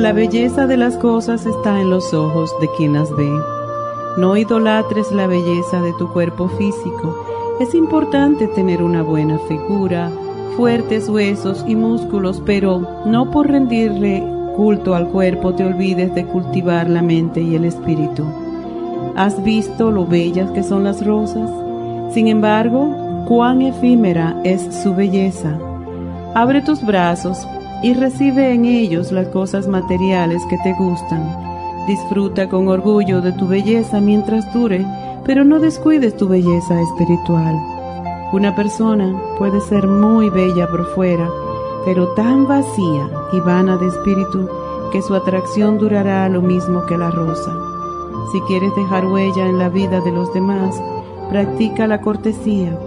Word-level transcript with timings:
La 0.00 0.14
belleza 0.14 0.66
de 0.66 0.78
las 0.78 0.96
cosas 0.96 1.44
está 1.44 1.78
en 1.78 1.90
los 1.90 2.14
ojos 2.14 2.58
de 2.58 2.70
quien 2.74 2.94
las 2.94 3.14
ve. 3.14 3.30
No 4.16 4.34
idolatres 4.34 5.12
la 5.12 5.26
belleza 5.26 5.82
de 5.82 5.92
tu 5.98 6.10
cuerpo 6.10 6.48
físico. 6.48 7.22
Es 7.60 7.74
importante 7.74 8.46
tener 8.46 8.82
una 8.82 9.02
buena 9.02 9.38
figura, 9.40 10.10
fuertes 10.56 11.06
huesos 11.10 11.62
y 11.68 11.76
músculos, 11.76 12.42
pero 12.46 12.80
no 13.04 13.30
por 13.30 13.48
rendirle 13.48 14.24
culto 14.56 14.94
al 14.94 15.06
cuerpo 15.08 15.52
te 15.52 15.66
olvides 15.66 16.14
de 16.14 16.24
cultivar 16.24 16.88
la 16.88 17.02
mente 17.02 17.42
y 17.42 17.54
el 17.54 17.66
espíritu. 17.66 18.24
¿Has 19.16 19.44
visto 19.44 19.90
lo 19.90 20.06
bellas 20.06 20.50
que 20.52 20.62
son 20.62 20.84
las 20.84 21.04
rosas? 21.04 21.50
Sin 22.14 22.28
embargo, 22.28 23.26
cuán 23.28 23.60
efímera 23.60 24.40
es 24.44 24.62
su 24.82 24.94
belleza. 24.94 25.58
Abre 26.34 26.62
tus 26.62 26.82
brazos 26.82 27.46
y 27.82 27.94
recibe 27.94 28.52
en 28.52 28.64
ellos 28.64 29.10
las 29.10 29.28
cosas 29.28 29.66
materiales 29.66 30.42
que 30.46 30.58
te 30.58 30.72
gustan. 30.74 31.50
Disfruta 31.86 32.48
con 32.48 32.68
orgullo 32.68 33.20
de 33.20 33.32
tu 33.32 33.48
belleza 33.48 34.00
mientras 34.00 34.52
dure, 34.52 34.84
pero 35.24 35.44
no 35.44 35.58
descuides 35.58 36.16
tu 36.16 36.28
belleza 36.28 36.80
espiritual. 36.80 37.56
Una 38.32 38.54
persona 38.54 39.18
puede 39.38 39.60
ser 39.60 39.86
muy 39.86 40.28
bella 40.30 40.68
por 40.68 40.86
fuera, 40.94 41.28
pero 41.84 42.08
tan 42.08 42.46
vacía 42.46 43.08
y 43.32 43.40
vana 43.40 43.76
de 43.76 43.88
espíritu 43.88 44.48
que 44.92 45.02
su 45.02 45.14
atracción 45.14 45.78
durará 45.78 46.28
lo 46.28 46.42
mismo 46.42 46.84
que 46.86 46.98
la 46.98 47.10
rosa. 47.10 47.56
Si 48.32 48.40
quieres 48.42 48.74
dejar 48.76 49.06
huella 49.06 49.48
en 49.48 49.58
la 49.58 49.68
vida 49.68 50.00
de 50.00 50.12
los 50.12 50.32
demás, 50.34 50.80
practica 51.30 51.86
la 51.86 52.00
cortesía, 52.00 52.78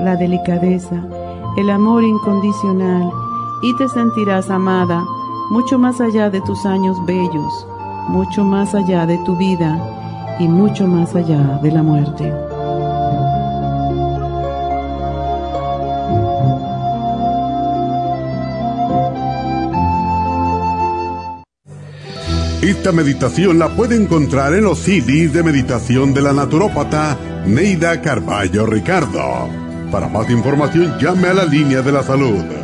la 0.00 0.16
delicadeza, 0.16 1.02
el 1.56 1.70
amor 1.70 2.04
incondicional 2.04 3.10
y 3.64 3.74
te 3.76 3.88
sentirás 3.88 4.50
amada 4.50 5.02
mucho 5.48 5.78
más 5.78 5.98
allá 5.98 6.28
de 6.28 6.42
tus 6.42 6.66
años 6.66 6.98
bellos, 7.06 7.66
mucho 8.08 8.44
más 8.44 8.74
allá 8.74 9.06
de 9.06 9.16
tu 9.24 9.36
vida 9.36 10.36
y 10.38 10.48
mucho 10.48 10.86
más 10.86 11.14
allá 11.14 11.58
de 11.62 11.72
la 11.72 11.82
muerte. 11.82 12.30
Esta 22.60 22.92
meditación 22.92 23.58
la 23.58 23.70
puede 23.70 23.96
encontrar 23.96 24.52
en 24.52 24.64
los 24.64 24.78
CDs 24.78 25.32
de 25.32 25.42
meditación 25.42 26.12
de 26.12 26.20
la 26.20 26.34
naturópata 26.34 27.16
Neida 27.46 28.02
Carballo 28.02 28.66
Ricardo. 28.66 29.48
Para 29.90 30.08
más 30.08 30.28
información 30.28 30.98
llame 31.00 31.28
a 31.28 31.34
la 31.34 31.44
línea 31.46 31.80
de 31.80 31.92
la 31.92 32.02
salud 32.02 32.63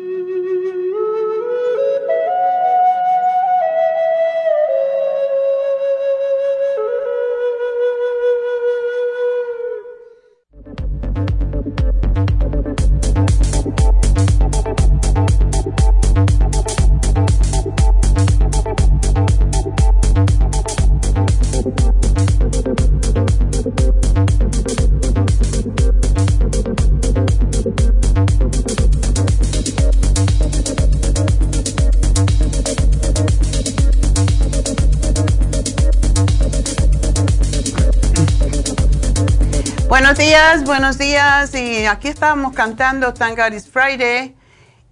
Buenos 40.71 40.97
días. 40.97 41.53
Y 41.53 41.85
aquí 41.85 42.07
estábamos 42.07 42.53
cantando 42.53 43.13
Thank 43.13 43.37
God 43.37 43.51
It's 43.51 43.67
Friday. 43.67 44.33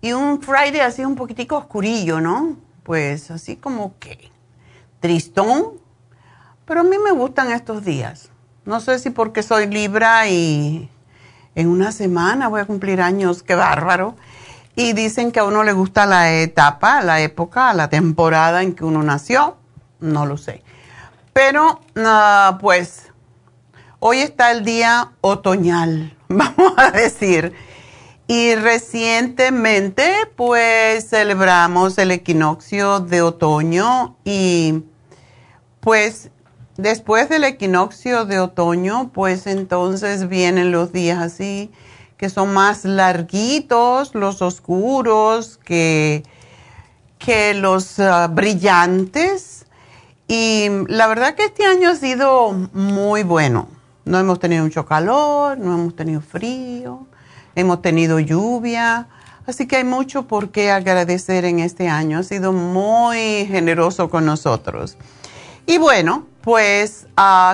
Y 0.02 0.12
un 0.12 0.42
Friday 0.42 0.82
así 0.82 1.06
un 1.06 1.16
poquitico 1.16 1.56
oscurillo, 1.56 2.20
¿no? 2.20 2.58
Pues 2.84 3.32
así 3.32 3.56
como 3.56 3.98
que 3.98 4.30
tristón. 5.00 5.80
Pero 6.66 6.82
a 6.82 6.84
mí 6.84 6.98
me 7.02 7.12
gustan 7.12 7.54
estos 7.54 7.86
días. 7.86 8.28
No 8.66 8.82
sé 8.82 9.00
si 9.00 9.10
porque 9.10 9.42
soy 9.42 9.68
Libra 9.68 10.28
y 10.28 10.90
en 11.56 11.70
una 11.70 11.94
semana 11.94 12.50
voy 12.50 12.60
a 12.60 12.66
cumplir 12.66 13.00
años, 13.00 13.42
qué 13.42 13.56
bárbaro. 13.56 14.18
Y 14.76 14.92
dicen 14.92 15.32
que 15.32 15.40
a 15.40 15.46
uno 15.46 15.64
le 15.64 15.72
gusta 15.72 16.06
la 16.06 16.34
etapa, 16.34 17.02
la 17.02 17.22
época, 17.22 17.74
la 17.74 17.88
temporada 17.90 18.64
en 18.64 18.76
que 18.76 18.84
uno 18.84 19.02
nació. 19.02 19.56
No 20.02 20.26
lo 20.26 20.36
sé. 20.36 20.62
Pero, 21.32 21.80
uh, 21.96 22.58
pues 22.60 23.09
Hoy 24.02 24.20
está 24.20 24.52
el 24.54 24.64
día 24.64 25.12
otoñal, 25.20 26.16
vamos 26.30 26.74
a 26.78 26.90
decir. 26.92 27.54
Y 28.28 28.56
recientemente, 28.56 30.14
pues, 30.38 31.10
celebramos 31.10 31.98
el 31.98 32.12
equinoccio 32.12 33.02
de 33.02 33.22
otoño 33.22 34.16
y, 34.24 34.84
pues, 35.82 36.30
después 36.78 37.28
del 37.28 37.44
equinoccio 37.44 38.24
de 38.24 38.40
otoño, 38.40 39.12
pues 39.14 39.48
entonces 39.48 40.30
vienen 40.30 40.72
los 40.72 40.94
días 40.94 41.20
así, 41.20 41.70
que 42.16 42.30
son 42.30 42.54
más 42.54 42.86
larguitos, 42.86 44.16
los 44.16 44.42
oscuros, 44.42 45.58
que, 45.58 46.24
que 47.18 47.54
los 47.54 48.00
ah, 48.00 48.28
brillantes. 48.28 49.66
Y 50.30 50.70
la 50.88 51.08
verdad 51.08 51.36
que 51.36 51.44
este 51.44 51.66
año 51.66 51.90
ha 51.90 51.96
sido 51.96 52.54
muy 52.72 53.24
bueno 53.24 53.79
no 54.10 54.18
hemos 54.18 54.40
tenido 54.40 54.64
mucho 54.64 54.86
calor, 54.86 55.60
no 55.60 55.76
hemos 55.76 55.96
tenido 55.96 56.20
frío. 56.20 57.06
hemos 57.56 57.82
tenido 57.82 58.20
lluvia, 58.20 59.08
así 59.46 59.68
que 59.68 59.78
hay 59.78 59.84
mucho 59.84 60.28
por 60.28 60.50
qué 60.50 60.72
agradecer 60.72 61.46
en 61.46 61.60
este 61.60 61.90
año. 61.90 62.20
Ha 62.20 62.24
sido 62.24 62.52
muy 62.52 63.46
generoso 63.46 64.10
con 64.10 64.26
nosotros. 64.26 64.98
Y 65.68 65.78
bueno, 65.78 66.26
pues 66.42 67.06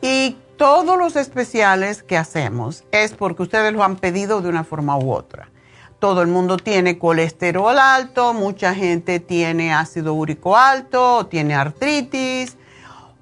Y 0.01 0.35
todos 0.57 0.97
los 0.97 1.15
especiales 1.15 2.01
que 2.01 2.17
hacemos 2.17 2.85
es 2.91 3.11
porque 3.11 3.43
ustedes 3.43 3.71
lo 3.71 3.83
han 3.83 3.97
pedido 3.97 4.41
de 4.41 4.49
una 4.49 4.63
forma 4.63 4.97
u 4.97 5.13
otra 5.13 5.51
todo 5.99 6.23
el 6.23 6.27
mundo 6.29 6.57
tiene 6.57 6.97
colesterol 6.97 7.77
alto, 7.77 8.33
mucha 8.33 8.73
gente 8.73 9.19
tiene 9.19 9.71
ácido 9.71 10.15
úrico 10.15 10.57
alto, 10.57 11.27
tiene 11.27 11.53
artritis, 11.53 12.57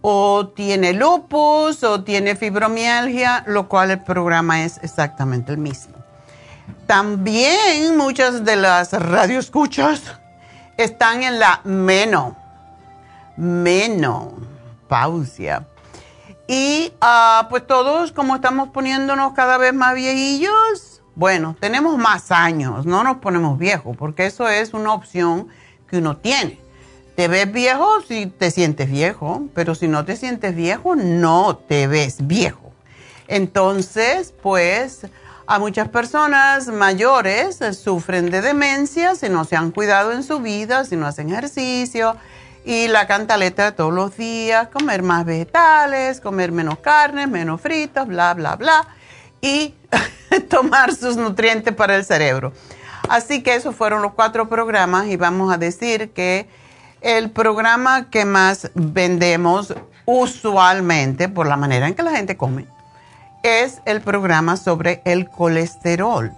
o 0.01 0.47
tiene 0.47 0.93
lupus, 0.93 1.83
o 1.83 2.03
tiene 2.03 2.35
fibromialgia, 2.35 3.43
lo 3.47 3.67
cual 3.67 3.91
el 3.91 4.01
programa 4.01 4.63
es 4.63 4.79
exactamente 4.81 5.51
el 5.51 5.57
mismo. 5.57 5.95
También 6.85 7.97
muchas 7.97 8.45
de 8.45 8.55
las 8.55 8.93
radioescuchas 8.93 10.01
están 10.77 11.23
en 11.23 11.39
la 11.39 11.61
meno, 11.63 12.35
menopausia. 13.37 14.07
Y 16.47 16.93
ah, 17.01 17.47
pues 17.49 17.67
todos, 17.67 18.11
como 18.11 18.35
estamos 18.35 18.69
poniéndonos 18.69 19.33
cada 19.33 19.57
vez 19.57 19.73
más 19.73 19.93
viejillos, 19.93 21.03
bueno, 21.13 21.55
tenemos 21.59 21.97
más 21.97 22.31
años, 22.31 22.85
no 22.85 23.03
nos 23.03 23.17
ponemos 23.17 23.59
viejos, 23.59 23.95
porque 23.97 24.25
eso 24.25 24.47
es 24.47 24.73
una 24.73 24.93
opción 24.93 25.49
que 25.87 25.97
uno 25.97 26.17
tiene. 26.17 26.59
Te 27.19 27.27
ves 27.27 27.51
viejo 27.51 27.99
si 28.07 28.27
te 28.27 28.49
sientes 28.49 28.89
viejo, 28.89 29.41
pero 29.53 29.75
si 29.75 29.89
no 29.89 30.05
te 30.05 30.15
sientes 30.15 30.55
viejo, 30.55 30.95
no 30.95 31.57
te 31.57 31.85
ves 31.85 32.25
viejo. 32.27 32.71
Entonces, 33.27 34.33
pues 34.41 35.05
a 35.45 35.59
muchas 35.59 35.89
personas 35.89 36.67
mayores 36.67 37.59
sufren 37.77 38.31
de 38.31 38.39
demencia 38.39 39.15
si 39.15 39.27
no 39.27 39.43
se 39.43 39.57
han 39.57 39.71
cuidado 39.71 40.13
en 40.13 40.23
su 40.23 40.39
vida, 40.39 40.85
si 40.85 40.95
no 40.95 41.07
hacen 41.07 41.29
ejercicio 41.29 42.15
y 42.63 42.87
la 42.87 43.05
cantaleta 43.05 43.65
de 43.65 43.71
todos 43.73 43.93
los 43.93 44.15
días, 44.15 44.69
comer 44.69 45.03
más 45.03 45.25
vegetales, 45.25 46.21
comer 46.21 46.53
menos 46.53 46.79
carne, 46.79 47.27
menos 47.27 47.59
fritos, 47.59 48.07
bla, 48.07 48.33
bla, 48.33 48.55
bla. 48.55 48.87
Y 49.41 49.73
tomar 50.49 50.95
sus 50.95 51.17
nutrientes 51.17 51.75
para 51.75 51.97
el 51.97 52.05
cerebro. 52.05 52.53
Así 53.09 53.43
que 53.43 53.55
esos 53.55 53.75
fueron 53.75 54.01
los 54.03 54.13
cuatro 54.13 54.47
programas 54.47 55.07
y 55.07 55.17
vamos 55.17 55.53
a 55.53 55.57
decir 55.57 56.11
que 56.11 56.47
el 57.01 57.29
programa 57.31 58.09
que 58.09 58.25
más 58.25 58.71
vendemos 58.73 59.73
usualmente, 60.05 61.29
por 61.29 61.47
la 61.47 61.57
manera 61.57 61.87
en 61.87 61.95
que 61.95 62.03
la 62.03 62.11
gente 62.11 62.37
come, 62.37 62.65
es 63.43 63.81
el 63.85 64.01
programa 64.01 64.57
sobre 64.57 65.01
el 65.05 65.29
colesterol. 65.29 66.31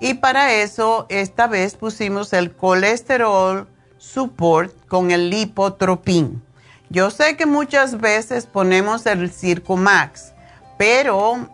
Y 0.00 0.14
para 0.14 0.52
eso, 0.52 1.06
esta 1.08 1.46
vez 1.46 1.76
pusimos 1.76 2.32
el 2.32 2.54
colesterol 2.54 3.68
support 3.98 4.72
con 4.88 5.10
el 5.10 5.30
lipotropin. 5.30 6.42
Yo 6.90 7.10
sé 7.10 7.36
que 7.36 7.46
muchas 7.46 8.00
veces 8.00 8.46
ponemos 8.46 9.06
el 9.06 9.30
Circumax, 9.30 10.32
pero 10.76 11.48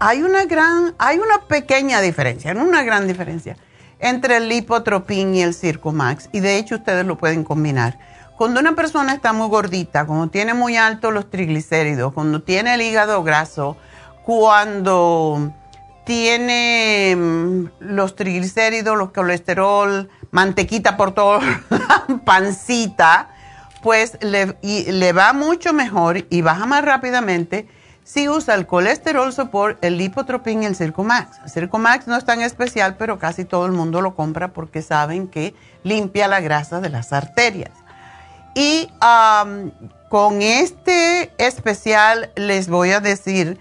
hay 0.00 0.22
una 0.22 0.44
gran, 0.44 0.94
hay 0.98 1.18
una 1.18 1.46
pequeña 1.46 2.00
diferencia, 2.00 2.52
no 2.52 2.64
una 2.64 2.82
gran 2.82 3.06
diferencia, 3.06 3.56
entre 4.04 4.36
el 4.36 4.50
lipotropin 4.50 5.34
y 5.34 5.42
el 5.42 5.54
Circumax. 5.54 6.28
Y 6.30 6.40
de 6.40 6.58
hecho 6.58 6.76
ustedes 6.76 7.06
lo 7.06 7.16
pueden 7.16 7.42
combinar. 7.42 7.98
Cuando 8.36 8.60
una 8.60 8.74
persona 8.74 9.14
está 9.14 9.32
muy 9.32 9.48
gordita, 9.48 10.04
cuando 10.04 10.28
tiene 10.28 10.52
muy 10.52 10.76
altos 10.76 11.14
los 11.14 11.30
triglicéridos, 11.30 12.12
cuando 12.12 12.42
tiene 12.42 12.74
el 12.74 12.82
hígado 12.82 13.22
graso, 13.22 13.78
cuando 14.22 15.52
tiene 16.04 17.16
mm, 17.16 17.64
los 17.80 18.14
triglicéridos, 18.14 18.98
los 18.98 19.10
colesterol, 19.10 20.10
mantequita 20.30 20.98
por 20.98 21.12
toda 21.12 21.40
la 21.70 22.18
pancita, 22.26 23.30
pues 23.82 24.18
le, 24.20 24.58
le 24.62 25.12
va 25.14 25.32
mucho 25.32 25.72
mejor 25.72 26.26
y 26.28 26.42
baja 26.42 26.66
más 26.66 26.84
rápidamente 26.84 27.68
si 28.04 28.28
usa 28.28 28.54
el 28.54 28.66
colesterol 28.66 29.32
support, 29.32 29.82
el 29.82 29.96
lipotropin 29.96 30.62
y 30.62 30.66
el 30.66 30.76
Circumax. 30.76 31.38
El 31.44 31.50
Circumax 31.50 32.06
no 32.06 32.16
es 32.16 32.24
tan 32.26 32.42
especial, 32.42 32.96
pero 32.98 33.18
casi 33.18 33.46
todo 33.46 33.64
el 33.64 33.72
mundo 33.72 34.02
lo 34.02 34.14
compra 34.14 34.52
porque 34.52 34.82
saben 34.82 35.26
que 35.26 35.54
limpia 35.82 36.28
la 36.28 36.40
grasa 36.40 36.80
de 36.80 36.90
las 36.90 37.14
arterias. 37.14 37.72
Y 38.54 38.88
con 40.10 40.42
este 40.42 41.32
especial 41.38 42.30
les 42.36 42.68
voy 42.68 42.90
a 42.90 43.00
decir 43.00 43.58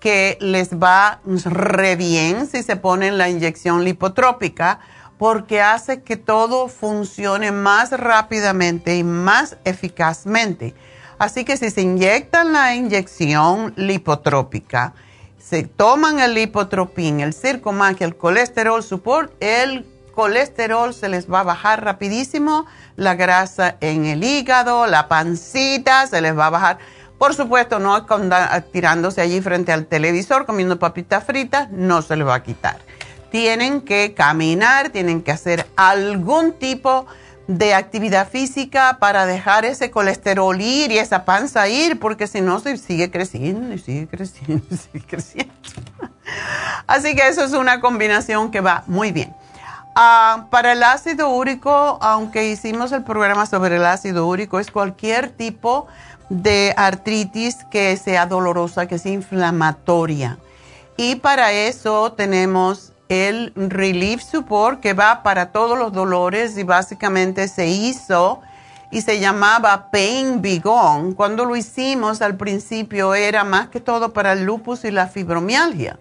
que 0.00 0.36
les 0.40 0.74
va 0.74 1.20
re 1.24 1.96
bien 1.96 2.46
si 2.46 2.62
se 2.62 2.76
ponen 2.76 3.16
la 3.16 3.30
inyección 3.30 3.84
lipotrópica 3.84 4.80
porque 5.16 5.62
hace 5.62 6.02
que 6.02 6.16
todo 6.16 6.68
funcione 6.68 7.52
más 7.52 7.92
rápidamente 7.92 8.96
y 8.96 9.04
más 9.04 9.56
eficazmente 9.64 10.74
Así 11.24 11.46
que 11.46 11.56
si 11.56 11.70
se 11.70 11.80
inyectan 11.80 12.52
la 12.52 12.74
inyección 12.74 13.72
lipotrópica, 13.76 14.92
se 15.38 15.62
toman 15.62 16.20
el 16.20 16.34
lipotropín, 16.34 17.20
el 17.20 17.32
circomax, 17.32 18.02
el 18.02 18.14
colesterol 18.14 18.82
support, 18.82 19.32
el 19.40 19.86
colesterol 20.14 20.92
se 20.92 21.08
les 21.08 21.32
va 21.32 21.40
a 21.40 21.44
bajar 21.44 21.82
rapidísimo, 21.82 22.66
la 22.96 23.14
grasa 23.14 23.76
en 23.80 24.04
el 24.04 24.22
hígado, 24.22 24.86
la 24.86 25.08
pancita 25.08 26.06
se 26.06 26.20
les 26.20 26.36
va 26.36 26.48
a 26.48 26.50
bajar. 26.50 26.78
Por 27.16 27.32
supuesto, 27.32 27.78
no 27.78 28.04
tirándose 28.70 29.22
allí 29.22 29.40
frente 29.40 29.72
al 29.72 29.86
televisor 29.86 30.44
comiendo 30.44 30.78
papitas 30.78 31.24
fritas, 31.24 31.70
no 31.70 32.02
se 32.02 32.16
les 32.16 32.26
va 32.26 32.34
a 32.34 32.42
quitar. 32.42 32.80
Tienen 33.30 33.80
que 33.80 34.12
caminar, 34.12 34.90
tienen 34.90 35.22
que 35.22 35.32
hacer 35.32 35.66
algún 35.74 36.52
tipo 36.52 37.06
de 37.06 37.23
de 37.46 37.74
actividad 37.74 38.28
física 38.28 38.96
para 38.98 39.26
dejar 39.26 39.64
ese 39.64 39.90
colesterol 39.90 40.58
ir 40.60 40.90
y 40.90 40.98
esa 40.98 41.24
panza 41.24 41.68
ir, 41.68 41.98
porque 41.98 42.26
si 42.26 42.40
no 42.40 42.60
se 42.60 42.76
sigue 42.76 43.10
creciendo 43.10 43.74
y 43.74 43.78
sigue 43.78 44.08
creciendo 44.08 44.64
y 44.70 44.76
sigue 44.76 45.04
creciendo. 45.06 45.52
Así 46.86 47.14
que 47.14 47.28
eso 47.28 47.44
es 47.44 47.52
una 47.52 47.80
combinación 47.80 48.50
que 48.50 48.60
va 48.60 48.84
muy 48.86 49.12
bien. 49.12 49.34
Ah, 49.94 50.46
para 50.50 50.72
el 50.72 50.82
ácido 50.82 51.28
úrico, 51.28 51.98
aunque 52.00 52.50
hicimos 52.50 52.90
el 52.92 53.04
programa 53.04 53.46
sobre 53.46 53.76
el 53.76 53.86
ácido 53.86 54.26
úrico, 54.26 54.58
es 54.58 54.70
cualquier 54.70 55.30
tipo 55.30 55.86
de 56.30 56.74
artritis 56.76 57.58
que 57.70 57.96
sea 57.96 58.26
dolorosa, 58.26 58.86
que 58.86 58.98
sea 58.98 59.12
inflamatoria. 59.12 60.38
Y 60.96 61.16
para 61.16 61.52
eso 61.52 62.12
tenemos 62.12 62.93
el 63.08 63.52
Relief 63.54 64.22
Support 64.22 64.80
que 64.80 64.94
va 64.94 65.22
para 65.22 65.52
todos 65.52 65.78
los 65.78 65.92
dolores 65.92 66.56
y 66.56 66.62
básicamente 66.62 67.48
se 67.48 67.68
hizo 67.68 68.40
y 68.90 69.02
se 69.02 69.18
llamaba 69.20 69.90
Pain 69.90 70.40
Bigón. 70.40 71.14
Cuando 71.14 71.44
lo 71.44 71.56
hicimos 71.56 72.22
al 72.22 72.36
principio 72.36 73.14
era 73.14 73.44
más 73.44 73.68
que 73.68 73.80
todo 73.80 74.12
para 74.12 74.32
el 74.32 74.44
lupus 74.44 74.84
y 74.84 74.90
la 74.90 75.08
fibromialgia. 75.08 75.98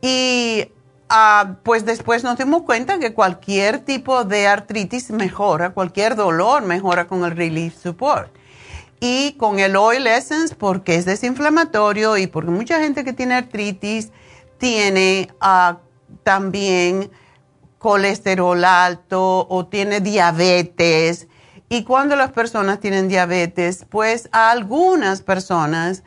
Y 0.00 0.68
ah, 1.08 1.56
pues 1.62 1.84
después 1.84 2.24
nos 2.24 2.38
dimos 2.38 2.62
cuenta 2.62 2.98
que 2.98 3.12
cualquier 3.12 3.80
tipo 3.80 4.24
de 4.24 4.46
artritis 4.48 5.10
mejora, 5.10 5.70
cualquier 5.70 6.16
dolor 6.16 6.62
mejora 6.62 7.06
con 7.06 7.24
el 7.24 7.36
Relief 7.36 7.76
Support. 7.76 8.34
Y 8.98 9.32
con 9.32 9.58
el 9.58 9.76
Oil 9.76 10.06
Essence 10.06 10.54
porque 10.54 10.96
es 10.96 11.04
desinflamatorio 11.04 12.18
y 12.18 12.26
porque 12.26 12.50
mucha 12.50 12.80
gente 12.80 13.04
que 13.04 13.12
tiene 13.12 13.34
artritis 13.34 14.10
tiene... 14.58 15.28
Uh, 15.40 15.89
también 16.22 17.10
colesterol 17.78 18.64
alto 18.64 19.46
o 19.48 19.66
tiene 19.66 20.00
diabetes 20.00 21.28
Y 21.68 21.84
cuando 21.84 22.16
las 22.16 22.32
personas 22.32 22.80
tienen 22.80 23.08
diabetes, 23.08 23.86
pues 23.88 24.28
a 24.32 24.50
algunas 24.50 25.22
personas 25.22 26.02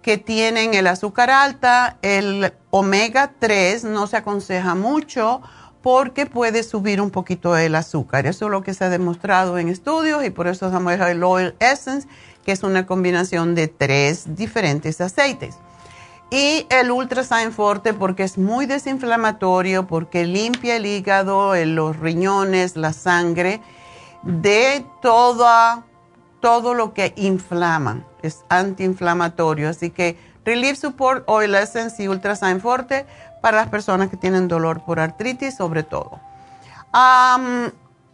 que 0.00 0.16
tienen 0.16 0.74
el 0.74 0.86
azúcar 0.86 1.28
alta, 1.28 1.98
el 2.02 2.52
omega 2.70 3.32
3 3.38 3.84
no 3.84 4.06
se 4.06 4.16
aconseja 4.16 4.74
mucho 4.74 5.42
porque 5.82 6.26
puede 6.26 6.62
subir 6.62 7.00
un 7.00 7.10
poquito 7.10 7.56
el 7.56 7.74
azúcar. 7.74 8.26
Eso 8.26 8.46
es 8.46 8.50
lo 8.50 8.62
que 8.62 8.74
se 8.74 8.84
ha 8.84 8.88
demostrado 8.88 9.58
en 9.58 9.68
estudios 9.68 10.24
y 10.24 10.30
por 10.30 10.46
eso 10.46 10.68
usamos 10.68 10.92
el 10.94 11.22
Oil 11.22 11.54
Essence, 11.60 12.08
que 12.44 12.52
es 12.52 12.62
una 12.62 12.86
combinación 12.86 13.54
de 13.54 13.68
tres 13.68 14.36
diferentes 14.36 15.00
aceites. 15.00 15.56
Y 16.30 16.66
el 16.68 16.90
Ultrasign 16.90 17.52
Forte 17.52 17.94
porque 17.94 18.22
es 18.22 18.36
muy 18.36 18.66
desinflamatorio, 18.66 19.86
porque 19.86 20.24
limpia 20.24 20.76
el 20.76 20.84
hígado, 20.84 21.54
los 21.64 21.98
riñones, 21.98 22.76
la 22.76 22.92
sangre 22.92 23.62
de 24.22 24.84
toda, 25.00 25.84
todo 26.40 26.74
lo 26.74 26.92
que 26.92 27.14
inflama. 27.16 28.04
Es 28.22 28.44
antiinflamatorio. 28.50 29.70
Así 29.70 29.90
que 29.90 30.18
Relief 30.44 30.78
Support 30.78 31.24
Oil 31.26 31.54
Essence 31.54 32.02
y 32.02 32.08
Ultrasign 32.08 32.60
Forte 32.60 33.06
para 33.40 33.58
las 33.58 33.68
personas 33.68 34.10
que 34.10 34.16
tienen 34.16 34.48
dolor 34.48 34.84
por 34.84 35.00
artritis, 35.00 35.56
sobre 35.56 35.82
todo. 35.82 36.20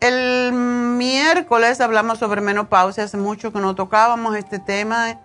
el 0.01 0.53
miércoles 0.53 1.81
hablamos 1.81 2.19
sobre 2.19 2.41
menopausia. 2.41 3.05
Hace 3.05 3.17
mucho 3.17 3.53
que 3.53 3.59
no 3.59 3.75
tocábamos 3.75 4.37
este 4.37 4.61
tema. 4.61 5.19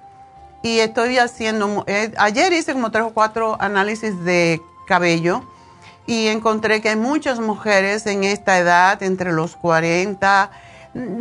Y 0.62 0.80
estoy 0.80 1.18
haciendo, 1.18 1.84
eh, 1.88 2.12
ayer 2.18 2.52
hice 2.54 2.74
como 2.74 2.92
tres 2.92 3.06
o 3.06 3.14
cuatro 3.14 3.58
análisis 3.60 4.24
de 4.24 4.62
cabello 4.88 5.44
y 6.06 6.28
encontré 6.28 6.82
que 6.82 6.90
hay 6.90 6.96
muchas 6.96 7.40
mujeres 7.40 8.06
en 8.08 8.24
esta 8.24 8.58
edad, 8.58 9.02
entre 9.04 9.32
los 9.32 9.56
40 9.56 10.52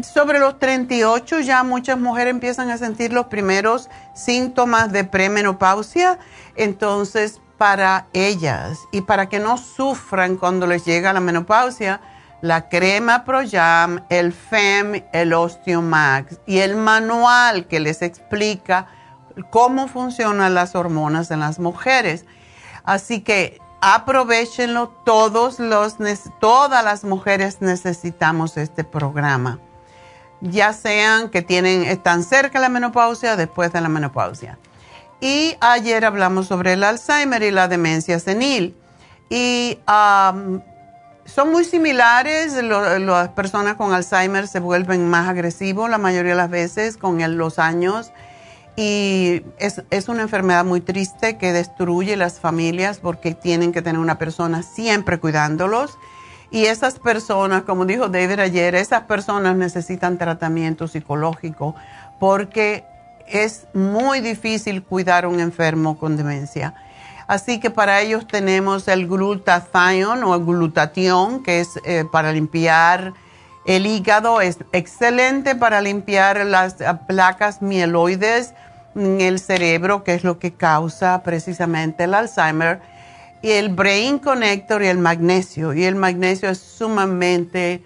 sobre 0.03 0.39
los 0.39 0.59
38 0.59 1.41
ya 1.41 1.63
muchas 1.63 1.99
mujeres 1.99 2.31
empiezan 2.31 2.71
a 2.71 2.79
sentir 2.79 3.13
los 3.13 3.27
primeros 3.27 3.91
síntomas 4.15 4.93
de 4.93 5.05
premenopausia, 5.05 6.19
entonces 6.57 7.41
para 7.59 8.07
ellas 8.13 8.79
y 8.93 9.03
para 9.03 9.29
que 9.29 9.41
no 9.41 9.59
sufran 9.59 10.37
cuando 10.37 10.67
les 10.67 10.85
llega 10.85 11.13
la 11.13 11.21
menopausia, 11.21 12.01
la 12.41 12.69
crema 12.69 13.25
ProYam, 13.25 14.05
el 14.09 14.33
FEM, 14.33 15.05
el 15.13 15.33
Osteomax 15.33 16.39
y 16.47 16.59
el 16.59 16.77
manual 16.77 17.67
que 17.67 17.81
les 17.81 18.01
explica 18.01 18.87
cómo 19.51 19.89
funcionan 19.89 20.55
las 20.55 20.75
hormonas 20.75 21.31
en 21.31 21.41
las 21.41 21.59
mujeres. 21.59 22.25
Así 22.85 23.21
que 23.21 23.61
aprovechenlo, 23.81 24.89
todos 25.05 25.59
los, 25.59 25.97
todas 26.41 26.85
las 26.85 27.05
mujeres 27.05 27.59
necesitamos 27.61 28.57
este 28.57 28.85
programa, 28.85 29.61
ya 30.41 30.73
sean 30.73 31.29
que 31.31 31.43
tienen, 31.43 31.85
están 31.85 32.23
cerca 32.23 32.59
de 32.59 32.63
la 32.63 32.69
menopausia 32.69 33.35
o 33.35 33.37
después 33.37 33.73
de 33.73 33.81
la 33.81 33.89
menopausia. 33.89 34.59
Y 35.21 35.57
ayer 35.61 36.05
hablamos 36.05 36.47
sobre 36.47 36.75
el 36.75 36.85
Alzheimer 36.85 37.43
y 37.43 37.51
la 37.51 37.67
demencia 37.67 38.21
senil. 38.21 38.77
Y 39.29 39.79
son 39.87 41.51
muy 41.51 41.65
similares, 41.65 42.55
las 42.63 43.29
personas 43.31 43.75
con 43.75 43.93
Alzheimer 43.93 44.47
se 44.47 44.61
vuelven 44.61 45.09
más 45.09 45.29
agresivos 45.29 45.91
la 45.91 45.99
mayoría 45.99 46.33
de 46.33 46.37
las 46.39 46.51
veces 46.51 46.97
con 46.97 47.19
los 47.37 47.59
años 47.59 48.13
y 48.81 49.43
es, 49.59 49.83
es, 49.91 50.09
una 50.09 50.23
enfermedad 50.23 50.65
muy 50.65 50.81
triste 50.81 51.37
que 51.37 51.53
destruye 51.53 52.17
las 52.17 52.39
familias 52.39 53.01
porque 53.01 53.35
tienen 53.35 53.73
que 53.73 53.83
tener 53.83 53.99
una 53.99 54.19
persona 54.19 54.63
siempre 54.63 55.19
cuidándolos. 55.19 55.99
Y 56.53 56.67
esas 56.67 57.01
personas, 57.01 57.65
como 57.65 57.87
dijo 57.87 58.09
David 58.09 58.39
ayer, 58.39 58.77
esas 58.77 59.03
personas 59.03 59.57
necesitan 59.57 60.17
tratamiento 60.17 60.87
psicológico 60.87 61.75
porque 62.21 62.85
es 63.27 63.67
muy 63.75 64.21
difícil 64.21 64.85
cuidar 64.85 65.25
a 65.25 65.29
un 65.29 65.41
enfermo 65.41 65.99
con 65.99 66.17
demencia. 66.17 66.75
Así 67.27 67.59
que 67.59 67.71
para 67.71 68.01
ellos 68.01 68.29
tenemos 68.29 68.87
el 68.87 69.09
glutathione 69.09 70.23
o 70.23 70.39
glutatión, 70.39 71.43
que 71.43 71.59
es 71.59 71.81
eh, 71.85 72.05
para 72.13 72.31
limpiar 72.31 73.13
el 73.67 73.87
hígado, 73.87 74.41
es 74.41 74.59
excelente 74.71 75.57
para 75.57 75.81
limpiar 75.81 76.47
las 76.47 76.77
placas 77.09 77.61
mieloides 77.61 78.55
en 78.95 79.21
el 79.21 79.39
cerebro, 79.39 80.05
que 80.05 80.15
es 80.15 80.25
lo 80.25 80.39
que 80.39 80.53
causa 80.53 81.23
precisamente 81.23 82.05
el 82.05 82.15
Alzheimer, 82.15 82.81
y 83.43 83.51
el 83.51 83.69
Brain 83.69 84.19
Connector 84.19 84.83
y 84.83 84.89
el 84.89 84.99
magnesio. 84.99 85.73
Y 85.73 85.85
el 85.85 85.95
magnesio 85.95 86.51
es 86.51 86.59
sumamente 86.59 87.85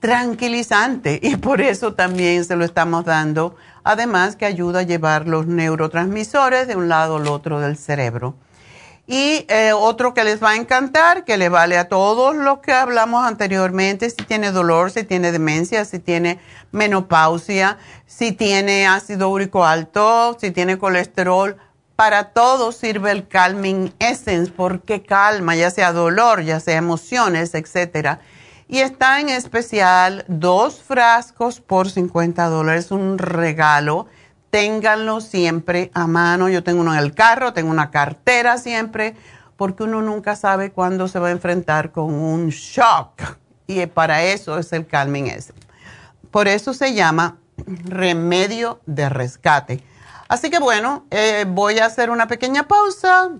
tranquilizante 0.00 1.18
y 1.22 1.36
por 1.36 1.60
eso 1.60 1.94
también 1.94 2.44
se 2.44 2.56
lo 2.56 2.64
estamos 2.64 3.04
dando. 3.04 3.56
Además 3.84 4.36
que 4.36 4.46
ayuda 4.46 4.80
a 4.80 4.82
llevar 4.82 5.28
los 5.28 5.46
neurotransmisores 5.46 6.66
de 6.68 6.76
un 6.76 6.88
lado 6.88 7.16
al 7.16 7.28
otro 7.28 7.60
del 7.60 7.76
cerebro. 7.76 8.34
Y 9.06 9.44
eh, 9.48 9.72
otro 9.74 10.14
que 10.14 10.24
les 10.24 10.42
va 10.42 10.52
a 10.52 10.56
encantar, 10.56 11.24
que 11.24 11.36
le 11.36 11.50
vale 11.50 11.76
a 11.76 11.88
todos 11.88 12.34
los 12.34 12.60
que 12.60 12.72
hablamos 12.72 13.26
anteriormente, 13.26 14.08
si 14.08 14.16
tiene 14.24 14.50
dolor, 14.50 14.90
si 14.90 15.04
tiene 15.04 15.30
demencia, 15.30 15.84
si 15.84 15.98
tiene 15.98 16.40
menopausia, 16.72 17.76
si 18.06 18.32
tiene 18.32 18.86
ácido 18.86 19.28
úrico 19.28 19.66
alto, 19.66 20.38
si 20.40 20.52
tiene 20.52 20.78
colesterol, 20.78 21.58
para 21.96 22.30
todo 22.30 22.72
sirve 22.72 23.10
el 23.10 23.28
Calming 23.28 23.92
Essence 23.98 24.50
porque 24.50 25.02
calma, 25.02 25.54
ya 25.54 25.70
sea 25.70 25.92
dolor, 25.92 26.42
ya 26.42 26.58
sea 26.58 26.78
emociones, 26.78 27.54
etc. 27.54 28.18
Y 28.68 28.78
está 28.78 29.20
en 29.20 29.28
especial 29.28 30.24
dos 30.26 30.82
frascos 30.82 31.60
por 31.60 31.90
50 31.90 32.46
dólares, 32.46 32.90
un 32.90 33.18
regalo 33.18 34.06
ténganlo 34.54 35.20
siempre 35.20 35.90
a 35.94 36.06
mano. 36.06 36.48
Yo 36.48 36.62
tengo 36.62 36.82
uno 36.82 36.94
en 36.94 37.00
el 37.00 37.12
carro, 37.12 37.52
tengo 37.52 37.72
una 37.72 37.90
cartera 37.90 38.56
siempre, 38.56 39.16
porque 39.56 39.82
uno 39.82 40.00
nunca 40.00 40.36
sabe 40.36 40.70
cuándo 40.70 41.08
se 41.08 41.18
va 41.18 41.26
a 41.26 41.32
enfrentar 41.32 41.90
con 41.90 42.14
un 42.14 42.50
shock. 42.50 43.20
Y 43.66 43.84
para 43.86 44.22
eso 44.22 44.56
es 44.60 44.72
el 44.72 44.86
Calming 44.86 45.26
S. 45.26 45.52
Por 46.30 46.46
eso 46.46 46.72
se 46.72 46.94
llama 46.94 47.38
remedio 47.66 48.80
de 48.86 49.08
rescate. 49.08 49.82
Así 50.28 50.50
que 50.50 50.60
bueno, 50.60 51.04
eh, 51.10 51.46
voy 51.48 51.80
a 51.80 51.86
hacer 51.86 52.10
una 52.10 52.28
pequeña 52.28 52.68
pausa 52.68 53.32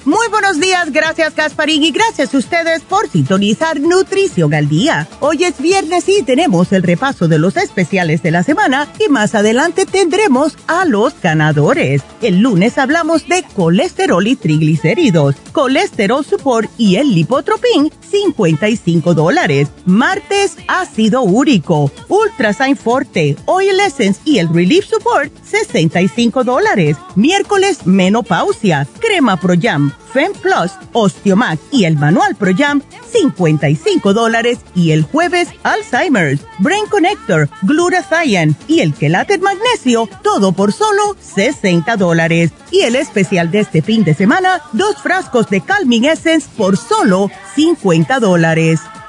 Muy 0.03 0.27
buenos 0.31 0.59
días, 0.59 0.91
gracias 0.91 1.35
Casparín 1.35 1.83
y 1.83 1.91
gracias 1.91 2.33
a 2.33 2.37
ustedes 2.39 2.81
por 2.81 3.07
sintonizar 3.07 3.79
Nutrición 3.79 4.51
al 4.55 4.67
Día. 4.67 5.07
Hoy 5.19 5.43
es 5.43 5.61
viernes 5.61 6.09
y 6.09 6.23
tenemos 6.23 6.71
el 6.71 6.81
repaso 6.81 7.27
de 7.27 7.37
los 7.37 7.55
especiales 7.55 8.23
de 8.23 8.31
la 8.31 8.41
semana 8.41 8.91
y 8.97 9.11
más 9.11 9.35
adelante 9.35 9.85
tendremos 9.85 10.57
a 10.65 10.85
los 10.85 11.13
ganadores. 11.21 12.01
El 12.23 12.39
lunes 12.39 12.79
hablamos 12.79 13.27
de 13.27 13.43
colesterol 13.55 14.25
y 14.25 14.35
triglicéridos, 14.35 15.35
colesterol 15.51 16.25
support 16.25 16.67
y 16.79 16.95
el 16.95 17.13
lipotropin, 17.13 17.91
55 18.09 19.13
dólares. 19.13 19.67
Martes, 19.85 20.57
ácido 20.67 21.21
úrico, 21.21 21.91
ultrasign 22.07 22.75
forte, 22.75 23.37
oil 23.45 23.79
essence 23.79 24.19
y 24.25 24.39
el 24.39 24.49
relief 24.49 24.85
support, 24.85 25.31
65 25.43 26.43
dólares. 26.43 26.97
Miércoles, 27.15 27.85
menopausia, 27.85 28.87
crema 28.99 29.39
pro 29.39 29.53
jam 29.61 29.90
Jam, 29.91 30.11
Fem 30.13 30.33
Plus, 30.33 30.71
Osteomac 30.93 31.59
y 31.71 31.85
el 31.85 31.97
Manual 31.97 32.35
Pro 32.35 32.51
Jam, 32.55 32.81
55 33.11 34.13
dólares. 34.13 34.59
Y 34.75 34.91
el 34.91 35.03
jueves, 35.03 35.49
Alzheimer's, 35.63 36.41
Brain 36.59 36.85
Connector, 36.87 37.49
Glutathione 37.63 38.55
y 38.67 38.79
el 38.79 38.93
Quelate 38.93 39.37
Magnesio, 39.37 40.07
todo 40.23 40.51
por 40.51 40.71
solo 40.73 41.15
60 41.19 41.95
dólares. 41.97 42.51
Y 42.71 42.81
el 42.81 42.95
especial 42.95 43.51
de 43.51 43.59
este 43.61 43.81
fin 43.81 44.03
de 44.03 44.13
semana, 44.13 44.61
dos 44.73 44.97
frascos 45.01 45.49
de 45.49 45.61
Calming 45.61 46.05
Essence 46.05 46.47
por 46.57 46.77
solo 46.77 47.29
50 47.55 48.19
dólares. 48.19 48.79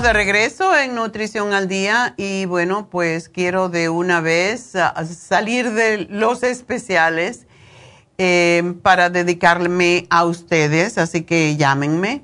De 0.00 0.14
regreso 0.14 0.74
en 0.76 0.94
Nutrición 0.94 1.52
al 1.52 1.68
Día 1.68 2.14
y 2.16 2.46
bueno, 2.46 2.88
pues 2.88 3.28
quiero 3.28 3.68
de 3.68 3.90
una 3.90 4.22
vez 4.22 4.74
ah, 4.74 4.94
salir 5.04 5.70
de 5.72 6.06
los 6.08 6.42
especiales 6.42 7.46
eh, 8.16 8.72
para 8.82 9.10
dedicarme 9.10 10.06
a 10.08 10.24
ustedes, 10.24 10.96
así 10.96 11.24
que 11.24 11.56
llámenme. 11.56 12.22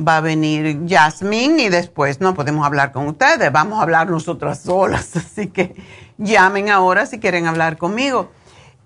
Va 0.00 0.16
a 0.16 0.20
venir 0.22 0.86
Jasmine 0.88 1.64
y 1.64 1.68
después 1.68 2.18
no 2.18 2.32
podemos 2.32 2.64
hablar 2.64 2.92
con 2.92 3.06
ustedes. 3.08 3.52
Vamos 3.52 3.78
a 3.78 3.82
hablar 3.82 4.08
nosotras 4.08 4.60
solas. 4.60 5.14
Así 5.16 5.48
que 5.48 5.74
llamen 6.16 6.70
ahora 6.70 7.04
si 7.04 7.20
quieren 7.20 7.46
hablar 7.46 7.76
conmigo. 7.76 8.32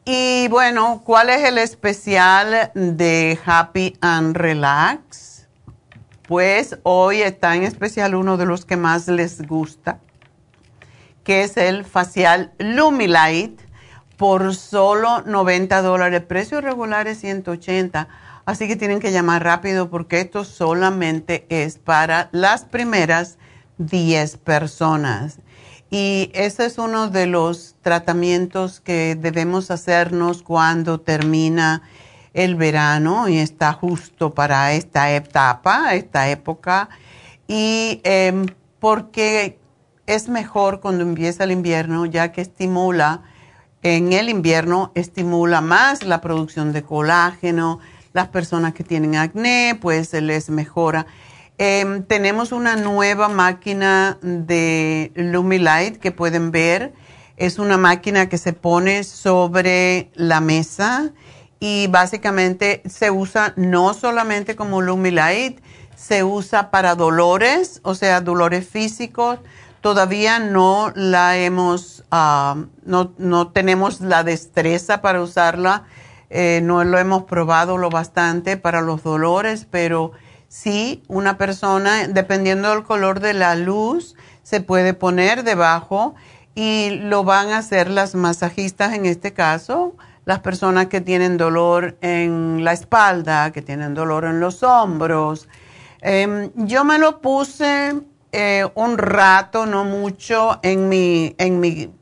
Y 0.04 0.48
bueno, 0.48 1.02
¿cuál 1.04 1.30
es 1.30 1.44
el 1.44 1.58
especial 1.58 2.72
de 2.74 3.38
Happy 3.46 3.96
and 4.00 4.36
Relax? 4.36 5.46
Pues 6.26 6.76
hoy 6.82 7.22
está 7.22 7.54
en 7.54 7.62
especial 7.62 8.16
uno 8.16 8.36
de 8.36 8.46
los 8.46 8.64
que 8.64 8.76
más 8.76 9.06
les 9.06 9.46
gusta, 9.46 10.00
que 11.22 11.44
es 11.44 11.56
el 11.56 11.84
facial 11.84 12.52
Lumilight 12.58 13.61
por 14.22 14.54
solo 14.54 15.22
90 15.22 15.82
dólares. 15.82 16.22
Precio 16.22 16.60
regular 16.60 17.08
es 17.08 17.18
180. 17.18 18.06
Así 18.44 18.68
que 18.68 18.76
tienen 18.76 19.00
que 19.00 19.10
llamar 19.10 19.42
rápido 19.42 19.90
porque 19.90 20.20
esto 20.20 20.44
solamente 20.44 21.44
es 21.48 21.78
para 21.78 22.28
las 22.30 22.64
primeras 22.64 23.36
10 23.78 24.36
personas. 24.36 25.40
Y 25.90 26.30
ese 26.34 26.66
es 26.66 26.78
uno 26.78 27.08
de 27.08 27.26
los 27.26 27.74
tratamientos 27.82 28.78
que 28.78 29.16
debemos 29.20 29.72
hacernos 29.72 30.44
cuando 30.44 31.00
termina 31.00 31.82
el 32.32 32.54
verano 32.54 33.28
y 33.28 33.38
está 33.38 33.72
justo 33.72 34.32
para 34.34 34.72
esta 34.74 35.10
etapa, 35.10 35.96
esta 35.96 36.28
época. 36.28 36.90
Y 37.48 38.00
em, 38.04 38.46
porque 38.78 39.58
es 40.06 40.28
mejor 40.28 40.78
cuando 40.78 41.02
empieza 41.02 41.42
el 41.42 41.50
invierno 41.50 42.06
ya 42.06 42.30
que 42.30 42.40
estimula 42.40 43.22
en 43.82 44.12
el 44.12 44.28
invierno 44.28 44.92
estimula 44.94 45.60
más 45.60 46.04
la 46.04 46.20
producción 46.20 46.72
de 46.72 46.82
colágeno. 46.82 47.80
Las 48.12 48.28
personas 48.28 48.74
que 48.74 48.84
tienen 48.84 49.16
acné, 49.16 49.78
pues 49.80 50.10
se 50.10 50.20
les 50.20 50.50
mejora. 50.50 51.06
Em, 51.58 52.02
tenemos 52.02 52.52
una 52.52 52.76
nueva 52.76 53.28
máquina 53.28 54.18
de 54.22 55.12
Lumilight 55.14 55.96
que 55.96 56.12
pueden 56.12 56.50
ver. 56.50 56.92
Es 57.36 57.58
una 57.58 57.76
máquina 57.76 58.28
que 58.28 58.38
se 58.38 58.52
pone 58.52 59.04
sobre 59.04 60.10
la 60.14 60.40
mesa 60.40 61.12
y 61.58 61.86
básicamente 61.88 62.82
se 62.88 63.10
usa 63.10 63.52
no 63.56 63.94
solamente 63.94 64.56
como 64.56 64.80
Lumilight, 64.80 65.60
se 65.96 66.24
usa 66.24 66.70
para 66.70 66.94
dolores, 66.94 67.80
o 67.84 67.94
sea, 67.94 68.20
dolores 68.20 68.66
físicos, 68.66 69.38
Todavía 69.82 70.38
no 70.38 70.92
la 70.94 71.36
hemos, 71.36 72.04
ah, 72.12 72.56
no, 72.84 73.48
tenemos 73.48 74.00
la 74.00 74.22
destreza 74.22 75.02
para 75.02 75.20
usarla, 75.20 75.82
eh, 76.30 76.60
no 76.62 76.84
lo 76.84 76.98
hemos 76.98 77.24
probado 77.24 77.76
lo 77.78 77.90
bastante 77.90 78.56
para 78.56 78.80
los 78.80 79.02
dolores, 79.02 79.66
pero 79.68 80.12
sí 80.46 81.02
una 81.08 81.36
persona, 81.36 82.06
dependiendo 82.06 82.70
del 82.70 82.84
color 82.84 83.18
de 83.18 83.34
la 83.34 83.56
luz, 83.56 84.14
se 84.44 84.60
puede 84.60 84.94
poner 84.94 85.42
debajo 85.42 86.14
y 86.54 86.90
lo 86.90 87.24
van 87.24 87.48
a 87.48 87.58
hacer 87.58 87.90
las 87.90 88.14
masajistas 88.14 88.92
en 88.92 89.04
este 89.04 89.32
caso, 89.32 89.96
las 90.24 90.38
personas 90.38 90.86
que 90.86 91.00
tienen 91.00 91.36
dolor 91.36 91.98
en 92.02 92.62
la 92.62 92.72
espalda, 92.72 93.50
que 93.50 93.62
tienen 93.62 93.94
dolor 93.94 94.26
en 94.26 94.38
los 94.38 94.62
hombros. 94.62 95.48
Em, 96.02 96.52
yo 96.54 96.84
me 96.84 96.98
lo 96.98 97.20
puse 97.20 97.94
eh, 98.32 98.66
un 98.74 98.98
rato, 98.98 99.66
no 99.66 99.84
mucho, 99.84 100.58
en 100.62 100.88
mi, 100.88 101.34
en 101.38 101.60
mi 101.60 101.92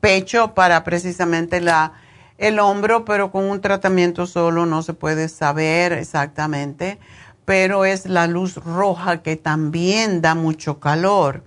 pecho 0.00 0.54
para 0.54 0.84
precisamente 0.84 1.60
la, 1.60 1.92
el 2.38 2.58
hombro, 2.58 3.04
pero 3.04 3.30
con 3.30 3.44
un 3.44 3.60
tratamiento 3.60 4.26
solo 4.26 4.66
no 4.66 4.82
se 4.82 4.94
puede 4.94 5.28
saber 5.28 5.92
exactamente, 5.92 6.98
pero 7.44 7.84
es 7.84 8.06
la 8.06 8.26
luz 8.26 8.56
roja 8.56 9.22
que 9.22 9.36
también 9.36 10.20
da 10.20 10.34
mucho 10.34 10.80
calor. 10.80 11.44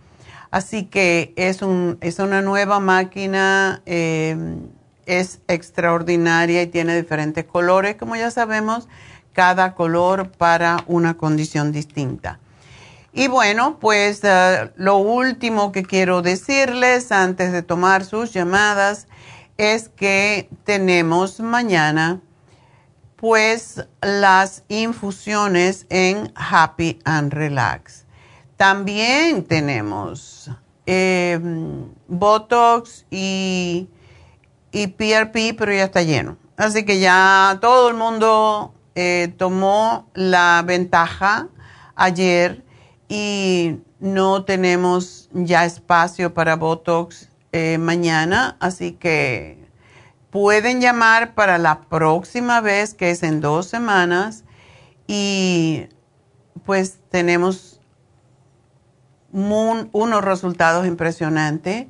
Así 0.51 0.85
que 0.85 1.33
es, 1.35 1.61
un, 1.61 1.97
es 1.99 2.19
una 2.19 2.41
nueva 2.41 2.79
máquina, 2.79 3.81
eh, 3.85 4.37
es 5.05 5.41
extraordinaria 5.49 6.61
y 6.61 6.67
tiene 6.67 6.95
diferentes 6.95 7.43
colores, 7.43 7.95
como 7.95 8.15
ya 8.15 8.31
sabemos, 8.31 8.87
cada 9.33 9.75
color 9.75 10.31
para 10.31 10.77
una 10.87 11.17
condición 11.17 11.73
distinta. 11.73 12.39
Y 13.17 13.29
bueno, 13.29 13.79
pues 13.79 14.19
eh, 14.23 14.73
lo 14.75 14.97
último 14.97 15.71
que 15.71 15.83
quiero 15.83 16.21
decirles 16.21 17.13
antes 17.13 17.53
de 17.53 17.63
tomar 17.63 18.03
sus 18.03 18.33
llamadas 18.33 19.07
es 19.57 19.87
que 19.87 20.49
tenemos 20.65 21.39
mañana 21.39 22.19
pues 23.15 23.87
las 24.01 24.63
infusiones 24.67 25.85
en 25.89 26.33
Happy 26.35 26.99
and 27.05 27.31
Relax. 27.31 28.03
También 28.57 29.45
tenemos 29.45 30.51
em, 30.85 31.87
Botox 32.09 33.05
y, 33.09 33.87
y, 34.73 34.87
PRP, 34.87 35.55
pero 35.57 35.71
ya 35.71 35.85
está 35.85 36.01
lleno. 36.01 36.35
Así 36.57 36.83
que 36.83 36.99
ya 36.99 37.59
todo 37.61 37.87
el 37.87 37.95
mundo 37.95 38.73
eh, 38.93 39.33
tomó 39.37 40.09
la 40.13 40.61
ventaja 40.67 41.47
ayer 41.95 42.64
y 43.07 43.77
no 43.99 44.43
tenemos 44.45 45.29
ya 45.33 45.65
espacio 45.65 46.33
para 46.33 46.55
Botox 46.55 47.29
eh, 47.51 47.77
mañana, 47.77 48.57
así 48.59 48.93
que 48.93 49.65
pueden 50.29 50.81
llamar 50.81 51.33
para 51.33 51.57
la 51.57 51.81
próxima 51.81 52.61
vez, 52.61 52.93
que 52.93 53.11
es 53.11 53.23
en 53.23 53.41
dos 53.41 53.67
semanas, 53.67 54.43
y 55.07 55.87
pues 56.65 56.99
tenemos 57.09 57.79
unos 59.31 60.23
resultados 60.23 60.87
impresionantes 60.87 61.87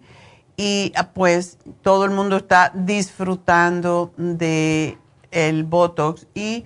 y 0.57 0.91
ah, 0.95 1.11
pues 1.13 1.57
todo 1.81 2.05
el 2.05 2.11
mundo 2.11 2.37
está 2.37 2.71
disfrutando 2.73 4.13
de 4.17 4.97
el 5.31 5.63
Botox 5.63 6.27
y 6.33 6.65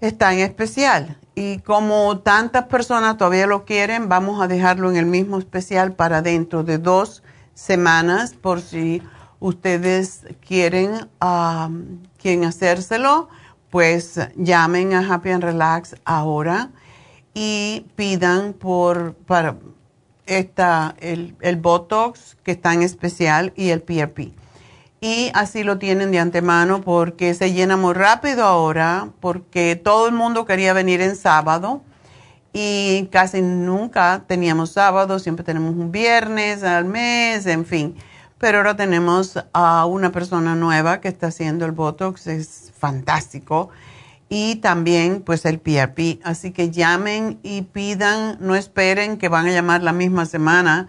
está 0.00 0.34
en 0.34 0.40
especial. 0.40 1.18
Y 1.34 1.58
como 1.58 2.18
tantas 2.18 2.66
personas 2.66 3.16
todavía 3.16 3.46
lo 3.46 3.64
quieren, 3.64 4.08
vamos 4.08 4.40
a 4.40 4.46
dejarlo 4.46 4.90
en 4.90 4.96
el 4.96 5.06
mismo 5.06 5.38
especial 5.38 5.92
para 5.92 6.22
dentro 6.22 6.62
de 6.62 6.78
dos 6.78 7.24
semanas 7.54 8.34
por 8.34 8.60
si 8.60 9.02
ustedes 9.40 10.22
quieren, 10.46 11.08
quieren 12.18 12.44
hacérselo, 12.44 13.28
pues 13.70 14.20
llamen 14.36 14.94
a 14.94 15.12
Happy 15.12 15.30
and 15.30 15.42
Relax 15.42 15.96
ahora 16.04 16.70
y 17.34 17.84
pidan 17.96 18.52
por 18.52 19.14
para 19.14 19.56
esta, 20.26 20.94
el, 21.00 21.36
el 21.40 21.56
Botox 21.56 22.36
que 22.44 22.52
está 22.52 22.72
en 22.72 22.82
especial 22.82 23.52
y 23.56 23.70
el 23.70 23.82
PRP 23.82 24.43
y 25.04 25.30
así 25.34 25.64
lo 25.64 25.76
tienen 25.76 26.12
de 26.12 26.18
antemano 26.18 26.80
porque 26.80 27.34
se 27.34 27.52
llena 27.52 27.76
muy 27.76 27.92
rápido 27.92 28.42
ahora, 28.42 29.10
porque 29.20 29.76
todo 29.76 30.08
el 30.08 30.14
mundo 30.14 30.46
quería 30.46 30.72
venir 30.72 31.02
en 31.02 31.14
sábado 31.14 31.82
y 32.54 33.10
casi 33.12 33.42
nunca 33.42 34.24
teníamos 34.26 34.70
sábado, 34.70 35.18
siempre 35.18 35.44
tenemos 35.44 35.74
un 35.74 35.92
viernes 35.92 36.62
al 36.62 36.86
mes, 36.86 37.44
en 37.44 37.66
fin. 37.66 37.94
Pero 38.38 38.56
ahora 38.56 38.76
tenemos 38.76 39.38
a 39.52 39.84
una 39.84 40.10
persona 40.10 40.54
nueva 40.54 41.02
que 41.02 41.08
está 41.08 41.26
haciendo 41.26 41.66
el 41.66 41.72
Botox, 41.72 42.26
es 42.26 42.72
fantástico. 42.74 43.68
Y 44.30 44.56
también 44.56 45.20
pues 45.20 45.44
el 45.44 45.58
PRP. 45.58 46.20
Así 46.24 46.50
que 46.50 46.70
llamen 46.70 47.38
y 47.42 47.60
pidan, 47.60 48.38
no 48.40 48.54
esperen 48.54 49.18
que 49.18 49.28
van 49.28 49.48
a 49.48 49.52
llamar 49.52 49.82
la 49.82 49.92
misma 49.92 50.24
semana 50.24 50.88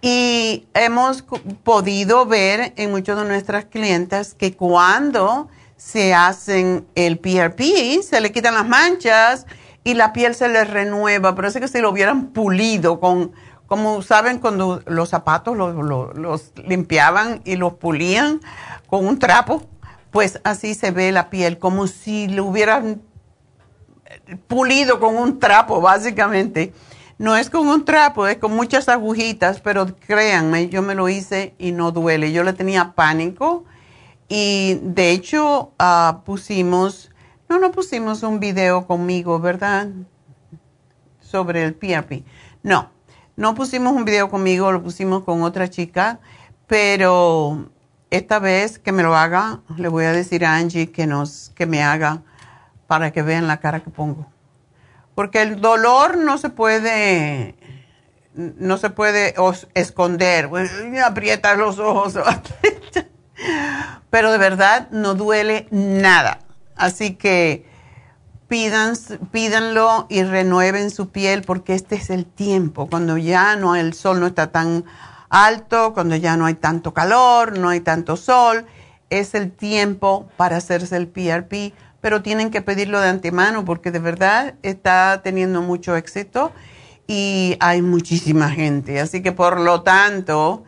Y 0.00 0.66
hemos 0.72 1.22
podido 1.62 2.24
ver 2.24 2.72
en 2.76 2.92
muchos 2.92 3.18
de 3.18 3.26
nuestras 3.26 3.66
clientes 3.66 4.32
que 4.32 4.56
cuando 4.56 5.50
se 5.76 6.14
hacen 6.14 6.86
el 6.94 7.18
PRP, 7.18 8.02
se 8.02 8.22
le 8.22 8.32
quitan 8.32 8.54
las 8.54 8.66
manchas 8.66 9.44
y 9.84 9.92
la 9.92 10.14
piel 10.14 10.34
se 10.34 10.48
les 10.48 10.70
renueva. 10.70 11.34
Parece 11.34 11.60
que 11.60 11.68
si 11.68 11.78
lo 11.80 11.90
hubieran 11.90 12.28
pulido 12.28 13.00
con, 13.00 13.32
como 13.66 14.00
saben, 14.00 14.38
cuando 14.38 14.80
los 14.86 15.10
zapatos 15.10 15.58
los, 15.58 15.74
los 16.16 16.52
limpiaban 16.66 17.42
y 17.44 17.56
los 17.56 17.74
pulían 17.74 18.40
con 18.86 19.06
un 19.06 19.18
trapo 19.18 19.62
pues 20.12 20.40
así 20.44 20.74
se 20.74 20.92
ve 20.92 21.10
la 21.10 21.30
piel, 21.30 21.58
como 21.58 21.88
si 21.88 22.28
lo 22.28 22.44
hubieran 22.44 23.02
pulido 24.46 25.00
con 25.00 25.16
un 25.16 25.40
trapo, 25.40 25.80
básicamente. 25.80 26.72
No 27.18 27.36
es 27.36 27.48
con 27.48 27.66
un 27.66 27.84
trapo, 27.84 28.26
es 28.26 28.36
con 28.36 28.54
muchas 28.54 28.88
agujitas, 28.88 29.60
pero 29.60 29.96
créanme, 29.96 30.68
yo 30.68 30.82
me 30.82 30.94
lo 30.94 31.08
hice 31.08 31.54
y 31.58 31.72
no 31.72 31.92
duele. 31.92 32.32
Yo 32.32 32.44
le 32.44 32.52
tenía 32.52 32.92
pánico 32.94 33.64
y 34.28 34.78
de 34.82 35.12
hecho 35.12 35.72
ah, 35.78 36.22
pusimos, 36.26 37.10
no, 37.48 37.58
no 37.58 37.72
pusimos 37.72 38.22
un 38.22 38.38
video 38.38 38.86
conmigo, 38.86 39.38
¿verdad? 39.38 39.88
Sobre 41.20 41.64
el 41.64 41.74
PRP. 41.74 42.24
No, 42.62 42.90
no 43.36 43.54
pusimos 43.54 43.94
un 43.94 44.04
video 44.04 44.28
conmigo, 44.28 44.72
lo 44.72 44.82
pusimos 44.82 45.24
con 45.24 45.42
otra 45.42 45.70
chica, 45.70 46.20
pero 46.66 47.70
esta 48.12 48.38
vez 48.38 48.78
que 48.78 48.92
me 48.92 49.02
lo 49.02 49.16
haga, 49.16 49.60
le 49.78 49.88
voy 49.88 50.04
a 50.04 50.12
decir 50.12 50.44
a 50.44 50.56
Angie 50.56 50.92
que, 50.92 51.06
nos, 51.06 51.50
que 51.54 51.64
me 51.64 51.82
haga 51.82 52.20
para 52.86 53.10
que 53.10 53.22
vean 53.22 53.46
la 53.46 53.58
cara 53.58 53.80
que 53.80 53.88
pongo. 53.88 54.30
Porque 55.14 55.40
el 55.40 55.62
dolor 55.62 56.18
no 56.18 56.36
se 56.36 56.50
puede, 56.50 57.54
no 58.34 58.76
se 58.76 58.90
puede 58.90 59.34
esconder. 59.72 60.50
Aprietas 61.02 61.56
los 61.56 61.78
ojos. 61.78 62.18
Pero 64.10 64.30
de 64.30 64.38
verdad 64.38 64.90
no 64.90 65.14
duele 65.14 65.66
nada. 65.70 66.40
Así 66.76 67.14
que 67.14 67.64
pidan, 68.46 68.92
pídanlo 69.30 70.06
y 70.10 70.22
renueven 70.22 70.90
su 70.90 71.08
piel 71.08 71.40
porque 71.40 71.74
este 71.74 71.94
es 71.94 72.10
el 72.10 72.26
tiempo, 72.26 72.88
cuando 72.90 73.16
ya 73.16 73.56
no 73.56 73.74
el 73.74 73.94
sol 73.94 74.20
no 74.20 74.26
está 74.26 74.52
tan 74.52 74.84
alto, 75.32 75.94
cuando 75.94 76.14
ya 76.14 76.36
no 76.36 76.44
hay 76.44 76.54
tanto 76.54 76.92
calor, 76.92 77.58
no 77.58 77.70
hay 77.70 77.80
tanto 77.80 78.16
sol, 78.16 78.66
es 79.08 79.34
el 79.34 79.50
tiempo 79.50 80.28
para 80.36 80.58
hacerse 80.58 80.96
el 80.96 81.08
PRP, 81.08 81.72
pero 82.02 82.22
tienen 82.22 82.50
que 82.50 82.60
pedirlo 82.60 83.00
de 83.00 83.08
antemano 83.08 83.64
porque 83.64 83.90
de 83.90 83.98
verdad 83.98 84.54
está 84.62 85.22
teniendo 85.24 85.62
mucho 85.62 85.96
éxito 85.96 86.52
y 87.06 87.56
hay 87.60 87.80
muchísima 87.80 88.50
gente. 88.50 89.00
Así 89.00 89.22
que 89.22 89.32
por 89.32 89.58
lo 89.58 89.82
tanto, 89.82 90.64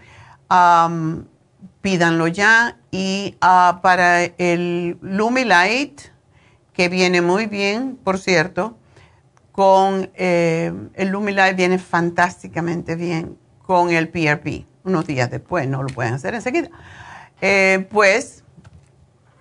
pídanlo 1.83 2.27
ya. 2.29 2.79
Y 2.91 3.37
ah, 3.43 3.81
para 3.83 4.25
el 4.25 4.97
Lumilight, 5.03 6.01
que 6.73 6.89
viene 6.89 7.21
muy 7.21 7.47
bien, 7.47 7.99
por 8.03 8.19
cierto, 8.19 8.79
con 9.53 10.11
eh, 10.15 10.73
el 10.95 11.09
Lumilight 11.09 11.57
viene 11.57 11.79
fantásticamente 11.79 12.97
bien 12.97 13.37
con 13.67 13.91
el 13.91 14.09
PRP. 14.09 14.65
Unos 14.85 15.07
días 15.07 15.31
después, 15.31 15.69
no 15.69 15.83
lo 15.83 15.89
pueden 15.89 16.15
hacer 16.15 16.35
enseguida. 16.35 16.71
Eh, 17.41 17.87
pues 17.91 18.45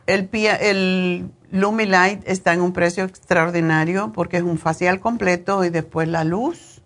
el, 0.07 0.29
el 0.33 1.29
Lumilight 1.51 2.27
está 2.27 2.53
en 2.53 2.61
un 2.61 2.73
precio 2.73 3.03
extraordinario 3.03 4.11
porque 4.13 4.37
es 4.37 4.43
un 4.43 4.57
facial 4.57 4.99
completo 4.99 5.63
y 5.63 5.69
después 5.69 6.07
la 6.07 6.23
luz. 6.23 6.81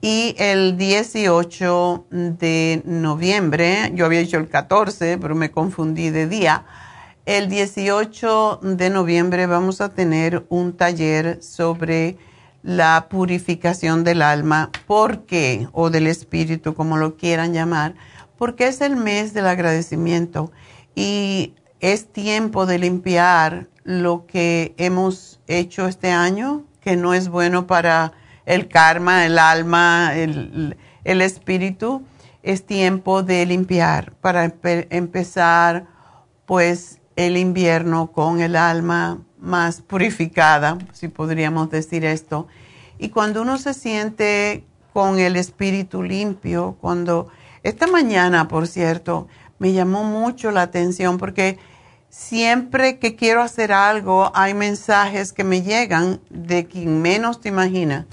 Y 0.00 0.34
el 0.38 0.76
18 0.78 2.06
de 2.10 2.82
noviembre, 2.86 3.92
yo 3.94 4.06
había 4.06 4.20
dicho 4.20 4.38
el 4.38 4.48
14, 4.48 5.18
pero 5.18 5.34
me 5.34 5.50
confundí 5.50 6.10
de 6.10 6.26
día. 6.26 6.64
El 7.26 7.48
18 7.48 8.60
de 8.62 8.90
noviembre 8.90 9.46
vamos 9.46 9.80
a 9.80 9.90
tener 9.90 10.46
un 10.48 10.76
taller 10.76 11.42
sobre 11.42 12.16
la 12.62 13.08
purificación 13.10 14.04
del 14.04 14.22
alma. 14.22 14.70
¿Por 14.86 15.26
qué? 15.26 15.68
O 15.72 15.90
del 15.90 16.06
espíritu, 16.06 16.74
como 16.74 16.96
lo 16.96 17.16
quieran 17.16 17.52
llamar. 17.52 17.94
Porque 18.40 18.68
es 18.68 18.80
el 18.80 18.96
mes 18.96 19.34
del 19.34 19.46
agradecimiento 19.46 20.50
y 20.94 21.52
es 21.80 22.10
tiempo 22.10 22.64
de 22.64 22.78
limpiar 22.78 23.68
lo 23.84 24.24
que 24.26 24.74
hemos 24.78 25.40
hecho 25.46 25.86
este 25.86 26.10
año, 26.10 26.64
que 26.80 26.96
no 26.96 27.12
es 27.12 27.28
bueno 27.28 27.66
para 27.66 28.14
el 28.46 28.66
karma, 28.68 29.26
el 29.26 29.38
alma, 29.38 30.14
el, 30.14 30.74
espíritu. 31.04 32.02
Es 32.42 32.64
tiempo 32.64 33.22
de 33.22 33.44
limpiar 33.44 34.12
para 34.22 34.54
empezar 34.88 35.88
pues 36.46 36.98
el 37.16 37.36
invierno 37.36 38.10
con 38.10 38.40
el 38.40 38.56
alma 38.56 39.18
más 39.38 39.82
purificada, 39.82 40.78
si 40.94 41.08
podríamos 41.08 41.68
decir 41.68 42.06
esto. 42.06 42.46
Y 42.98 43.10
cuando 43.10 43.42
uno 43.42 43.58
se 43.58 43.74
siente 43.74 44.64
con 44.94 45.18
el 45.18 45.36
espíritu 45.36 46.02
limpio, 46.02 46.78
cuando 46.80 47.28
esta 47.62 47.86
mañana, 47.86 48.48
por 48.48 48.66
cierto, 48.66 49.28
me 49.58 49.72
llamó 49.72 50.04
mucho 50.04 50.50
la 50.50 50.62
atención 50.62 51.18
porque 51.18 51.58
siempre 52.08 52.98
que 52.98 53.14
quiero 53.14 53.42
hacer 53.42 53.72
algo 53.72 54.32
hay 54.34 54.54
mensajes 54.54 55.32
que 55.32 55.44
me 55.44 55.62
llegan 55.62 56.20
de 56.30 56.66
quien 56.66 57.02
menos 57.02 57.40
te 57.40 57.50
imagina. 57.50 58.06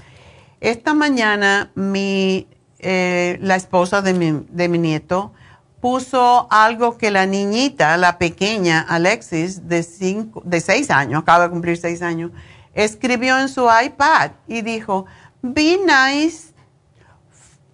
Esta 0.60 0.92
mañana 0.92 1.70
mi, 1.74 2.46
eh, 2.78 3.38
la 3.40 3.56
esposa 3.56 4.02
de 4.02 4.12
mi, 4.12 4.44
de 4.50 4.68
mi 4.68 4.78
nieto 4.78 5.32
puso 5.80 6.48
algo 6.50 6.98
que 6.98 7.10
la 7.10 7.24
niñita, 7.24 7.96
la 7.96 8.18
pequeña 8.18 8.80
Alexis, 8.80 9.68
de, 9.68 9.82
cinco, 9.82 10.42
de 10.44 10.60
seis 10.60 10.90
años, 10.90 11.22
acaba 11.22 11.44
de 11.44 11.50
cumplir 11.50 11.76
seis 11.78 12.02
años, 12.02 12.32
escribió 12.74 13.38
en 13.38 13.48
su 13.48 13.66
iPad 13.84 14.32
y 14.46 14.62
dijo, 14.62 15.06
be 15.40 15.78
nice, 15.78 16.52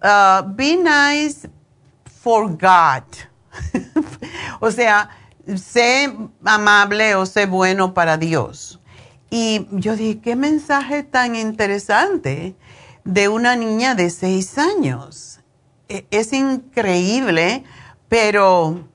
uh, 0.03 0.47
be 0.55 0.77
nice 0.77 1.49
for 2.25 2.49
God. 2.49 3.03
o 4.59 4.71
sea, 4.71 5.11
sé 5.55 6.11
amable 6.43 7.13
o 7.13 7.27
sé 7.27 7.45
bueno 7.45 7.93
para 7.93 8.17
Dios. 8.17 8.79
Y 9.29 9.67
yo 9.69 9.95
dije, 9.95 10.21
qué 10.21 10.35
mensaje 10.35 11.03
tan 11.03 11.35
interesante 11.35 12.55
de 13.03 13.27
una 13.27 13.55
niña 13.55 13.93
de 13.93 14.09
seis 14.09 14.57
años. 14.57 15.39
E, 15.87 16.07
es 16.09 16.33
increíble 16.33 17.63
pero 18.09 18.87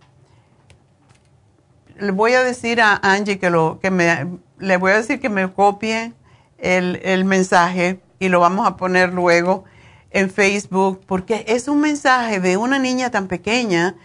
le 1.99 2.11
voy 2.11 2.33
a 2.33 2.43
decir 2.43 2.81
a 2.81 2.99
Angie 3.03 3.39
que 3.39 3.51
lo 3.51 3.79
que 3.81 3.91
me 3.91 4.39
le 4.59 4.77
voy 4.77 4.93
a 4.93 4.97
decir 4.97 5.21
que 5.21 5.29
me 5.29 5.53
copie 5.53 6.15
el, 6.59 7.01
el 7.05 7.25
mensaje 7.25 8.01
y 8.19 8.29
lo 8.29 8.41
vamos 8.41 8.67
a 8.67 8.77
poner 8.77 9.13
luego 9.13 9.65
en 10.11 10.31
Facebook 10.31 11.03
porque 11.07 11.45
es 11.49 11.69
un 11.69 11.81
mensaje 11.81 12.41
de 12.41 12.57
una 12.57 12.79
niña 12.79 13.11
tan 13.11 13.29
pequeña. 13.29 13.97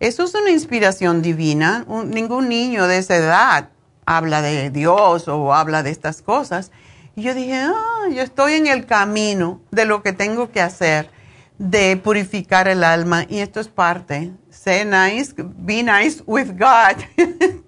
Eso 0.00 0.24
es 0.24 0.34
una 0.34 0.50
inspiración 0.50 1.22
divina. 1.22 1.86
ningún 2.06 2.48
niño 2.48 2.86
de 2.86 2.98
esa 2.98 3.16
edad 3.16 3.70
habla 4.06 4.42
de 4.42 4.70
Dios 4.70 5.28
o 5.28 5.54
habla 5.54 5.82
de 5.82 5.90
estas 5.90 6.22
cosas. 6.22 6.70
Y 7.16 7.22
yo 7.22 7.34
dije, 7.34 7.54
ah, 7.54 8.08
yo 8.12 8.22
estoy 8.22 8.54
en 8.54 8.66
el 8.66 8.86
camino 8.86 9.60
de 9.70 9.84
lo 9.84 10.02
que 10.02 10.12
tengo 10.12 10.50
que 10.50 10.60
hacer, 10.60 11.10
de 11.58 11.96
purificar 11.96 12.68
el 12.68 12.82
alma. 12.82 13.24
Y 13.28 13.38
esto 13.38 13.60
es 13.60 13.68
parte 13.68 14.32
Say 14.64 14.84
nice, 14.84 15.34
be 15.36 15.82
nice 15.82 16.22
with 16.26 16.52
God. 16.58 17.04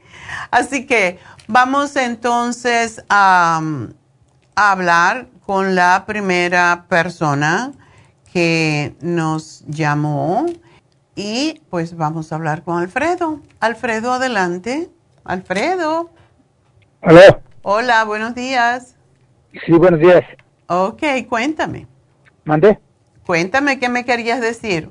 Así 0.50 0.87
que 0.87 1.18
vamos 1.46 1.94
entonces 1.96 3.02
a, 3.11 3.61
hablar 4.54 5.28
con 5.44 5.74
la 5.74 6.04
primera 6.06 6.87
persona 6.88 7.72
que 8.37 8.92
nos 9.01 9.64
llamó 9.66 10.44
y 11.14 11.62
pues 11.70 11.96
vamos 11.96 12.31
a 12.31 12.35
hablar 12.35 12.64
con 12.64 12.77
Alfredo. 12.79 13.40
Alfredo, 13.61 14.12
adelante. 14.12 14.90
Alfredo. 15.25 16.11
Hola. 17.01 17.40
Hola, 17.62 18.05
buenos 18.05 18.35
días. 18.35 18.94
Sí, 19.64 19.72
buenos 19.72 20.01
días. 20.01 20.22
Ok, 20.66 21.03
cuéntame. 21.31 21.87
¿Mande? 22.44 22.79
Cuéntame 23.25 23.79
qué 23.79 23.88
me 23.88 24.05
querías 24.05 24.42
decir 24.42 24.90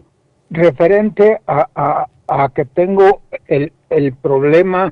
referente 0.49 1.39
a, 1.45 2.07
a, 2.27 2.49
que 2.49 2.65
tengo 2.65 3.21
el, 3.45 3.71
el, 3.91 4.13
problema 4.13 4.91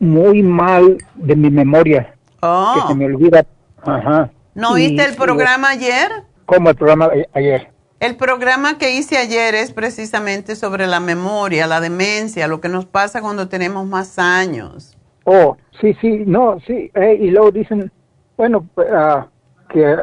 muy 0.00 0.42
mal 0.42 0.98
de 1.14 1.36
mi 1.36 1.48
memoria. 1.48 2.12
Que 2.40 2.88
se 2.88 2.94
me 2.96 3.04
olvida. 3.04 3.46
Ajá. 3.84 4.32
¿No 4.52 4.74
viste 4.74 5.04
el 5.04 5.14
programa 5.14 5.68
ayer? 5.70 6.24
¿Cómo 6.46 6.70
el 6.70 6.76
programa 6.76 7.10
ayer? 7.32 7.68
El 8.00 8.16
programa 8.16 8.78
que 8.78 8.96
hice 8.96 9.16
ayer 9.16 9.54
es 9.54 9.72
precisamente 9.72 10.56
sobre 10.56 10.88
la 10.88 10.98
memoria, 10.98 11.68
la 11.68 11.80
demencia, 11.80 12.48
lo 12.48 12.60
que 12.60 12.68
nos 12.68 12.84
pasa 12.84 13.20
cuando 13.22 13.48
tenemos 13.48 13.86
más 13.86 14.18
años. 14.18 14.98
Oh, 15.24 15.56
sí, 15.80 15.94
sí, 16.00 16.24
no, 16.26 16.58
sí. 16.66 16.90
Eh, 16.94 17.18
y 17.20 17.30
luego 17.30 17.52
dicen, 17.52 17.92
bueno, 18.36 18.66
uh, 18.76 19.22
que, 19.68 19.98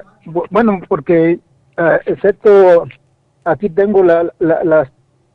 bueno, 0.49 0.79
porque 0.87 1.39
uh, 1.77 1.99
excepto 2.05 2.85
aquí 3.43 3.69
tengo 3.69 4.01
la 4.01 4.31
la 4.39 4.63
la 4.63 4.91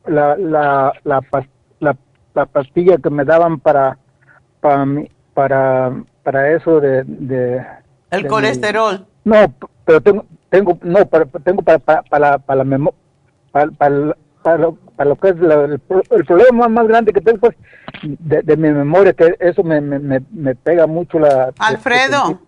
la 0.07 0.35
la, 0.37 0.93
la, 1.03 1.97
la, 2.33 2.45
pastilla 2.47 2.97
que 2.97 3.09
me 3.09 3.25
daban 3.25 3.59
para 3.59 3.97
para 4.59 4.85
para 5.35 6.03
para 6.23 6.51
eso 6.55 6.79
de, 6.79 7.03
de 7.03 7.63
el 8.09 8.25
colesterol. 8.27 9.05
no, 9.23 9.53
pero 9.85 10.01
tengo 10.01 10.25
tengo 10.55 10.79
no, 10.83 11.05
para, 11.05 11.25
tengo 11.43 11.61
para 11.61 11.79
para 11.79 12.01
para, 12.03 12.37
para 12.37 12.63
la 12.63 12.91
para, 13.51 13.71
para, 13.71 14.15
para, 14.41 14.57
lo, 14.57 14.75
para, 14.95 15.09
lo, 15.09 15.15
que 15.17 15.29
es 15.29 15.35
el, 15.35 15.81
el, 16.11 16.25
problema 16.25 16.69
más 16.69 16.87
grande 16.87 17.11
que 17.11 17.21
tengo 17.21 17.39
pues 17.39 17.55
de, 18.03 18.41
de 18.41 18.57
mi 18.57 18.69
memoria 18.69 19.13
que 19.13 19.35
eso 19.39 19.63
me, 19.63 19.81
me, 19.81 20.21
me, 20.31 20.55
pega 20.55 20.87
mucho 20.87 21.19
la 21.19 21.51
Alfredo 21.59 22.39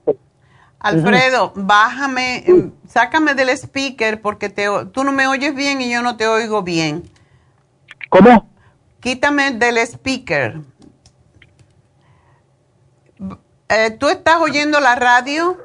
Alfredo, 0.79 1.53
bájame, 1.55 2.43
em, 2.45 2.71
sácame 2.87 3.33
del 3.33 3.49
speaker 3.49 4.21
porque 4.21 4.49
te, 4.49 4.67
tú 4.93 5.03
no 5.03 5.11
me 5.11 5.27
oyes 5.27 5.55
bien 5.55 5.81
y 5.81 5.89
yo 5.89 6.03
no 6.03 6.17
te 6.17 6.27
oigo 6.27 6.61
bien. 6.61 7.03
¿Cómo? 8.09 8.47
Quítame 8.99 9.53
del 9.53 9.79
speaker. 9.79 10.61
Eh, 13.69 13.91
¿Tú 13.99 14.07
estás 14.07 14.37
oyendo 14.39 14.79
la 14.79 14.95
radio? 14.95 15.57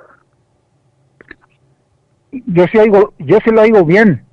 Yo 2.32 2.66
sí, 2.66 2.78
oigo, 2.78 3.12
yo 3.18 3.38
sí 3.44 3.50
lo 3.50 3.60
oigo 3.60 3.84
bien. 3.84 4.24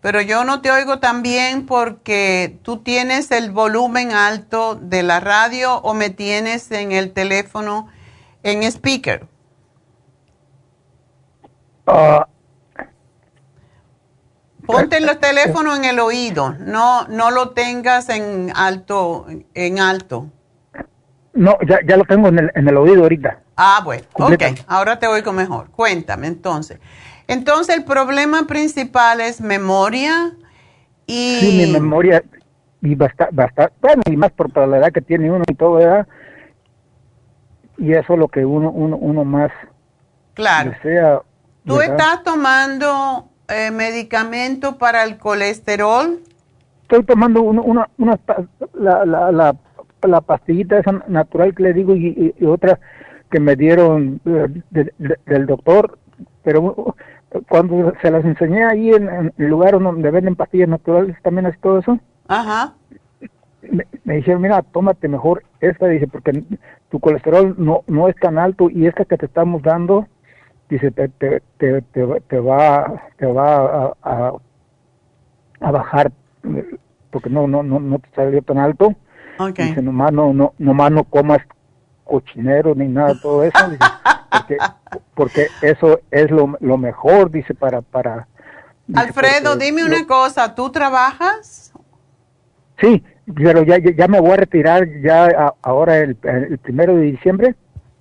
Pero 0.00 0.22
yo 0.22 0.44
no 0.44 0.62
te 0.62 0.70
oigo 0.70 0.98
tan 0.98 1.22
bien 1.22 1.66
porque 1.66 2.58
tú 2.62 2.78
tienes 2.78 3.30
el 3.30 3.50
volumen 3.50 4.12
alto 4.12 4.74
de 4.74 5.02
la 5.02 5.20
radio 5.20 5.76
o 5.76 5.92
me 5.92 6.08
tienes 6.08 6.70
en 6.72 6.92
el 6.92 7.12
teléfono 7.12 7.88
en 8.42 8.62
speaker. 8.62 9.26
Ah. 11.86 12.26
Ponte 14.64 14.96
el 14.96 15.18
teléfono 15.18 15.74
en 15.74 15.84
el 15.84 15.98
oído, 15.98 16.54
no, 16.60 17.06
no 17.08 17.30
lo 17.30 17.50
tengas 17.50 18.08
en 18.08 18.52
alto, 18.54 19.26
en 19.54 19.80
alto. 19.80 20.28
No, 21.32 21.58
ya, 21.66 21.80
ya 21.86 21.96
lo 21.96 22.04
tengo 22.04 22.28
en 22.28 22.38
el, 22.38 22.52
en 22.54 22.68
el 22.68 22.76
oído 22.76 23.02
ahorita. 23.02 23.40
Ah, 23.56 23.80
bueno, 23.84 24.04
ok, 24.14 24.42
ahora 24.66 24.98
te 24.98 25.06
oigo 25.06 25.32
mejor. 25.32 25.70
Cuéntame 25.70 26.26
entonces. 26.28 26.78
Entonces 27.30 27.76
el 27.76 27.84
problema 27.84 28.48
principal 28.48 29.20
es 29.20 29.40
memoria 29.40 30.32
y... 31.06 31.36
Sí, 31.40 31.64
mi 31.64 31.72
memoria, 31.72 32.24
y 32.82 32.96
bastante, 32.96 33.32
basta, 33.34 33.70
bueno, 33.80 34.02
y 34.06 34.16
más 34.16 34.32
por 34.32 34.56
la 34.66 34.78
edad 34.78 34.92
que 34.92 35.00
tiene 35.00 35.30
uno 35.30 35.44
y 35.48 35.54
todo, 35.54 35.74
¿verdad? 35.74 36.08
Y 37.78 37.92
eso 37.92 38.14
es 38.14 38.18
lo 38.18 38.26
que 38.26 38.44
uno, 38.44 38.72
uno, 38.72 38.96
uno 38.96 39.24
más 39.24 39.52
claro. 40.34 40.70
desea 40.70 41.20
¿Tú 41.64 41.80
estás 41.80 42.24
tomando 42.24 43.28
eh, 43.48 43.70
medicamento 43.70 44.76
para 44.76 45.04
el 45.04 45.16
colesterol? 45.16 46.18
Estoy 46.82 47.04
tomando 47.04 47.42
una, 47.42 47.88
una, 47.96 48.18
la, 48.74 49.04
la, 49.04 49.30
la, 49.30 49.56
la, 50.02 50.20
pastillita 50.20 50.80
esa 50.80 50.92
natural 51.06 51.54
que 51.54 51.62
le 51.62 51.72
digo 51.74 51.94
y, 51.94 52.34
otra 52.44 52.80
que 53.30 53.38
me 53.38 53.54
dieron 53.54 54.20
eh, 54.24 54.90
del 55.26 55.46
doctor, 55.46 55.96
pero 56.42 56.96
cuando 57.48 57.92
se 58.02 58.10
las 58.10 58.24
enseñé 58.24 58.64
ahí 58.64 58.90
en, 58.90 59.32
el 59.36 59.46
lugar 59.46 59.78
donde 59.78 60.10
venden 60.10 60.36
pastillas 60.36 60.68
naturales, 60.68 61.16
también 61.22 61.46
es 61.46 61.58
todo 61.60 61.78
eso. 61.78 61.98
Ajá. 62.28 62.74
Me, 63.62 63.86
me, 64.04 64.16
dijeron, 64.16 64.42
mira, 64.42 64.62
tómate 64.62 65.06
mejor 65.06 65.44
esta, 65.60 65.86
dice, 65.86 66.08
porque 66.08 66.42
tu 66.88 66.98
colesterol 66.98 67.54
no, 67.58 67.84
no 67.86 68.08
es 68.08 68.16
tan 68.16 68.38
alto 68.38 68.68
y 68.70 68.86
esta 68.86 69.04
que 69.04 69.16
te 69.16 69.26
estamos 69.26 69.62
dando 69.62 70.06
dice 70.70 70.90
te, 70.92 71.08
te, 71.08 71.42
te, 71.58 71.82
te 71.82 72.40
va 72.40 73.02
te 73.18 73.26
va 73.26 73.92
a, 74.02 74.32
a, 75.60 75.70
bajar 75.70 76.12
porque 77.10 77.28
no 77.28 77.46
no 77.48 77.62
no 77.62 77.80
no 77.80 77.98
te 77.98 78.08
salió 78.14 78.40
tan 78.42 78.58
alto 78.58 78.94
okay. 79.38 79.68
dice 79.68 79.82
nomás 79.82 80.12
no 80.12 80.32
no 80.32 80.54
nomás 80.58 80.92
no 80.92 81.04
comas 81.04 81.40
cochinero 82.04 82.74
ni 82.74 82.86
nada 82.86 83.14
todo 83.20 83.42
eso 83.42 83.58
porque, 85.14 85.48
eso 85.62 86.00
es 86.10 86.30
lo, 86.30 86.56
lo, 86.60 86.78
mejor, 86.78 87.30
dice, 87.30 87.54
para... 87.54 87.82
para 87.82 88.26
Alfredo, 88.94 89.56
dime 89.56 89.84
una 89.84 90.06
cosa, 90.06 90.54
¿tú 90.54 90.70
trabajas? 90.70 91.72
Sí, 92.80 93.04
pero 93.36 93.62
ya, 93.62 93.78
ya 93.78 94.08
me 94.08 94.20
voy 94.20 94.32
a 94.32 94.36
retirar 94.36 94.88
ya 95.02 95.54
ahora 95.62 95.98
el, 95.98 96.16
el 96.22 96.58
primero 96.58 96.96
de 96.96 97.02
diciembre. 97.02 97.54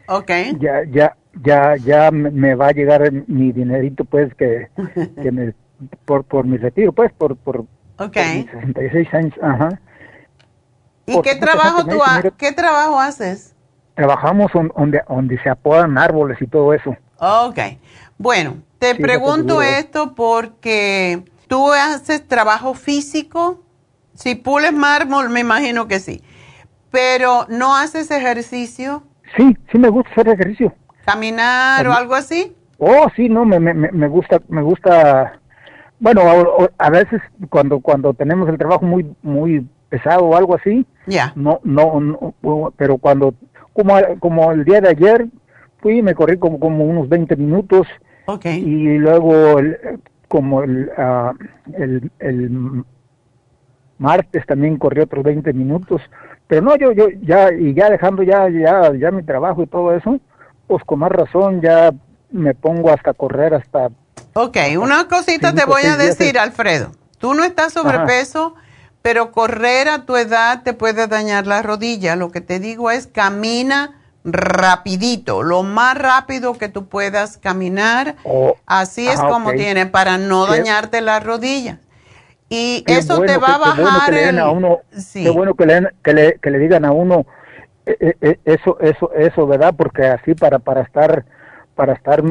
Ok. 0.08 0.32
Ya, 0.60 0.84
ya, 0.90 1.16
ya, 1.44 1.76
ya 1.76 2.10
me 2.12 2.56
va 2.56 2.68
a 2.68 2.72
llegar 2.72 3.12
mi 3.28 3.52
dinerito, 3.52 4.06
pues, 4.06 4.34
que, 4.36 4.70
que 5.22 5.32
me, 5.32 5.54
por, 6.06 6.24
por 6.24 6.46
mi 6.46 6.58
retiro, 6.58 6.92
pues, 6.92 7.12
por, 7.12 7.36
por, 7.38 7.66
okay. 7.98 8.48
66 8.52 9.14
años, 9.14 9.34
ajá. 9.42 9.70
¿Y 11.06 11.22
qué 11.22 11.36
trabajo 11.36 11.86
tú 11.86 12.00
qué 12.38 12.52
trabajo 12.52 13.00
haces? 13.00 13.56
Trabajamos 14.00 14.50
donde, 14.54 15.02
donde 15.10 15.38
se 15.44 15.50
apodan 15.50 15.98
árboles 15.98 16.42
y 16.42 16.48
todo 16.48 16.74
eso. 16.74 16.96
Ok. 17.18 17.60
Bueno, 18.18 18.56
te 18.78 18.96
pregunto 18.96 19.62
esto 19.62 20.16
porque 20.16 21.22
tú 21.50 21.74
haces 21.74 22.26
trabajo 22.26 22.76
físico. 22.76 23.62
Si 24.14 24.36
pules 24.36 24.72
mármol, 24.72 25.30
me 25.30 25.42
imagino 25.42 25.90
que 25.90 26.00
sí. 26.00 26.24
Pero 26.92 27.46
¿no 27.50 27.76
haces 27.76 28.10
ejercicio? 28.10 29.04
Sí, 29.36 29.58
sí 29.70 29.78
me 29.78 29.90
gusta 29.90 30.10
hacer 30.12 30.30
ejercicio. 30.30 30.74
¿Caminar 31.04 31.86
o 31.86 31.94
algo 31.94 32.16
así? 32.16 32.56
Oh, 32.78 33.08
sí, 33.18 33.28
no, 33.28 33.44
me, 33.44 33.60
me, 33.60 33.74
me 33.74 34.08
gusta, 34.08 34.42
me 34.48 34.62
gusta. 34.62 35.42
Bueno, 36.00 36.22
a, 36.78 36.90
veces 36.90 37.22
cuando 37.50 37.82
cuando 37.82 38.14
tenemos 38.14 38.48
el 38.48 38.58
trabajo 38.58 38.86
muy 38.86 39.14
muy 39.22 39.68
pesado 39.90 40.24
o 40.24 40.38
algo 40.38 40.56
así, 40.56 40.86
ya. 41.06 41.34
No, 41.36 41.60
no, 41.66 42.00
no, 42.00 42.34
pero 42.78 42.98
cuando 42.98 43.34
como 43.84 44.20
como 44.20 44.52
el 44.52 44.66
día 44.66 44.82
de 44.82 44.90
ayer 44.90 45.28
fui 45.82 46.02
me 46.02 46.16
corrí 46.16 46.38
como 46.38 46.60
como 46.60 46.84
unos 46.86 47.10
20 47.10 47.36
minutos. 47.36 47.88
Okay. 48.26 48.60
Y 48.60 48.98
luego 49.00 49.60
como 50.28 50.62
el, 50.62 50.92
uh, 50.96 51.34
el, 51.74 52.12
el 52.20 52.84
martes 54.00 54.46
también 54.46 54.78
corrí 54.78 55.02
otros 55.02 55.24
20 55.24 55.54
minutos, 55.54 56.02
pero 56.48 56.62
no, 56.62 56.76
yo, 56.78 56.92
yo 56.94 57.08
ya, 57.22 57.54
y 57.54 57.74
ya 57.74 57.90
dejando 57.90 58.24
ya, 58.24 58.50
ya, 58.50 58.92
ya 58.96 59.12
mi 59.12 59.24
trabajo 59.24 59.62
y 59.62 59.68
todo 59.68 59.94
eso, 59.94 60.20
pues 60.68 60.84
con 60.84 61.00
más 61.00 61.12
razón 61.12 61.62
ya 61.62 61.94
me 62.32 62.56
pongo 62.56 62.92
hasta 62.92 63.14
correr 63.14 63.54
hasta... 63.54 63.90
Ok, 64.34 64.58
una 64.82 65.08
cosita 65.08 65.54
te 65.54 65.66
voy 65.66 65.84
a 65.84 65.98
decir, 65.98 66.40
Alfredo. 66.40 66.92
Tú 67.18 67.34
no 67.34 67.44
estás 67.44 67.74
sobrepeso, 67.74 68.56
pero 69.02 69.32
correr 69.32 69.90
a 69.90 70.06
tu 70.06 70.16
edad 70.18 70.64
te 70.64 70.74
puede 70.74 71.08
dañar 71.08 71.48
la 71.48 71.62
rodilla. 71.62 72.16
Lo 72.16 72.32
que 72.32 72.42
te 72.42 72.60
digo 72.60 72.92
es 72.92 73.08
camina 73.08 73.96
rapidito, 74.26 75.44
lo 75.44 75.64
más 75.64 75.98
rápido 75.98 76.58
que 76.58 76.70
tú 76.70 76.88
puedas 76.88 77.38
caminar. 77.38 78.16
Oh, 78.24 78.56
Así 78.66 79.08
es 79.08 79.20
como 79.20 79.54
tiene, 79.54 79.86
para 79.86 80.18
no 80.18 80.46
dañarte 80.46 81.02
las 81.02 81.24
rodillas. 81.24 81.80
Y 82.50 82.84
eso 82.88 83.22
te 83.22 83.38
va 83.38 83.56
a 83.56 83.58
bajar 83.60 84.12
qué 84.12 84.30
el... 84.30 84.40
A 84.40 84.50
uno, 84.50 84.80
Qué 85.14 85.30
bueno 85.30 85.54
que 85.54 85.66
le, 85.66 85.88
que 86.04 86.14
le, 86.14 86.40
que 86.40 86.50
le 86.50 86.58
digan 86.58 86.84
a 86.84 86.92
uno 86.92 87.26
eh, 87.86 88.16
eh, 88.22 88.40
eso, 88.46 88.80
eso, 88.80 89.12
eso, 89.14 89.48
¿verdad? 89.48 89.74
Porque 89.78 90.06
así 90.06 90.34
para, 90.36 90.60
para 90.60 90.82
estar 90.82 91.26
para 91.76 91.94
estar 91.94 92.22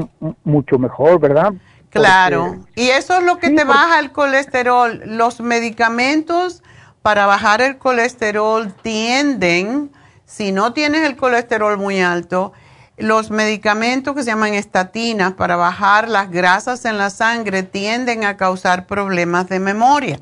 mucho 0.45 0.79
mejor, 0.79 1.19
¿verdad? 1.19 1.55
Claro, 2.01 2.57
y 2.75 2.89
eso 2.91 3.19
es 3.19 3.25
lo 3.25 3.39
que 3.39 3.51
te 3.51 3.65
baja 3.65 3.99
el 3.99 4.13
colesterol. 4.13 5.03
Los 5.05 5.41
medicamentos 5.41 6.63
para 7.03 7.27
bajar 7.27 7.61
el 7.61 7.79
colesterol 7.79 8.73
tienden, 8.83 9.91
si 10.27 10.53
no 10.53 10.73
tienes 10.73 11.05
el 11.05 11.17
colesterol 11.17 11.79
muy 11.79 12.01
alto, 12.01 12.53
los 12.97 13.31
medicamentos 13.31 14.15
que 14.15 14.23
se 14.23 14.31
llaman 14.31 14.55
estatinas 14.55 15.35
para 15.35 15.57
bajar 15.57 16.09
las 16.09 16.31
grasas 16.31 16.85
en 16.85 16.99
la 16.99 17.11
sangre 17.11 17.63
tienden 17.63 18.25
a 18.25 18.37
causar 18.37 18.87
problemas 18.87 19.49
de 19.49 19.61
memoria. 19.61 20.21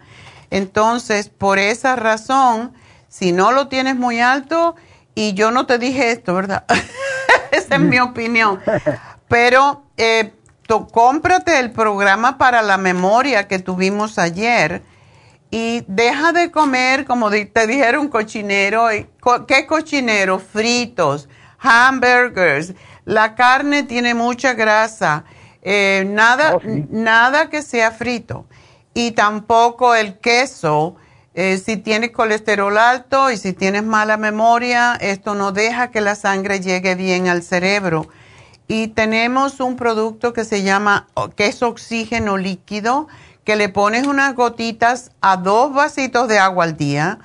Entonces, 0.51 1.29
por 1.29 1.59
esa 1.59 1.97
razón, 1.97 2.73
si 3.09 3.33
no 3.33 3.53
lo 3.53 3.69
tienes 3.69 3.97
muy 3.97 4.21
alto, 4.21 4.77
y 5.17 5.33
yo 5.33 5.51
no 5.51 5.67
te 5.67 5.79
dije 5.79 6.11
esto, 6.11 6.35
¿verdad? 6.35 6.65
Esa 7.51 7.77
es 7.77 7.81
mi 7.81 7.99
opinión. 7.99 8.61
Pero 9.29 9.83
eh, 9.97 10.33
cómprate 10.67 11.59
el 11.59 11.71
programa 11.71 12.39
para 12.39 12.63
la 12.63 12.77
memoria 12.77 13.49
que 13.49 13.59
tuvimos 13.59 14.19
ayer 14.19 14.83
y 15.51 15.85
deja 15.87 16.33
de 16.33 16.51
comer, 16.51 17.05
como 17.05 17.31
te 17.31 17.67
dijeron, 17.67 18.09
cochinero. 18.09 18.89
¿Qué 19.47 19.67
cochinero? 19.67 20.39
Fritos, 20.39 21.29
hamburgers. 21.59 22.75
La 23.05 23.35
carne 23.35 23.85
tiene 23.85 24.15
mucha 24.15 24.55
grasa. 24.55 25.25
Eh, 25.63 26.05
nada, 26.07 26.57
oh, 26.57 26.61
nada 26.91 27.49
que 27.49 27.63
sea 27.63 27.93
frito. 27.93 28.47
Y 28.93 29.13
tampoco 29.13 29.95
el 29.95 30.19
queso. 30.19 30.97
Eh, 31.35 31.59
si 31.65 31.77
tienes 31.77 32.11
colesterol 32.11 32.77
alto 32.79 33.31
y 33.31 33.37
si 33.37 33.53
tienes 33.53 33.85
mala 33.85 34.17
memoria, 34.17 34.97
esto 35.01 35.35
no 35.35 35.53
deja 35.53 35.91
que 35.91 36.01
la 36.01 36.15
sangre 36.15 36.61
llegue 36.61 36.95
bien 36.95 37.29
al 37.29 37.43
cerebro 37.43 38.09
y 38.69 38.89
tenemos 38.89 39.61
un 39.61 39.77
producto 39.77 40.33
que 40.33 40.45
se 40.45 40.63
llama, 40.63 41.07
que 41.37 41.47
es 41.47 41.63
oxígeno 41.63 42.37
líquido, 42.37 43.09
que 43.45 43.57
le 43.57 43.69
pones 43.69 44.07
unas 44.07 44.35
gotitas 44.35 45.13
a 45.21 45.37
dos 45.37 45.73
vasitos 45.73 46.27
de 46.27 46.39
agua 46.39 46.65
al 46.65 46.77
día 46.77 47.21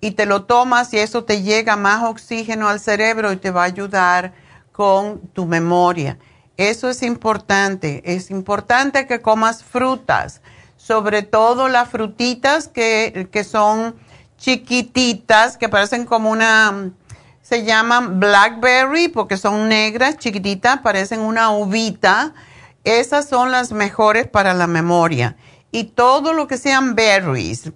y 0.00 0.12
te 0.12 0.24
lo 0.24 0.44
tomas 0.44 0.92
y 0.94 0.98
eso 0.98 1.24
te 1.24 1.42
llega 1.42 1.76
más 1.76 2.02
oxígeno 2.04 2.68
al 2.68 2.80
cerebro 2.80 3.32
y 3.32 3.36
te 3.36 3.50
va 3.50 3.62
a 3.62 3.66
ayudar 3.66 4.32
con 4.72 5.20
tu 5.34 5.46
memoria. 5.46 6.18
Eso 6.56 6.88
es 6.88 7.02
importante. 7.02 8.02
Es 8.04 8.30
importante 8.30 9.06
que 9.06 9.20
comas 9.20 9.62
frutas, 9.62 10.40
sobre 10.76 11.22
todo 11.22 11.68
las 11.68 11.90
frutitas 11.90 12.68
que, 12.68 13.28
que 13.30 13.44
son 13.44 13.96
chiquititas, 14.38 15.58
que 15.58 15.68
parecen 15.68 16.06
como 16.06 16.30
una 16.30 16.92
se 17.46 17.62
llaman 17.62 18.18
blackberry 18.18 19.06
porque 19.06 19.36
son 19.36 19.68
negras, 19.68 20.18
chiquititas, 20.18 20.80
parecen 20.80 21.20
una 21.20 21.50
uvita. 21.50 22.34
Esas 22.82 23.28
son 23.28 23.52
las 23.52 23.70
mejores 23.70 24.26
para 24.26 24.52
la 24.52 24.66
memoria. 24.66 25.36
Y 25.70 25.84
todo 25.84 26.32
lo 26.32 26.48
que 26.48 26.58
sean 26.58 26.96
berries, 26.96 27.70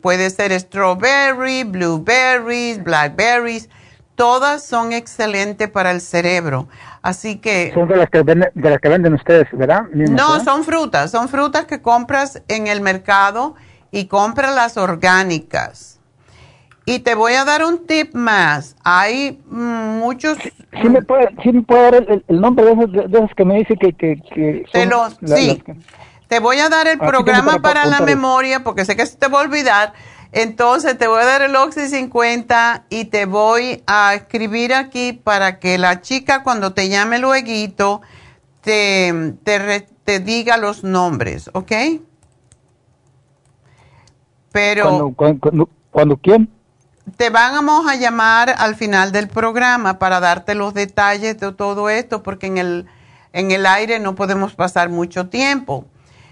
puede 0.00 0.30
ser 0.30 0.52
strawberry, 0.60 1.64
blueberries, 1.64 2.84
blackberries, 2.84 3.68
todas 4.14 4.64
son 4.64 4.92
excelentes 4.92 5.68
para 5.70 5.90
el 5.90 6.00
cerebro. 6.00 6.68
Así 7.02 7.38
que... 7.38 7.72
Son 7.74 7.88
de 7.88 7.96
las 7.96 8.08
que 8.08 8.22
venden, 8.22 8.50
de 8.54 8.70
las 8.70 8.78
que 8.78 8.88
venden 8.88 9.14
ustedes, 9.14 9.48
¿verdad? 9.50 9.88
no, 9.92 10.38
son 10.44 10.62
frutas, 10.62 11.10
son 11.10 11.28
frutas 11.28 11.64
que 11.64 11.82
compras 11.82 12.42
en 12.46 12.68
el 12.68 12.80
mercado 12.80 13.56
y 13.90 14.06
compras 14.06 14.54
las 14.54 14.76
orgánicas. 14.76 15.95
Y 16.88 17.00
te 17.00 17.16
voy 17.16 17.34
a 17.34 17.44
dar 17.44 17.64
un 17.64 17.84
tip 17.84 18.14
más. 18.14 18.76
Hay 18.84 19.42
muchos... 19.50 20.38
¿Sí, 20.80 20.88
me 20.88 21.02
puede, 21.02 21.28
dar 21.66 21.94
el, 22.28 22.40
nombre 22.40 22.64
de 22.64 22.72
esos, 22.72 23.34
que 23.36 23.44
me 23.44 23.58
dice 23.58 23.76
que... 23.76 23.92
que, 23.92 24.64
sí, 24.72 25.62
te 26.28 26.40
voy 26.40 26.58
a 26.58 26.68
dar 26.68 26.86
el 26.86 26.98
programa 26.98 27.60
para, 27.60 27.86
la 27.86 28.00
memoria 28.00 28.64
porque 28.64 28.84
sé 28.84 28.96
que 28.96 29.04
se 29.04 29.16
te 29.16 29.28
va 29.28 29.40
a 29.40 29.44
olvidar. 29.44 29.94
Entonces 30.32 30.96
te 30.98 31.06
voy 31.06 31.22
a 31.22 31.24
dar 31.24 31.42
el 31.42 31.56
Oxy 31.56 31.88
50 31.88 32.84
y 32.88 33.06
te 33.06 33.26
voy 33.26 33.82
a 33.86 34.14
escribir 34.14 34.74
aquí 34.74 35.12
para 35.12 35.58
que 35.58 35.78
la 35.78 36.00
chica 36.00 36.42
cuando 36.42 36.72
te 36.72 36.88
llame 36.88 37.18
luego 37.18 38.00
te, 38.60 39.34
te, 39.44 39.86
te 40.04 40.20
diga 40.20 40.56
los 40.56 40.84
nombres, 40.84 41.50
¿ok? 41.52 41.72
Pero... 44.52 45.12
¿Cuándo, 45.14 45.68
cuando, 45.90 46.16
quién? 46.16 46.50
Te 47.14 47.30
vamos 47.30 47.86
a 47.88 47.94
llamar 47.94 48.54
al 48.58 48.74
final 48.74 49.12
del 49.12 49.28
programa 49.28 49.98
para 49.98 50.18
darte 50.18 50.54
los 50.54 50.74
detalles 50.74 51.38
de 51.38 51.52
todo 51.52 51.88
esto, 51.88 52.22
porque 52.22 52.48
en 52.48 52.58
el, 52.58 52.86
en 53.32 53.52
el 53.52 53.64
aire 53.64 54.00
no 54.00 54.14
podemos 54.16 54.54
pasar 54.54 54.88
mucho 54.88 55.28
tiempo. 55.28 55.84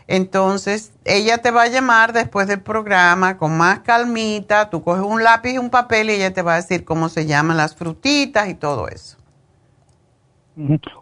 Entonces, 0.06 0.92
ella 1.04 1.38
te 1.38 1.50
va 1.50 1.62
a 1.62 1.68
llamar 1.68 2.12
después 2.12 2.48
del 2.48 2.60
programa 2.60 3.38
con 3.38 3.56
más 3.56 3.80
calmita, 3.80 4.68
tú 4.68 4.82
coges 4.82 5.04
un 5.04 5.22
lápiz 5.22 5.52
y 5.52 5.58
un 5.58 5.70
papel 5.70 6.10
y 6.10 6.14
ella 6.14 6.34
te 6.34 6.42
va 6.42 6.54
a 6.54 6.56
decir 6.56 6.84
cómo 6.84 7.08
se 7.08 7.24
llaman 7.24 7.56
las 7.56 7.74
frutitas 7.74 8.48
y 8.48 8.54
todo 8.54 8.88
eso. 8.88 9.16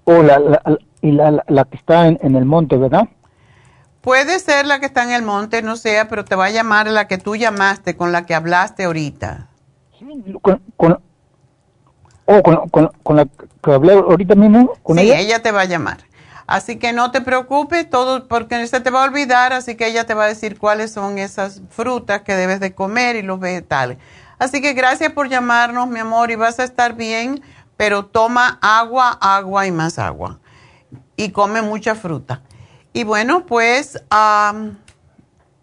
O 0.04 0.22
la, 0.22 0.38
la, 0.38 1.44
la, 1.48 1.64
que 1.64 1.76
está 1.76 2.06
en, 2.06 2.18
en 2.22 2.36
el 2.36 2.44
monte, 2.44 2.76
¿verdad? 2.76 3.08
Puede 4.02 4.38
ser 4.38 4.66
la 4.66 4.78
que 4.78 4.86
está 4.86 5.02
en 5.02 5.10
el 5.10 5.22
monte, 5.22 5.62
no 5.62 5.76
sea, 5.76 6.08
pero 6.08 6.24
te 6.24 6.36
va 6.36 6.46
a 6.46 6.50
llamar 6.50 6.86
la 6.86 7.08
que 7.08 7.18
tú 7.18 7.36
llamaste, 7.36 7.96
con 7.96 8.12
la 8.12 8.24
que 8.24 8.34
hablaste 8.34 8.84
ahorita 8.84 9.48
con, 10.40 10.60
con, 10.76 11.00
oh, 12.26 12.42
con, 12.42 12.90
con, 13.02 13.16
la 13.16 13.26
que 13.26 13.72
hablé 13.72 13.92
ahorita 13.92 14.34
mismo. 14.34 14.72
Con 14.82 14.98
sí, 14.98 15.10
ella? 15.10 15.42
te 15.42 15.52
va 15.52 15.62
a 15.62 15.64
llamar. 15.64 15.98
Así 16.46 16.76
que 16.76 16.92
no 16.92 17.10
te 17.10 17.20
preocupes, 17.20 17.88
todo 17.88 18.26
porque 18.28 18.66
se 18.66 18.80
te 18.80 18.90
va 18.90 19.02
a 19.02 19.04
olvidar, 19.06 19.52
así 19.52 19.74
que 19.76 19.86
ella 19.86 20.04
te 20.04 20.14
va 20.14 20.24
a 20.24 20.28
decir 20.28 20.58
cuáles 20.58 20.92
son 20.92 21.18
esas 21.18 21.62
frutas 21.70 22.22
que 22.22 22.34
debes 22.34 22.60
de 22.60 22.74
comer 22.74 23.16
y 23.16 23.22
los 23.22 23.40
vegetales. 23.40 23.98
Así 24.38 24.60
que 24.60 24.72
gracias 24.72 25.12
por 25.12 25.28
llamarnos, 25.28 25.88
mi 25.88 26.00
amor, 26.00 26.30
y 26.30 26.34
vas 26.34 26.58
a 26.58 26.64
estar 26.64 26.94
bien, 26.94 27.42
pero 27.76 28.06
toma 28.06 28.58
agua, 28.60 29.16
agua 29.20 29.66
y 29.66 29.70
más 29.70 29.98
agua. 29.98 30.40
y 31.16 31.30
come 31.30 31.62
mucha 31.62 31.94
fruta. 31.94 32.42
Y 32.92 33.04
bueno, 33.04 33.46
pues 33.46 34.02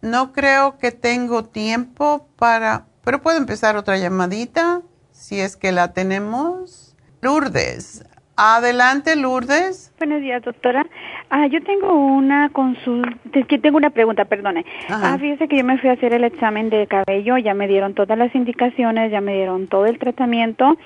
no 0.02 0.32
creo 0.32 0.78
que 0.78 0.92
tengo 0.92 1.44
tiempo 1.44 2.28
para, 2.38 2.86
pero 3.04 3.22
puedo 3.22 3.38
empezar 3.38 3.76
otra 3.76 3.98
llamadita 3.98 4.82
si 5.12 5.40
es 5.40 5.56
que 5.56 5.72
la 5.72 5.94
tenemos. 5.94 6.96
Lourdes, 7.22 8.06
adelante 8.38 9.16
Lourdes. 9.16 9.92
Buenos 10.00 10.22
días, 10.22 10.42
doctora. 10.44 10.86
Ah, 11.30 11.46
yo 11.48 11.62
tengo 11.64 11.94
una 11.94 12.50
consulta, 12.50 13.18
que 13.48 13.60
tengo 13.60 13.78
una 13.78 13.90
pregunta, 13.90 14.26
perdone. 14.26 14.66
Ah, 14.90 15.18
fíjese 15.20 15.48
que 15.48 15.58
yo 15.58 15.64
me 15.64 15.78
fui 15.78 15.90
a 15.90 15.94
hacer 15.94 16.14
el 16.14 16.24
examen 16.24 16.70
de 16.70 16.88
cabello, 16.88 17.38
ya 17.38 17.54
me 17.54 17.68
dieron 17.68 17.94
todas 17.94 18.18
las 18.18 18.34
indicaciones, 18.34 19.12
ya 19.12 19.22
me 19.22 19.34
dieron 19.34 19.68
todo 19.68 19.86
el 19.86 20.00
tratamiento, 20.00 20.78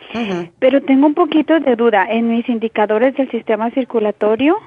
pero 0.59 0.81
tengo 0.81 1.05
un 1.05 1.13
poquito 1.13 1.59
de 1.59 1.75
duda 1.75 2.05
en 2.09 2.27
mis 2.27 2.49
indicadores 2.49 3.15
del 3.15 3.29
sistema 3.31 3.69
circulatorio. 3.71 4.57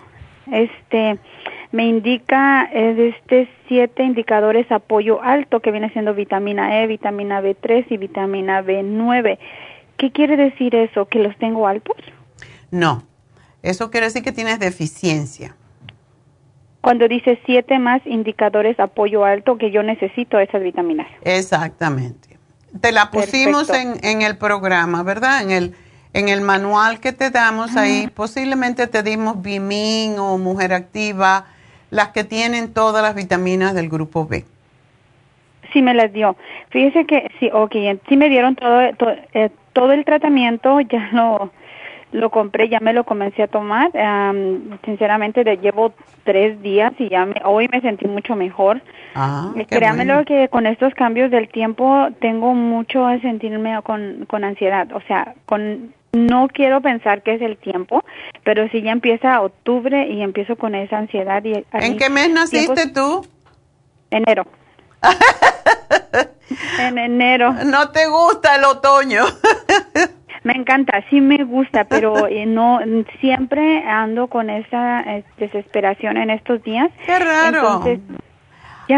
Este, 0.51 1.19
me 1.73 1.87
indica 1.87 2.69
eh, 2.73 3.15
este 3.17 3.49
siete 3.69 4.03
indicadores 4.03 4.71
apoyo 4.71 5.23
alto 5.23 5.61
que 5.61 5.71
viene 5.71 5.91
siendo 5.91 6.15
vitamina 6.15 6.83
E, 6.83 6.87
vitamina 6.87 7.41
B3 7.41 7.87
y 7.91 7.97
vitamina 7.97 8.63
B9. 8.63 9.39
¿Qué 9.97 10.13
quiere 10.13 10.37
decir 10.37 10.75
eso? 10.75 11.07
¿Que 11.07 11.19
los 11.19 11.37
tengo 11.39 11.67
altos? 11.67 11.97
No, 12.71 13.03
eso 13.63 13.91
quiere 13.91 14.07
decir 14.07 14.23
que 14.23 14.33
tienes 14.33 14.59
deficiencia 14.59 15.57
cuando 16.87 17.09
dice 17.09 17.37
siete 17.45 17.81
más 17.81 18.01
indicadores 18.07 18.79
apoyo 18.79 19.25
alto 19.25 19.59
que 19.59 19.73
yo 19.73 19.83
necesito 19.83 20.39
esas 20.39 20.63
vitaminas. 20.63 21.09
Exactamente. 21.23 22.39
Te 22.81 22.93
la 22.93 23.11
pusimos 23.11 23.71
en, 23.71 23.99
en, 24.05 24.23
el 24.23 24.39
programa, 24.39 25.03
¿verdad? 25.03 25.43
En 25.43 25.51
el, 25.51 25.75
en 26.13 26.29
el 26.29 26.43
manual 26.43 27.01
que 27.01 27.13
te 27.13 27.31
damos 27.31 27.75
ahí, 27.75 28.07
posiblemente 28.15 28.87
te 28.87 29.03
dimos 29.03 29.43
Bimin 29.43 30.17
o 30.21 30.39
Mujer 30.39 30.73
Activa, 30.73 31.47
las 31.91 32.09
que 32.09 32.25
tienen 32.25 32.73
todas 32.73 33.03
las 33.03 33.15
vitaminas 33.15 33.75
del 33.75 33.89
grupo 33.89 34.27
B. 34.27 34.45
Sí 35.73 35.83
me 35.83 35.95
las 35.95 36.13
dio. 36.13 36.37
Fíjese 36.71 37.05
que 37.07 37.31
sí, 37.39 37.51
ok, 37.53 37.75
sí 38.09 38.17
me 38.17 38.29
dieron 38.29 38.57
todo, 38.57 38.93
todo, 38.97 39.15
eh, 39.35 39.51
todo 39.73 39.93
el 39.93 40.05
tratamiento, 40.05 40.81
ya 40.91 41.09
lo 41.13 41.51
lo 42.13 42.31
compré, 42.31 42.69
ya 42.69 42.81
me 42.81 42.93
lo 42.93 43.05
comencé 43.05 43.43
a 43.43 43.49
tomar. 43.49 43.91
sinceramente, 44.85 45.45
le 45.45 45.59
llevo 45.59 45.93
tres 46.25 46.61
días 46.63 46.93
y 46.99 47.09
ya 47.09 47.27
hoy 47.45 47.69
me 47.71 47.81
sentí 47.81 48.07
mucho 48.07 48.37
mejor. 48.37 48.81
Ah, 49.15 49.53
Créamelo 49.69 50.25
que 50.25 50.49
con 50.49 50.67
estos 50.67 50.95
cambios 50.95 51.31
del 51.31 51.49
tiempo 51.49 52.09
tengo 52.21 52.55
mucho 52.55 53.07
a 53.07 53.19
sentirme 53.21 53.81
con, 53.83 54.25
con 54.27 54.45
ansiedad. 54.45 54.89
O 54.93 55.01
sea, 55.03 55.35
con 55.47 55.93
no 56.17 56.49
quiero 56.49 56.81
pensar 56.81 57.23
que 57.23 57.35
es 57.35 57.43
el 57.43 57.57
tiempo, 57.57 58.05
pero 58.45 58.69
si 58.71 58.83
ya 58.83 58.93
empieza 58.93 59.41
octubre 59.41 60.09
y 60.09 60.23
empiezo 60.23 60.57
con 60.57 60.75
esa 60.75 60.99
ansiedad. 60.99 61.45
Y, 61.45 61.65
¿En 61.73 61.97
qué 61.97 62.11
mes 62.11 62.31
naciste 62.31 62.89
tú? 62.89 63.27
Enero. 64.11 64.47
en 66.81 66.99
enero. 66.99 67.53
No 67.65 67.91
te 67.91 68.07
gusta 68.07 68.57
el 68.57 68.65
otoño. 68.65 69.25
Me 70.47 70.55
encanta, 70.55 71.05
sí 71.11 71.21
me 71.21 71.43
gusta, 71.45 71.85
pero 71.85 72.27
eh, 72.29 72.47
no 72.47 72.79
siempre 73.21 73.83
ando 73.83 74.29
con 74.29 74.49
esa 74.49 75.01
eh, 75.01 75.25
desesperación 75.39 76.17
en 76.17 76.31
estos 76.31 76.63
días. 76.63 76.91
Qué 77.05 77.19
raro. 77.19 77.83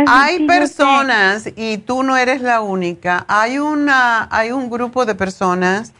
hay 0.06 0.46
personas 0.46 1.50
y 1.56 1.78
tú 1.78 2.02
no 2.02 2.18
eres 2.18 2.42
la 2.42 2.60
única. 2.60 3.24
Hay 3.28 3.58
una, 3.58 4.28
hay 4.30 4.52
un 4.52 4.68
grupo 4.68 5.06
de 5.06 5.14
personas 5.14 5.94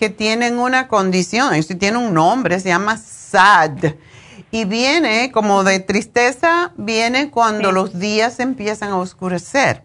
que 0.00 0.08
tienen 0.08 0.58
una 0.58 0.88
condición, 0.88 1.54
y 1.54 1.62
tiene 1.62 1.98
un 1.98 2.14
nombre, 2.14 2.58
se 2.58 2.70
llama 2.70 2.96
SAD. 2.96 3.96
Y 4.50 4.64
viene 4.64 5.30
como 5.30 5.62
de 5.62 5.78
tristeza, 5.78 6.72
viene 6.78 7.30
cuando 7.30 7.70
los 7.70 7.98
días 7.98 8.40
empiezan 8.40 8.92
a 8.92 8.96
oscurecer. 8.96 9.82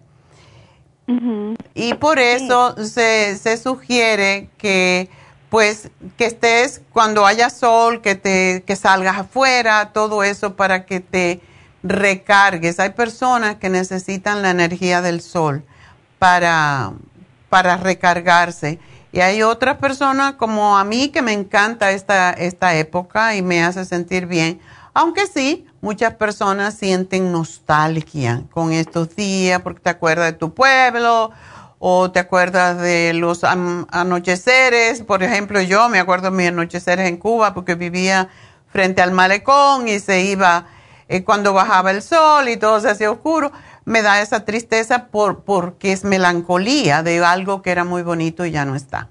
Y 1.73 1.95
por 1.95 2.19
eso 2.19 2.77
se, 2.81 3.37
se, 3.37 3.57
sugiere 3.57 4.49
que 4.57 5.09
pues 5.49 5.89
que 6.17 6.27
estés 6.27 6.81
cuando 6.93 7.25
haya 7.25 7.49
sol, 7.49 8.01
que 8.01 8.15
te 8.15 8.63
que 8.65 8.77
salgas 8.77 9.17
afuera, 9.17 9.91
todo 9.91 10.23
eso 10.23 10.55
para 10.55 10.85
que 10.85 11.01
te 11.01 11.41
recargues. 11.83 12.79
Hay 12.79 12.91
personas 12.91 13.55
que 13.57 13.69
necesitan 13.69 14.41
la 14.41 14.51
energía 14.51 15.01
del 15.01 15.19
sol 15.19 15.65
para 16.19 16.93
para 17.49 17.75
recargarse. 17.75 18.79
Y 19.15 19.21
hay 19.21 19.43
otras 19.43 19.77
personas 19.77 20.33
como 20.33 20.77
a 20.77 20.83
mí 20.83 21.07
que 21.07 21.21
me 21.21 21.31
encanta 21.31 21.91
esta, 21.91 22.31
esta 22.31 22.75
época 22.75 23.33
y 23.33 23.41
me 23.41 23.63
hace 23.63 23.85
sentir 23.85 24.25
bien. 24.25 24.59
Aunque 24.93 25.25
sí, 25.25 25.65
muchas 25.79 26.15
personas 26.15 26.73
sienten 26.73 27.31
nostalgia 27.31 28.43
con 28.51 28.73
estos 28.73 29.15
días 29.15 29.61
porque 29.61 29.79
te 29.79 29.89
acuerdas 29.89 30.33
de 30.33 30.37
tu 30.37 30.53
pueblo 30.53 31.31
o 31.79 32.11
te 32.11 32.19
acuerdas 32.19 32.77
de 32.81 33.13
los 33.13 33.45
anocheceres. 33.45 35.01
Por 35.03 35.23
ejemplo, 35.23 35.61
yo 35.61 35.87
me 35.87 35.99
acuerdo 35.99 36.29
de 36.29 36.35
mis 36.35 36.49
anocheceres 36.49 37.07
en 37.07 37.15
Cuba 37.15 37.53
porque 37.53 37.75
vivía 37.75 38.27
frente 38.67 39.01
al 39.01 39.13
malecón 39.13 39.87
y 39.87 40.01
se 40.01 40.23
iba 40.23 40.65
eh, 41.07 41.23
cuando 41.23 41.53
bajaba 41.53 41.91
el 41.91 42.01
sol 42.01 42.49
y 42.49 42.57
todo 42.57 42.81
se 42.81 42.89
hacía 42.89 43.11
oscuro. 43.11 43.53
Me 43.85 44.01
da 44.01 44.21
esa 44.21 44.45
tristeza 44.45 45.07
por, 45.07 45.43
porque 45.43 45.91
es 45.91 46.03
melancolía 46.03 47.03
de 47.03 47.23
algo 47.23 47.61
que 47.61 47.71
era 47.71 47.83
muy 47.83 48.01
bonito 48.01 48.45
y 48.45 48.51
ya 48.51 48.65
no 48.65 48.75
está. 48.75 49.09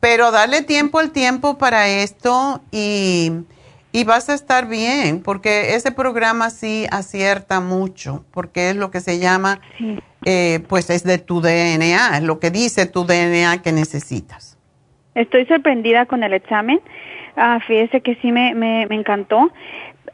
Pero 0.00 0.30
darle 0.30 0.62
tiempo 0.62 0.98
al 0.98 1.10
tiempo 1.10 1.58
para 1.58 1.88
esto 1.88 2.60
y 2.70 3.32
y 3.92 4.04
vas 4.04 4.28
a 4.28 4.34
estar 4.34 4.68
bien, 4.68 5.22
porque 5.22 5.74
ese 5.74 5.90
programa 5.90 6.50
sí 6.50 6.86
acierta 6.90 7.60
mucho, 7.60 8.24
porque 8.32 8.70
es 8.70 8.76
lo 8.76 8.90
que 8.90 9.00
se 9.00 9.18
llama, 9.18 9.60
eh, 10.24 10.60
pues 10.68 10.90
es 10.90 11.04
de 11.04 11.18
tu 11.18 11.40
DNA, 11.40 12.18
es 12.18 12.22
lo 12.22 12.38
que 12.38 12.50
dice 12.50 12.86
tu 12.86 13.04
DNA 13.04 13.62
que 13.62 13.72
necesitas. 13.72 14.58
Estoy 15.14 15.44
sorprendida 15.46 16.06
con 16.06 16.22
el 16.22 16.32
examen, 16.34 16.80
ah, 17.36 17.58
fíjese 17.66 18.00
que 18.00 18.14
sí 18.16 18.30
me, 18.30 18.54
me, 18.54 18.86
me 18.86 18.94
encantó. 18.94 19.50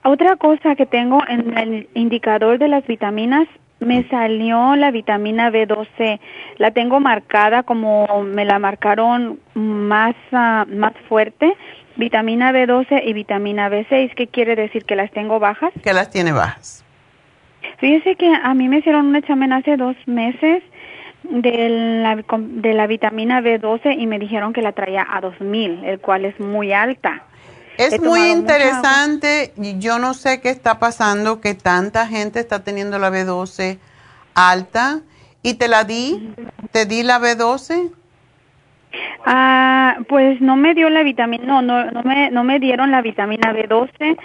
Otra 0.04 0.36
cosa 0.36 0.74
que 0.74 0.86
tengo 0.86 1.20
en 1.28 1.58
el 1.58 1.88
indicador 1.94 2.58
de 2.58 2.68
las 2.68 2.86
vitaminas, 2.86 3.46
me 3.80 4.08
salió 4.08 4.74
la 4.76 4.90
vitamina 4.90 5.50
B12, 5.50 6.18
la 6.58 6.70
tengo 6.70 7.00
marcada 7.00 7.62
como 7.62 8.22
me 8.24 8.44
la 8.44 8.58
marcaron 8.58 9.38
más, 9.54 10.14
uh, 10.32 10.66
más 10.74 10.92
fuerte 11.08 11.54
vitamina 11.96 12.52
B12 12.52 13.02
y 13.04 13.12
vitamina 13.12 13.68
B6. 13.68 14.14
¿Qué 14.14 14.26
quiere 14.26 14.54
decir? 14.54 14.84
¿Que 14.84 14.96
las 14.96 15.10
tengo 15.10 15.38
bajas? 15.38 15.72
Que 15.82 15.92
las 15.92 16.10
tiene 16.10 16.32
bajas. 16.32 16.84
Fíjese 17.78 18.16
que 18.16 18.32
a 18.34 18.54
mí 18.54 18.68
me 18.68 18.78
hicieron 18.78 19.06
un 19.06 19.16
examen 19.16 19.52
hace 19.52 19.76
dos 19.76 19.96
meses 20.06 20.62
de 21.24 21.68
la, 22.02 22.16
de 22.16 22.74
la 22.74 22.86
vitamina 22.86 23.40
B12 23.40 23.98
y 23.98 24.06
me 24.06 24.18
dijeron 24.18 24.52
que 24.52 24.62
la 24.62 24.72
traía 24.72 25.06
a 25.10 25.20
2000, 25.20 25.84
el 25.84 26.00
cual 26.00 26.24
es 26.24 26.38
muy 26.38 26.72
alta. 26.72 27.24
Es 27.78 28.00
muy 28.00 28.30
interesante, 28.30 29.52
y 29.56 29.78
yo 29.78 29.98
no 29.98 30.14
sé 30.14 30.40
qué 30.40 30.50
está 30.50 30.78
pasando, 30.78 31.40
que 31.40 31.54
tanta 31.54 32.06
gente 32.06 32.40
está 32.40 32.64
teniendo 32.64 32.98
la 32.98 33.10
B12 33.10 33.78
alta. 34.34 35.00
¿Y 35.42 35.54
te 35.54 35.68
la 35.68 35.84
di? 35.84 36.34
¿Te 36.72 36.86
di 36.86 37.02
la 37.02 37.20
B12? 37.20 37.92
Ah, 39.24 39.96
pues 40.08 40.40
no 40.40 40.56
me 40.56 40.74
dio 40.74 40.88
la 40.90 41.02
vitamina, 41.02 41.44
no, 41.44 41.62
no, 41.62 41.90
no 41.90 42.02
me, 42.02 42.30
no 42.30 42.44
me 42.44 42.58
dieron 42.58 42.90
la 42.90 43.02
vitamina 43.02 43.52
B12, 43.52 44.16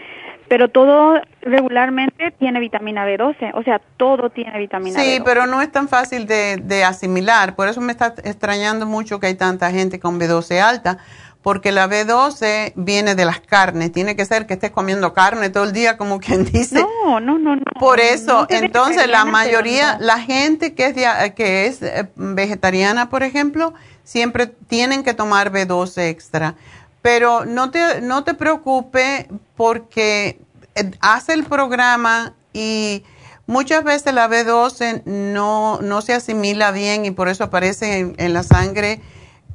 pero 0.48 0.70
todo 0.70 1.20
regularmente 1.42 2.32
tiene 2.32 2.60
vitamina 2.60 3.06
B12, 3.06 3.52
o 3.54 3.64
sea, 3.64 3.82
todo 3.98 4.30
tiene 4.30 4.58
vitamina 4.60 5.00
B12. 5.00 5.04
Sí, 5.04 5.22
pero 5.26 5.48
no 5.48 5.62
es 5.62 5.72
tan 5.72 5.88
fácil 5.88 6.28
de, 6.28 6.58
de 6.58 6.84
asimilar, 6.84 7.56
por 7.56 7.68
eso 7.68 7.82
me 7.82 7.92
está 7.92 8.14
extrañando 8.24 8.86
mucho 8.86 9.20
que 9.20 9.28
hay 9.28 9.36
tanta 9.36 9.72
gente 9.72 10.00
con 10.00 10.20
B12 10.20 10.62
alta, 10.62 11.00
porque 11.42 11.72
la 11.72 11.90
B12 11.90 12.74
viene 12.76 13.16
de 13.16 13.26
las 13.26 13.40
carnes, 13.40 13.92
tiene 13.92 14.16
que 14.16 14.26
ser 14.26 14.46
que 14.46 14.54
estés 14.54 14.72
comiendo 14.72 15.14
carne 15.14 15.50
todo 15.50 15.64
el 15.64 15.74
día, 15.74 15.98
como 15.98 16.20
quien 16.20 16.46
dice. 16.46 16.82
No, 16.82 17.20
no, 17.20 17.40
no, 17.40 17.56
no. 17.56 17.64
Por 17.80 18.00
eso, 18.00 18.46
entonces 18.50 19.08
la 19.08 19.26
mayoría, 19.26 19.98
la 20.00 20.20
gente 20.20 20.74
que 20.74 20.86
es, 20.86 21.34
que 21.34 21.66
es 21.66 21.82
eh, 21.82 22.10
vegetariana, 22.16 23.10
por 23.10 23.24
ejemplo, 23.24 23.74
siempre 24.04 24.48
tienen 24.48 25.04
que 25.04 25.14
tomar 25.14 25.52
B12 25.52 26.10
extra. 26.10 26.56
Pero 27.02 27.46
no 27.46 27.72
te, 27.72 28.02
no 28.02 28.24
te 28.24 28.36
preocupes 28.36 29.26
porque 29.56 30.40
eh, 30.76 30.92
hace 31.02 31.34
el 31.34 31.44
programa 31.44 32.34
y 32.54 33.04
muchas 33.48 33.84
veces 33.84 34.14
la 34.14 34.30
B12 34.30 35.04
no, 35.06 35.80
no 35.82 36.02
se 36.02 36.14
asimila 36.14 36.72
bien 36.72 37.06
y 37.06 37.12
por 37.12 37.28
eso 37.28 37.46
aparece 37.46 38.14
en, 38.18 38.34
la 38.34 38.44
sangre 38.44 39.02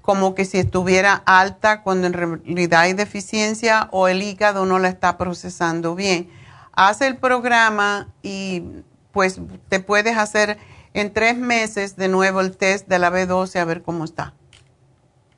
como 0.06 0.36
que 0.36 0.44
si 0.44 0.58
estuviera 0.58 1.20
alta 1.26 1.82
cuando 1.82 2.06
en 2.06 2.12
realidad 2.12 2.82
hay 2.82 2.92
deficiencia 2.92 3.88
o 3.90 4.06
el 4.06 4.22
hígado 4.22 4.64
no 4.64 4.78
la 4.78 4.86
está 4.86 5.18
procesando 5.18 5.96
bien. 5.96 6.28
Hace 6.72 7.08
el 7.08 7.16
programa 7.16 8.06
y 8.22 8.62
pues 9.10 9.40
te 9.68 9.80
puedes 9.80 10.16
hacer 10.16 10.58
en 10.94 11.12
tres 11.12 11.36
meses 11.36 11.96
de 11.96 12.06
nuevo 12.06 12.40
el 12.40 12.56
test 12.56 12.86
de 12.86 13.00
la 13.00 13.10
B12 13.10 13.58
a 13.58 13.64
ver 13.64 13.82
cómo 13.82 14.04
está. 14.04 14.32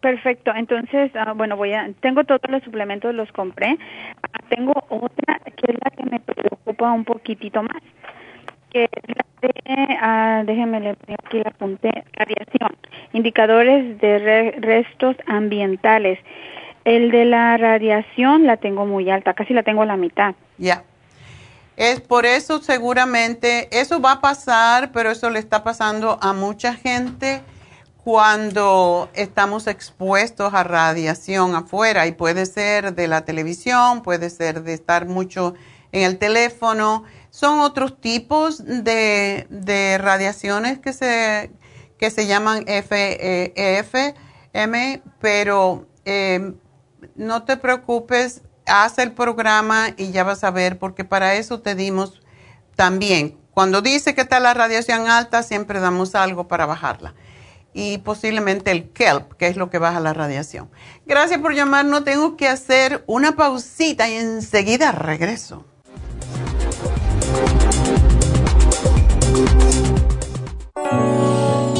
Perfecto, 0.03 0.53
entonces, 0.55 1.11
ah, 1.17 1.33
bueno, 1.33 1.57
voy 1.57 1.73
a, 1.73 1.91
tengo 2.01 2.23
todos 2.25 2.43
los 2.51 2.63
suplementos, 2.63 3.15
los 3.15 3.33
compré. 3.33 3.79
Ah, 4.23 4.39
tengo 4.51 4.75
otra 4.91 5.41
que 5.45 5.73
es 5.73 5.79
la 5.83 5.91
que 5.91 6.05
me 6.11 6.21
preocupa 6.21 6.93
un 6.93 7.07
poquitito 7.07 7.63
más, 7.63 7.83
que 8.87 9.97
ah, 10.01 10.43
déjenme 10.47 10.81
le 10.81 10.91
aquí 10.91 11.39
la 11.39 11.53
radiación, 12.13 12.77
indicadores 13.13 13.99
de 14.01 14.53
restos 14.61 15.17
ambientales. 15.27 16.19
El 16.85 17.11
de 17.11 17.25
la 17.25 17.57
radiación 17.57 18.47
la 18.47 18.57
tengo 18.57 18.87
muy 18.87 19.11
alta, 19.11 19.35
casi 19.35 19.53
la 19.53 19.63
tengo 19.63 19.83
a 19.83 19.87
la 19.87 19.97
mitad. 19.97 20.35
Ya. 20.57 20.85
Es 21.77 22.01
por 22.01 22.27
eso 22.27 22.61
seguramente, 22.61 23.69
eso 23.71 24.01
va 24.01 24.13
a 24.13 24.21
pasar, 24.21 24.91
pero 24.93 25.11
eso 25.11 25.31
le 25.31 25.39
está 25.39 25.63
pasando 25.63 26.19
a 26.21 26.33
mucha 26.33 26.75
gente 26.75 27.43
cuando 28.03 29.11
estamos 29.15 29.67
expuestos 29.67 30.55
a 30.55 30.65
radiación 30.65 31.55
afuera 31.55 32.07
y 32.07 32.13
puede 32.13 32.47
ser 32.47 32.95
de 32.95 33.07
la 33.07 33.25
televisión, 33.25 34.03
puede 34.03 34.31
ser 34.31 34.63
de 34.63 34.73
estar 34.73 35.07
mucho 35.07 35.55
en 35.93 36.03
el 36.03 36.19
teléfono. 36.19 37.05
Son 37.39 37.61
otros 37.61 38.01
tipos 38.01 38.65
de, 38.67 39.97
radiaciones 40.01 40.81
que 40.81 40.93
se, 40.93 41.53
que 41.97 42.11
se 42.11 42.27
llaman 42.27 42.65
FEFM, 42.67 44.03
pero 45.21 45.87
eh, 46.05 46.53
no 47.15 47.45
te 47.45 47.57
preocupes, 47.57 48.43
haz 48.67 48.99
el 48.99 49.13
programa 49.13 49.91
y 49.97 50.11
ya 50.11 50.25
vas 50.25 50.43
a 50.43 50.51
ver, 50.51 50.81
porque 50.81 51.05
para 51.05 51.37
eso 51.37 51.61
te 51.61 51.77
dimos 51.77 52.23
también. 52.75 53.39
Cuando 53.53 53.83
dice 53.83 54.17
que 54.17 54.23
está 54.23 54.41
la 54.41 54.53
radiación 54.53 55.09
alta, 55.09 55.45
siempre 55.45 55.79
damos 55.79 56.17
algo 56.17 56.49
para 56.49 56.67
bajarla 56.67 57.15
y 57.73 57.99
posiblemente 57.99 58.73
el 58.73 58.91
kelp, 58.91 59.35
que 59.35 59.47
es 59.47 59.57
lo 59.57 59.71
que 59.71 59.79
baja 59.79 60.01
la 60.01 60.13
radiación. 60.13 60.69
Gracias 61.07 61.41
por 61.41 61.55
llamar, 61.55 61.85
no 61.85 62.03
tengo 62.03 62.37
que 62.37 62.49
hacer 62.49 63.05
una 63.07 63.37
pausita 63.37 64.09
y 64.09 64.15
enseguida 64.15 64.91
regreso. 64.91 65.65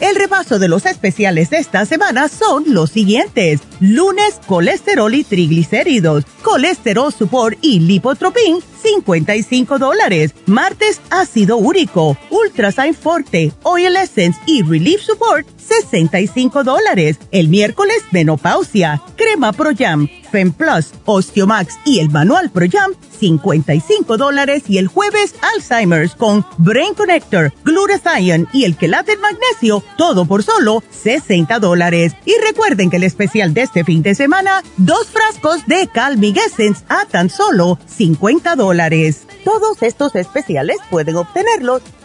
El 0.00 0.16
repaso 0.16 0.58
de 0.58 0.68
los 0.68 0.86
especiales 0.86 1.50
de 1.50 1.58
esta 1.58 1.86
semana 1.86 2.28
son 2.28 2.64
los 2.66 2.90
siguientes. 2.90 3.60
Lunes, 3.80 4.40
colesterol 4.46 5.14
y 5.14 5.24
triglicéridos, 5.24 6.24
colesterol 6.42 7.12
support 7.12 7.56
y 7.60 7.80
lipotropin, 7.80 8.58
55 8.82 9.78
dólares. 9.78 10.34
Martes, 10.46 11.00
ácido 11.10 11.56
úrico, 11.56 12.18
ultrasign 12.30 12.94
forte, 12.94 13.52
oil 13.62 13.96
essence 13.96 14.38
y 14.46 14.62
relief 14.62 15.00
support, 15.00 15.46
65 15.58 16.64
dólares. 16.64 17.18
El 17.30 17.48
miércoles, 17.48 18.02
menopausia, 18.10 19.00
crema 19.16 19.52
pro 19.52 19.70
jam, 19.76 20.08
Fem 20.34 20.52
Plus, 20.52 20.90
Osteomax 21.04 21.78
y 21.84 22.00
el 22.00 22.10
manual 22.10 22.50
pro 22.50 22.66
jam, 22.68 22.92
55 23.20 24.16
dólares. 24.16 24.64
Y 24.66 24.78
el 24.78 24.88
jueves, 24.88 25.36
Alzheimer's 25.54 26.16
con 26.16 26.44
Brain 26.58 26.94
Connector, 26.94 27.52
Glutathione 27.62 28.46
y 28.52 28.64
el 28.64 28.76
quelate 28.76 29.16
magnesio, 29.16 29.84
todo 29.96 30.26
por 30.26 30.42
solo 30.42 30.82
60 30.90 31.60
dólares. 31.60 32.14
Y 32.24 32.32
recuerden 32.44 32.90
que 32.90 32.96
el 32.96 33.04
especial 33.04 33.54
de 33.54 33.62
este 33.62 33.84
fin 33.84 34.02
de 34.02 34.16
semana, 34.16 34.64
dos 34.76 35.06
frascos 35.06 35.64
de 35.68 35.86
Calming 35.86 36.36
Essence 36.36 36.82
a 36.88 37.04
tan 37.06 37.30
solo 37.30 37.78
50 37.86 38.56
dólares. 38.56 39.28
Todos 39.44 39.84
estos 39.84 40.16
especiales 40.16 40.78
pueden 40.90 41.14
obtenerlos 41.14 41.80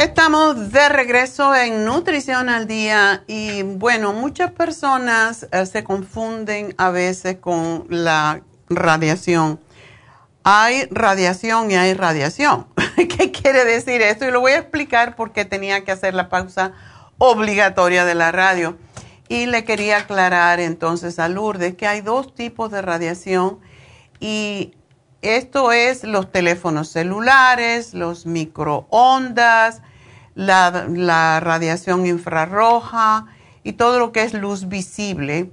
Estamos 0.00 0.72
de 0.72 0.88
regreso 0.88 1.54
en 1.54 1.84
Nutrición 1.84 2.48
al 2.48 2.66
Día 2.66 3.22
y 3.26 3.62
bueno, 3.64 4.14
muchas 4.14 4.50
personas 4.50 5.46
eh, 5.52 5.66
se 5.66 5.84
confunden 5.84 6.74
a 6.78 6.88
veces 6.88 7.36
con 7.36 7.84
la 7.90 8.40
radiación. 8.70 9.60
Hay 10.42 10.88
radiación 10.90 11.70
y 11.70 11.74
hay 11.74 11.92
radiación. 11.92 12.66
¿Qué 12.96 13.30
quiere 13.30 13.66
decir 13.66 14.00
esto? 14.00 14.26
Y 14.26 14.30
lo 14.30 14.40
voy 14.40 14.52
a 14.52 14.60
explicar 14.60 15.16
porque 15.16 15.44
tenía 15.44 15.84
que 15.84 15.92
hacer 15.92 16.14
la 16.14 16.30
pausa 16.30 16.72
obligatoria 17.18 18.06
de 18.06 18.14
la 18.14 18.32
radio. 18.32 18.78
Y 19.28 19.44
le 19.44 19.64
quería 19.64 19.98
aclarar 19.98 20.60
entonces 20.60 21.18
a 21.18 21.28
Lourdes 21.28 21.74
que 21.74 21.86
hay 21.86 22.00
dos 22.00 22.34
tipos 22.34 22.70
de 22.70 22.80
radiación 22.80 23.58
y 24.18 24.72
esto 25.20 25.72
es 25.72 26.04
los 26.04 26.32
teléfonos 26.32 26.88
celulares, 26.88 27.92
los 27.92 28.24
microondas, 28.24 29.82
la, 30.34 31.40
radiación 31.40 32.06
infrarroja 32.06 33.26
y 33.62 33.72
todo 33.72 33.98
lo 33.98 34.12
que 34.12 34.22
es 34.22 34.34
luz 34.34 34.68
visible. 34.68 35.50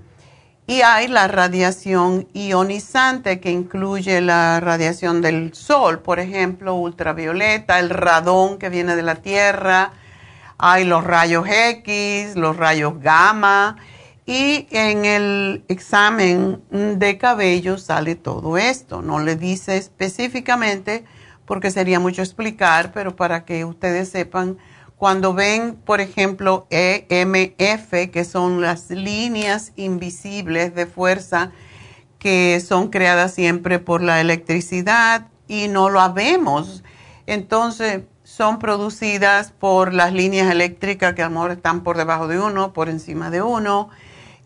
Y 0.66 0.82
hay 0.82 1.08
la 1.08 1.28
radiación 1.28 2.28
ionizante 2.34 3.40
que 3.40 3.52
incluye 3.52 4.20
la 4.20 4.60
radiación 4.60 5.22
del 5.22 5.54
sol, 5.54 6.00
por 6.00 6.20
ejemplo, 6.20 6.76
ultravioleta, 6.76 7.80
el 7.80 7.90
radón 7.90 8.58
que 8.58 8.70
viene 8.70 8.96
de 8.98 9.04
la 9.04 9.16
Tierra, 9.16 9.94
hay 10.58 10.84
los 10.84 11.04
rayos 11.04 11.48
X, 11.48 12.36
los 12.36 12.58
rayos 12.58 13.00
gamma 13.00 13.78
y 14.26 14.68
en 14.72 15.06
el 15.06 15.64
examen 15.70 16.62
de 16.70 17.18
cabello 17.18 17.78
sale 17.78 18.16
todo 18.16 18.58
esto. 18.58 19.02
No 19.02 19.20
le 19.20 19.38
dice 19.38 19.78
específicamente 19.78 21.06
porque 21.48 21.72
sería 21.72 22.00
mucho 22.00 22.22
explicar, 22.22 22.92
pero 22.94 23.16
para 23.16 23.46
que 23.46 23.66
ustedes 23.66 24.10
sepan 24.10 24.58
cuando 24.98 25.34
ven, 25.34 25.76
por 25.76 26.02
ejemplo, 26.02 26.68
EMF, 26.70 28.12
que 28.12 28.26
son 28.26 28.62
las 28.62 28.92
líneas 28.92 29.72
invisibles 29.76 30.76
de 30.76 30.86
fuerza 30.86 31.52
que 32.20 32.60
son 32.60 32.90
creadas 32.90 33.34
siempre 33.34 33.80
por 33.80 34.02
la 34.02 34.20
electricidad 34.20 35.28
y 35.48 35.68
no 35.68 35.90
lo 35.90 36.14
vemos, 36.14 36.84
entonces 37.28 38.02
son 38.24 38.60
producidas 38.60 39.52
por 39.52 39.94
las 39.94 40.12
líneas 40.12 40.52
eléctricas 40.52 41.14
que 41.14 41.22
a 41.22 41.30
lo 41.30 41.36
mejor 41.36 41.52
están 41.52 41.84
por 41.84 41.96
debajo 41.96 42.28
de 42.28 42.40
uno, 42.40 42.74
por 42.74 42.90
encima 42.90 43.30
de 43.30 43.42
uno, 43.42 43.90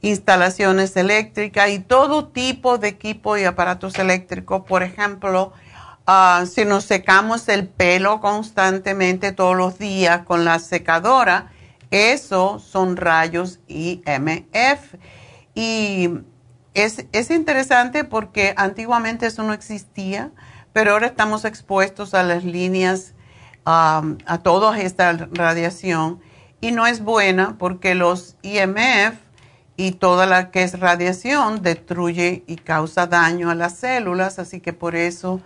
instalaciones 0.01 0.95
eléctricas 0.97 1.69
y 1.69 1.79
todo 1.79 2.27
tipo 2.27 2.77
de 2.77 2.89
equipo 2.89 3.37
y 3.37 3.45
aparatos 3.45 3.97
eléctricos, 3.97 4.63
por 4.67 4.83
ejemplo, 4.83 5.53
Ah, 6.07 6.45
si 6.51 6.65
nos 6.65 6.85
secamos 6.85 7.47
el 7.47 7.67
pelo 7.67 8.21
constantemente 8.21 9.31
todos 9.31 9.55
los 9.55 9.77
días 9.77 10.23
con 10.25 10.45
la 10.45 10.59
secadora, 10.59 11.51
eso 11.91 12.59
son 12.59 12.97
rayos 12.97 13.59
IMF. 13.67 14.95
Y 15.53 16.09
es, 16.73 17.05
es 17.11 17.29
interesante 17.29 18.03
porque 18.03 18.53
antiguamente 18.57 19.27
eso 19.27 19.43
no 19.43 19.53
existía, 19.53 20.31
pero 20.73 20.93
ahora 20.93 21.07
estamos 21.07 21.45
expuestos 21.45 22.13
a 22.13 22.23
las 22.23 22.43
líneas, 22.43 23.13
a 23.63 24.39
toda 24.41 24.79
esta 24.79 25.13
radiación 25.13 26.19
y 26.61 26.71
no 26.71 26.87
es 26.87 27.03
buena 27.03 27.57
porque 27.59 27.93
los 27.93 28.35
IMF 28.41 29.17
y 29.77 29.91
toda 29.91 30.25
la 30.25 30.49
que 30.51 30.63
es 30.63 30.79
radiación 30.79 31.61
destruye 31.61 32.43
y 32.47 32.55
causa 32.55 33.07
daño 33.07 33.49
a 33.49 33.55
las 33.55 33.75
células, 33.77 34.39
así 34.39 34.61
que 34.61 34.73
por 34.73 34.95
eso 34.95 35.41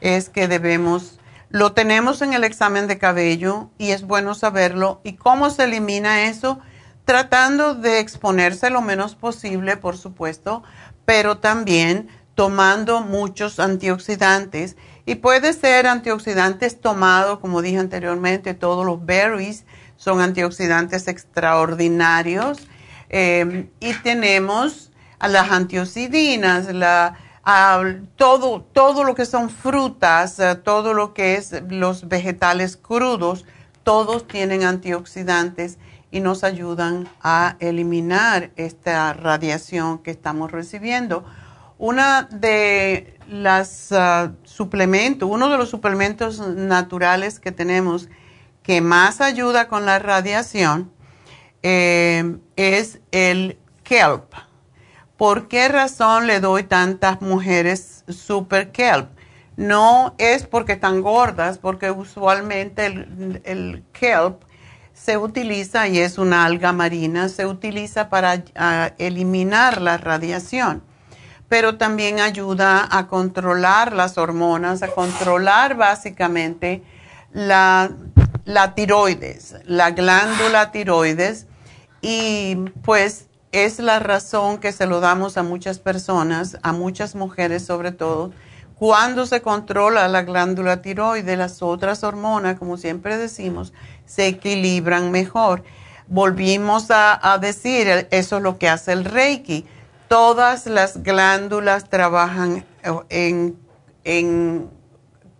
es 0.00 0.28
que 0.28 0.48
debemos, 0.48 1.18
lo 1.48 1.72
tenemos 1.72 2.22
en 2.22 2.32
el 2.32 2.44
examen 2.44 2.86
de 2.86 2.98
cabello 2.98 3.70
y 3.78 3.90
es 3.90 4.02
bueno 4.02 4.34
saberlo. 4.34 5.00
¿Y 5.04 5.14
cómo 5.14 5.50
se 5.50 5.64
elimina 5.64 6.24
eso? 6.24 6.60
Tratando 7.04 7.74
de 7.74 8.00
exponerse 8.00 8.70
lo 8.70 8.82
menos 8.82 9.14
posible, 9.14 9.76
por 9.76 9.96
supuesto, 9.96 10.62
pero 11.04 11.38
también 11.38 12.08
tomando 12.34 13.00
muchos 13.00 13.58
antioxidantes. 13.60 14.76
Y 15.04 15.16
puede 15.16 15.52
ser 15.52 15.86
antioxidantes 15.86 16.80
tomados, 16.80 17.38
como 17.38 17.62
dije 17.62 17.78
anteriormente, 17.78 18.54
todos 18.54 18.84
los 18.84 19.04
berries 19.04 19.64
son 19.96 20.20
antioxidantes 20.20 21.08
extraordinarios. 21.08 22.66
Eh, 23.08 23.70
y 23.80 23.94
tenemos 23.94 24.90
las 25.20 25.50
antioxidinas, 25.50 26.72
la 26.72 27.16
todo, 28.16 28.62
todo 28.72 29.04
lo 29.04 29.14
que 29.14 29.24
son 29.24 29.50
frutas, 29.50 30.40
eh, 30.40 30.56
todo 30.56 30.94
lo 30.94 31.14
que 31.14 31.36
es 31.36 31.54
los 31.68 32.08
vegetales 32.08 32.76
crudos, 32.76 33.44
todos 33.84 34.26
tienen 34.26 34.64
antioxidantes 34.64 35.78
y 36.10 36.18
nos 36.20 36.42
ayudan 36.42 37.08
a 37.22 37.56
eliminar 37.60 38.50
esta 38.56 39.12
radiación 39.12 39.98
que 39.98 40.10
estamos 40.10 40.50
recibiendo. 40.50 41.24
Una 41.78 42.22
de 42.22 43.16
las 43.28 43.92
uh, 43.92 44.32
suplementos, 44.44 45.28
uno 45.30 45.48
de 45.48 45.58
los 45.58 45.68
suplementos 45.68 46.40
naturales 46.40 47.38
que 47.38 47.52
tenemos 47.52 48.08
que 48.62 48.80
más 48.80 49.20
ayuda 49.20 49.68
con 49.68 49.84
la 49.84 49.98
radiación 49.98 50.90
eh, 51.62 52.38
es 52.56 52.98
el 53.12 53.58
kelp. 53.84 54.45
¿Por 55.16 55.48
qué 55.48 55.68
razón 55.68 56.26
le 56.26 56.40
doy 56.40 56.64
tantas 56.64 57.22
mujeres 57.22 58.04
super 58.06 58.70
kelp? 58.70 59.08
No 59.56 60.14
es 60.18 60.46
porque 60.46 60.74
están 60.74 61.00
gordas, 61.00 61.56
porque 61.56 61.90
usualmente 61.90 62.84
el, 62.84 63.82
kelp 63.92 64.42
se 64.92 65.16
utiliza, 65.16 65.88
y 65.88 66.00
es 66.00 66.18
una 66.18 66.44
alga 66.44 66.72
marina, 66.72 67.30
se 67.30 67.46
utiliza 67.46 68.10
para 68.10 68.44
eliminar 68.98 69.80
la 69.80 69.96
radiación, 69.96 70.82
pero 71.48 71.78
también 71.78 72.20
ayuda 72.20 72.86
a 72.90 73.06
controlar 73.06 73.94
las 73.94 74.18
hormonas, 74.18 74.82
a 74.82 74.88
controlar 74.88 75.76
básicamente 75.76 76.82
la, 77.32 77.90
la 78.44 78.74
tiroides, 78.74 79.56
la 79.64 79.92
glándula 79.92 80.70
tiroides, 80.72 81.46
y 82.02 82.56
pues 82.82 83.28
es 83.64 83.78
la 83.78 83.98
razón 83.98 84.58
que 84.58 84.72
se 84.72 84.86
lo 84.86 85.00
damos 85.00 85.36
a 85.36 85.42
muchas 85.42 85.78
personas, 85.78 86.58
a 86.62 86.72
muchas 86.72 87.14
mujeres 87.14 87.64
sobre 87.64 87.92
todo. 87.92 88.32
Cuando 88.74 89.24
se 89.24 89.40
controla 89.40 90.08
la 90.08 90.22
glándula 90.22 90.82
tiroide, 90.82 91.36
las 91.36 91.62
otras 91.62 92.04
hormonas, 92.04 92.58
como 92.58 92.76
siempre 92.76 93.16
decimos, 93.16 93.72
se 94.04 94.26
equilibran 94.26 95.10
mejor. 95.10 95.64
Volvimos 96.08 96.88
a, 96.90 97.38
decir, 97.40 98.06
eso 98.10 98.36
es 98.36 98.42
lo 98.42 98.58
que 98.58 98.68
hace 98.68 98.92
el 98.92 99.04
Reiki. 99.04 99.64
Todas 100.08 100.66
las 100.66 101.02
glándulas 101.02 101.88
trabajan 101.88 102.64
en, 103.08 103.58
en 104.04 104.70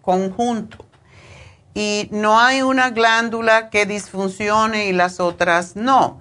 conjunto 0.01 0.87
y 1.77 2.09
no 2.11 2.41
hay 2.41 2.63
una 2.63 2.89
glándula 2.89 3.69
que 3.69 3.85
disfuncione 3.85 4.87
y 4.87 4.93
las 4.95 5.21
otras 5.21 5.77
no. 5.77 6.21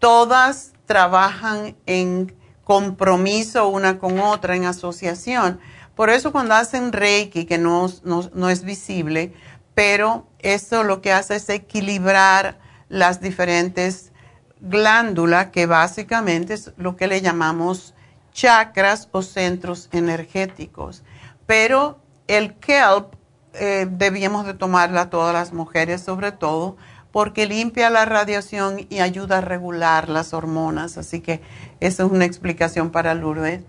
Todas 0.00 0.72
trabajan 0.86 1.76
en 1.86 2.34
compromiso 2.64 3.68
una 3.68 3.98
con 3.98 4.18
otra, 4.18 4.56
en 4.56 4.64
asociación. 4.64 5.60
Por 5.94 6.10
eso 6.10 6.32
cuando 6.32 6.54
hacen 6.54 6.92
Reiki, 6.92 7.44
que 7.44 7.58
no, 7.58 7.86
no, 8.04 8.50
es 8.50 8.64
visible, 8.64 9.32
pero 9.74 10.26
eso 10.40 10.82
lo 10.82 11.00
que 11.00 11.12
hace 11.12 11.36
es 11.36 11.48
equilibrar 11.48 12.58
las 12.88 13.20
diferentes 13.20 14.12
glándulas, 14.60 15.48
que 15.48 15.66
básicamente 15.66 16.54
es 16.54 16.72
lo 16.76 16.96
que 16.96 17.06
le 17.06 17.20
llamamos 17.20 17.94
chakras 18.32 19.08
o 19.12 19.22
centros 19.22 19.88
energéticos. 19.92 21.02
Pero 21.46 21.98
el 22.26 22.54
kelp 22.54 23.14
eh, 23.54 23.86
debíamos 23.90 24.44
de 24.44 24.54
tomarla 24.54 25.08
todas 25.08 25.32
las 25.32 25.52
mujeres, 25.52 26.02
sobre 26.02 26.32
todo, 26.32 26.76
porque 27.16 27.46
limpia 27.46 27.88
la 27.88 28.04
radiación 28.04 28.74
y 28.90 28.98
ayuda 28.98 29.38
a 29.38 29.40
regular 29.40 30.10
las 30.10 30.34
hormonas. 30.34 30.98
Así 30.98 31.22
que 31.22 31.40
esa 31.80 32.04
es 32.04 32.10
una 32.10 32.26
explicación 32.26 32.92
para 32.92 33.14
Lourdes. 33.14 33.64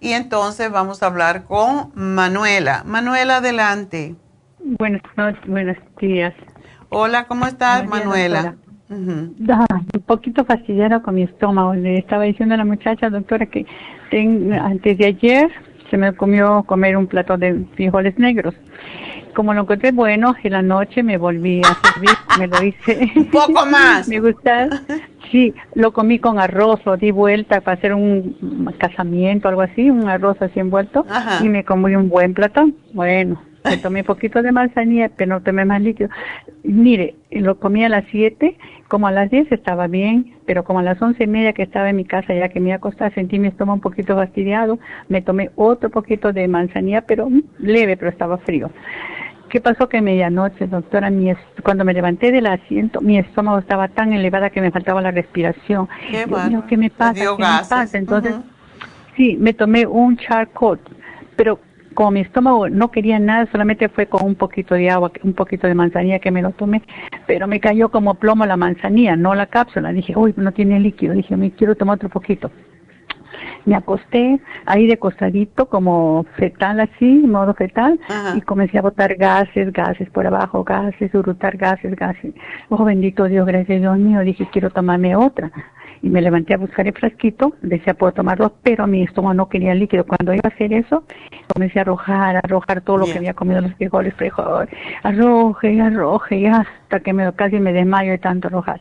Y 0.00 0.10
entonces 0.12 0.70
vamos 0.70 1.02
a 1.02 1.06
hablar 1.06 1.44
con 1.44 1.92
Manuela. 1.94 2.82
Manuela, 2.84 3.38
adelante. 3.38 4.16
Buenas 4.62 5.00
noches, 5.16 5.40
buenos 5.46 5.78
días. 5.98 6.34
Hola, 6.90 7.26
¿cómo 7.26 7.46
estás, 7.46 7.88
Manuela? 7.88 8.56
un 8.90 10.02
poquito 10.04 10.44
fastidiada 10.44 11.00
con 11.00 11.14
mi 11.14 11.22
estómago. 11.22 11.72
Le 11.72 12.00
estaba 12.00 12.24
diciendo 12.24 12.54
a 12.54 12.58
la 12.58 12.66
muchacha, 12.66 13.08
doctora, 13.08 13.46
que 13.46 13.64
antes 14.60 14.98
de 14.98 15.06
ayer 15.06 15.50
se 15.90 15.96
me 15.96 16.14
comió 16.14 16.64
comer 16.64 16.98
un 16.98 17.06
plato 17.06 17.38
de 17.38 17.64
frijoles 17.76 18.18
negros 18.18 18.54
como 19.34 19.54
lo 19.54 19.62
encontré 19.62 19.92
bueno, 19.92 20.34
en 20.42 20.52
la 20.52 20.62
noche 20.62 21.02
me 21.02 21.16
volví 21.16 21.60
a 21.64 21.74
servir, 21.74 22.10
me 22.38 22.46
lo 22.46 22.62
hice. 22.62 23.12
Un 23.16 23.30
poco 23.30 23.66
más. 23.66 24.08
me 24.08 24.20
gusta. 24.20 24.68
Sí, 25.30 25.54
lo 25.74 25.92
comí 25.92 26.18
con 26.18 26.38
arroz, 26.38 26.80
lo 26.84 26.96
di 26.96 27.10
vuelta 27.10 27.60
para 27.60 27.76
hacer 27.76 27.94
un 27.94 28.74
casamiento, 28.78 29.48
algo 29.48 29.62
así, 29.62 29.90
un 29.90 30.08
arroz 30.08 30.40
así 30.40 30.58
envuelto. 30.58 31.06
Y 31.42 31.48
me 31.48 31.64
comí 31.64 31.94
un 31.94 32.08
buen 32.08 32.34
plato. 32.34 32.68
Bueno, 32.92 33.40
me 33.64 33.76
tomé 33.76 34.00
un 34.00 34.06
poquito 34.06 34.42
de 34.42 34.52
manzanilla, 34.52 35.10
pero 35.16 35.34
no 35.34 35.42
tomé 35.42 35.64
más 35.64 35.80
líquido. 35.80 36.08
Mire, 36.62 37.14
lo 37.30 37.58
comí 37.58 37.84
a 37.84 37.88
las 37.88 38.04
7, 38.10 38.56
como 38.88 39.06
a 39.06 39.12
las 39.12 39.30
10 39.30 39.52
estaba 39.52 39.86
bien, 39.86 40.34
pero 40.46 40.64
como 40.64 40.80
a 40.80 40.82
las 40.82 41.00
once 41.00 41.24
y 41.24 41.26
media 41.26 41.52
que 41.52 41.62
estaba 41.62 41.90
en 41.90 41.96
mi 41.96 42.04
casa, 42.04 42.34
ya 42.34 42.48
que 42.48 42.60
me 42.60 42.70
iba 42.70 42.74
a 42.74 42.78
acostar, 42.78 43.14
sentí 43.14 43.38
mi 43.38 43.48
estómago 43.48 43.76
un 43.76 43.80
poquito 43.80 44.16
fastidiado, 44.16 44.78
me 45.08 45.22
tomé 45.22 45.50
otro 45.56 45.90
poquito 45.90 46.32
de 46.32 46.48
manzanilla, 46.48 47.02
pero 47.02 47.28
leve, 47.58 47.96
pero 47.96 48.10
estaba 48.10 48.38
frío. 48.38 48.70
¿Qué 49.50 49.60
pasó 49.60 49.88
que 49.88 50.00
medianoche, 50.00 50.68
doctora? 50.68 51.10
Mi 51.10 51.32
cuando 51.64 51.84
me 51.84 51.92
levanté 51.92 52.30
del 52.30 52.46
asiento, 52.46 53.00
mi 53.00 53.18
estómago 53.18 53.58
estaba 53.58 53.88
tan 53.88 54.12
elevada 54.12 54.50
que 54.50 54.60
me 54.60 54.70
faltaba 54.70 55.02
la 55.02 55.10
respiración. 55.10 55.88
¿Qué, 56.08 56.24
¿qué 56.68 56.76
me 56.76 56.88
pasa? 56.88 57.14
¿Qué 57.14 57.28
me 57.30 57.36
pasa? 57.36 57.98
Entonces, 57.98 58.36
sí, 59.16 59.36
me 59.40 59.52
tomé 59.52 59.86
un 59.86 60.16
charcot, 60.16 60.78
pero 61.34 61.58
como 61.94 62.12
mi 62.12 62.20
estómago 62.20 62.68
no 62.68 62.92
quería 62.92 63.18
nada, 63.18 63.48
solamente 63.50 63.88
fue 63.88 64.06
con 64.06 64.24
un 64.24 64.36
poquito 64.36 64.76
de 64.76 64.88
agua, 64.88 65.10
un 65.24 65.32
poquito 65.32 65.66
de 65.66 65.74
manzanilla 65.74 66.20
que 66.20 66.30
me 66.30 66.42
lo 66.42 66.52
tomé, 66.52 66.82
pero 67.26 67.48
me 67.48 67.58
cayó 67.58 67.88
como 67.88 68.14
plomo 68.14 68.46
la 68.46 68.56
manzanilla, 68.56 69.16
no 69.16 69.34
la 69.34 69.46
cápsula. 69.46 69.92
Dije, 69.92 70.14
uy, 70.16 70.32
no 70.36 70.52
tiene 70.52 70.78
líquido. 70.78 71.12
Dije, 71.12 71.36
me 71.36 71.50
quiero 71.50 71.74
tomar 71.74 71.96
otro 71.96 72.08
poquito 72.08 72.52
me 73.64 73.74
acosté 73.74 74.40
ahí 74.66 74.86
de 74.86 74.98
costadito 74.98 75.66
como 75.66 76.24
fetal 76.36 76.80
así, 76.80 77.04
modo 77.26 77.54
fetal, 77.54 77.98
y 78.34 78.40
comencé 78.42 78.78
a 78.78 78.82
botar 78.82 79.14
gases, 79.14 79.72
gases 79.72 80.08
por 80.10 80.26
abajo, 80.26 80.64
gases, 80.64 81.14
urutar 81.14 81.56
gases, 81.56 81.94
gases. 81.96 82.34
Oh, 82.68 82.84
bendito 82.84 83.24
Dios, 83.24 83.46
gracias 83.46 83.80
Dios 83.80 83.98
mío, 83.98 84.20
dije, 84.20 84.48
quiero 84.50 84.70
tomarme 84.70 85.16
otra. 85.16 85.50
Y 86.02 86.08
me 86.08 86.22
levanté 86.22 86.54
a 86.54 86.56
buscar 86.56 86.86
el 86.86 86.94
frasquito, 86.94 87.52
decía, 87.60 87.92
puedo 87.92 88.12
tomar 88.12 88.38
dos, 88.38 88.52
pero 88.62 88.86
mi 88.86 89.02
estómago 89.02 89.34
no 89.34 89.48
quería 89.50 89.74
líquido. 89.74 90.06
Cuando 90.06 90.32
iba 90.32 90.42
a 90.44 90.48
hacer 90.48 90.72
eso, 90.72 91.04
comencé 91.52 91.78
a 91.78 91.82
arrojar, 91.82 92.36
a 92.36 92.38
arrojar 92.38 92.80
todo 92.80 92.96
lo 92.96 93.04
que 93.04 93.18
había 93.18 93.34
comido 93.34 93.60
los 93.60 93.74
frijoles, 93.74 94.14
frijoles, 94.14 94.70
arroje, 95.02 95.78
arroje, 95.78 96.48
hasta 96.48 97.00
que 97.00 97.12
me, 97.12 97.30
casi 97.34 97.60
me 97.60 97.74
desmayo 97.74 98.12
de 98.12 98.18
tanto 98.18 98.48
arrojar. 98.48 98.80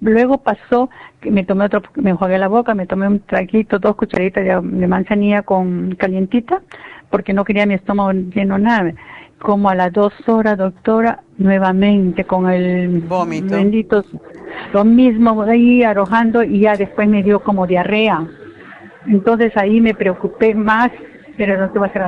Luego 0.00 0.38
pasó 0.38 0.90
me 1.22 1.44
tomé 1.44 1.64
otro, 1.66 1.82
me 1.96 2.10
enjuagué 2.10 2.38
la 2.38 2.48
boca, 2.48 2.74
me 2.74 2.86
tomé 2.86 3.08
un 3.08 3.20
traguito, 3.20 3.78
dos 3.78 3.96
cucharitas 3.96 4.44
de, 4.44 4.86
manzanilla 4.86 5.42
con 5.42 5.94
calientita, 5.94 6.62
porque 7.10 7.32
no 7.32 7.44
quería 7.44 7.66
mi 7.66 7.74
estómago 7.74 8.12
lleno 8.12 8.58
nada. 8.58 8.92
Como 9.38 9.68
a 9.68 9.74
las 9.74 9.92
dos 9.92 10.12
horas, 10.28 10.56
doctora, 10.56 11.20
nuevamente 11.36 12.24
con 12.24 12.50
el 12.50 13.00
vómito. 13.00 13.54
Bendito, 13.56 14.04
lo 14.72 14.84
mismo 14.84 15.42
ahí 15.42 15.82
arrojando 15.82 16.42
y 16.42 16.60
ya 16.60 16.74
después 16.76 17.08
me 17.08 17.22
dio 17.22 17.40
como 17.40 17.66
diarrea. 17.66 18.26
Entonces 19.06 19.56
ahí 19.56 19.80
me 19.80 19.94
preocupé 19.94 20.54
más, 20.54 20.90
pero 21.36 21.58
no 21.58 21.70
te 21.70 21.78
va 21.78 21.86
a 21.86 21.88
hacer 21.90 22.02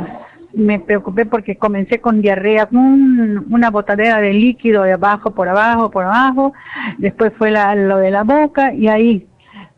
me 0.52 0.80
preocupé 0.80 1.26
porque 1.26 1.56
comencé 1.56 2.00
con 2.00 2.22
diarrea, 2.22 2.68
una 2.70 3.70
botadera 3.70 4.20
de 4.20 4.32
líquido 4.32 4.82
de 4.82 4.92
abajo 4.92 5.32
por 5.32 5.48
abajo, 5.48 5.90
por 5.90 6.04
abajo, 6.04 6.52
después 6.96 7.32
fue 7.36 7.50
la, 7.50 7.74
lo 7.74 7.98
de 7.98 8.10
la 8.10 8.22
boca 8.22 8.72
y 8.72 8.88
ahí 8.88 9.26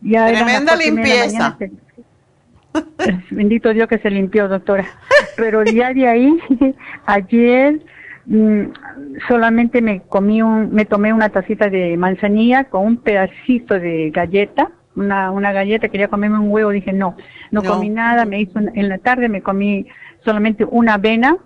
ya 0.01 0.27
Tremenda 0.29 0.77
limpieza. 0.77 1.59
Bendito 3.31 3.73
Dios 3.73 3.89
que 3.89 3.99
se 3.99 4.11
limpió, 4.11 4.49
doctora. 4.49 4.87
Pero 5.37 5.65
ya 5.65 5.93
de 5.93 6.09
ahí, 6.09 6.39
ayer 7.07 7.81
mm, 8.27 8.63
solamente 9.29 9.83
me 9.83 10.03
comí 10.03 10.41
un, 10.41 10.73
me 10.73 10.85
tomé 10.85 11.13
una 11.13 11.29
tacita 11.31 11.69
de 11.69 11.97
manzanilla 11.97 12.65
con 12.65 12.87
un 12.87 12.97
pedacito 12.99 13.75
de 13.75 14.11
galleta, 14.11 14.71
una, 14.95 15.31
una 15.31 15.53
galleta, 15.53 15.89
quería 15.89 16.09
comerme 16.09 16.39
un 16.39 16.51
huevo, 16.51 16.71
dije 16.71 16.93
no, 16.93 17.17
no, 17.51 17.63
comí 17.63 17.89
nada, 17.89 18.25
me 18.25 18.41
hizo 18.41 18.59
en 18.59 18.89
la 18.89 18.99
tarde 18.99 19.29
me 19.29 19.43
comí 19.43 19.87
solamente 20.25 20.65
una 20.65 20.95
avena 20.95 21.37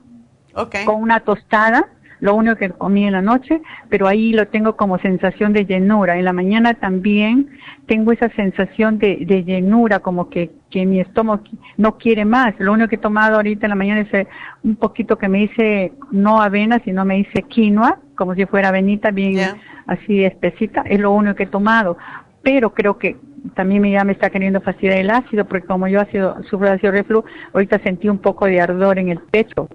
con 0.85 1.03
una 1.03 1.21
tostada 1.21 1.89
lo 2.25 2.35
único 2.35 2.57
que 2.57 2.71
comí 2.71 3.05
en 3.05 3.13
la 3.13 3.21
noche, 3.21 3.61
pero 3.91 4.09
ahí 4.09 4.33
lo 4.33 4.49
tengo 4.49 4.77
como 4.77 4.99
sensación 4.99 5.53
de 5.53 5.67
llenura. 5.67 6.17
En 6.17 6.25
la 6.25 6.33
mañana 6.33 6.73
también 6.73 7.51
tengo 7.87 8.13
esa 8.13 8.31
sensación 8.31 8.99
de, 8.99 9.45
llenura, 9.45 9.99
como 9.99 10.31
que, 10.31 10.51
que 10.71 10.87
mi 10.87 11.01
estómago 11.01 11.43
no 11.77 11.99
quiere 11.99 12.25
más. 12.25 12.55
Lo 12.59 12.73
único 12.73 12.89
que 12.89 12.97
he 12.97 12.99
tomado 12.99 13.37
ahorita 13.37 13.67
en 13.67 13.71
la 13.71 13.77
mañana 13.77 14.01
es 14.01 14.15
eh, 14.15 14.27
un 14.63 14.77
poquito 14.77 15.19
que 15.19 15.29
me 15.29 15.43
hice, 15.43 15.93
no 16.13 16.41
avena, 16.41 16.81
sino 16.83 17.05
me 17.05 17.19
hice 17.19 17.43
quinoa, 17.43 17.99
como 18.17 18.35
si 18.35 18.47
fuera 18.47 18.69
avenita 18.69 19.11
bien 19.11 19.61
así 19.87 20.25
espesita, 20.25 20.83
es 20.87 20.99
lo 20.99 21.11
único 21.11 21.35
que 21.35 21.43
he 21.43 21.49
tomado. 21.49 21.99
Pero 22.45 22.73
creo 22.73 22.99
que 22.99 23.17
también 23.55 23.83
me, 23.83 23.91
ya 23.91 24.05
me 24.05 24.13
está 24.13 24.31
queriendo 24.31 24.61
fastidiar 24.61 24.99
el 24.99 25.11
ácido, 25.11 25.45
porque 25.47 25.67
como 25.67 25.89
yo 25.89 26.01
ácido, 26.01 26.37
sufro 26.49 26.69
de 26.69 26.75
ácido 26.75 26.93
reflujo, 26.93 27.27
ahorita 27.53 27.79
sentí 27.81 28.09
un 28.09 28.19
poco 28.19 28.47
de 28.47 28.61
ardor 28.61 28.99
en 28.99 29.09
el 29.09 29.19
pecho. 29.19 29.69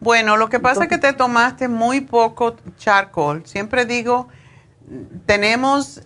Bueno, 0.00 0.36
lo 0.36 0.48
que 0.48 0.58
pasa 0.60 0.84
es 0.84 0.88
que 0.88 0.98
te 0.98 1.12
tomaste 1.12 1.68
muy 1.68 2.00
poco 2.00 2.56
charcoal. 2.76 3.42
Siempre 3.44 3.84
digo, 3.84 4.28
tenemos 5.26 6.02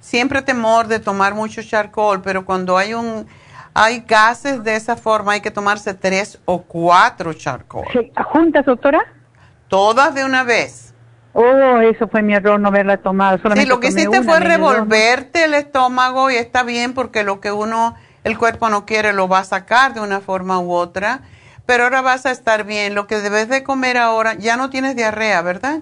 siempre 0.00 0.42
temor 0.42 0.86
de 0.86 1.00
tomar 1.00 1.34
mucho 1.34 1.62
charcoal, 1.62 2.22
pero 2.22 2.44
cuando 2.44 2.78
hay 2.78 2.94
un 2.94 3.26
hay 3.74 4.04
gases 4.06 4.64
de 4.64 4.74
esa 4.74 4.96
forma 4.96 5.32
hay 5.32 5.42
que 5.42 5.50
tomarse 5.50 5.92
tres 5.92 6.40
o 6.46 6.62
cuatro 6.62 7.34
charcoal. 7.34 7.86
¿Juntas, 8.32 8.64
doctora? 8.64 9.00
Todas 9.68 10.14
de 10.14 10.24
una 10.24 10.44
vez. 10.44 10.94
Oh, 11.38 11.80
eso 11.80 12.08
fue 12.08 12.22
mi 12.22 12.34
error 12.34 12.58
no 12.58 12.68
haberla 12.68 12.96
tomado. 12.96 13.38
sí, 13.54 13.66
lo 13.66 13.78
que 13.78 13.88
hiciste 13.88 14.22
fue 14.22 14.40
revolverte 14.40 15.44
el 15.44 15.54
estómago 15.54 16.30
y 16.30 16.36
está 16.36 16.62
bien 16.62 16.94
porque 16.94 17.24
lo 17.24 17.40
que 17.40 17.52
uno, 17.52 17.94
el 18.24 18.38
cuerpo 18.38 18.70
no 18.70 18.86
quiere, 18.86 19.12
lo 19.12 19.28
va 19.28 19.40
a 19.40 19.44
sacar 19.44 19.92
de 19.92 20.00
una 20.00 20.20
forma 20.20 20.58
u 20.60 20.72
otra 20.72 21.20
pero 21.66 21.84
ahora 21.84 22.00
vas 22.00 22.24
a 22.24 22.30
estar 22.30 22.64
bien. 22.64 22.94
Lo 22.94 23.06
que 23.06 23.16
debes 23.16 23.48
de 23.48 23.62
comer 23.62 23.98
ahora, 23.98 24.34
ya 24.34 24.56
no 24.56 24.70
tienes 24.70 24.96
diarrea, 24.96 25.42
¿verdad? 25.42 25.80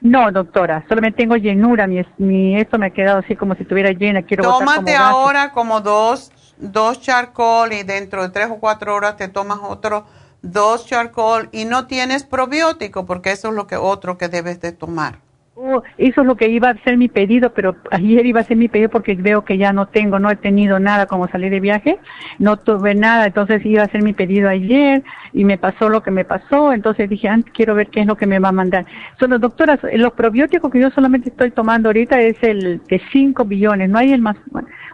No, 0.00 0.30
doctora, 0.30 0.84
solamente 0.88 1.18
tengo 1.18 1.36
llenura. 1.36 1.86
Mi, 1.86 2.04
mi 2.18 2.60
esto 2.60 2.78
me 2.78 2.86
ha 2.86 2.90
quedado 2.90 3.20
así 3.20 3.34
como 3.36 3.54
si 3.54 3.62
estuviera 3.62 3.92
llena. 3.92 4.22
Quiero 4.22 4.42
Tómate 4.42 4.94
ahora 4.94 5.52
como 5.52 5.80
dos, 5.80 6.32
dos 6.58 7.00
charcoal 7.00 7.72
y 7.72 7.82
dentro 7.82 8.22
de 8.22 8.28
tres 8.28 8.48
o 8.50 8.56
cuatro 8.56 8.94
horas 8.94 9.16
te 9.16 9.28
tomas 9.28 9.58
otro 9.62 10.04
dos 10.52 10.86
charcoal 10.86 11.48
y 11.52 11.64
no 11.64 11.86
tienes 11.86 12.24
probiótico 12.24 13.06
porque 13.06 13.32
eso 13.32 13.48
es 13.48 13.54
lo 13.54 13.66
que 13.66 13.76
otro 13.76 14.18
que 14.18 14.28
debes 14.28 14.60
de 14.60 14.72
tomar. 14.72 15.26
Oh, 15.58 15.82
eso 15.96 16.20
es 16.20 16.26
lo 16.26 16.36
que 16.36 16.48
iba 16.48 16.68
a 16.68 16.84
ser 16.84 16.98
mi 16.98 17.08
pedido, 17.08 17.54
pero 17.54 17.76
ayer 17.90 18.26
iba 18.26 18.42
a 18.42 18.44
ser 18.44 18.58
mi 18.58 18.68
pedido 18.68 18.90
porque 18.90 19.14
veo 19.14 19.42
que 19.42 19.56
ya 19.56 19.72
no 19.72 19.86
tengo, 19.86 20.18
no 20.18 20.30
he 20.30 20.36
tenido 20.36 20.78
nada 20.78 21.06
como 21.06 21.28
salir 21.28 21.50
de 21.50 21.60
viaje, 21.60 21.98
no 22.38 22.58
tuve 22.58 22.94
nada, 22.94 23.24
entonces 23.24 23.64
iba 23.64 23.82
a 23.82 23.88
ser 23.88 24.02
mi 24.02 24.12
pedido 24.12 24.50
ayer 24.50 25.02
y 25.32 25.44
me 25.46 25.56
pasó 25.56 25.88
lo 25.88 26.02
que 26.02 26.10
me 26.10 26.26
pasó, 26.26 26.74
entonces 26.74 27.08
dije, 27.08 27.28
antes 27.28 27.54
quiero 27.54 27.74
ver 27.74 27.88
qué 27.88 28.02
es 28.02 28.06
lo 28.06 28.18
que 28.18 28.26
me 28.26 28.38
va 28.38 28.50
a 28.50 28.52
mandar. 28.52 28.84
Son 29.18 29.30
los 29.30 29.40
doctoras, 29.40 29.80
los 29.94 30.12
probióticos 30.12 30.70
que 30.70 30.78
yo 30.78 30.90
solamente 30.90 31.30
estoy 31.30 31.50
tomando 31.52 31.88
ahorita 31.88 32.20
es 32.20 32.36
el 32.42 32.82
de 32.84 33.00
5 33.10 33.46
billones, 33.46 33.88
no 33.88 33.96
hay 33.96 34.12
el 34.12 34.20
más. 34.20 34.36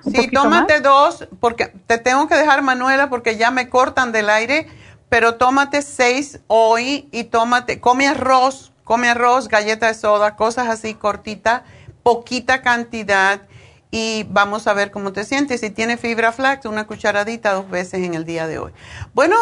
sí, 0.02 0.30
tómate 0.30 0.78
dos, 0.78 1.28
porque 1.40 1.72
te 1.88 1.98
tengo 1.98 2.28
que 2.28 2.36
dejar, 2.36 2.62
Manuela, 2.62 3.10
porque 3.10 3.36
ya 3.36 3.50
me 3.50 3.68
cortan 3.68 4.12
del 4.12 4.30
aire, 4.30 4.68
pero 5.12 5.34
tómate 5.34 5.82
seis 5.82 6.40
hoy 6.46 7.06
y 7.12 7.24
tómate, 7.24 7.80
come 7.80 8.08
arroz 8.08 8.72
come 8.84 9.10
arroz, 9.10 9.48
galleta 9.48 9.88
de 9.88 9.94
soda, 9.94 10.36
cosas 10.36 10.68
así 10.68 10.94
cortita, 10.94 11.64
poquita 12.02 12.62
cantidad 12.62 13.42
y 13.90 14.26
vamos 14.30 14.66
a 14.66 14.72
ver 14.72 14.90
cómo 14.90 15.12
te 15.12 15.24
sientes. 15.24 15.60
Si 15.60 15.68
tiene 15.68 15.98
fibra 15.98 16.32
flax, 16.32 16.64
una 16.64 16.86
cucharadita 16.86 17.52
dos 17.52 17.68
veces 17.68 18.02
en 18.04 18.14
el 18.14 18.24
día 18.24 18.46
de 18.46 18.58
hoy. 18.58 18.72
Bueno, 19.12 19.36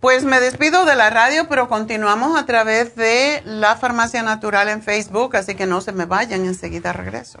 pues 0.00 0.24
me 0.24 0.40
despido 0.40 0.84
de 0.84 0.94
la 0.94 1.08
radio, 1.08 1.48
pero 1.48 1.68
continuamos 1.68 2.38
a 2.38 2.44
través 2.44 2.94
de 2.94 3.42
la 3.46 3.76
Farmacia 3.76 4.22
Natural 4.22 4.68
en 4.68 4.82
Facebook, 4.82 5.36
así 5.36 5.54
que 5.54 5.64
no 5.64 5.80
se 5.80 5.92
me 5.92 6.04
vayan, 6.04 6.44
enseguida 6.44 6.92
regreso. 6.92 7.40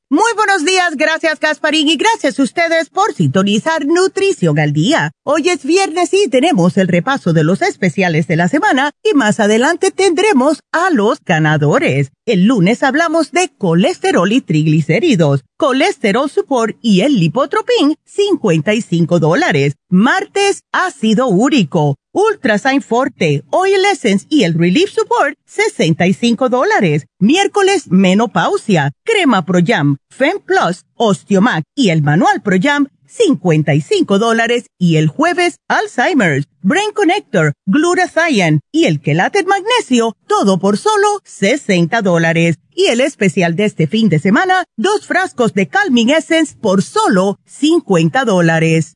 Muy 0.13 0.33
buenos 0.35 0.65
días, 0.65 0.97
gracias 0.97 1.39
Gasparín 1.39 1.87
y 1.87 1.95
gracias 1.95 2.37
a 2.37 2.43
ustedes 2.43 2.89
por 2.89 3.13
sintonizar 3.13 3.85
Nutrición 3.85 4.59
al 4.59 4.73
Día. 4.73 5.11
Hoy 5.23 5.47
es 5.47 5.63
viernes 5.63 6.13
y 6.13 6.27
tenemos 6.27 6.75
el 6.75 6.89
repaso 6.89 7.31
de 7.31 7.45
los 7.45 7.61
especiales 7.61 8.27
de 8.27 8.35
la 8.35 8.49
semana 8.49 8.91
y 9.05 9.15
más 9.15 9.39
adelante 9.39 9.89
tendremos 9.89 10.63
a 10.73 10.89
los 10.89 11.21
ganadores. 11.23 12.11
El 12.25 12.43
lunes 12.43 12.83
hablamos 12.83 13.31
de 13.31 13.53
colesterol 13.57 14.29
y 14.33 14.41
triglicéridos, 14.41 15.45
colesterol 15.55 16.29
support 16.29 16.75
y 16.81 17.03
el 17.03 17.17
lipotropin, 17.17 17.95
55 18.03 19.17
dólares. 19.17 19.75
Martes, 19.89 20.63
ácido 20.73 21.27
úrico 21.27 21.95
Ultrasign 22.13 22.81
Forte, 22.81 23.43
Oil 23.51 23.85
Essence 23.85 24.25
y 24.29 24.43
el 24.43 24.53
Relief 24.53 24.91
Support, 24.91 25.37
65 25.45 26.49
dólares. 26.49 27.05
Miércoles, 27.19 27.89
menopausia, 27.89 28.91
crema 29.03 29.45
Pro 29.45 29.59
Jam, 29.65 29.97
Fem 30.09 30.39
Plus, 30.39 30.83
Osteomac 30.95 31.63
y 31.73 31.89
el 31.89 32.01
manual 32.01 32.41
Pro 32.41 32.57
Jam, 32.61 32.87
55 33.05 34.19
dólares. 34.19 34.65
Y 34.77 34.97
el 34.97 35.07
jueves, 35.07 35.57
Alzheimer's, 35.69 36.47
Brain 36.61 36.91
Connector, 36.93 37.53
Glutathione 37.65 38.59
y 38.71 38.85
el 38.85 38.99
Quelate 38.99 39.43
Magnesio, 39.43 40.15
todo 40.27 40.59
por 40.59 40.77
solo 40.77 41.21
60 41.23 42.01
dólares. 42.01 42.57
Y 42.73 42.87
el 42.87 42.99
especial 43.01 43.55
de 43.55 43.65
este 43.65 43.87
fin 43.87 44.09
de 44.09 44.19
semana, 44.19 44.65
dos 44.75 45.05
frascos 45.07 45.53
de 45.53 45.67
Calming 45.67 46.09
Essence 46.09 46.55
por 46.59 46.81
solo 46.81 47.39
50 47.45 48.25
dólares. 48.25 48.95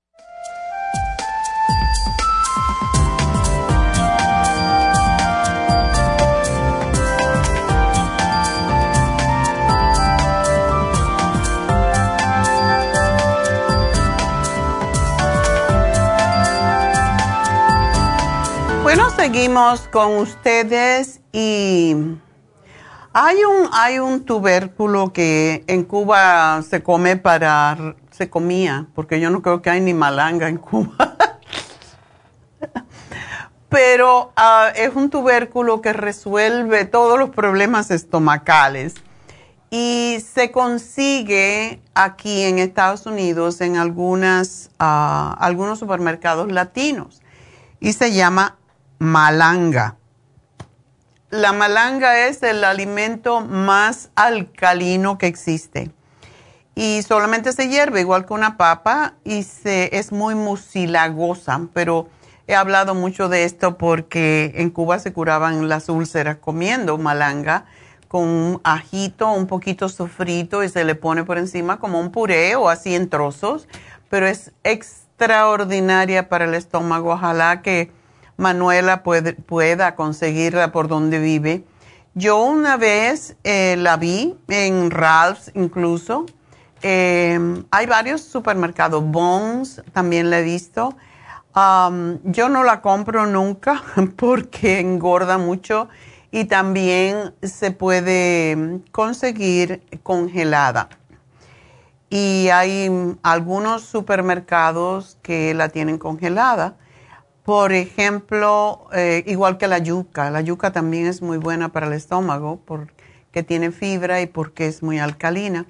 Seguimos 19.21 19.81
con 19.89 20.17
ustedes 20.17 21.19
y 21.31 21.95
hay 23.13 23.43
un, 23.43 23.69
hay 23.71 23.99
un 23.99 24.25
tubérculo 24.25 25.13
que 25.13 25.63
en 25.67 25.83
Cuba 25.83 26.63
se 26.67 26.81
come 26.81 27.17
para, 27.17 27.93
se 28.09 28.31
comía, 28.31 28.87
porque 28.95 29.19
yo 29.19 29.29
no 29.29 29.43
creo 29.43 29.61
que 29.61 29.69
hay 29.69 29.79
ni 29.79 29.93
malanga 29.93 30.49
en 30.49 30.57
Cuba. 30.57 30.95
Pero 33.69 34.31
ah, 34.35 34.71
es 34.75 34.95
un 34.95 35.11
tubérculo 35.11 35.81
que 35.81 35.93
resuelve 35.93 36.85
todos 36.85 37.19
los 37.19 37.29
problemas 37.29 37.91
estomacales 37.91 38.95
y 39.69 40.17
se 40.33 40.49
consigue 40.49 41.79
aquí 41.93 42.41
en 42.41 42.57
Estados 42.57 43.05
Unidos 43.05 43.61
en 43.61 43.77
algunas, 43.77 44.71
ah, 44.79 45.37
algunos 45.39 45.77
supermercados 45.77 46.51
latinos 46.51 47.21
y 47.79 47.93
se 47.93 48.13
llama 48.13 48.57
malanga. 49.01 49.95
La 51.31 51.53
malanga 51.53 52.27
es 52.27 52.43
el 52.43 52.63
alimento 52.63 53.41
más 53.41 54.11
alcalino 54.13 55.17
que 55.17 55.25
existe 55.25 55.89
y 56.75 57.01
solamente 57.01 57.51
se 57.51 57.67
hierve 57.67 58.01
igual 58.01 58.27
que 58.27 58.33
una 58.33 58.57
papa 58.57 59.15
y 59.23 59.41
se, 59.41 59.97
es 59.97 60.11
muy 60.11 60.35
mucilagosa, 60.35 61.61
pero 61.73 62.09
he 62.45 62.53
hablado 62.53 62.93
mucho 62.93 63.27
de 63.27 63.43
esto 63.43 63.75
porque 63.79 64.51
en 64.57 64.69
Cuba 64.69 64.99
se 64.99 65.11
curaban 65.11 65.67
las 65.67 65.89
úlceras 65.89 66.37
comiendo 66.37 66.99
malanga 66.99 67.65
con 68.07 68.27
un 68.27 68.61
ajito, 68.63 69.31
un 69.31 69.47
poquito 69.47 69.89
sofrito 69.89 70.63
y 70.63 70.69
se 70.69 70.83
le 70.83 70.93
pone 70.93 71.23
por 71.23 71.39
encima 71.39 71.79
como 71.79 71.99
un 71.99 72.11
puré 72.11 72.55
o 72.55 72.69
así 72.69 72.93
en 72.93 73.09
trozos, 73.09 73.67
pero 74.11 74.27
es 74.27 74.51
extraordinaria 74.63 76.29
para 76.29 76.45
el 76.45 76.53
estómago. 76.53 77.13
Ojalá 77.13 77.63
que 77.63 77.99
Manuela 78.41 79.03
pueda 79.03 79.95
conseguirla 79.95 80.71
por 80.71 80.87
donde 80.87 81.19
vive. 81.19 81.63
Yo 82.15 82.41
una 82.41 82.75
vez 82.75 83.37
eh, 83.43 83.75
la 83.77 83.97
vi 83.97 84.35
en 84.47 84.89
Ralph's 84.89 85.51
incluso. 85.53 86.25
Em, 86.81 87.63
hay 87.69 87.85
varios 87.85 88.21
supermercados. 88.21 89.03
Bones 89.05 89.83
también 89.93 90.31
la 90.31 90.39
he 90.39 90.43
visto. 90.43 90.95
yo 91.53 92.49
no 92.49 92.63
la 92.63 92.81
compro 92.81 93.27
nunca 93.27 93.83
porque 94.15 94.79
engorda 94.79 95.37
mucho 95.37 95.87
y 96.31 96.45
también 96.45 97.35
se 97.43 97.69
puede 97.69 98.81
conseguir 98.91 99.83
congelada. 100.01 100.89
Y 102.09 102.49
hay 102.49 102.89
algunos 103.21 103.83
supermercados 103.83 105.19
que 105.21 105.53
la 105.53 105.69
tienen 105.69 105.99
congelada 105.99 106.75
por 107.51 107.73
ejemplo, 107.73 108.87
eh, 108.93 109.25
igual 109.27 109.57
que 109.57 109.67
la 109.67 109.79
yuca, 109.79 110.31
la 110.31 110.39
yuca 110.39 110.71
también 110.71 111.05
es 111.05 111.21
muy 111.21 111.37
buena 111.37 111.67
para 111.67 111.87
el 111.87 111.91
estómago 111.91 112.61
porque 112.65 113.43
tiene 113.43 113.71
fibra 113.73 114.21
y 114.21 114.25
porque 114.25 114.67
es 114.67 114.81
muy 114.81 114.99
alcalina. 114.99 115.65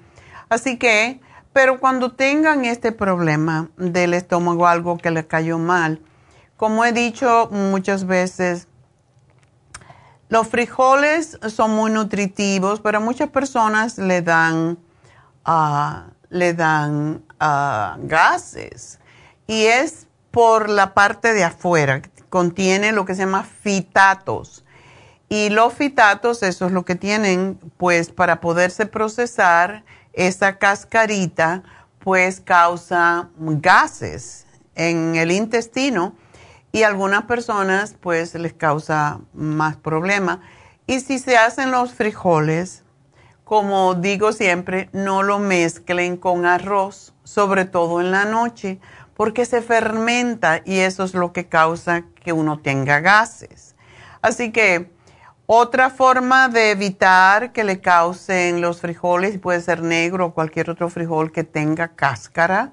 Así 0.48 0.78
que, 0.78 1.20
pero 1.52 1.80
cuando 1.80 2.12
tengan 2.12 2.64
este 2.64 2.92
problema 2.92 3.68
del 3.76 4.14
estómago, 4.14 4.68
algo 4.68 4.96
que 4.96 5.10
les 5.10 5.26
cayó 5.26 5.58
mal, 5.58 6.00
como 6.56 6.84
he 6.84 6.92
dicho 6.92 7.48
muchas 7.50 8.06
veces, 8.06 8.68
los 10.28 10.46
frijoles 10.46 11.36
son 11.48 11.72
muy 11.72 11.90
nutritivos, 11.90 12.78
pero 12.78 12.98
a 12.98 13.00
muchas 13.00 13.28
personas 13.30 13.98
le 13.98 14.22
dan, 14.22 14.78
ah, 15.44 16.10
le 16.28 16.54
dan 16.54 17.24
ah, 17.40 17.96
gases. 18.02 19.00
Y 19.48 19.64
es 19.64 20.06
por 20.32 20.68
la 20.68 20.94
parte 20.94 21.32
de 21.32 21.44
afuera. 21.44 22.02
Contiene 22.28 22.90
lo 22.90 23.04
que 23.04 23.14
se 23.14 23.20
llama 23.20 23.44
fitatos. 23.44 24.64
Y 25.28 25.50
los 25.50 25.72
fitatos, 25.72 26.42
eso 26.42 26.66
es 26.66 26.72
lo 26.72 26.84
que 26.84 26.96
tienen, 26.96 27.58
pues 27.76 28.10
para 28.10 28.40
poderse 28.40 28.86
procesar, 28.86 29.84
esa 30.12 30.58
cascarita, 30.58 31.62
pues 32.00 32.40
causa 32.40 33.28
gases 33.38 34.46
en 34.74 35.14
el 35.14 35.30
intestino 35.30 36.14
y 36.72 36.82
algunas 36.82 37.24
personas 37.24 37.94
pues 38.00 38.34
les 38.34 38.52
causa 38.52 39.20
más 39.32 39.76
problema. 39.76 40.40
Y 40.86 41.00
si 41.00 41.18
se 41.18 41.36
hacen 41.36 41.70
los 41.70 41.94
frijoles, 41.94 42.82
como 43.44 43.94
digo 43.94 44.32
siempre, 44.32 44.88
no 44.92 45.22
lo 45.22 45.38
mezclen 45.38 46.16
con 46.16 46.46
arroz, 46.46 47.14
sobre 47.22 47.64
todo 47.64 48.00
en 48.00 48.10
la 48.10 48.24
noche, 48.24 48.80
porque 49.22 49.44
se 49.44 49.62
fermenta 49.62 50.62
y 50.64 50.78
eso 50.80 51.04
es 51.04 51.14
lo 51.14 51.32
que 51.32 51.46
causa 51.46 52.02
que 52.24 52.32
uno 52.32 52.58
tenga 52.58 52.98
gases. 52.98 53.76
Así 54.20 54.50
que 54.50 54.90
otra 55.46 55.90
forma 55.90 56.48
de 56.48 56.72
evitar 56.72 57.52
que 57.52 57.62
le 57.62 57.80
causen 57.80 58.60
los 58.60 58.80
frijoles, 58.80 59.38
puede 59.38 59.60
ser 59.60 59.80
negro 59.80 60.26
o 60.26 60.34
cualquier 60.34 60.70
otro 60.70 60.90
frijol 60.90 61.30
que 61.30 61.44
tenga 61.44 61.94
cáscara, 61.94 62.72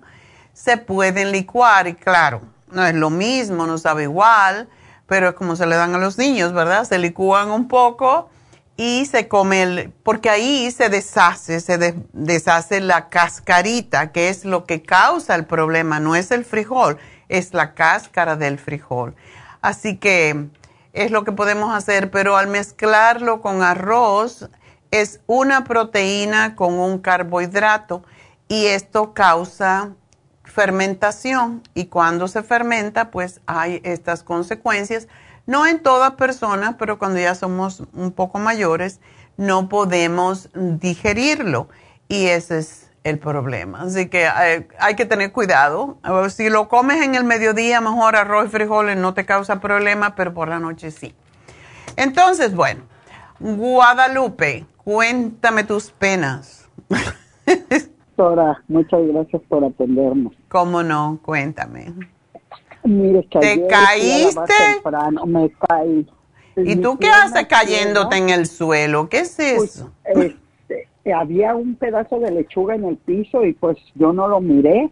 se 0.51 0.77
pueden 0.77 1.31
licuar 1.31 1.87
y 1.87 1.93
claro, 1.93 2.41
no 2.71 2.83
es 2.83 2.95
lo 2.95 3.11
mismo, 3.11 3.67
no 3.67 3.77
sabe 3.77 4.05
igual, 4.05 4.67
pero 5.05 5.29
es 5.29 5.35
como 5.35 5.55
se 5.55 5.67
le 5.67 5.75
dan 5.75 5.93
a 5.93 5.99
los 5.99 6.17
niños, 6.17 6.51
¿verdad? 6.51 6.83
Se 6.83 6.97
licúan 6.97 7.51
un 7.51 7.67
poco 7.67 8.31
y 8.79 9.05
se 9.07 9.27
come 9.27 9.61
el, 9.61 9.93
porque 10.03 10.29
ahí 10.29 10.71
se 10.71 10.87
deshace, 10.87 11.59
se 11.59 11.95
deshace 12.13 12.79
la 12.79 13.09
cascarita, 13.09 14.13
que 14.13 14.29
es 14.29 14.45
lo 14.45 14.63
que 14.63 14.83
causa 14.83 15.35
el 15.35 15.45
problema, 15.45 15.99
no 15.99 16.15
es 16.15 16.31
el 16.31 16.45
frijol, 16.45 16.97
es 17.27 17.53
la 17.53 17.73
cáscara 17.73 18.37
del 18.37 18.57
frijol. 18.57 19.17
Así 19.59 19.97
que 19.97 20.47
es 20.93 21.11
lo 21.11 21.25
que 21.25 21.33
podemos 21.33 21.75
hacer, 21.75 22.09
pero 22.09 22.37
al 22.37 22.47
mezclarlo 22.47 23.41
con 23.41 23.63
arroz 23.63 24.49
es 24.91 25.19
una 25.27 25.65
proteína 25.65 26.55
con 26.55 26.75
un 26.75 26.99
carbohidrato 26.99 28.05
y 28.47 28.67
esto 28.67 29.13
causa 29.13 29.91
fermentación 30.45 31.63
y 31.73 31.87
cuando 31.87 32.29
se 32.29 32.43
fermenta 32.43 33.11
pues 33.11 33.41
hay 33.45 33.81
estas 33.83 34.23
consecuencias 34.23 35.09
no 35.49 35.65
en 35.65 35.79
todas 35.79 36.11
personas, 36.11 36.75
pero 36.77 36.99
cuando 36.99 37.19
ya 37.19 37.33
somos 37.33 37.81
un 37.93 38.11
poco 38.11 38.37
mayores, 38.37 39.01
no 39.35 39.67
podemos 39.67 40.51
digerirlo. 40.53 41.69
Y 42.07 42.27
ese 42.27 42.59
es 42.59 42.91
el 43.03 43.17
problema. 43.17 43.81
Así 43.81 44.09
que 44.09 44.27
eh, 44.27 44.67
hay, 44.79 44.95
que 44.95 45.05
tener 45.05 45.31
cuidado. 45.31 45.97
Si 46.29 46.51
lo 46.51 46.67
comes 46.67 47.01
en 47.03 47.15
el 47.15 47.23
mediodía, 47.23 47.81
mejor 47.81 48.15
arroz 48.15 48.45
y 48.45 48.49
frijoles 48.49 48.95
no 48.97 49.15
te 49.15 49.25
causa 49.25 49.59
problema, 49.59 50.13
pero 50.13 50.35
por 50.35 50.49
la 50.49 50.59
noche 50.59 50.91
sí. 50.91 51.15
Entonces, 51.95 52.53
bueno, 52.53 52.83
Guadalupe, 53.39 54.67
cuéntame 54.77 55.63
tus 55.63 55.89
penas. 55.89 56.69
Doctora, 58.15 58.61
muchas 58.67 59.01
gracias 59.07 59.41
por 59.49 59.65
atendernos. 59.65 60.31
¿Cómo 60.47 60.83
no? 60.83 61.17
Cuéntame. 61.23 61.91
Mire, 62.83 63.27
¿Te 63.39 63.67
caíste? 63.67 64.53
me 65.25 65.51
caí. 65.67 66.07
¿Y 66.55 66.75
tú 66.77 66.97
qué 66.97 67.09
haces 67.09 67.47
cayéndote 67.47 68.17
en 68.17 68.29
el 68.29 68.45
suelo? 68.45 69.09
¿Qué 69.09 69.19
es 69.19 69.35
pues, 69.35 69.75
eso? 69.75 69.91
este, 70.05 71.13
había 71.13 71.55
un 71.55 71.75
pedazo 71.75 72.19
de 72.19 72.31
lechuga 72.31 72.75
en 72.75 72.85
el 72.85 72.97
piso 72.97 73.45
y 73.45 73.53
pues 73.53 73.77
yo 73.95 74.13
no 74.13 74.27
lo 74.27 74.41
miré. 74.41 74.89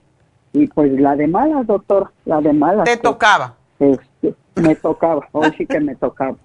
Y 0.53 0.67
pues 0.67 0.91
la 0.99 1.15
de 1.15 1.27
malas, 1.27 1.67
doctor, 1.67 2.11
la 2.25 2.41
de 2.41 2.53
malas. 2.53 2.85
¿Te 2.85 2.97
tocaba? 2.97 3.55
Este, 3.79 4.33
me 4.55 4.75
tocaba, 4.75 5.27
hoy 5.31 5.51
sí 5.57 5.65
que 5.65 5.79
me 5.79 5.95
tocaba. 5.95 6.37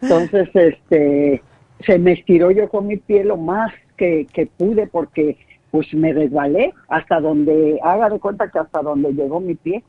Entonces, 0.00 0.48
este, 0.54 1.42
se 1.84 1.98
me 1.98 2.12
estiró 2.12 2.50
yo 2.50 2.68
con 2.68 2.86
mi 2.86 2.96
pie 2.96 3.24
lo 3.24 3.36
más 3.36 3.72
que, 3.96 4.26
que 4.32 4.46
pude 4.46 4.86
porque 4.86 5.38
pues 5.70 5.92
me 5.92 6.12
resbalé 6.12 6.72
hasta 6.88 7.20
donde, 7.20 7.78
haga 7.82 8.08
de 8.08 8.18
cuenta 8.20 8.50
que 8.50 8.58
hasta 8.58 8.80
donde 8.80 9.12
llegó 9.12 9.40
mi 9.40 9.54
pie. 9.54 9.82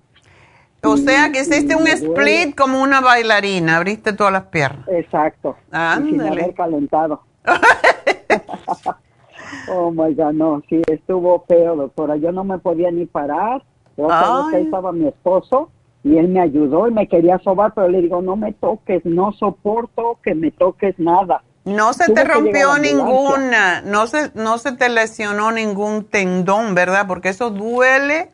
O 0.83 0.97
sea 0.97 1.31
que 1.31 1.41
hiciste 1.41 1.75
un 1.75 1.87
split 1.87 2.55
como 2.55 2.81
una 2.81 3.01
bailarina, 3.01 3.77
abriste 3.77 4.13
todas 4.13 4.31
las 4.31 4.45
piernas. 4.45 4.87
Exacto. 4.87 5.57
sin 5.97 6.21
haber 6.21 6.53
calentado. 6.53 7.21
oh 9.69 9.91
my 9.91 10.13
God, 10.13 10.33
no, 10.33 10.61
sí, 10.69 10.81
estuvo 10.87 11.43
feo, 11.47 11.75
doctora. 11.75 12.15
Yo 12.15 12.31
no 12.31 12.43
me 12.43 12.59
podía 12.59 12.91
ni 12.91 13.05
parar. 13.05 13.63
Yo 13.97 14.09
ahí 14.09 14.63
estaba 14.63 14.93
mi 14.93 15.07
esposo 15.07 15.69
y 16.03 16.17
él 16.17 16.29
me 16.29 16.39
ayudó 16.39 16.87
y 16.87 16.91
me 16.91 17.07
quería 17.07 17.39
sobar, 17.39 17.73
pero 17.73 17.89
le 17.89 18.01
digo, 18.01 18.21
no 18.21 18.37
me 18.37 18.53
toques, 18.53 19.03
no 19.03 19.33
soporto 19.33 20.19
que 20.23 20.33
me 20.33 20.51
toques 20.51 20.97
nada. 20.97 21.43
No 21.65 21.93
se 21.93 22.11
te 22.13 22.23
rompió 22.23 22.77
ninguna, 22.77 23.81
no 23.81 24.07
se, 24.07 24.31
no 24.33 24.57
se 24.57 24.71
te 24.71 24.89
lesionó 24.89 25.51
ningún 25.51 26.05
tendón, 26.05 26.73
¿verdad? 26.73 27.05
Porque 27.07 27.29
eso 27.29 27.49
duele. 27.49 28.29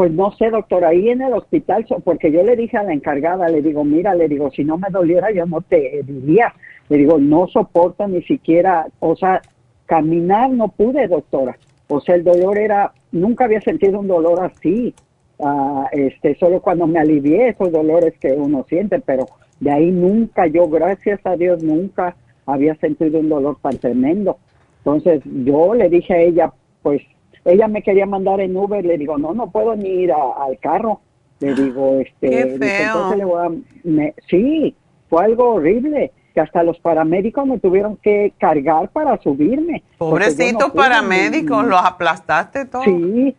Pues 0.00 0.12
no 0.12 0.32
sé, 0.32 0.48
doctor, 0.48 0.82
ahí 0.86 1.10
en 1.10 1.20
el 1.20 1.34
hospital, 1.34 1.84
porque 2.02 2.32
yo 2.32 2.42
le 2.42 2.56
dije 2.56 2.78
a 2.78 2.82
la 2.82 2.94
encargada, 2.94 3.50
le 3.50 3.60
digo, 3.60 3.84
mira, 3.84 4.14
le 4.14 4.28
digo, 4.28 4.50
si 4.50 4.64
no 4.64 4.78
me 4.78 4.88
doliera 4.88 5.30
yo 5.30 5.44
no 5.44 5.60
te 5.60 6.02
diría. 6.06 6.54
Le 6.88 6.96
digo, 6.96 7.18
no 7.18 7.46
soporto 7.48 8.08
ni 8.08 8.22
siquiera, 8.22 8.86
o 9.00 9.14
sea, 9.14 9.42
caminar 9.84 10.48
no 10.52 10.68
pude, 10.68 11.06
doctora. 11.06 11.58
O 11.88 12.00
sea, 12.00 12.14
el 12.14 12.24
dolor 12.24 12.56
era, 12.56 12.94
nunca 13.12 13.44
había 13.44 13.60
sentido 13.60 14.00
un 14.00 14.08
dolor 14.08 14.42
así. 14.42 14.94
Ah, 15.38 15.86
este, 15.92 16.34
solo 16.36 16.62
cuando 16.62 16.86
me 16.86 16.98
alivié 16.98 17.48
esos 17.48 17.70
dolores 17.70 18.14
que 18.18 18.32
uno 18.32 18.64
siente, 18.70 19.00
pero 19.00 19.26
de 19.60 19.70
ahí 19.70 19.90
nunca, 19.90 20.46
yo 20.46 20.66
gracias 20.66 21.20
a 21.24 21.36
Dios 21.36 21.62
nunca 21.62 22.16
había 22.46 22.74
sentido 22.76 23.20
un 23.20 23.28
dolor 23.28 23.58
tan 23.60 23.76
tremendo. 23.76 24.38
Entonces 24.78 25.20
yo 25.44 25.74
le 25.74 25.90
dije 25.90 26.14
a 26.14 26.22
ella, 26.22 26.52
pues 26.80 27.02
ella 27.44 27.68
me 27.68 27.82
quería 27.82 28.06
mandar 28.06 28.40
en 28.40 28.56
Uber, 28.56 28.84
le 28.84 28.98
digo, 28.98 29.18
no, 29.18 29.34
no 29.34 29.50
puedo 29.50 29.74
ni 29.76 29.88
ir 29.88 30.12
al 30.12 30.58
carro. 30.60 31.00
Le 31.40 31.54
digo, 31.54 32.00
este, 32.00 32.40
entonces 32.42 33.18
le 33.18 33.24
voy 33.24 33.40
a, 33.42 34.12
sí, 34.28 34.76
fue 35.08 35.24
algo 35.24 35.54
horrible, 35.54 36.12
que 36.34 36.40
hasta 36.40 36.62
los 36.62 36.78
paramédicos 36.78 37.46
me 37.46 37.58
tuvieron 37.58 37.96
que 37.96 38.34
cargar 38.38 38.90
para 38.90 39.18
subirme. 39.22 39.82
Pobrecitos 39.96 40.70
paramédicos, 40.70 41.66
los 41.66 41.80
aplastaste 41.82 42.66
todos. 42.66 42.84
Sí, 42.84 43.34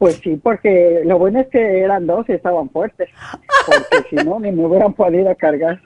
Pues 0.00 0.18
sí, 0.24 0.40
porque 0.42 1.02
lo 1.04 1.18
bueno 1.18 1.40
es 1.40 1.48
que 1.48 1.80
eran 1.80 2.06
dos 2.06 2.26
y 2.30 2.32
estaban 2.32 2.70
fuertes, 2.70 3.10
porque 3.66 4.08
si 4.08 4.16
no, 4.16 4.40
ni 4.40 4.50
me 4.50 4.64
hubieran 4.64 4.94
podido 4.94 5.36
cargar. 5.36 5.78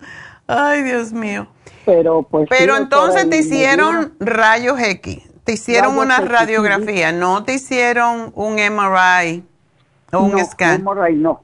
Ay, 0.47 0.85
Dios 0.85 1.13
mío. 1.13 1.49
Pero 1.85 2.23
pues. 2.23 2.47
Pero 2.49 2.77
entonces 2.77 3.29
te 3.29 3.39
hicieron 3.39 4.15
rayos 4.21 4.79
X, 4.81 5.29
te 5.45 5.53
hicieron 5.53 5.99
una 5.99 6.19
radiografía, 6.21 7.13
no 7.13 7.45
te 7.45 7.55
hicieron 7.55 8.33
un 8.35 8.55
MRI 8.55 9.45
o 10.13 10.21
un 10.21 10.33
no, 10.33 10.45
scan. 10.45 10.83
MRI 10.83 11.17
no. 11.17 11.43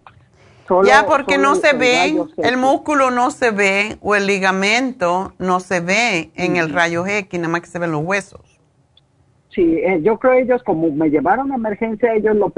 ya 0.85 1.05
porque 1.07 1.37
no 1.37 1.55
se 1.55 1.75
ve, 1.75 2.17
el 2.39 2.57
músculo 2.57 3.11
no 3.11 3.31
se 3.31 3.51
ve 3.51 3.99
o 4.01 4.15
el 4.15 4.27
ligamento 4.27 5.35
no 5.39 5.61
se 5.61 5.81
ve 5.81 6.31
en 6.35 6.57
el 6.57 6.71
rayo 6.71 7.07
X, 7.07 7.39
nada 7.39 7.53
más 7.53 7.61
que 7.61 7.67
se 7.67 7.79
ven 7.79 7.93
los 7.93 8.03
huesos. 8.03 8.41
Sí, 9.51 9.63
eh, 9.63 10.01
yo 10.03 10.19
creo 10.19 10.35
ellos, 10.35 10.63
como 10.63 10.91
me 10.91 11.11
llevaron 11.11 11.53
a 11.53 11.57
emergencia, 11.57 12.15
ellos 12.15 12.37
lo 12.37 12.53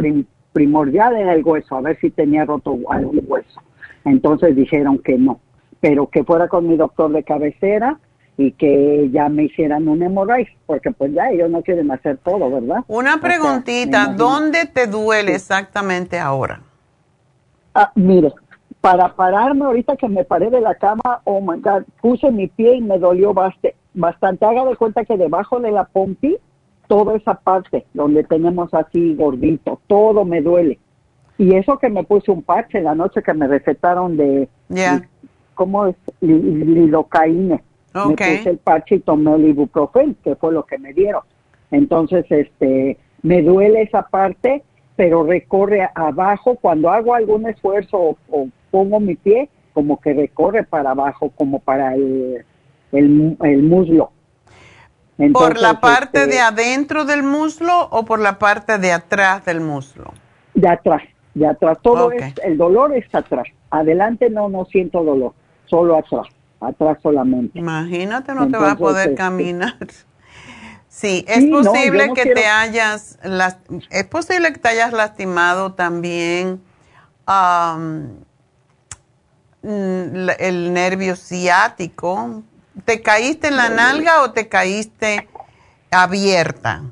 primordial 0.52 1.16
era 1.16 1.32
el 1.32 1.42
hueso, 1.42 1.76
a 1.76 1.80
ver 1.80 1.98
si 2.00 2.10
tenía 2.10 2.44
roto 2.44 2.78
algún 2.88 3.20
hueso. 3.26 3.60
Entonces 4.04 4.54
dijeron 4.54 4.98
que 4.98 5.16
no, 5.16 5.40
pero 5.80 6.06
que 6.08 6.22
fuera 6.22 6.48
con 6.48 6.68
mi 6.68 6.76
doctor 6.76 7.10
de 7.10 7.24
cabecera 7.24 7.98
y 8.46 8.52
que 8.52 9.08
ya 9.12 9.28
me 9.28 9.44
hicieran 9.44 9.88
un 9.88 10.02
hemorragia, 10.02 10.52
porque 10.66 10.90
pues 10.90 11.12
ya 11.12 11.30
ellos 11.30 11.50
no 11.50 11.62
quieren 11.62 11.90
hacer 11.90 12.18
todo, 12.18 12.50
¿verdad? 12.50 12.84
Una 12.88 13.20
preguntita, 13.20 14.14
¿dónde 14.16 14.66
te 14.66 14.86
duele 14.86 15.34
exactamente 15.34 16.18
ahora? 16.18 16.60
Ah, 17.74 17.90
mire, 17.94 18.32
para 18.80 19.14
pararme 19.14 19.64
ahorita 19.64 19.96
que 19.96 20.08
me 20.08 20.24
paré 20.24 20.50
de 20.50 20.60
la 20.60 20.74
cama, 20.74 21.20
oh 21.24 21.40
my 21.40 21.60
God, 21.60 21.84
puse 22.00 22.30
mi 22.30 22.48
pie 22.48 22.76
y 22.76 22.80
me 22.80 22.98
dolió 22.98 23.32
bastante. 23.32 23.76
bastante. 23.94 24.44
Haga 24.44 24.64
de 24.64 24.76
cuenta 24.76 25.04
que 25.04 25.16
debajo 25.16 25.60
de 25.60 25.70
la 25.70 25.84
pompi 25.84 26.36
toda 26.88 27.16
esa 27.16 27.34
parte 27.34 27.86
donde 27.94 28.24
tenemos 28.24 28.74
así 28.74 29.14
gordito, 29.14 29.80
todo 29.86 30.24
me 30.24 30.42
duele. 30.42 30.78
Y 31.38 31.54
eso 31.54 31.78
que 31.78 31.88
me 31.88 32.04
puse 32.04 32.30
un 32.30 32.42
parche 32.42 32.82
la 32.82 32.94
noche 32.94 33.22
que 33.22 33.32
me 33.32 33.46
recetaron 33.46 34.16
de, 34.16 34.48
¿cómo 35.54 35.86
es? 35.86 35.96
Lidocaína. 36.20 37.62
Me 37.94 38.14
puse 38.14 38.50
el 38.50 38.58
parche 38.58 38.96
y 38.96 39.00
tomé 39.00 39.34
el 39.34 39.46
ibuprofeno, 39.46 40.14
que 40.22 40.36
fue 40.36 40.52
lo 40.52 40.64
que 40.64 40.78
me 40.78 40.92
dieron. 40.92 41.22
Entonces, 41.70 42.24
este, 42.30 42.98
me 43.22 43.42
duele 43.42 43.82
esa 43.82 44.02
parte, 44.02 44.62
pero 44.96 45.24
recorre 45.24 45.88
abajo. 45.94 46.56
Cuando 46.56 46.90
hago 46.90 47.14
algún 47.14 47.48
esfuerzo 47.48 48.16
o, 48.30 48.48
pongo 48.70 49.00
mi 49.00 49.16
pie, 49.16 49.48
como 49.74 50.00
que 50.00 50.14
recorre 50.14 50.64
para 50.64 50.90
abajo, 50.90 51.30
como 51.34 51.58
para 51.58 51.94
el, 51.94 52.44
el 52.92 53.62
muslo. 53.62 54.12
¿Por 55.32 55.60
la 55.60 55.80
parte 55.80 56.26
de 56.26 56.36
este, 56.36 56.40
adentro 56.40 57.04
del 57.04 57.22
muslo 57.22 57.88
o 57.90 58.04
por 58.04 58.18
la 58.18 58.38
parte 58.38 58.78
de 58.78 58.92
atrás 58.92 59.44
del 59.44 59.60
muslo? 59.60 60.12
De 60.54 60.68
atrás, 60.68 61.02
de 61.34 61.46
atrás. 61.46 61.78
Todo 61.82 62.10
es, 62.12 62.34
el 62.42 62.56
dolor 62.56 62.96
está 62.96 63.18
atrás. 63.18 63.46
Adelante 63.70 64.30
no, 64.30 64.48
no 64.48 64.64
siento 64.64 65.04
dolor, 65.04 65.34
solo 65.66 65.96
atrás, 65.96 66.26
atrás 66.62 66.98
solamente. 67.02 67.58
Imagínate, 67.58 68.34
no 68.34 68.48
te 68.48 68.56
vas 68.56 68.72
a 68.72 68.76
poder 68.76 69.10
este, 69.10 69.16
caminar. 69.16 69.76
Sí, 70.88 71.24
es 71.26 71.46
posible 71.46 72.12
que 72.14 72.34
te 72.34 72.46
hayas, 72.46 73.18
es 73.90 74.04
posible 74.04 74.52
que 74.52 74.58
te 74.58 74.68
hayas 74.68 74.92
lastimado 74.92 75.72
también 75.72 76.60
el 79.62 80.72
nervio 80.74 81.16
ciático, 81.16 82.42
¿Te 82.84 83.02
caíste 83.02 83.48
en 83.48 83.56
la 83.56 83.68
nalga 83.68 84.22
o 84.22 84.32
te 84.32 84.48
caíste 84.48 85.28
abierta? 85.90 86.82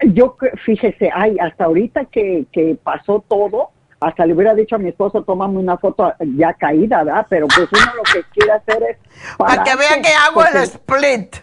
Yo, 0.00 0.36
fíjese, 0.64 1.10
ay, 1.12 1.36
hasta 1.40 1.64
ahorita 1.64 2.04
que, 2.04 2.46
pasó 2.82 3.24
todo, 3.26 3.70
hasta 4.00 4.26
le 4.26 4.34
hubiera 4.34 4.54
dicho 4.54 4.76
a 4.76 4.78
mi 4.78 4.88
esposo, 4.90 5.22
tómame 5.22 5.58
una 5.58 5.76
foto 5.76 6.12
ya 6.36 6.52
caída, 6.54 7.04
¿verdad? 7.04 7.26
Pero 7.28 7.46
pues 7.48 7.68
uno 7.72 7.94
lo 7.96 8.02
que 8.04 8.22
quiere 8.32 8.52
hacer 8.52 8.82
es... 8.90 8.98
Para 9.36 9.62
que 9.62 9.76
vea 9.76 10.02
que 10.02 10.08
hago 10.08 10.44
el 10.44 10.62
split. 10.62 11.36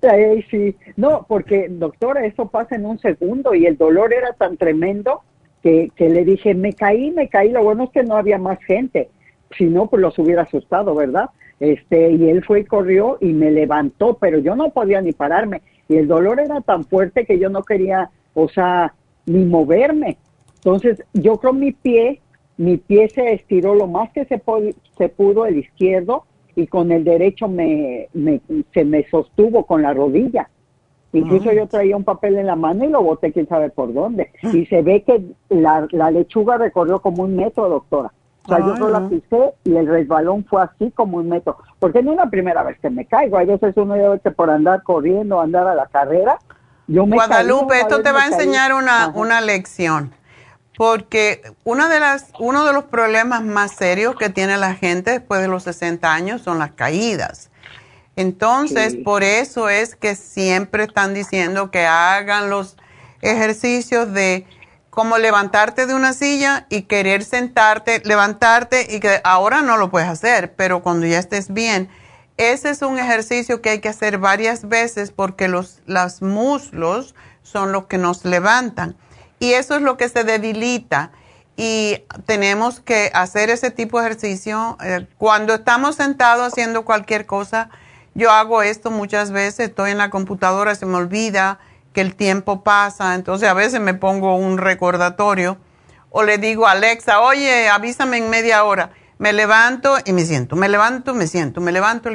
Sí, 0.00 0.46
sí. 0.50 0.76
No, 0.96 1.24
porque, 1.26 1.68
doctora, 1.70 2.26
eso 2.26 2.48
pasa 2.48 2.74
en 2.74 2.84
un 2.84 2.98
segundo 2.98 3.54
y 3.54 3.66
el 3.66 3.78
dolor 3.78 4.12
era 4.12 4.32
tan 4.34 4.56
tremendo 4.58 5.22
que, 5.62 5.90
que 5.96 6.10
le 6.10 6.24
dije, 6.24 6.54
me 6.54 6.74
caí, 6.74 7.10
me 7.10 7.28
caí. 7.28 7.50
Lo 7.50 7.62
bueno 7.62 7.84
es 7.84 7.90
que 7.90 8.02
no 8.02 8.16
había 8.16 8.36
más 8.36 8.58
gente. 8.64 9.08
Si 9.56 9.64
no, 9.64 9.86
pues 9.86 10.02
los 10.02 10.18
hubiera 10.18 10.42
asustado, 10.42 10.94
¿verdad? 10.94 11.30
este, 11.60 12.12
y 12.12 12.28
él 12.28 12.44
fue 12.44 12.60
y 12.60 12.64
corrió 12.64 13.18
y 13.20 13.32
me 13.32 13.50
levantó, 13.50 14.18
pero 14.20 14.38
yo 14.38 14.54
no 14.56 14.70
podía 14.70 15.00
ni 15.00 15.12
pararme, 15.12 15.62
y 15.88 15.96
el 15.96 16.08
dolor 16.08 16.40
era 16.40 16.60
tan 16.60 16.84
fuerte 16.84 17.24
que 17.24 17.38
yo 17.38 17.48
no 17.48 17.62
quería, 17.62 18.10
o 18.34 18.48
sea, 18.48 18.94
ni 19.26 19.44
moverme. 19.44 20.18
Entonces, 20.64 21.02
yo 21.12 21.36
creo 21.36 21.52
mi 21.52 21.72
pie, 21.72 22.22
mi 22.56 22.78
pie 22.78 23.10
se 23.10 23.34
estiró 23.34 23.74
lo 23.74 23.86
más 23.86 24.10
que 24.12 24.24
se, 24.24 24.42
se 24.96 25.08
pudo 25.10 25.44
el 25.44 25.58
izquierdo, 25.58 26.24
y 26.56 26.66
con 26.66 26.92
el 26.92 27.04
derecho 27.04 27.48
me, 27.48 28.08
se 28.72 28.84
me 28.84 29.08
sostuvo 29.10 29.66
con 29.66 29.82
la 29.82 29.92
rodilla. 29.92 30.48
Incluso 31.12 31.52
yo 31.52 31.68
traía 31.68 31.96
un 31.96 32.02
papel 32.02 32.38
en 32.38 32.46
la 32.46 32.56
mano 32.56 32.84
y 32.84 32.88
lo 32.88 33.02
boté 33.02 33.32
quién 33.32 33.46
sabe 33.46 33.70
por 33.70 33.92
dónde. 33.92 34.32
Y 34.52 34.66
se 34.66 34.82
ve 34.82 35.02
que 35.02 35.22
la, 35.48 35.86
la 35.92 36.10
lechuga 36.10 36.58
recorrió 36.58 37.00
como 37.00 37.22
un 37.22 37.36
metro, 37.36 37.68
doctora. 37.68 38.12
O 38.44 38.48
sea, 38.48 38.58
yo 38.58 38.76
solo 38.76 38.90
la 38.90 39.08
pisé 39.08 39.54
y 39.64 39.76
el 39.76 39.86
resbalón 39.86 40.44
fue 40.44 40.62
así 40.62 40.90
como 40.90 41.18
un 41.18 41.28
metro. 41.28 41.56
Porque 41.78 42.02
no 42.02 42.12
es 42.12 42.16
la 42.16 42.30
primera 42.30 42.64
vez 42.64 42.78
que 42.80 42.90
me 42.90 43.06
caigo. 43.06 43.38
Hay 43.38 43.46
veces 43.46 43.76
uno 43.76 43.96
ya 43.96 44.08
ve 44.10 44.20
que 44.20 44.32
por 44.32 44.50
andar 44.50 44.82
corriendo, 44.82 45.40
andar 45.40 45.68
a 45.68 45.74
la 45.74 45.86
carrera, 45.86 46.38
yo 46.88 47.06
me 47.06 47.16
Guadalupe, 47.16 47.78
esto 47.78 48.02
te 48.02 48.10
va 48.10 48.24
a 48.24 48.26
enseñar 48.26 48.74
una, 48.74 49.12
una 49.14 49.40
lección. 49.40 50.12
Porque 50.76 51.42
una 51.62 51.88
de 51.88 52.00
las, 52.00 52.26
uno 52.38 52.64
de 52.64 52.72
los 52.72 52.84
problemas 52.84 53.42
más 53.42 53.76
serios 53.76 54.16
que 54.16 54.28
tiene 54.28 54.56
la 54.56 54.74
gente 54.74 55.12
después 55.12 55.40
de 55.40 55.48
los 55.48 55.62
60 55.62 56.12
años 56.12 56.42
son 56.42 56.58
las 56.58 56.72
caídas. 56.72 57.50
Entonces, 58.16 58.96
por 59.04 59.24
eso 59.24 59.68
es 59.68 59.96
que 59.96 60.14
siempre 60.14 60.84
están 60.84 61.14
diciendo 61.14 61.70
que 61.70 61.86
hagan 61.86 62.48
los 62.48 62.76
ejercicios 63.22 64.12
de 64.12 64.46
como 64.90 65.18
levantarte 65.18 65.86
de 65.86 65.94
una 65.94 66.12
silla 66.12 66.66
y 66.68 66.82
querer 66.82 67.24
sentarte, 67.24 68.00
levantarte 68.04 68.86
y 68.88 69.00
que 69.00 69.20
ahora 69.24 69.62
no 69.62 69.76
lo 69.76 69.90
puedes 69.90 70.08
hacer, 70.08 70.54
pero 70.54 70.82
cuando 70.82 71.06
ya 71.06 71.18
estés 71.18 71.52
bien, 71.52 71.88
ese 72.36 72.70
es 72.70 72.82
un 72.82 72.98
ejercicio 72.98 73.60
que 73.60 73.70
hay 73.70 73.80
que 73.80 73.88
hacer 73.88 74.18
varias 74.18 74.68
veces 74.68 75.10
porque 75.10 75.48
los, 75.48 75.80
los 75.86 76.22
muslos 76.22 77.16
son 77.42 77.72
los 77.72 77.86
que 77.86 77.98
nos 77.98 78.24
levantan 78.24 78.96
y 79.38 79.52
eso 79.52 79.76
es 79.76 79.82
lo 79.82 79.96
que 79.96 80.08
se 80.08 80.24
debilita 80.24 81.12
y 81.56 82.02
tenemos 82.26 82.80
que 82.80 83.10
hacer 83.14 83.50
ese 83.50 83.70
tipo 83.70 84.00
de 84.00 84.06
ejercicio. 84.06 84.76
Eh, 84.82 85.06
cuando 85.18 85.54
estamos 85.54 85.96
sentados 85.96 86.52
haciendo 86.52 86.84
cualquier 86.84 87.26
cosa, 87.26 87.70
yo 88.14 88.30
hago 88.30 88.62
esto 88.62 88.90
muchas 88.90 89.30
veces, 89.30 89.68
estoy 89.68 89.92
en 89.92 89.98
la 89.98 90.10
computadora, 90.10 90.74
se 90.74 90.86
me 90.86 90.96
olvida 90.96 91.58
que 91.92 92.00
el 92.00 92.16
tiempo 92.16 92.62
pasa, 92.64 93.14
entonces 93.14 93.48
a 93.48 93.54
veces 93.54 93.80
me 93.80 93.94
pongo 93.94 94.36
un 94.36 94.58
recordatorio 94.58 95.58
o 96.10 96.22
le 96.22 96.38
digo 96.38 96.66
a 96.66 96.72
Alexa, 96.72 97.20
oye, 97.20 97.68
avísame 97.68 98.18
en 98.18 98.30
media 98.30 98.64
hora. 98.64 98.90
Me 99.18 99.32
levanto 99.32 99.96
y 100.04 100.12
me 100.12 100.24
siento, 100.24 100.54
me 100.56 100.68
levanto, 100.68 101.14
me 101.14 101.26
siento, 101.26 101.60
me 101.60 101.72
levanto. 101.72 102.10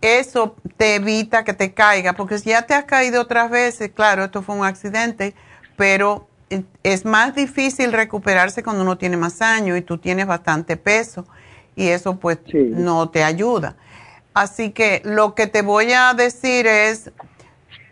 Eso 0.00 0.56
te 0.76 0.96
evita 0.96 1.44
que 1.44 1.52
te 1.52 1.74
caiga, 1.74 2.14
porque 2.14 2.38
si 2.38 2.50
ya 2.50 2.62
te 2.62 2.74
has 2.74 2.84
caído 2.84 3.22
otras 3.22 3.50
veces, 3.50 3.90
claro, 3.94 4.24
esto 4.24 4.42
fue 4.42 4.56
un 4.56 4.64
accidente, 4.64 5.34
pero 5.76 6.27
es 6.82 7.04
más 7.04 7.34
difícil 7.34 7.92
recuperarse 7.92 8.62
cuando 8.62 8.82
uno 8.82 8.98
tiene 8.98 9.16
más 9.16 9.42
años 9.42 9.78
y 9.78 9.82
tú 9.82 9.98
tienes 9.98 10.26
bastante 10.26 10.76
peso 10.76 11.26
y 11.76 11.88
eso 11.88 12.16
pues 12.16 12.38
no 12.54 13.10
te 13.10 13.22
ayuda. 13.22 13.76
Así 14.34 14.70
que 14.70 15.02
lo 15.04 15.34
que 15.34 15.46
te 15.46 15.62
voy 15.62 15.92
a 15.92 16.14
decir 16.14 16.66
es, 16.66 17.10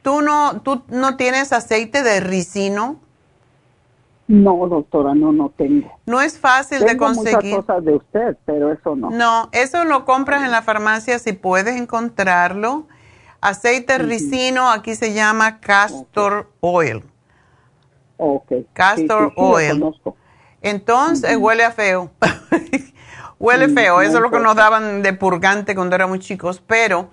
¿tú 0.03 0.23
no, 0.23 0.61
tú 0.61 0.83
no 0.89 1.17
tienes 1.17 1.53
aceite 1.53 2.03
de 2.03 2.21
ricino? 2.21 3.01
No, 4.29 4.67
doctora, 4.67 5.15
no, 5.15 5.33
no 5.33 5.51
tengo. 5.57 6.01
No 6.05 6.21
es 6.21 6.39
fácil 6.39 6.81
de 6.81 6.97
conseguir. 6.97 7.55
Muchas 7.55 7.67
cosas 7.67 7.85
de 7.85 7.95
usted, 7.95 8.37
pero 8.45 8.73
eso 8.73 8.97
no. 8.97 9.11
No, 9.11 9.49
eso 9.53 9.85
lo 9.85 10.05
compras 10.05 10.43
en 10.43 10.51
la 10.51 10.63
farmacia 10.63 11.19
si 11.19 11.33
puedes 11.33 11.77
encontrarlo. 11.77 12.87
Aceite 13.41 13.99
ricino, 13.99 14.71
aquí 14.71 14.97
se 14.97 15.13
llama 15.13 15.61
castor 15.61 16.51
oil. 16.61 17.05
Ok. 18.17 18.53
Castor 18.73 19.33
oil. 19.37 19.83
Entonces, 20.63 21.37
huele 21.37 21.65
a 21.65 21.71
feo. 21.71 22.11
huele 23.39 23.69
feo, 23.69 24.01
eso 24.01 24.17
es 24.17 24.23
lo 24.23 24.31
que 24.31 24.41
nos 24.41 24.57
daban 24.57 25.03
de 25.03 25.13
purgante 25.13 25.75
cuando 25.75 25.95
éramos 25.95 26.21
chicos, 26.21 26.63
pero 26.67 27.11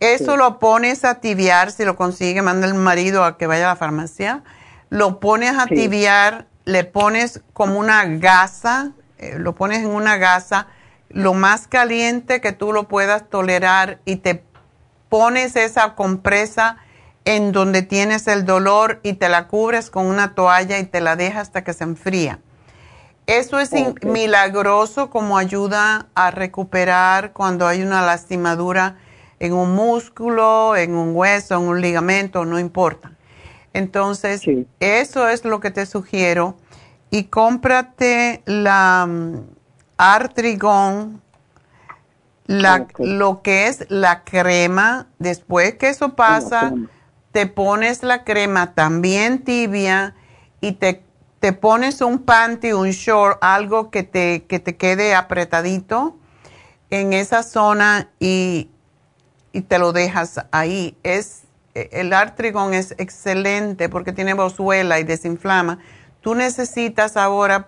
eso 0.00 0.36
lo 0.36 0.58
pones 0.58 1.04
a 1.04 1.16
tibiar, 1.16 1.70
si 1.70 1.84
lo 1.84 1.96
consigue, 1.96 2.40
manda 2.40 2.66
el 2.66 2.74
marido 2.74 3.24
a 3.24 3.36
que 3.36 3.46
vaya 3.46 3.66
a 3.66 3.74
la 3.74 3.76
farmacia, 3.76 4.42
lo 4.88 5.20
pones 5.20 5.58
a 5.58 5.66
tibiar 5.66 6.46
le 6.68 6.84
pones 6.84 7.40
como 7.54 7.78
una 7.78 8.04
gasa, 8.04 8.92
eh, 9.16 9.36
lo 9.38 9.54
pones 9.54 9.78
en 9.78 9.86
una 9.86 10.18
gasa, 10.18 10.66
lo 11.08 11.32
más 11.32 11.66
caliente 11.66 12.42
que 12.42 12.52
tú 12.52 12.74
lo 12.74 12.88
puedas 12.88 13.30
tolerar 13.30 14.00
y 14.04 14.16
te 14.16 14.44
pones 15.08 15.56
esa 15.56 15.94
compresa 15.94 16.76
en 17.28 17.52
donde 17.52 17.82
tienes 17.82 18.26
el 18.26 18.46
dolor 18.46 19.00
y 19.02 19.12
te 19.12 19.28
la 19.28 19.48
cubres 19.48 19.90
con 19.90 20.06
una 20.06 20.34
toalla 20.34 20.78
y 20.78 20.84
te 20.84 21.02
la 21.02 21.14
dejas 21.14 21.48
hasta 21.48 21.62
que 21.62 21.74
se 21.74 21.84
enfría. 21.84 22.38
Eso 23.26 23.60
es 23.60 23.70
milagroso 24.02 25.10
como 25.10 25.36
ayuda 25.36 26.06
a 26.14 26.30
recuperar 26.30 27.34
cuando 27.34 27.66
hay 27.66 27.82
una 27.82 28.00
lastimadura 28.00 28.96
en 29.40 29.52
un 29.52 29.74
músculo, 29.74 30.74
en 30.74 30.94
un 30.94 31.14
hueso, 31.14 31.56
en 31.56 31.68
un 31.68 31.82
ligamento, 31.82 32.46
no 32.46 32.58
importa. 32.58 33.12
Entonces, 33.74 34.40
eso 34.80 35.28
es 35.28 35.44
lo 35.44 35.60
que 35.60 35.70
te 35.70 35.84
sugiero. 35.84 36.56
Y 37.10 37.24
cómprate 37.24 38.42
la 38.46 39.04
um, 39.06 39.44
Artrigón, 39.98 41.20
lo 42.46 43.42
que 43.42 43.66
es 43.66 43.84
la 43.90 44.24
crema. 44.24 45.08
Después 45.18 45.74
que 45.74 45.90
eso 45.90 46.14
pasa, 46.14 46.72
te 47.32 47.46
pones 47.46 48.02
la 48.02 48.24
crema 48.24 48.74
también 48.74 49.44
tibia 49.44 50.14
y 50.60 50.72
te, 50.72 51.02
te 51.40 51.52
pones 51.52 52.00
un 52.00 52.20
panty, 52.20 52.72
un 52.72 52.90
short, 52.90 53.38
algo 53.40 53.90
que 53.90 54.02
te, 54.02 54.44
que 54.44 54.58
te 54.58 54.76
quede 54.76 55.14
apretadito 55.14 56.16
en 56.90 57.12
esa 57.12 57.42
zona 57.42 58.08
y, 58.18 58.70
y 59.52 59.60
te 59.62 59.78
lo 59.78 59.92
dejas 59.92 60.44
ahí. 60.50 60.96
Es 61.02 61.42
el 61.92 62.12
artrigón 62.12 62.74
es 62.74 62.94
excelente 62.98 63.88
porque 63.88 64.12
tiene 64.12 64.34
bozuela 64.34 64.98
y 64.98 65.04
desinflama. 65.04 65.78
Tú 66.20 66.34
necesitas 66.34 67.16
ahora 67.16 67.66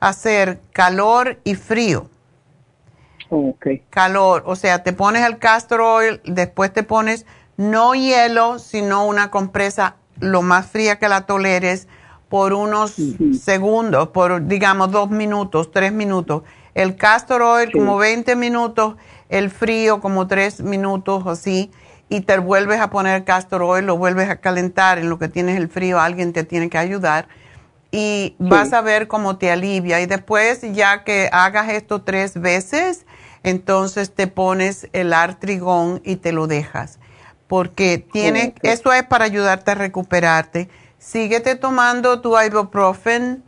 hacer 0.00 0.60
calor 0.72 1.38
y 1.44 1.54
frío. 1.54 2.08
Okay. 3.30 3.82
Calor, 3.90 4.42
o 4.46 4.56
sea, 4.56 4.82
te 4.82 4.94
pones 4.94 5.26
el 5.26 5.38
castor 5.38 5.80
oil, 5.82 6.20
después 6.24 6.72
te 6.72 6.82
pones 6.82 7.26
no 7.58 7.94
hielo, 7.94 8.58
sino 8.58 9.04
una 9.04 9.30
compresa 9.30 9.96
lo 10.20 10.40
más 10.40 10.66
fría 10.68 10.98
que 10.98 11.08
la 11.08 11.26
toleres 11.26 11.88
por 12.30 12.52
unos 12.52 12.94
segundos, 13.40 14.08
por 14.08 14.46
digamos 14.46 14.90
dos 14.90 15.10
minutos, 15.10 15.70
tres 15.70 15.92
minutos. 15.92 16.44
El 16.74 16.96
castor 16.96 17.42
oil 17.42 17.72
como 17.72 17.98
20 17.98 18.36
minutos, 18.36 18.94
el 19.28 19.50
frío 19.50 20.00
como 20.00 20.26
tres 20.28 20.60
minutos 20.60 21.26
así 21.26 21.70
y 22.08 22.20
te 22.20 22.38
vuelves 22.38 22.80
a 22.80 22.90
poner 22.90 23.24
castor 23.24 23.62
oil, 23.62 23.86
lo 23.86 23.98
vuelves 23.98 24.30
a 24.30 24.36
calentar 24.36 24.98
en 24.98 25.10
lo 25.10 25.18
que 25.18 25.28
tienes 25.28 25.56
el 25.56 25.68
frío, 25.68 26.00
alguien 26.00 26.32
te 26.32 26.44
tiene 26.44 26.70
que 26.70 26.78
ayudar 26.78 27.28
y 27.90 28.36
vas 28.38 28.72
a 28.72 28.82
ver 28.82 29.08
cómo 29.08 29.36
te 29.36 29.50
alivia. 29.50 30.00
Y 30.00 30.06
después, 30.06 30.60
ya 30.72 31.02
que 31.02 31.28
hagas 31.32 31.70
esto 31.70 32.02
tres 32.02 32.40
veces, 32.40 33.04
entonces 33.42 34.14
te 34.14 34.26
pones 34.26 34.88
el 34.92 35.12
artrigón 35.12 36.00
y 36.04 36.16
te 36.16 36.32
lo 36.32 36.46
dejas. 36.46 36.98
Porque 37.48 37.98
tiene, 37.98 38.54
eso 38.62 38.92
es 38.92 39.02
para 39.04 39.24
ayudarte 39.24 39.72
a 39.72 39.74
recuperarte. 39.74 40.68
Síguete 40.98 41.56
tomando 41.56 42.20
tu 42.20 42.38
ibuprofen 42.40 43.42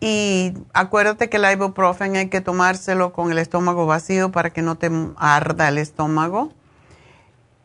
y 0.00 0.54
acuérdate 0.72 1.28
que 1.28 1.36
el 1.36 1.52
ibuprofen 1.52 2.16
hay 2.16 2.28
que 2.28 2.40
tomárselo 2.40 3.12
con 3.12 3.30
el 3.30 3.38
estómago 3.38 3.86
vacío 3.86 4.32
para 4.32 4.50
que 4.50 4.62
no 4.62 4.76
te 4.76 4.90
arda 5.16 5.68
el 5.68 5.78
estómago 5.78 6.50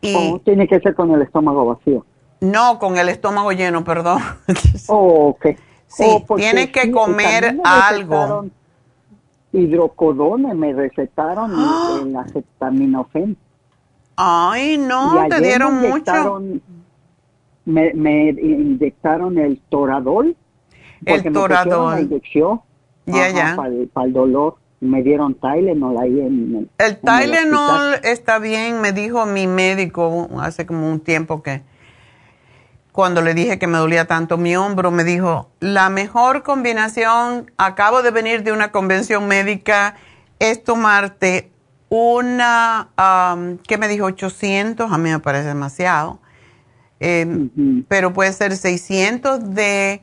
y 0.02 0.40
tiene 0.40 0.68
que 0.68 0.80
ser 0.80 0.96
con 0.96 1.12
el 1.12 1.22
estómago 1.22 1.66
vacío? 1.66 2.06
No, 2.40 2.78
con 2.80 2.98
el 2.98 3.10
estómago 3.10 3.52
lleno, 3.52 3.84
perdón. 3.84 4.22
Oh, 4.90 5.30
ok. 5.30 5.46
Sí, 5.88 6.04
oh, 6.06 6.36
tiene 6.36 6.72
que 6.72 6.92
comer 6.92 7.60
algo. 7.64 8.46
Hidrocodone 9.52 10.54
me 10.54 10.74
recetaron 10.74 11.52
¡Ah! 11.56 12.00
el 12.02 12.16
acetaminofén. 12.16 13.38
Ay, 14.18 14.78
no, 14.78 15.28
te 15.30 15.40
dieron 15.42 15.76
mucho. 15.76 16.42
Me, 17.66 17.94
me 17.94 18.30
inyectaron 18.30 19.38
el 19.38 19.60
toradol. 19.70 20.36
El 21.06 21.32
toradol. 21.32 21.96
Me 21.96 22.02
inyección, 22.02 22.62
ya, 23.06 23.30
ya. 23.30 23.56
Para 23.94 24.08
el 24.08 24.14
dolor 24.14 24.58
me 24.80 25.02
dieron 25.02 25.34
Tylenol 25.36 25.98
ahí 25.98 26.20
en 26.20 26.56
el 26.56 26.70
El 26.78 26.98
Tylenol 26.98 27.96
está 28.04 28.40
bien, 28.40 28.80
me 28.82 28.92
dijo 28.92 29.26
mi 29.26 29.48
médico 29.48 30.30
hace 30.40 30.66
como 30.66 30.90
un 30.90 31.00
tiempo 31.00 31.42
que 31.42 31.64
cuando 32.92 33.22
le 33.22 33.34
dije 33.36 33.60
que 33.60 33.68
me 33.68 33.78
dolía 33.78 34.06
tanto 34.06 34.40
mi 34.40 34.56
hombro, 34.56 34.90
me 34.90 35.04
dijo, 35.04 35.50
la 35.60 35.92
mejor 35.92 36.42
combinación, 36.42 37.52
acabo 37.56 38.02
de 38.02 38.10
venir 38.10 38.42
de 38.42 38.52
una 38.52 38.72
convención 38.72 39.28
médica, 39.28 39.96
es 40.40 40.64
tomarte 40.64 41.52
una, 41.90 42.90
¿qué 43.68 43.78
me 43.78 43.88
dijo? 43.88 44.06
800, 44.06 44.92
a 44.92 44.98
mí 44.98 45.10
me 45.10 45.20
parece 45.20 45.48
demasiado, 45.48 46.20
em, 47.00 47.84
pero 47.88 48.14
puede 48.14 48.34
ser 48.34 48.56
600 48.56 49.54
de 49.54 50.02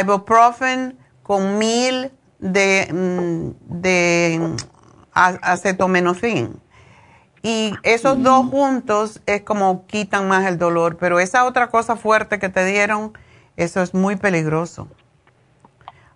ibuprofen 0.00 0.98
con 1.22 1.58
1000 1.58 2.12
de, 2.38 2.88
mm, 2.92 3.80
de 3.80 4.56
acetaminofén. 5.14 6.60
Y 7.42 7.74
esos 7.82 8.22
dos 8.22 8.46
juntos 8.46 9.20
es 9.26 9.42
como 9.42 9.86
quitan 9.86 10.28
más 10.28 10.46
el 10.46 10.58
dolor, 10.58 10.96
pero 10.98 11.20
esa 11.20 11.44
otra 11.44 11.68
cosa 11.68 11.96
fuerte 11.96 12.38
que 12.38 12.48
te 12.48 12.64
dieron, 12.64 13.16
eso 13.56 13.82
es 13.82 13.94
muy 13.94 14.16
peligroso. 14.16 14.88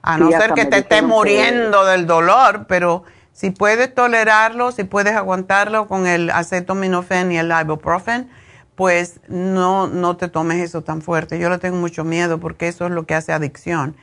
A 0.02 0.16
no 0.18 0.30
ser 0.30 0.54
que 0.54 0.64
te 0.64 0.78
estés 0.78 1.02
muriendo 1.02 1.84
del 1.84 2.06
dolor, 2.06 2.66
pero 2.66 3.04
si 3.40 3.50
puedes 3.50 3.94
tolerarlo, 3.94 4.70
si 4.70 4.84
puedes 4.84 5.16
aguantarlo 5.16 5.88
con 5.88 6.06
el 6.06 6.28
acetaminofén 6.28 7.32
y 7.32 7.38
el 7.38 7.50
ibuprofen, 7.50 8.28
pues 8.74 9.18
no, 9.28 9.86
no 9.86 10.18
te 10.18 10.28
tomes 10.28 10.58
eso 10.58 10.82
tan 10.82 11.00
fuerte. 11.00 11.38
Yo 11.38 11.48
le 11.48 11.56
tengo 11.56 11.78
mucho 11.78 12.04
miedo 12.04 12.38
porque 12.38 12.68
eso 12.68 12.84
es 12.84 12.92
lo 12.92 13.04
que 13.04 13.14
hace 13.14 13.32
adicción 13.32 13.96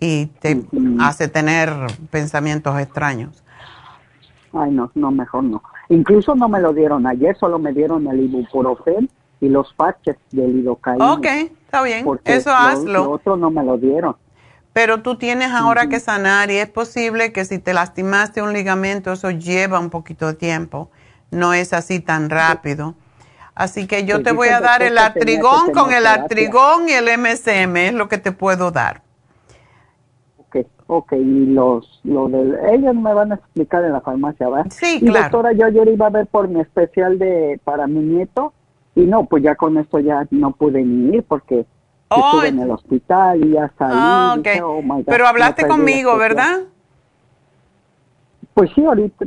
y 0.00 0.24
te 0.40 0.62
hace 1.00 1.28
tener 1.28 1.68
pensamientos 2.10 2.80
extraños. 2.80 3.44
Ay, 4.54 4.70
no, 4.70 4.90
no, 4.94 5.10
mejor 5.10 5.44
no. 5.44 5.62
Incluso 5.90 6.34
no 6.34 6.48
me 6.48 6.58
lo 6.58 6.72
dieron 6.72 7.06
ayer, 7.06 7.36
solo 7.36 7.58
me 7.58 7.74
dieron 7.74 8.06
el 8.06 8.20
ibuprofen 8.20 9.10
y 9.42 9.50
los 9.50 9.70
patches 9.74 10.16
del 10.30 10.56
lidocaína. 10.56 11.12
Ok, 11.12 11.26
está 11.26 11.82
bien, 11.82 12.06
eso 12.24 12.50
hazlo. 12.50 13.04
Lo 13.04 13.10
otro 13.10 13.36
no 13.36 13.50
me 13.50 13.62
lo 13.62 13.76
dieron. 13.76 14.16
Pero 14.72 15.02
tú 15.02 15.16
tienes 15.16 15.50
ahora 15.50 15.88
que 15.88 16.00
sanar 16.00 16.50
y 16.50 16.56
es 16.56 16.68
posible 16.68 17.32
que 17.32 17.44
si 17.44 17.58
te 17.58 17.74
lastimaste 17.74 18.40
un 18.40 18.52
ligamento, 18.52 19.12
eso 19.12 19.30
lleva 19.30 19.78
un 19.78 19.90
poquito 19.90 20.28
de 20.28 20.34
tiempo. 20.34 20.90
No 21.30 21.52
es 21.52 21.72
así 21.72 22.00
tan 22.00 22.30
rápido. 22.30 22.94
Así 23.54 23.86
que 23.86 24.06
yo 24.06 24.22
te 24.22 24.32
voy 24.32 24.48
a 24.48 24.60
dar 24.60 24.82
el 24.82 24.96
artrigón 24.96 25.72
con 25.72 25.92
el 25.92 26.06
artrigón 26.06 26.88
y 26.88 26.92
el 26.92 27.04
MSM, 27.18 27.76
es 27.76 27.92
lo 27.92 28.08
que 28.08 28.18
te 28.18 28.32
puedo 28.32 28.70
dar. 28.70 29.02
Ok, 30.94 31.12
y 31.12 31.46
los, 31.46 32.00
lo 32.04 32.28
del, 32.28 32.54
ellos 32.70 32.94
me 32.94 33.14
van 33.14 33.32
a 33.32 33.36
explicar 33.36 33.82
en 33.82 33.92
la 33.92 34.02
farmacia, 34.02 34.46
¿verdad? 34.50 34.66
Sí, 34.70 34.98
y 35.00 35.06
doctora, 35.06 35.52
yo 35.52 35.64
ayer 35.64 35.88
iba 35.88 36.08
a 36.08 36.10
ver 36.10 36.26
por 36.26 36.48
mi 36.48 36.60
especial 36.60 37.18
de, 37.18 37.58
para 37.64 37.86
mi 37.86 38.00
nieto, 38.00 38.52
y 38.94 39.06
no, 39.06 39.24
pues 39.24 39.42
ya 39.42 39.54
con 39.54 39.78
esto 39.78 40.00
ya 40.00 40.26
no 40.30 40.52
pude 40.52 40.82
ni 40.82 41.16
ir 41.16 41.22
porque 41.22 41.64
estuve 42.16 42.48
en 42.48 42.58
el 42.60 42.70
hospital 42.70 43.44
y 43.44 43.52
ya 43.52 43.72
salí. 43.78 43.94
Ah, 43.96 44.36
okay. 44.38 44.60
oh 44.60 44.82
Pero 45.06 45.26
hablaste 45.26 45.66
conmigo, 45.66 46.16
¿verdad? 46.16 46.60
Pues 48.54 48.70
sí, 48.74 48.84
ahorita, 48.84 49.24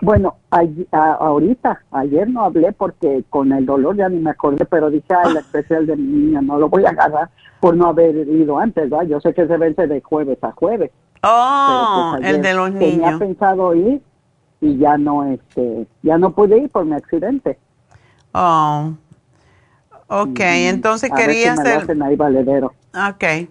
bueno, 0.00 0.36
ahorita, 0.50 1.82
ayer 1.90 2.28
no 2.30 2.44
hablé 2.44 2.72
porque 2.72 3.22
con 3.28 3.52
el 3.52 3.66
dolor 3.66 3.96
ya 3.96 4.08
ni 4.08 4.18
me 4.18 4.30
acordé, 4.30 4.64
pero 4.64 4.88
dije, 4.88 5.06
ay, 5.10 5.34
la 5.34 5.40
ah. 5.40 5.42
especial 5.42 5.86
de 5.86 5.96
mi 5.96 6.04
niña, 6.04 6.40
no 6.40 6.58
lo 6.58 6.70
voy 6.70 6.86
a 6.86 6.90
agarrar 6.90 7.28
por 7.60 7.76
no 7.76 7.88
haber 7.88 8.16
ido 8.16 8.58
antes, 8.58 8.88
¿verdad? 8.88 9.06
Yo 9.06 9.20
sé 9.20 9.34
que 9.34 9.46
se 9.46 9.56
vence 9.58 9.86
de 9.86 10.00
jueves 10.00 10.38
a 10.42 10.52
jueves. 10.52 10.90
Oh, 11.22 12.14
pues, 12.16 12.30
el 12.30 12.40
de 12.40 12.54
los 12.54 12.72
niños. 12.72 12.90
Tenía 12.90 13.18
pensado 13.18 13.74
ir 13.74 14.00
y 14.62 14.78
ya 14.78 14.96
no, 14.96 15.24
este, 15.24 15.86
ya 16.02 16.16
no 16.16 16.32
pude 16.34 16.56
ir 16.56 16.70
por 16.70 16.86
mi 16.86 16.94
accidente. 16.94 17.58
Oh, 18.32 18.94
ok, 20.20 20.40
entonces 20.40 21.10
quería 21.14 21.52
hacer... 21.52 21.86
ahí 22.02 22.16
valedero. 22.16 22.74
Ok, 22.94 23.48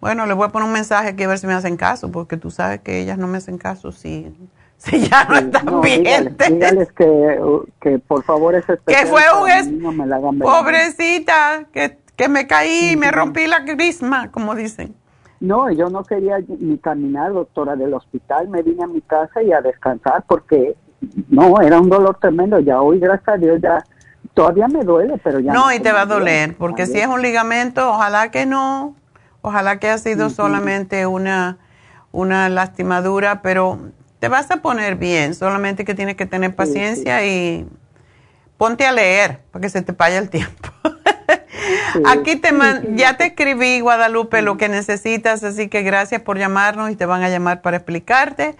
bueno, 0.00 0.26
le 0.26 0.32
voy 0.32 0.46
a 0.46 0.48
poner 0.48 0.66
un 0.66 0.72
mensaje 0.72 1.10
aquí 1.10 1.24
a 1.24 1.28
ver 1.28 1.38
si 1.38 1.46
me 1.46 1.52
hacen 1.52 1.76
caso, 1.76 2.10
porque 2.10 2.36
tú 2.36 2.50
sabes 2.50 2.80
que 2.80 3.00
ellas 3.00 3.18
no 3.18 3.26
me 3.26 3.38
hacen 3.38 3.58
caso 3.58 3.92
si, 3.92 4.34
si 4.78 5.08
ya 5.08 5.24
no 5.24 5.36
están 5.36 5.80
bien. 5.82 6.36
Dígales, 6.48 6.90
que, 6.92 7.38
que, 7.80 7.98
por 7.98 8.22
favor 8.24 8.54
ese 8.54 8.78
Que 8.86 9.06
fue 9.06 9.22
un... 9.40 9.82
No 9.82 9.92
me 9.92 10.06
la 10.06 10.16
hagan 10.16 10.38
Pobrecita, 10.38 11.66
que, 11.72 11.98
que 12.16 12.28
me 12.28 12.46
caí 12.46 12.92
y 12.92 12.96
me 12.96 13.10
rompí 13.10 13.46
la 13.46 13.64
crisma, 13.64 14.30
como 14.30 14.54
dicen. 14.54 14.94
No, 15.40 15.70
yo 15.70 15.88
no 15.88 16.04
quería 16.04 16.38
ni 16.48 16.76
caminar, 16.78 17.32
doctora, 17.32 17.74
del 17.74 17.94
hospital. 17.94 18.48
Me 18.48 18.62
vine 18.62 18.84
a 18.84 18.86
mi 18.86 19.00
casa 19.00 19.42
y 19.42 19.52
a 19.52 19.62
descansar 19.62 20.24
porque 20.28 20.76
no, 21.28 21.60
era 21.62 21.80
un 21.80 21.88
dolor 21.88 22.18
tremendo. 22.20 22.58
Ya 22.60 22.82
hoy, 22.82 23.00
gracias 23.00 23.28
a 23.28 23.36
Dios, 23.38 23.58
ya 23.62 23.82
todavía 24.34 24.68
me 24.68 24.84
duele, 24.84 25.18
pero 25.22 25.40
ya. 25.40 25.52
No, 25.52 25.72
y 25.72 25.80
te 25.80 25.92
va 25.92 26.02
a 26.02 26.06
doler, 26.06 26.56
porque 26.56 26.86
si 26.86 26.98
es 26.98 27.06
un 27.06 27.22
ligamento, 27.22 27.90
ojalá 27.90 28.30
que 28.30 28.46
no, 28.46 28.94
ojalá 29.42 29.78
que 29.78 29.88
haya 29.88 29.98
sido 29.98 30.30
solamente 30.30 31.06
una, 31.06 31.58
una 32.12 32.48
lastimadura, 32.48 33.42
pero 33.42 33.78
te 34.18 34.28
vas 34.28 34.50
a 34.50 34.58
poner 34.58 34.96
bien, 34.96 35.34
solamente 35.34 35.84
que 35.84 35.94
tienes 35.94 36.16
que 36.16 36.26
tener 36.26 36.54
paciencia 36.54 37.24
y 37.26 37.66
ponte 38.58 38.86
a 38.86 38.92
leer 38.92 39.40
para 39.50 39.62
que 39.62 39.70
se 39.70 39.82
te 39.82 39.92
vaya 39.92 40.18
el 40.18 40.28
tiempo. 40.28 40.68
Aquí 42.06 42.36
te 42.36 42.50
ya 42.94 43.16
te 43.16 43.26
escribí, 43.26 43.80
Guadalupe, 43.80 44.42
lo 44.42 44.56
que 44.56 44.68
necesitas, 44.68 45.42
así 45.44 45.68
que 45.68 45.82
gracias 45.82 46.20
por 46.20 46.38
llamarnos 46.38 46.90
y 46.90 46.96
te 46.96 47.06
van 47.06 47.22
a 47.22 47.28
llamar 47.28 47.62
para 47.62 47.78
explicarte. 47.78 48.56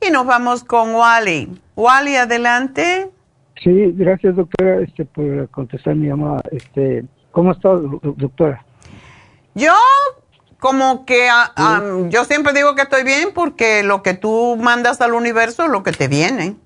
Y 0.00 0.10
nos 0.10 0.26
vamos 0.26 0.64
con 0.64 0.94
Wally. 0.94 1.60
Wally, 1.76 2.16
adelante. 2.16 3.10
Sí, 3.62 3.92
gracias, 3.94 4.36
doctora, 4.36 4.80
este, 4.80 5.04
por 5.04 5.48
contestar 5.50 5.94
mi 5.94 6.08
llamada. 6.08 6.42
Este, 6.50 7.04
¿Cómo 7.30 7.52
está, 7.52 7.70
doctora? 7.70 8.64
Yo, 9.54 9.72
como 10.58 11.06
que, 11.06 11.28
ah, 11.28 11.52
ah, 11.56 11.82
yo 12.08 12.24
siempre 12.24 12.52
digo 12.52 12.74
que 12.74 12.82
estoy 12.82 13.04
bien 13.04 13.30
porque 13.34 13.82
lo 13.82 14.02
que 14.02 14.14
tú 14.14 14.56
mandas 14.60 15.00
al 15.00 15.12
universo 15.12 15.64
es 15.64 15.70
lo 15.70 15.82
que 15.82 15.92
te 15.92 16.08
viene. 16.08 16.56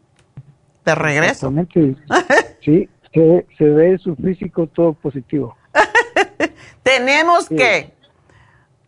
De 0.84 0.94
regreso. 0.94 1.52
sí, 2.64 2.88
se, 3.12 3.46
se 3.58 3.64
ve 3.64 3.98
su 3.98 4.16
físico 4.16 4.66
todo 4.68 4.94
positivo. 4.94 5.56
Tenemos 6.82 7.48
que. 7.48 7.92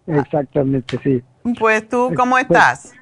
Exactamente, 0.07 0.99
sí. 1.03 1.23
Pues 1.59 1.89
tú, 1.89 2.13
¿cómo 2.17 2.33
pues, 2.33 2.45
estás? 2.45 2.93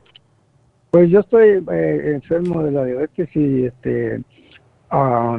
Pues, 0.91 1.11
yo 1.11 1.21
estoy 1.21 1.65
eh, 1.71 2.13
enfermo 2.15 2.63
de 2.63 2.73
la 2.73 2.85
diabetes 2.85 3.29
y 3.35 3.67
este 3.67 4.23
ah, 4.91 5.39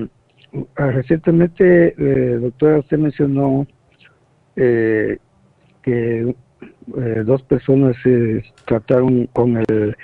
recientemente, 0.76 1.96
eh, 1.98 2.38
doctora, 2.40 2.80
usted 2.80 2.98
mencionó 2.98 3.68
eh, 4.56 5.18
que 5.82 6.36
dos 7.26 7.42
personas 7.44 7.96
se 8.04 8.44
trataron 8.66 9.28
con 9.28 9.58
el 9.58 9.96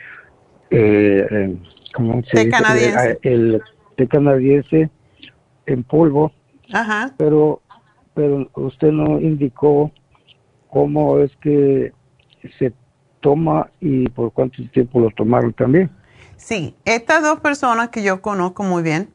¿cómo 1.93 2.21
se 2.31 2.49
canadiense. 2.49 3.19
el 3.23 3.61
té 3.97 4.07
canadiense 4.07 4.89
en 5.65 5.83
polvo. 5.83 6.31
Ajá. 6.71 7.13
Pero 7.17 7.61
pero 8.15 8.49
usted 8.55 8.91
no 8.91 9.19
indicó 9.19 9.91
cómo 10.69 11.19
es 11.19 11.35
que 11.37 11.91
se 12.57 12.73
toma 13.19 13.69
y 13.79 14.07
por 14.09 14.31
cuánto 14.31 14.63
tiempo 14.69 14.99
lo 14.99 15.09
tomaron 15.11 15.53
también. 15.53 15.91
Sí, 16.37 16.75
estas 16.85 17.21
dos 17.21 17.39
personas 17.41 17.89
que 17.89 18.03
yo 18.03 18.21
conozco 18.21 18.63
muy 18.63 18.83
bien 18.83 19.09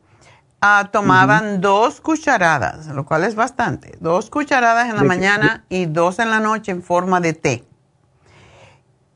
ah, 0.60 0.88
tomaban 0.92 1.60
dos 1.60 2.00
cucharadas, 2.00 2.86
lo 2.88 3.04
cual 3.04 3.24
es 3.24 3.34
bastante, 3.34 3.96
dos 4.00 4.30
cucharadas 4.30 4.88
en 4.88 4.96
la 4.96 5.04
mañana 5.04 5.64
y 5.68 5.86
dos 5.86 6.18
en 6.18 6.30
la 6.30 6.40
noche 6.40 6.72
en 6.72 6.82
forma 6.82 7.20
de 7.20 7.32
té. 7.32 7.64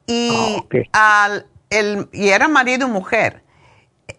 Y, 0.06 0.30
ah, 0.92 1.24
al, 1.24 1.46
el, 1.70 2.08
y 2.12 2.28
era 2.28 2.48
marido 2.48 2.86
y 2.86 2.90
mujer. 2.90 3.42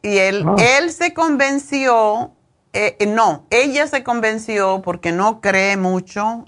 Y 0.02 0.18
él, 0.18 0.44
ah. 0.48 0.56
él 0.58 0.92
se 0.92 1.14
convenció 1.14 2.36
eh, 2.76 2.98
eh, 3.00 3.06
no, 3.06 3.46
ella 3.52 3.88
se 3.88 4.04
convenció 4.04 4.82
porque 4.82 5.14
no 5.14 5.40
cree 5.40 5.78
mucho 5.78 6.44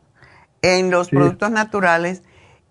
en 0.61 0.91
los 0.91 1.07
productos 1.07 1.51
naturales 1.51 2.21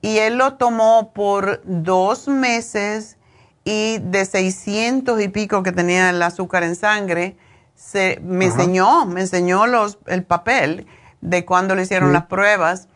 y 0.03 0.19
él 0.19 0.37
lo 0.37 0.59
tomó 0.59 1.15
por 1.15 1.63
dos 1.65 2.29
meses 2.29 3.17
y 3.65 3.97
de 4.03 4.27
600 4.27 5.23
y 5.23 5.29
pico 5.29 5.63
que 5.63 5.73
tenía 5.73 6.11
el 6.11 6.21
azúcar 6.21 6.65
en 6.65 6.77
sangre, 6.77 7.39
se, 7.77 8.19
me 8.25 8.47
enseñó, 8.47 9.07
me 9.07 9.21
enseñó 9.21 9.67
los, 9.67 9.99
el 10.07 10.25
papel 10.25 10.87
de 11.21 11.45
cuando 11.45 11.75
le 11.75 11.83
hicieron 11.83 12.13
las 12.13 12.27
pruebas 12.27 12.89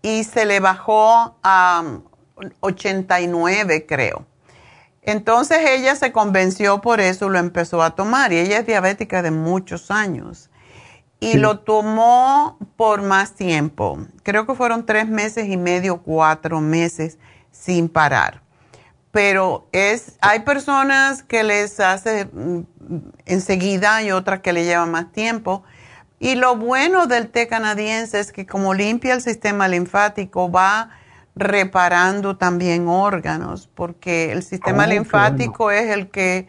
y 0.00 0.24
se 0.24 0.46
le 0.46 0.60
bajó 0.60 1.36
a 1.42 1.82
89 2.60 3.86
creo. 3.86 4.24
Entonces 5.02 5.58
ella 5.66 5.96
se 5.96 6.12
convenció 6.12 6.80
por 6.80 7.00
eso, 7.00 7.28
lo 7.28 7.38
empezó 7.38 7.82
a 7.82 7.94
tomar 7.94 8.32
y 8.32 8.38
ella 8.38 8.58
es 8.58 8.66
diabética 8.66 9.22
de 9.22 9.30
muchos 9.30 9.90
años. 9.90 10.50
Y 11.20 11.34
lo 11.34 11.60
tomó 11.60 12.58
por 12.76 13.02
más 13.02 13.32
tiempo. 13.32 13.98
Creo 14.22 14.46
que 14.46 14.54
fueron 14.54 14.86
tres 14.86 15.08
meses 15.08 15.48
y 15.48 15.56
medio, 15.56 16.02
cuatro 16.02 16.60
meses 16.60 17.18
sin 17.50 17.88
parar. 17.88 18.42
Pero 19.10 19.68
es, 19.72 20.18
hay 20.20 20.40
personas 20.40 21.22
que 21.22 21.42
les 21.42 21.80
hace 21.80 22.26
mm, 22.26 22.60
enseguida 23.26 24.02
y 24.02 24.12
otras 24.12 24.40
que 24.40 24.52
le 24.52 24.64
llevan 24.64 24.90
más 24.90 25.12
tiempo. 25.12 25.64
Y 26.20 26.34
lo 26.34 26.56
bueno 26.56 27.06
del 27.06 27.28
té 27.28 27.46
canadiense 27.46 28.18
es 28.18 28.32
que 28.32 28.46
como 28.46 28.74
limpia 28.74 29.14
el 29.14 29.22
sistema 29.22 29.68
linfático, 29.68 30.50
va 30.50 30.90
reparando 31.36 32.36
también 32.36 32.88
órganos, 32.88 33.68
porque 33.72 34.32
el 34.32 34.42
sistema 34.42 34.84
oh, 34.84 34.88
linfático 34.88 35.70
es 35.70 35.90
el 35.90 36.10
que 36.10 36.48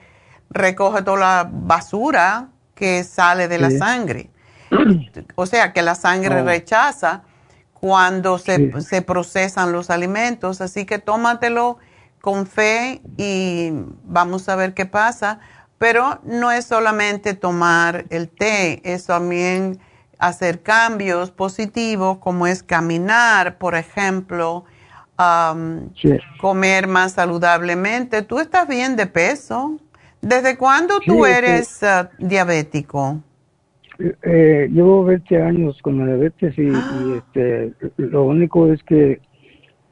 recoge 0.49 1.03
toda 1.03 1.19
la 1.19 1.49
basura 1.51 2.49
que 2.73 3.03
sale 3.03 3.47
de 3.47 3.59
la 3.59 3.71
sangre. 3.71 4.29
O 5.35 5.45
sea, 5.45 5.73
que 5.73 5.81
la 5.81 5.95
sangre 5.95 6.41
oh. 6.41 6.45
rechaza 6.45 7.23
cuando 7.73 8.37
se, 8.37 8.71
se, 8.81 9.01
procesan 9.01 9.71
los 9.71 9.89
alimentos. 9.89 10.61
Así 10.61 10.85
que 10.85 10.99
tómatelo 10.99 11.77
con 12.21 12.45
fe 12.47 13.01
y 13.17 13.71
vamos 14.03 14.49
a 14.49 14.55
ver 14.55 14.73
qué 14.73 14.85
pasa. 14.85 15.39
Pero 15.77 16.19
no 16.23 16.51
es 16.51 16.65
solamente 16.65 17.33
tomar 17.33 18.05
el 18.09 18.27
té, 18.27 18.81
es 18.83 19.05
también 19.05 19.79
hacer 20.19 20.61
cambios 20.61 21.31
positivos 21.31 22.17
como 22.17 22.45
es 22.45 22.61
caminar, 22.61 23.57
por 23.57 23.75
ejemplo, 23.75 24.65
comer 26.39 26.87
más 26.87 27.13
saludablemente. 27.13 28.21
¿Tú 28.21 28.39
estás 28.39 28.67
bien 28.67 28.95
de 28.95 29.07
peso? 29.07 29.79
¿Desde 30.21 30.57
cuándo 30.57 30.99
tú 31.05 31.25
eres 31.25 31.81
ah, 31.83 32.09
diabético? 32.19 33.21
Eh, 33.99 34.69
llevo 34.71 35.03
20 35.05 35.41
años 35.41 35.77
con 35.81 35.99
la 35.99 36.05
diabetes 36.05 36.57
y, 36.57 36.69
ah. 36.73 37.17
este, 37.17 37.73
lo 37.97 38.23
único 38.23 38.71
es 38.71 38.81
que 38.83 39.21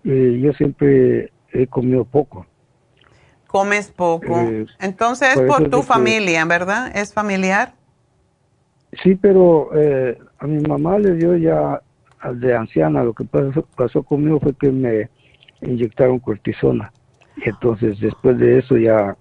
eh, 0.03 0.39
yo 0.41 0.53
siempre 0.53 1.31
he 1.61 1.67
comido 1.67 2.05
poco. 2.05 2.45
Comes 3.47 3.89
poco. 3.89 4.39
Eh, 4.39 4.65
Entonces 4.79 5.35
es 5.35 5.41
por, 5.41 5.69
tu 5.69 5.81
familia, 5.81 6.43
¿verdad? 6.45 6.95
¿Es 6.95 7.13
familiar? 7.13 7.73
Sí, 9.03 9.15
pero 9.15 9.69
a 10.39 10.47
mi 10.47 10.61
mamá 10.61 10.97
le 10.99 11.13
dio 11.13 11.35
ya 11.37 11.81
de 12.33 12.55
anciana. 12.55 13.03
Lo 13.03 13.13
que 13.13 13.23
pasó, 13.23 13.65
pasó 13.75 14.03
conmigo 14.03 14.39
fue 14.39 14.53
que 14.53 14.71
me 14.71 15.09
inyectaron 15.61 16.19
cortisona. 16.19 16.91
Y 17.37 17.49
entonces 17.49 17.99
después 17.99 18.37
de 18.37 18.59
eso 18.59 18.77
ya 18.77 19.15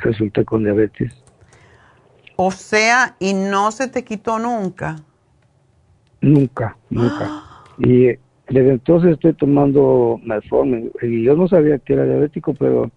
resulté 0.00 0.44
con 0.44 0.64
diabetes. 0.64 1.12
O 2.36 2.50
sea, 2.50 3.16
¿y 3.18 3.32
no 3.32 3.70
se 3.70 3.88
te 3.88 4.04
quitó 4.04 4.38
nunca? 4.38 4.96
Nunca, 6.20 6.76
nunca. 6.90 7.42
Y 7.76 8.16
desde 8.48 8.70
entonces 8.72 9.12
estoy 9.12 9.32
tomando 9.34 10.20
metformin. 10.24 10.90
Y 11.02 11.24
yo 11.24 11.36
no 11.36 11.48
sabía 11.48 11.78
que 11.78 11.94
era 11.94 12.04
diabético, 12.04 12.54
pero 12.54 12.90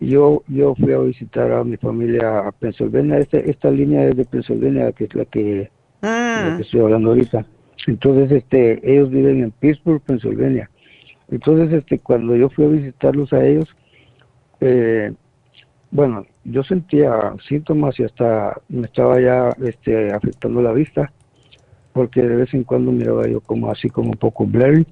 yo 0.00 0.42
yo 0.48 0.74
fui 0.74 0.92
a 0.92 0.98
visitar 0.98 1.52
a 1.52 1.64
mi 1.64 1.76
familia 1.76 2.40
a 2.40 2.52
Pennsylvania. 2.52 3.18
Esta, 3.18 3.38
esta 3.38 3.70
línea 3.70 4.06
es 4.06 4.16
de 4.16 4.24
Pennsylvania, 4.24 4.92
que 4.92 5.04
es 5.04 5.14
la 5.14 5.24
que, 5.26 5.70
la 6.00 6.54
que 6.56 6.62
estoy 6.62 6.80
hablando 6.80 7.10
ahorita. 7.10 7.46
Entonces, 7.86 8.30
este, 8.30 8.80
ellos 8.90 9.10
viven 9.10 9.42
en 9.42 9.50
Pittsburgh, 9.50 10.00
Pennsylvania. 10.02 10.70
Entonces, 11.30 11.72
este, 11.72 11.98
cuando 11.98 12.36
yo 12.36 12.48
fui 12.50 12.64
a 12.64 12.68
visitarlos 12.68 13.32
a 13.32 13.44
ellos, 13.44 13.68
eh, 14.60 15.12
bueno, 15.90 16.26
yo 16.44 16.62
sentía 16.62 17.34
síntomas 17.48 17.98
y 17.98 18.04
hasta 18.04 18.60
me 18.68 18.86
estaba 18.86 19.20
ya 19.20 19.50
este, 19.62 20.12
afectando 20.12 20.62
la 20.62 20.72
vista, 20.72 21.12
porque 21.92 22.22
de 22.22 22.36
vez 22.36 22.54
en 22.54 22.64
cuando 22.64 22.92
miraba 22.92 23.26
yo 23.28 23.40
como 23.40 23.70
así 23.70 23.88
como 23.88 24.10
un 24.10 24.16
poco 24.16 24.46
blurry. 24.46 24.86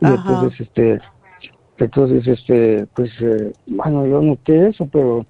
Y 0.00 0.06
entonces, 0.06 0.60
este, 0.60 1.00
entonces, 1.78 2.26
este, 2.26 2.86
pues, 2.94 3.10
eh, 3.20 3.52
bueno, 3.66 4.06
yo 4.06 4.20
noté 4.20 4.68
eso, 4.68 4.88
pero, 4.90 5.26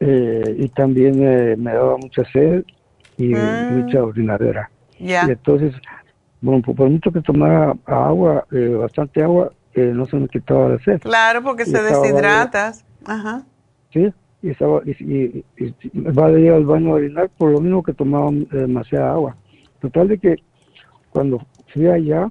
eh, 0.00 0.56
y 0.58 0.68
también 0.68 1.22
eh, 1.22 1.56
me 1.56 1.72
daba 1.72 1.96
mucha 1.96 2.22
sed 2.32 2.64
y 3.16 3.34
mm. 3.34 3.78
mucha 3.78 4.04
orinadera. 4.04 4.70
Y 4.98 5.12
entonces, 5.12 5.74
bueno, 6.40 6.62
por, 6.62 6.88
mucho 6.88 7.10
que 7.10 7.20
tomara 7.20 7.74
agua, 7.86 8.46
bastante 8.78 9.22
agua, 9.22 9.52
no 9.74 10.06
se 10.06 10.16
me 10.16 10.28
quitaba 10.28 10.68
la 10.68 10.78
sed. 10.78 11.00
Claro, 11.00 11.42
porque 11.42 11.64
se 11.64 11.82
deshidratas. 11.82 12.84
Ajá. 13.04 13.44
Sí, 13.92 14.12
y, 14.42 14.50
estaba, 14.50 14.82
y, 14.84 15.44
va 15.96 16.26
a 16.26 16.38
ir 16.38 16.52
al 16.52 16.64
baño 16.64 16.90
a 16.90 16.94
orinar 16.94 17.30
por 17.36 17.50
lo 17.50 17.60
mismo 17.60 17.82
que 17.82 17.92
tomaba 17.92 18.30
demasiada 18.50 19.12
agua. 19.12 19.36
Total 19.84 20.08
de 20.08 20.16
que 20.16 20.36
cuando 21.10 21.46
fui 21.66 21.86
allá, 21.88 22.30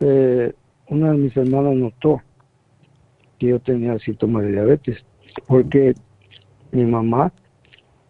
una 0.00 1.12
de 1.12 1.16
mis 1.16 1.36
hermanas 1.36 1.76
notó 1.76 2.20
que 3.38 3.46
yo 3.46 3.60
tenía 3.60 3.96
síntomas 4.00 4.42
de 4.42 4.50
diabetes, 4.50 4.96
porque 5.46 5.94
mi 6.72 6.84
mamá 6.84 7.32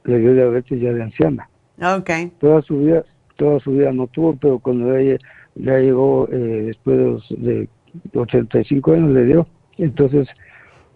le 0.05 0.19
dio 0.21 0.33
diabetes 0.33 0.81
ya 0.81 0.91
de 0.91 1.03
anciana. 1.03 1.51
Okay. 1.99 2.33
Toda 2.41 2.63
su 2.63 2.79
vida, 2.79 3.05
toda 3.37 3.61
su 3.61 3.73
vida 3.73 3.93
no 3.93 4.07
tuvo, 4.07 4.37
pero 4.37 4.59
cuando 4.59 4.97
ella 4.97 5.19
ya 5.55 5.77
llegó 5.77 6.27
eh, 6.33 6.63
después 6.69 7.23
de, 7.29 7.69
85 8.15 8.93
años 8.93 9.11
le 9.11 9.25
dio. 9.27 9.47
Entonces, 9.77 10.29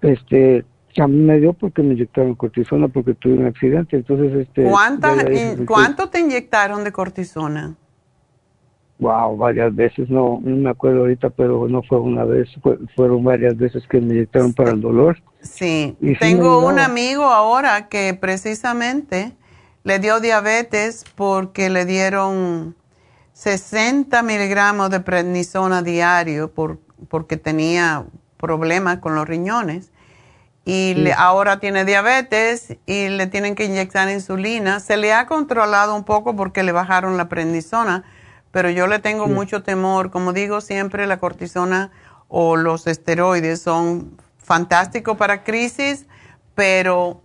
este, 0.00 0.64
a 1.00 1.08
mí 1.08 1.16
me 1.16 1.38
dio 1.38 1.52
porque 1.52 1.82
me 1.82 1.94
inyectaron 1.94 2.34
cortisona 2.34 2.88
porque 2.88 3.14
tuve 3.14 3.34
un 3.34 3.46
accidente. 3.46 3.96
Entonces, 3.96 4.46
este. 4.48 4.64
¿Cuánto 5.66 6.08
te 6.08 6.20
inyectaron 6.20 6.84
de 6.84 6.92
cortisona? 6.92 7.76
Wow, 8.98 9.36
varias 9.36 9.74
veces, 9.74 10.08
no, 10.08 10.40
no 10.42 10.56
me 10.56 10.70
acuerdo 10.70 11.00
ahorita, 11.00 11.28
pero 11.28 11.68
no 11.68 11.82
fue 11.82 12.00
una 12.00 12.24
vez, 12.24 12.48
fueron 12.94 13.24
varias 13.24 13.54
veces 13.54 13.86
que 13.86 14.00
me 14.00 14.14
inyectaron 14.14 14.54
para 14.54 14.70
el 14.70 14.80
dolor. 14.80 15.18
Sí, 15.42 15.94
tengo 16.18 16.66
un 16.66 16.78
amigo 16.78 17.24
ahora 17.24 17.88
que 17.88 18.16
precisamente 18.18 19.34
le 19.84 19.98
dio 19.98 20.18
diabetes 20.20 21.04
porque 21.14 21.68
le 21.68 21.84
dieron 21.84 22.74
60 23.34 24.22
miligramos 24.22 24.88
de 24.88 25.00
prednisona 25.00 25.82
diario 25.82 26.50
por, 26.50 26.78
porque 27.10 27.36
tenía 27.36 28.06
problemas 28.38 28.98
con 29.00 29.14
los 29.14 29.28
riñones. 29.28 29.92
Y 30.66 31.10
ahora 31.16 31.60
tiene 31.60 31.84
diabetes 31.84 32.76
y 32.84 33.08
le 33.08 33.28
tienen 33.28 33.54
que 33.54 33.64
inyectar 33.64 34.10
insulina. 34.10 34.80
Se 34.80 34.98
le 34.98 35.14
ha 35.14 35.26
controlado 35.26 35.94
un 35.94 36.04
poco 36.04 36.36
porque 36.36 36.62
le 36.64 36.72
bajaron 36.72 37.16
la 37.16 37.28
prednisona 37.28 38.04
pero 38.56 38.70
yo 38.70 38.86
le 38.86 39.00
tengo 39.00 39.26
mucho 39.26 39.62
temor. 39.62 40.10
Como 40.10 40.32
digo 40.32 40.62
siempre, 40.62 41.06
la 41.06 41.18
cortisona 41.18 41.90
o 42.28 42.56
los 42.56 42.86
esteroides 42.86 43.60
son 43.60 44.16
fantásticos 44.38 45.18
para 45.18 45.44
crisis, 45.44 46.06
pero 46.54 47.20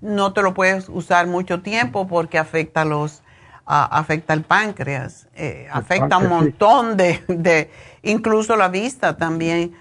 no 0.00 0.32
te 0.32 0.40
lo 0.40 0.54
puedes 0.54 0.88
usar 0.88 1.26
mucho 1.26 1.60
tiempo 1.60 2.08
porque 2.08 2.38
afecta 2.38 2.86
los 2.86 3.22
afecta 3.66 4.32
el 4.32 4.40
páncreas, 4.40 5.28
eh, 5.34 5.68
afecta 5.70 6.16
un 6.16 6.30
montón 6.30 6.96
de, 6.96 7.22
de, 7.28 7.70
incluso 8.02 8.56
la 8.56 8.68
vista 8.68 9.18
también. 9.18 9.76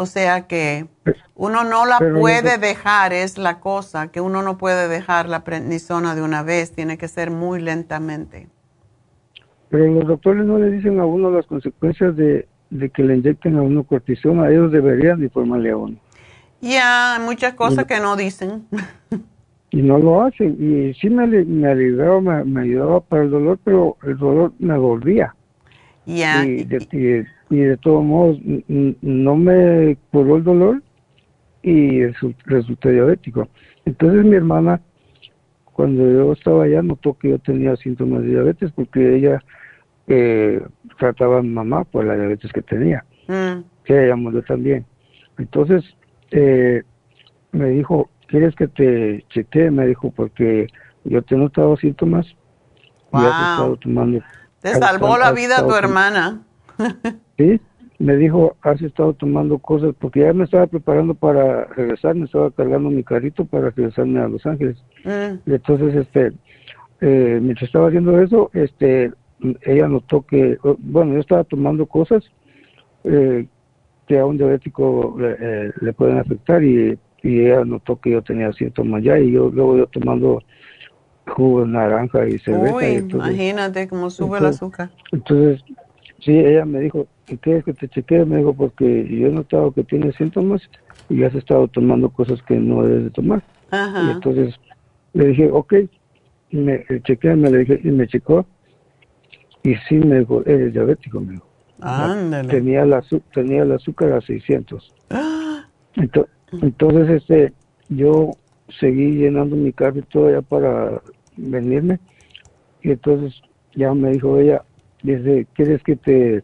O 0.00 0.06
sea 0.06 0.46
que 0.46 0.86
uno 1.34 1.62
no 1.62 1.84
la 1.84 1.98
puede 1.98 2.56
dejar, 2.56 3.12
es 3.12 3.36
la 3.36 3.60
cosa, 3.60 4.10
que 4.10 4.22
uno 4.22 4.40
no 4.40 4.56
puede 4.56 4.88
dejar 4.88 5.28
la 5.28 5.44
prednisona 5.44 6.14
de 6.14 6.22
una 6.22 6.42
vez, 6.42 6.72
tiene 6.72 6.96
que 6.96 7.06
ser 7.06 7.30
muy 7.30 7.60
lentamente. 7.60 8.48
Pero 9.68 9.92
los 9.92 10.06
doctores 10.06 10.46
no 10.46 10.58
le 10.58 10.70
dicen 10.70 10.98
a 11.00 11.04
uno 11.04 11.30
las 11.30 11.44
consecuencias 11.44 12.16
de, 12.16 12.48
que 12.94 13.02
le 13.02 13.16
inyecten 13.16 13.58
a 13.58 13.62
uno 13.62 13.84
cortisona, 13.84 14.48
ellos 14.48 14.72
deberían 14.72 15.22
informarle 15.22 15.70
a 15.70 15.76
uno. 15.76 15.96
Ya, 16.62 17.16
hay 17.16 17.22
muchas 17.22 17.52
cosas 17.52 17.84
que 17.84 18.00
no 18.00 18.16
dicen. 18.16 18.66
Y 19.72 19.82
no 19.82 19.98
lo 19.98 20.24
hacen. 20.24 20.56
Y 20.58 20.94
sí 20.94 21.08
me, 21.08 21.28
me 21.28 21.68
ayudaba, 21.68 22.42
me, 22.42 22.62
ayudaba 22.62 22.98
para 23.02 23.22
el 23.22 23.30
dolor, 23.30 23.56
pero 23.62 23.96
el 24.02 24.18
dolor 24.18 24.52
me 24.58 24.76
volvía. 24.76 25.32
Ya. 26.06 26.44
Y, 26.44 26.66
de, 27.50 27.68
de 27.68 27.76
todos 27.76 28.04
modos, 28.04 28.38
no 28.68 29.36
me 29.36 29.96
curó 30.10 30.36
el 30.36 30.44
dolor 30.44 30.82
y 31.62 32.04
resulté 32.46 32.92
diabético. 32.92 33.48
Entonces 33.84 34.24
mi 34.24 34.36
hermana, 34.36 34.80
cuando 35.72 36.10
yo 36.10 36.32
estaba 36.32 36.64
allá, 36.64 36.82
notó 36.82 37.14
que 37.14 37.30
yo 37.30 37.38
tenía 37.38 37.76
síntomas 37.76 38.22
de 38.22 38.28
diabetes 38.28 38.70
porque 38.72 39.16
ella 39.16 39.42
eh, 40.06 40.62
trataba 40.98 41.38
a 41.38 41.42
mi 41.42 41.48
mamá 41.48 41.84
por 41.84 42.04
la 42.04 42.14
diabetes 42.14 42.52
que 42.52 42.62
tenía, 42.62 43.04
mm. 43.28 43.60
que 43.84 44.04
ella 44.04 44.16
murió 44.16 44.42
también. 44.42 44.84
Entonces, 45.38 45.84
eh, 46.30 46.82
me 47.52 47.70
dijo, 47.70 48.10
¿quieres 48.26 48.54
que 48.54 48.68
te 48.68 49.24
chequee? 49.30 49.70
Me 49.70 49.86
dijo, 49.86 50.10
porque 50.10 50.66
yo 51.04 51.22
te 51.22 51.34
he 51.34 51.38
notado 51.38 51.76
síntomas 51.76 52.26
y 53.12 53.16
has 53.16 53.24
estado 53.24 53.76
tomando... 53.76 54.20
Te 54.60 54.74
salvó 54.74 55.16
la 55.16 55.32
vida 55.32 55.66
tu 55.66 55.74
hermana. 55.74 56.42
sí, 57.40 57.60
me 57.98 58.16
dijo, 58.16 58.56
has 58.62 58.80
estado 58.80 59.12
tomando 59.14 59.58
cosas, 59.58 59.94
porque 59.98 60.20
ya 60.20 60.32
me 60.32 60.44
estaba 60.44 60.66
preparando 60.66 61.14
para 61.14 61.64
regresar, 61.66 62.14
me 62.14 62.24
estaba 62.24 62.50
cargando 62.50 62.90
mi 62.90 63.02
carrito 63.02 63.44
para 63.44 63.70
regresarme 63.70 64.20
a 64.20 64.28
Los 64.28 64.44
Ángeles. 64.46 64.76
Mm. 65.04 65.50
entonces, 65.50 65.94
este, 65.94 66.32
eh, 67.00 67.38
mientras 67.42 67.68
estaba 67.68 67.88
haciendo 67.88 68.20
eso, 68.20 68.50
este, 68.52 69.12
ella 69.62 69.88
notó 69.88 70.22
que, 70.22 70.58
bueno, 70.78 71.14
yo 71.14 71.20
estaba 71.20 71.44
tomando 71.44 71.86
cosas 71.86 72.22
eh, 73.04 73.46
que 74.06 74.18
a 74.18 74.26
un 74.26 74.36
diabético 74.36 75.16
eh, 75.20 75.70
le 75.80 75.92
pueden 75.92 76.18
afectar 76.18 76.62
y, 76.62 76.98
ella 77.22 77.66
notó 77.66 78.00
que 78.00 78.12
yo 78.12 78.22
tenía 78.22 78.50
síntomas 78.54 79.02
ya 79.02 79.18
y 79.18 79.32
yo 79.32 79.50
luego 79.50 79.76
yo 79.76 79.86
tomando 79.88 80.42
jugo 81.26 81.66
de 81.66 81.72
naranja 81.72 82.26
y 82.26 82.38
cerveza. 82.38 82.74
Uy, 82.74 83.06
imagínate 83.10 83.88
cómo 83.88 84.08
sube 84.08 84.38
el 84.38 84.46
azúcar. 84.46 84.88
Entonces, 85.12 85.62
sí, 86.20 86.32
ella 86.38 86.64
me 86.64 86.80
dijo, 86.80 87.06
¿y 87.28 87.36
quieres 87.36 87.64
que 87.64 87.74
te 87.74 87.88
chequee? 87.88 88.24
Me 88.24 88.38
dijo, 88.38 88.54
porque 88.54 89.06
yo 89.08 89.28
he 89.28 89.30
notado 89.30 89.72
que 89.72 89.84
tiene 89.84 90.12
síntomas 90.12 90.62
y 91.08 91.22
has 91.24 91.34
estado 91.34 91.68
tomando 91.68 92.10
cosas 92.10 92.42
que 92.42 92.56
no 92.56 92.82
debes 92.82 93.04
de 93.04 93.10
tomar. 93.10 93.42
Y 93.72 94.10
entonces 94.10 94.54
le 95.12 95.26
dije, 95.28 95.50
ok, 95.50 95.74
y 96.50 96.56
me 96.56 96.84
chequeé, 97.04 97.36
me 97.36 97.50
le 97.50 97.58
dije, 97.58 97.80
y 97.82 97.90
me 97.90 98.06
checó 98.06 98.46
y 99.62 99.74
sí 99.88 99.96
me 99.96 100.20
dijo, 100.20 100.42
eres 100.46 100.72
diabético, 100.72 101.20
me 101.20 101.32
dijo. 101.32 101.46
Tenía, 102.48 102.84
la, 102.84 103.02
tenía 103.32 103.62
el 103.62 103.72
azúcar 103.72 104.12
a 104.12 104.20
600. 104.20 104.94
Entonces, 106.62 107.10
este, 107.10 107.52
yo 107.88 108.32
seguí 108.78 109.16
llenando 109.16 109.56
mi 109.56 109.72
carro 109.72 110.02
todavía 110.10 110.42
para 110.42 111.00
venirme. 111.36 112.00
Y 112.82 112.92
entonces 112.92 113.40
ya 113.74 113.92
me 113.94 114.12
dijo 114.12 114.38
ella, 114.38 114.62
dice, 115.02 115.46
¿quieres 115.54 115.82
que 115.82 115.96
te 115.96 116.42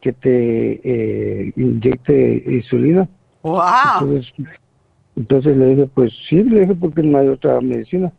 que 0.00 0.12
te 0.12 0.80
eh, 0.82 1.52
inyecte 1.56 2.42
insulina? 2.46 3.08
Wow. 3.42 3.60
Entonces, 4.00 4.32
entonces 5.16 5.56
le 5.56 5.66
dije, 5.66 5.86
pues 5.94 6.12
sí, 6.28 6.42
le 6.42 6.60
dije 6.60 6.74
porque 6.74 7.02
no 7.02 7.18
hay 7.18 7.28
otra 7.28 7.60
medicina. 7.60 8.10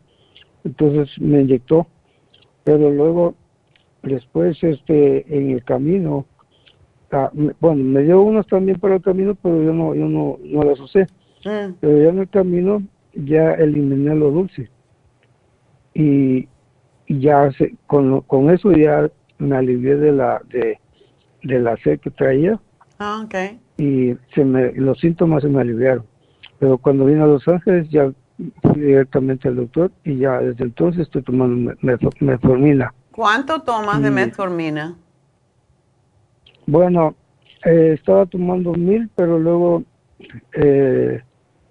Entonces 0.64 1.10
me 1.20 1.40
inyectó 1.40 1.86
pero 2.64 2.90
luego 2.90 3.34
después 4.02 4.62
este 4.62 5.36
en 5.36 5.50
el 5.50 5.64
camino 5.64 6.26
ah, 7.10 7.30
bueno 7.60 7.82
me 7.82 8.02
dio 8.02 8.22
unos 8.22 8.46
también 8.46 8.78
para 8.78 8.96
el 8.96 9.02
camino 9.02 9.36
pero 9.40 9.62
yo 9.62 9.72
no 9.72 9.94
yo 9.94 10.06
no 10.08 10.38
no 10.42 10.62
las 10.62 10.80
usé 10.80 11.06
mm. 11.44 11.74
pero 11.80 12.02
ya 12.02 12.08
en 12.10 12.18
el 12.20 12.28
camino 12.28 12.82
ya 13.14 13.52
eliminé 13.54 14.14
lo 14.14 14.30
dulce 14.30 14.70
y, 15.94 16.48
ya 17.08 17.50
se, 17.52 17.74
con 17.86 18.20
con 18.22 18.50
eso 18.50 18.72
ya 18.72 19.10
me 19.38 19.56
alivié 19.56 19.96
de 19.96 20.12
la 20.12 20.40
de, 20.48 20.78
de 21.42 21.60
la 21.60 21.76
sed 21.78 22.00
que 22.00 22.10
traía 22.10 22.60
ah, 22.98 23.22
okay. 23.24 23.60
y 23.76 24.14
se 24.34 24.44
me 24.44 24.72
los 24.72 24.98
síntomas 25.00 25.42
se 25.42 25.48
me 25.48 25.60
aliviaron 25.60 26.04
pero 26.62 26.78
cuando 26.78 27.06
vine 27.06 27.20
a 27.20 27.26
Los 27.26 27.48
Ángeles 27.48 27.90
ya 27.90 28.12
fui 28.62 28.80
directamente 28.80 29.48
al 29.48 29.56
doctor 29.56 29.90
y 30.04 30.18
ya 30.18 30.38
desde 30.38 30.62
entonces 30.62 31.02
estoy 31.02 31.22
tomando 31.22 31.74
metformina. 32.20 32.94
¿Cuánto 33.10 33.62
tomas 33.62 34.00
de 34.00 34.12
metformina? 34.12 34.96
Bueno, 36.68 37.16
eh, 37.64 37.96
estaba 37.98 38.26
tomando 38.26 38.74
mil, 38.74 39.10
pero 39.16 39.40
luego 39.40 39.82
eh, 40.52 41.20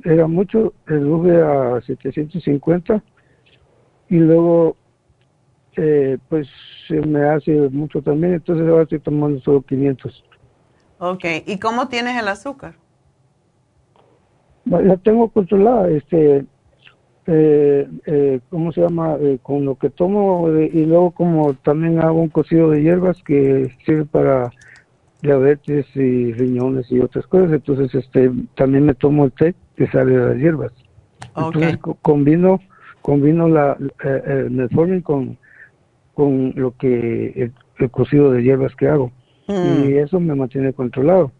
era 0.03 0.27
mucho, 0.27 0.73
reduje 0.85 1.41
a 1.41 1.79
750 1.79 3.01
y 4.09 4.17
luego 4.17 4.75
eh, 5.77 6.17
pues 6.29 6.47
se 6.87 7.01
me 7.01 7.23
hace 7.23 7.51
mucho 7.69 8.01
también, 8.01 8.33
entonces 8.33 8.67
ahora 8.67 8.83
estoy 8.83 8.99
tomando 8.99 9.39
solo 9.41 9.61
500. 9.61 10.23
Ok, 10.99 11.25
¿y 11.45 11.57
cómo 11.57 11.87
tienes 11.87 12.19
el 12.19 12.27
azúcar? 12.27 12.75
La 14.65 14.97
tengo 14.97 15.29
controlada, 15.29 15.89
este, 15.89 16.45
eh, 17.27 17.87
eh, 18.05 18.39
¿cómo 18.49 18.71
se 18.71 18.81
llama? 18.81 19.15
Eh, 19.19 19.39
con 19.41 19.63
lo 19.63 19.75
que 19.75 19.89
tomo 19.89 20.49
y 20.49 20.85
luego 20.85 21.11
como 21.11 21.53
también 21.53 21.99
hago 21.99 22.21
un 22.21 22.29
cocido 22.29 22.69
de 22.69 22.81
hierbas 22.81 23.21
que 23.23 23.75
sirve 23.85 24.05
para 24.05 24.51
diabetes 25.21 25.85
y 25.95 26.33
riñones 26.33 26.91
y 26.91 26.99
otras 26.99 27.27
cosas, 27.27 27.51
entonces 27.53 27.93
este 27.93 28.31
también 28.55 28.85
me 28.85 28.95
tomo 28.95 29.25
el 29.25 29.31
té 29.31 29.55
que 29.75 29.87
sale 29.87 30.17
de 30.17 30.29
las 30.29 30.37
hierbas. 30.37 30.71
Entonces 31.35 31.77
combino 32.01 32.59
combino 33.01 33.47
la 33.47 33.77
el 34.03 34.51
metformin 34.51 35.01
con 35.01 35.37
con 36.13 36.53
lo 36.55 36.75
que 36.77 37.51
el, 37.77 37.89
cocido 37.89 38.31
de 38.31 38.43
hierbas 38.43 38.75
que 38.75 38.87
hago. 38.87 39.11
Mm. 39.47 39.89
y 39.89 39.93
eso 39.97 40.19
me 40.19 40.35
mantiene 40.35 40.71
controlado. 40.73 41.31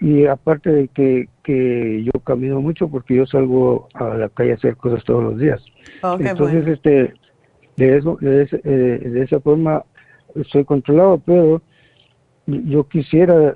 Y 0.00 0.26
aparte 0.26 0.70
de 0.70 0.88
que, 0.88 1.28
que 1.42 2.04
yo 2.04 2.20
camino 2.20 2.60
mucho 2.60 2.88
porque 2.88 3.16
yo 3.16 3.26
salgo 3.26 3.88
a 3.94 4.14
la 4.14 4.28
calle 4.28 4.52
a 4.52 4.54
hacer 4.54 4.76
cosas 4.76 5.04
todos 5.04 5.22
los 5.22 5.38
días. 5.38 5.62
Entonces 6.20 6.66
este 6.66 7.14
de 7.76 7.96
eso 7.96 8.16
de, 8.20 8.48
eh, 8.52 9.08
de 9.08 9.22
esa 9.22 9.40
forma 9.40 9.84
estoy 10.36 10.64
controlado 10.64 11.20
pero 11.24 11.60
yo 12.46 12.86
quisiera, 12.88 13.54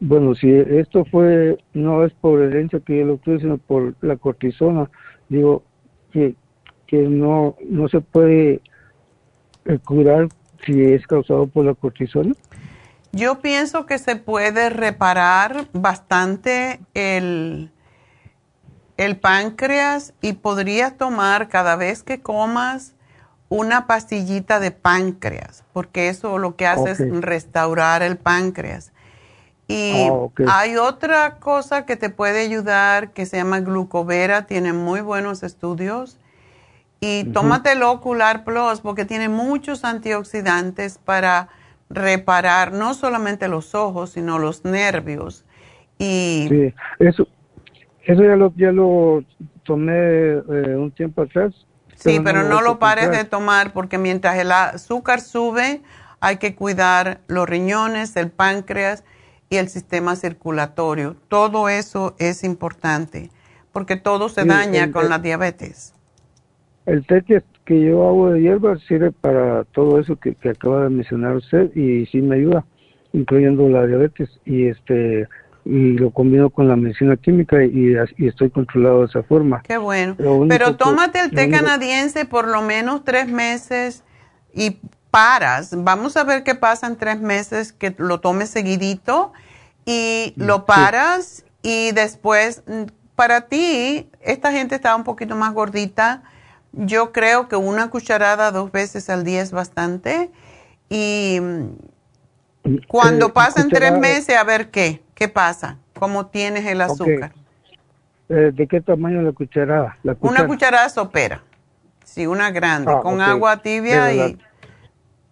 bueno, 0.00 0.34
si 0.34 0.50
esto 0.50 1.04
fue, 1.06 1.56
no 1.72 2.04
es 2.04 2.12
por 2.14 2.42
herencia 2.42 2.80
que 2.80 2.98
yo 2.98 3.06
lo 3.06 3.16
tuve, 3.16 3.40
sino 3.40 3.56
por 3.56 3.94
la 4.02 4.16
cortisona, 4.16 4.90
digo 5.28 5.62
que, 6.12 6.34
que 6.86 6.98
no, 7.08 7.56
no 7.66 7.88
se 7.88 8.00
puede 8.00 8.60
curar 9.84 10.28
si 10.64 10.82
es 10.92 11.06
causado 11.06 11.46
por 11.46 11.64
la 11.64 11.74
cortisona. 11.74 12.34
Yo 13.12 13.40
pienso 13.40 13.84
que 13.84 13.98
se 13.98 14.16
puede 14.16 14.70
reparar 14.70 15.66
bastante 15.72 16.80
el, 16.94 17.70
el 18.96 19.16
páncreas 19.18 20.14
y 20.22 20.34
podrías 20.34 20.96
tomar 20.96 21.48
cada 21.48 21.76
vez 21.76 22.02
que 22.02 22.20
comas 22.20 22.94
una 23.50 23.86
pastillita 23.86 24.60
de 24.60 24.70
páncreas, 24.70 25.62
porque 25.74 26.08
eso 26.08 26.38
lo 26.38 26.56
que 26.56 26.66
hace 26.66 26.92
es 26.92 27.20
restaurar 27.20 28.02
el 28.02 28.16
páncreas. 28.16 28.92
Y 29.68 30.08
ah, 30.08 30.28
hay 30.48 30.76
otra 30.76 31.36
cosa 31.36 31.84
que 31.84 31.96
te 31.96 32.08
puede 32.08 32.40
ayudar 32.40 33.12
que 33.12 33.26
se 33.26 33.36
llama 33.36 33.60
glucovera, 33.60 34.46
tiene 34.46 34.72
muy 34.72 35.02
buenos 35.02 35.42
estudios. 35.42 36.18
Y 37.02 37.24
tómate 37.32 37.72
el 37.72 37.82
Ocular 37.82 38.44
Plus 38.44 38.80
porque 38.80 39.04
tiene 39.04 39.28
muchos 39.28 39.84
antioxidantes 39.84 40.98
para 40.98 41.48
reparar 41.90 42.72
no 42.72 42.94
solamente 42.94 43.48
los 43.48 43.74
ojos, 43.74 44.10
sino 44.10 44.38
los 44.38 44.64
nervios. 44.64 45.44
Y 45.98 46.46
sí, 46.48 46.74
eso, 47.00 47.28
eso 48.04 48.22
ya 48.22 48.36
lo, 48.36 48.54
ya 48.56 48.72
lo 48.72 49.24
tomé 49.64 49.92
eh, 49.92 50.76
un 50.76 50.90
tiempo 50.92 51.22
atrás 51.22 51.66
Sí, 52.02 52.20
pero 52.20 52.42
no, 52.42 52.60
lo 52.62 52.78
pares 52.78 53.10
de 53.10 53.24
tomar 53.24 53.72
porque 53.72 53.98
mientras 53.98 54.36
el 54.38 54.50
azúcar 54.50 55.20
sube, 55.20 55.82
hay 56.20 56.38
que 56.38 56.54
cuidar 56.54 57.20
los 57.28 57.48
riñones, 57.48 58.16
el 58.16 58.30
páncreas 58.30 59.04
y 59.50 59.56
el 59.56 59.68
sistema 59.68 60.16
circulatorio. 60.16 61.16
Todo 61.28 61.68
eso 61.68 62.16
es 62.18 62.42
importante 62.42 63.30
porque 63.72 63.96
todo 63.96 64.28
se 64.28 64.44
daña 64.44 64.90
con 64.90 65.08
la 65.08 65.18
diabetes. 65.18 65.94
El 66.86 67.06
té 67.06 67.22
que, 67.22 67.42
yo 67.66 68.08
hago 68.08 68.30
de 68.30 68.42
hierba 68.42 68.76
sirve 68.88 69.12
para 69.12 69.64
todo 69.64 69.98
eso 70.00 70.16
que, 70.16 70.34
que 70.34 70.50
acaba 70.50 70.84
de 70.84 70.90
mencionar 70.90 71.36
usted 71.36 71.74
y 71.76 72.06
sí 72.06 72.20
me 72.20 72.36
ayuda, 72.36 72.64
incluyendo 73.12 73.68
la 73.68 73.86
diabetes. 73.86 74.28
Y 74.44 74.66
este 74.66 75.28
y 75.64 75.92
lo 75.92 76.10
combino 76.10 76.50
con 76.50 76.68
la 76.68 76.76
medicina 76.76 77.16
química 77.16 77.64
y, 77.64 77.94
estoy 78.18 78.50
controlado 78.50 79.00
de 79.00 79.06
esa 79.06 79.22
forma. 79.22 79.62
Qué 79.62 79.76
bueno. 79.76 80.16
Pero 80.48 80.76
tómate 80.76 81.20
el 81.20 81.30
té 81.30 81.50
canadiense 81.50 82.24
por 82.24 82.48
lo 82.48 82.62
menos 82.62 83.04
tres 83.04 83.28
meses 83.28 84.02
y 84.52 84.78
paras. 85.10 85.70
Vamos 85.76 86.16
a 86.16 86.24
ver 86.24 86.42
qué 86.42 86.54
pasa 86.54 86.86
en 86.86 86.96
tres 86.96 87.20
meses, 87.20 87.72
que 87.72 87.94
lo 87.98 88.20
tomes 88.20 88.50
seguidito 88.50 89.32
y 89.84 90.34
mm, 90.36 90.42
lo 90.42 90.66
paras 90.66 91.44
y 91.62 91.92
después, 91.92 92.64
mm, 92.66 92.84
para 93.14 93.42
ti, 93.42 94.10
esta 94.20 94.50
gente 94.50 94.74
está 94.74 94.96
un 94.96 95.04
poquito 95.04 95.36
más 95.36 95.52
gordita. 95.52 96.22
Yo 96.72 97.12
creo 97.12 97.48
que 97.48 97.56
una 97.56 97.90
cucharada 97.90 98.50
dos 98.50 98.72
veces 98.72 99.10
al 99.10 99.24
día 99.24 99.42
es 99.42 99.52
bastante. 99.52 100.30
Y 100.88 101.38
mm, 101.40 102.78
cuando 102.88 103.26
eh, 103.26 103.32
pasan 103.32 103.68
tres 103.68 103.98
meses, 103.98 104.36
a 104.36 104.44
ver 104.44 104.70
qué. 104.70 105.02
¿Qué 105.14 105.28
pasa? 105.28 105.78
¿Cómo 105.98 106.26
tienes 106.26 106.66
el 106.66 106.80
azúcar? 106.80 107.32
Eh, 108.28 108.50
¿De 108.52 108.66
qué 108.66 108.80
tamaño 108.80 109.22
la 109.22 109.32
cucharada? 109.32 109.98
Una 110.20 110.46
cucharada 110.46 110.88
sopera. 110.88 111.42
Sí, 112.04 112.26
una 112.26 112.50
grande, 112.50 112.92
ah, 112.92 113.00
con 113.00 113.20
agua 113.20 113.58
tibia 113.58 114.12
y 114.12 114.38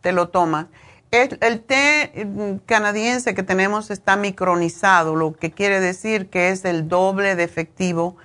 te 0.00 0.12
lo 0.12 0.28
tomas. 0.28 0.66
El, 1.10 1.60
té 1.60 2.24
mm, 2.24 2.64
canadiense 2.66 3.34
que 3.34 3.42
tenemos 3.42 3.90
está 3.90 4.16
micronizado, 4.16 5.16
lo 5.16 5.32
que 5.32 5.50
quiere 5.50 5.80
decir 5.80 6.28
que 6.28 6.50
es 6.50 6.64
el 6.64 6.88
doble 6.88 7.34
de 7.34 7.42
efectivo 7.42 8.16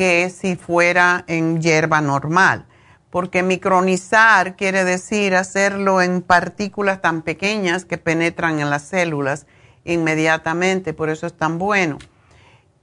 que 0.00 0.30
si 0.30 0.56
fuera 0.56 1.24
en 1.26 1.60
hierba 1.60 2.00
normal. 2.00 2.64
Porque 3.10 3.42
micronizar 3.42 4.56
quiere 4.56 4.82
decir 4.82 5.34
hacerlo 5.34 6.00
en 6.00 6.22
partículas 6.22 7.02
tan 7.02 7.20
pequeñas 7.20 7.84
que 7.84 7.98
penetran 7.98 8.60
en 8.60 8.70
las 8.70 8.80
células 8.80 9.46
inmediatamente, 9.84 10.94
por 10.94 11.10
eso 11.10 11.26
es 11.26 11.34
tan 11.34 11.58
bueno. 11.58 11.98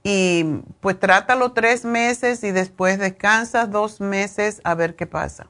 Y 0.04 0.60
pues 0.78 1.00
trátalo 1.00 1.50
tres 1.50 1.84
meses 1.84 2.44
y 2.44 2.52
después 2.52 3.00
descansas 3.00 3.68
dos 3.68 4.00
meses 4.00 4.60
a 4.62 4.76
ver 4.76 4.94
qué 4.94 5.08
pasa. 5.08 5.48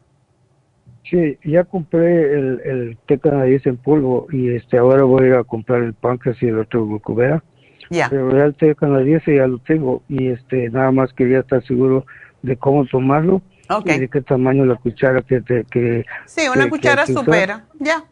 Sí, 1.05 1.37
ya 1.45 1.65
compré 1.65 2.33
el, 2.33 2.61
el 2.65 2.99
té 3.07 3.19
canadiense 3.19 3.69
en 3.69 3.77
polvo 3.77 4.27
y 4.33 4.55
este 4.55 4.79
ahora 4.79 5.03
voy 5.03 5.33
a 5.33 5.45
comprar 5.45 5.83
el 5.83 5.93
páncreas 5.93 6.43
y 6.43 6.47
el 6.47 6.61
otro 6.61 6.87
glucovera. 6.87 7.45
Ya. 7.91 8.09
Pero 8.11 8.45
el 8.45 8.55
té 8.55 8.75
canadiense 8.75 9.37
ya 9.37 9.47
lo 9.47 9.59
tengo 9.59 10.03
y 10.09 10.29
este 10.29 10.71
nada 10.71 10.91
más 10.91 11.13
quería 11.13 11.41
estar 11.41 11.65
seguro 11.67 12.07
de 12.43 12.57
cómo 12.57 12.85
tomarlo 12.87 13.43
y 13.85 13.99
de 13.99 14.09
qué 14.09 14.23
tamaño 14.23 14.65
la 14.65 14.77
cuchara 14.77 15.23
que... 15.23 15.43
que 15.71 16.05
sí, 16.27 16.49
una 16.49 16.69
cuchara 16.69 17.07
supera, 17.07 17.65
ya. 17.79 18.05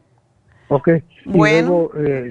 Ok. 0.68 0.88
Bueno. 1.24 1.90
Eh, 1.96 2.30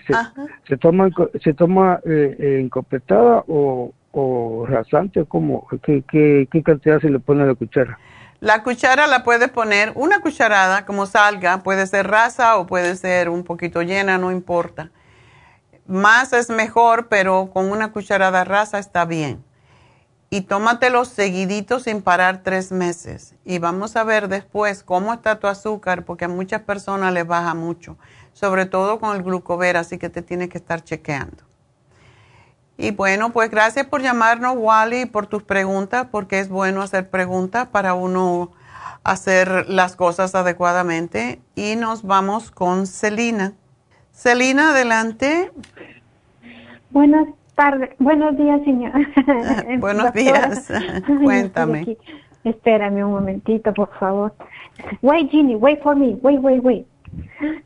se, 0.67 0.77
toma, 0.77 1.09
se 1.41 1.53
toma 1.53 1.99
eh, 2.05 2.59
encopetada 2.61 3.43
o, 3.47 3.93
o 4.11 4.65
rasante? 4.67 5.25
¿cómo? 5.25 5.67
¿Qué, 5.83 6.03
qué, 6.09 6.47
qué 6.51 6.63
cantidad 6.63 6.99
se 6.99 7.09
le 7.09 7.19
pone 7.19 7.43
a 7.43 7.45
la 7.45 7.55
cuchara? 7.55 7.99
La 8.39 8.63
cuchara 8.63 9.07
la 9.07 9.23
puede 9.23 9.47
poner, 9.47 9.91
una 9.95 10.19
cucharada 10.19 10.85
como 10.85 11.05
salga, 11.05 11.63
puede 11.63 11.87
ser 11.87 12.07
rasa 12.07 12.57
o 12.57 12.67
puede 12.67 12.95
ser 12.95 13.29
un 13.29 13.43
poquito 13.43 13.81
llena, 13.81 14.17
no 14.17 14.31
importa. 14.31 14.91
Más 15.87 16.33
es 16.33 16.49
mejor, 16.49 17.07
pero 17.07 17.49
con 17.53 17.71
una 17.71 17.91
cucharada 17.91 18.43
rasa 18.43 18.79
está 18.79 19.05
bien. 19.05 19.43
Y 20.29 20.41
tómatelo 20.41 21.05
seguidito 21.05 21.79
sin 21.79 22.01
parar 22.01 22.41
tres 22.43 22.71
meses. 22.71 23.35
Y 23.45 23.59
vamos 23.59 23.95
a 23.95 24.03
ver 24.03 24.27
después 24.27 24.83
cómo 24.83 25.13
está 25.13 25.39
tu 25.39 25.47
azúcar, 25.47 26.03
porque 26.03 26.25
a 26.25 26.29
muchas 26.29 26.61
personas 26.61 27.13
les 27.13 27.27
baja 27.27 27.53
mucho 27.53 27.97
sobre 28.35 28.65
todo 28.65 28.99
con 28.99 29.15
el 29.15 29.23
glucover, 29.23 29.77
así 29.77 29.97
que 29.97 30.09
te 30.09 30.21
tienes 30.21 30.49
que 30.49 30.57
estar 30.57 30.83
chequeando. 30.83 31.43
Y 32.77 32.91
bueno, 32.91 33.31
pues 33.31 33.49
gracias 33.49 33.87
por 33.87 34.01
llamarnos, 34.01 34.55
Wally, 34.57 35.05
por 35.05 35.27
tus 35.27 35.41
preguntas, 35.41 36.07
porque 36.11 36.39
es 36.39 36.49
bueno 36.49 36.81
hacer 36.81 37.09
preguntas 37.09 37.69
para 37.69 37.93
uno 37.93 38.51
hacer 39.05 39.69
las 39.69 39.95
cosas 39.95 40.35
adecuadamente. 40.35 41.41
Y 41.55 41.77
nos 41.77 42.03
vamos 42.03 42.51
con 42.51 42.85
Celina. 42.85 43.53
Celina, 44.15 44.71
adelante. 44.71 45.51
Buenas 46.89 47.27
tardes, 47.53 47.89
buenos 47.99 48.37
días, 48.37 48.61
señora. 48.63 48.99
buenos 49.79 50.13
días, 50.13 50.71
cuéntame. 51.23 51.97
Espérame 52.45 53.03
un 53.03 53.11
momentito, 53.11 53.73
por 53.73 53.89
favor. 53.99 54.33
Wait, 55.01 55.29
Ginny, 55.29 55.55
wait 55.55 55.81
for 55.83 55.95
me, 55.95 56.15
wait, 56.21 56.39
wait, 56.39 56.63
wait. 56.63 56.87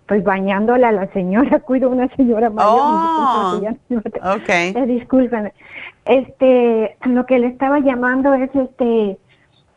Pues 0.08 0.24
bañándola 0.24 0.90
a 0.90 0.92
la 0.92 1.08
señora, 1.14 1.60
cuido 1.60 1.90
a 1.90 1.92
una 1.92 2.08
señora 2.16 2.50
mayor. 2.50 2.72
Oh, 2.72 3.62
okay. 4.36 4.74
Eh, 4.76 4.86
disculpen. 4.86 5.52
Este, 6.06 6.98
lo 7.06 7.26
que 7.26 7.40
le 7.40 7.48
estaba 7.48 7.80
llamando 7.80 8.34
es 8.34 8.50
este, 8.56 9.18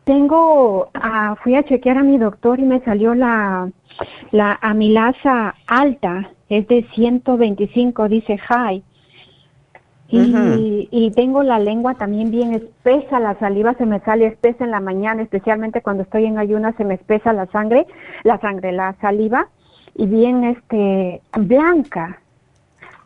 tengo, 0.04 0.88
ah, 0.94 1.36
fui 1.42 1.54
a 1.54 1.64
chequear 1.64 1.98
a 1.98 2.02
mi 2.02 2.18
doctor 2.18 2.58
y 2.58 2.64
me 2.64 2.80
salió 2.80 3.14
la, 3.14 3.70
la 4.30 4.58
amilasa 4.62 5.54
alta, 5.66 6.30
es 6.52 6.68
de 6.68 6.86
125, 6.94 8.08
dice 8.08 8.38
high. 8.38 8.82
y, 10.08 10.88
y, 10.90 11.10
tengo 11.12 11.42
la 11.42 11.58
lengua 11.58 11.94
también 11.94 12.30
bien 12.30 12.52
espesa, 12.52 13.18
la 13.18 13.38
saliva 13.38 13.72
se 13.74 13.86
me 13.86 13.98
sale 14.00 14.26
espesa 14.26 14.64
en 14.64 14.70
la 14.70 14.80
mañana, 14.80 15.22
especialmente 15.22 15.80
cuando 15.80 16.02
estoy 16.02 16.26
en 16.26 16.38
ayunas 16.38 16.74
se 16.76 16.84
me 16.84 16.94
espesa 16.94 17.32
la 17.32 17.46
sangre, 17.46 17.86
la 18.22 18.38
sangre, 18.38 18.72
la 18.72 18.94
saliva 19.00 19.48
y 19.94 20.06
bien 20.06 20.44
este 20.44 21.22
blanca. 21.38 22.18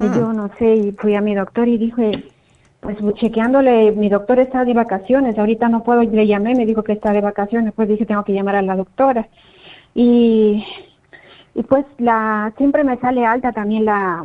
Y 0.01 0.05
yo 0.07 0.33
no 0.33 0.51
sé, 0.59 0.75
y 0.75 0.93
fui 0.93 1.15
a 1.15 1.21
mi 1.21 1.35
doctor 1.35 1.69
y 1.69 1.79
dije, 1.79 2.25
pues 2.81 2.97
chequeándole, 3.15 3.93
mi 3.93 4.09
doctor 4.09 4.41
está 4.41 4.65
de 4.65 4.75
vacaciones, 4.75 5.39
ahorita 5.39 5.69
no 5.69 5.85
puedo, 5.85 6.03
le 6.03 6.27
llamé, 6.27 6.55
me 6.55 6.67
dijo 6.67 6.83
que 6.83 6.93
está 6.93 7.13
de 7.13 7.21
vacaciones, 7.21 7.73
pues 7.75 7.89
dije 7.89 8.05
tengo 8.05 8.25
que 8.25 8.33
llamar 8.33 8.57
a 8.57 8.63
la 8.63 8.77
doctora. 8.77 9.29
Y, 9.95 10.65
y 11.57 11.63
pues 11.63 11.87
la 11.97 12.53
siempre 12.59 12.85
me 12.85 12.99
sale 12.99 13.25
alta 13.25 13.51
también 13.51 13.87
la, 13.87 14.23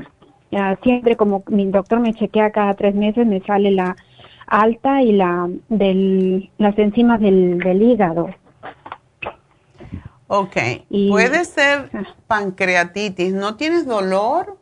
siempre 0.84 1.16
como 1.16 1.44
mi 1.48 1.66
doctor 1.72 2.02
me 2.02 2.14
chequea 2.14 2.52
cada 2.52 2.74
tres 2.74 2.94
meses, 2.94 3.26
me 3.26 3.40
sale 3.42 3.72
la 3.72 3.96
alta 4.48 5.02
y 5.02 5.14
la 5.14 5.50
del, 5.70 6.52
las 6.58 6.78
enzimas 6.78 7.22
del, 7.22 7.58
del 7.60 7.82
hígado. 7.82 8.30
Ok, 10.28 10.58
puede 11.10 11.46
ser 11.46 11.90
pancreatitis, 12.28 13.34
¿no 13.34 13.56
tienes 13.56 13.86
dolor? 13.86 14.58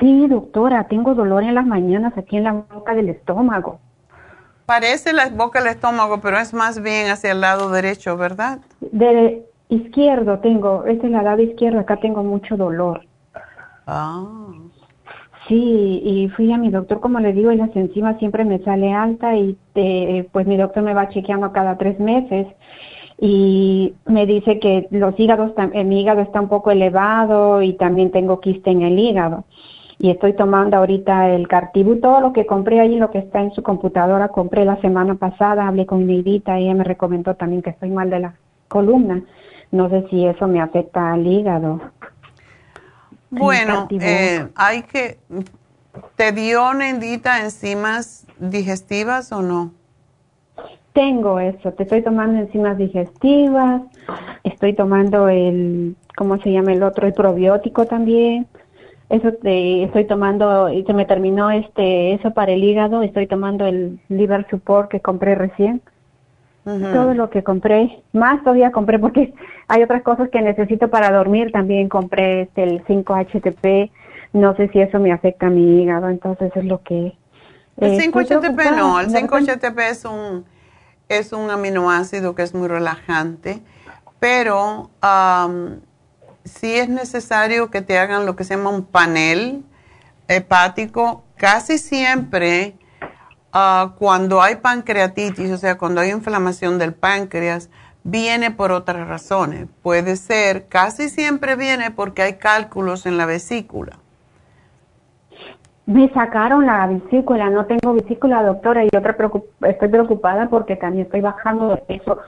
Sí, 0.00 0.26
doctora, 0.26 0.88
tengo 0.88 1.14
dolor 1.14 1.44
en 1.44 1.54
las 1.54 1.66
mañanas 1.66 2.12
aquí 2.18 2.36
en 2.36 2.44
la 2.44 2.52
boca 2.52 2.94
del 2.94 3.08
estómago. 3.08 3.78
Parece 4.66 5.12
la 5.12 5.28
boca 5.28 5.60
del 5.60 5.68
estómago, 5.74 6.20
pero 6.20 6.40
es 6.40 6.52
más 6.52 6.82
bien 6.82 7.08
hacia 7.08 7.30
el 7.30 7.40
lado 7.40 7.70
derecho, 7.70 8.16
¿verdad? 8.16 8.58
De 8.80 9.46
izquierdo 9.68 10.38
tengo, 10.38 10.84
es 10.84 11.02
el 11.02 11.12
lado 11.12 11.42
izquierdo, 11.42 11.80
acá 11.80 11.96
tengo 11.96 12.22
mucho 12.22 12.56
dolor. 12.56 13.02
Ah. 13.86 14.24
Sí, 15.48 16.02
y 16.04 16.28
fui 16.30 16.52
a 16.52 16.58
mi 16.58 16.70
doctor, 16.70 17.00
como 17.00 17.20
le 17.20 17.32
digo, 17.32 17.52
y 17.52 17.56
las 17.56 17.74
enzimas 17.76 18.18
siempre 18.18 18.44
me 18.44 18.58
sale 18.60 18.92
alta 18.92 19.36
y 19.36 19.56
eh, 19.76 20.28
pues 20.32 20.46
mi 20.46 20.56
doctor 20.56 20.82
me 20.82 20.94
va 20.94 21.08
chequeando 21.08 21.52
cada 21.52 21.78
tres 21.78 22.00
meses 22.00 22.48
y 23.18 23.94
me 24.06 24.26
dice 24.26 24.58
que 24.58 24.88
los 24.90 25.18
hígados, 25.18 25.52
mi 25.84 26.00
hígado 26.00 26.20
está 26.20 26.40
un 26.40 26.48
poco 26.48 26.72
elevado 26.72 27.62
y 27.62 27.74
también 27.74 28.10
tengo 28.10 28.40
quiste 28.40 28.70
en 28.70 28.82
el 28.82 28.98
hígado 28.98 29.44
y 29.98 30.10
estoy 30.10 30.34
tomando 30.34 30.76
ahorita 30.76 31.30
el 31.30 31.48
Cartibu, 31.48 32.00
todo 32.00 32.20
lo 32.20 32.32
que 32.32 32.46
compré 32.46 32.80
ahí, 32.80 32.96
lo 32.96 33.10
que 33.10 33.18
está 33.18 33.40
en 33.40 33.52
su 33.52 33.62
computadora, 33.62 34.28
compré 34.28 34.64
la 34.64 34.80
semana 34.80 35.14
pasada, 35.14 35.66
hablé 35.66 35.86
con 35.86 36.06
Neidita 36.06 36.60
y 36.60 36.64
ella 36.64 36.74
me 36.74 36.84
recomendó 36.84 37.34
también 37.34 37.62
que 37.62 37.70
estoy 37.70 37.90
mal 37.90 38.10
de 38.10 38.20
la 38.20 38.34
columna. 38.68 39.22
No 39.70 39.88
sé 39.90 40.06
si 40.10 40.26
eso 40.26 40.46
me 40.46 40.60
afecta 40.60 41.12
al 41.12 41.26
hígado. 41.26 41.80
Bueno, 43.30 43.88
eh, 43.90 44.48
hay 44.54 44.82
que... 44.82 45.18
¿Te 46.14 46.32
dio 46.32 46.74
Neidita 46.74 47.42
enzimas 47.42 48.26
digestivas 48.38 49.32
o 49.32 49.42
no? 49.42 49.72
Tengo 50.92 51.40
eso, 51.40 51.72
te 51.72 51.82
estoy 51.82 52.02
tomando 52.02 52.38
enzimas 52.38 52.78
digestivas, 52.78 53.82
estoy 54.44 54.74
tomando 54.74 55.28
el, 55.28 55.96
¿cómo 56.16 56.38
se 56.38 56.52
llama 56.52 56.72
el 56.72 56.82
otro? 56.82 57.06
El 57.06 57.12
probiótico 57.12 57.86
también 57.86 58.46
eso 59.08 59.32
te, 59.32 59.84
estoy 59.84 60.04
tomando 60.04 60.68
y 60.68 60.84
se 60.84 60.92
me 60.92 61.04
terminó 61.04 61.50
este 61.50 62.14
eso 62.14 62.32
para 62.32 62.52
el 62.52 62.64
hígado 62.64 63.02
estoy 63.02 63.26
tomando 63.26 63.66
el 63.66 64.00
liver 64.08 64.46
support 64.50 64.90
que 64.90 65.00
compré 65.00 65.34
recién 65.34 65.80
todo 66.66 67.14
lo 67.14 67.30
que 67.30 67.44
compré 67.44 68.02
más 68.12 68.42
todavía 68.42 68.72
compré 68.72 68.98
porque 68.98 69.32
hay 69.68 69.82
otras 69.82 70.02
cosas 70.02 70.28
que 70.30 70.42
necesito 70.42 70.88
para 70.88 71.12
dormir 71.12 71.52
también 71.52 71.88
compré 71.88 72.42
este 72.42 72.64
el 72.64 72.84
5-HTP 72.84 73.90
no 74.32 74.56
sé 74.56 74.68
si 74.68 74.80
eso 74.80 74.98
me 74.98 75.12
afecta 75.12 75.46
a 75.46 75.50
mi 75.50 75.82
hígado 75.82 76.08
entonces 76.08 76.50
es 76.56 76.64
lo 76.64 76.82
que 76.82 77.16
el 77.78 78.00
5-HTP 78.00 78.76
no 78.76 78.98
el 78.98 79.08
5-HTP 79.08 79.78
es 79.90 80.04
un 80.04 80.44
es 81.08 81.32
un 81.32 81.50
aminoácido 81.50 82.34
que 82.34 82.42
es 82.42 82.52
muy 82.52 82.66
relajante 82.66 83.60
pero 84.18 84.90
si 86.44 86.74
es 86.74 86.88
necesario 86.88 87.70
que 87.70 87.80
te 87.80 87.98
hagan 87.98 88.26
lo 88.26 88.34
que 88.34 88.42
se 88.44 88.56
llama 88.56 88.70
un 88.70 88.84
panel 88.84 89.62
hepático. 90.28 91.24
Casi 91.36 91.78
siempre 91.78 92.74
ah, 93.56 93.94
cuando 93.98 94.42
hay 94.42 94.56
pancreatitis, 94.56 95.50
o 95.50 95.56
sea, 95.56 95.78
cuando 95.78 96.00
hay 96.00 96.10
inflamación 96.10 96.78
del 96.78 96.92
páncreas, 96.92 97.70
viene 98.04 98.50
por 98.50 98.70
otras 98.70 99.08
razones. 99.08 99.66
Puede 99.82 100.16
ser, 100.16 100.66
casi 100.68 101.08
siempre 101.08 101.56
viene 101.56 101.90
porque 101.90 102.22
hay 102.22 102.34
cálculos 102.34 103.06
en 103.06 103.16
la 103.16 103.26
vesícula. 103.26 103.98
Me 105.86 106.12
sacaron 106.12 106.66
la 106.66 106.86
vesícula, 106.86 107.48
no 107.48 107.64
tengo 107.66 107.94
vesícula, 107.94 108.42
doctora, 108.42 108.84
y 108.84 108.88
otra 108.88 109.16
estoy 109.62 109.88
preocupada 109.88 110.48
porque 110.48 110.76
también 110.76 111.06
estoy 111.06 111.20
bajando 111.20 111.68
de 111.68 111.76
peso. 111.76 112.18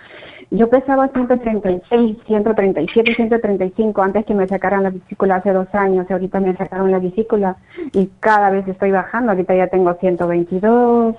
Yo 0.50 0.70
pesaba 0.70 1.08
136, 1.08 2.16
137, 2.26 3.14
135 3.14 4.02
antes 4.02 4.24
que 4.24 4.34
me 4.34 4.48
sacaran 4.48 4.82
la 4.82 4.90
vesícula 4.90 5.36
hace 5.36 5.52
dos 5.52 5.68
años. 5.74 6.10
Ahorita 6.10 6.40
me 6.40 6.56
sacaron 6.56 6.90
la 6.90 6.98
vesícula 6.98 7.56
y 7.92 8.10
cada 8.20 8.48
vez 8.50 8.66
estoy 8.66 8.90
bajando. 8.90 9.32
Ahorita 9.32 9.54
ya 9.54 9.66
tengo 9.66 9.92
122, 9.94 11.16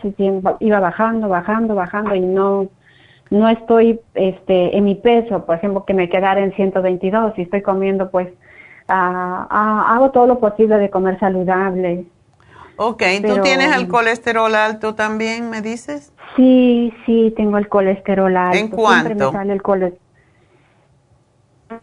iba 0.60 0.80
bajando, 0.80 1.30
bajando, 1.30 1.76
bajando 1.76 2.16
y 2.16 2.22
no 2.22 2.68
no 3.30 3.48
estoy 3.48 4.00
este 4.16 4.76
en 4.76 4.86
mi 4.86 4.96
peso, 4.96 5.46
por 5.46 5.56
ejemplo, 5.56 5.86
que 5.86 5.94
me 5.94 6.10
quedara 6.10 6.42
en 6.42 6.52
122 6.54 7.38
y 7.38 7.44
estoy 7.44 7.62
comiendo 7.62 8.10
pues 8.10 8.30
hago 8.88 10.10
todo 10.12 10.26
lo 10.26 10.40
posible 10.40 10.78
de 10.78 10.90
comer 10.90 11.20
saludable. 11.20 12.06
Ok, 12.82 13.04
¿tú 13.28 13.42
tienes 13.42 13.76
el 13.76 13.90
colesterol 13.90 14.56
alto 14.56 14.96
también, 14.96 15.50
me 15.50 15.62
dices? 15.62 16.14
Sí, 16.38 16.94
sí, 17.06 17.34
tengo 17.36 17.58
el 17.58 17.68
colesterol 17.68 18.38
alto. 18.38 18.58
¿En 18.58 18.70
cuánto? 18.70 19.08
Siempre 19.08 19.26
me 19.26 19.32
sale 19.34 19.52
el 19.52 19.62
colesterol. 19.62 20.02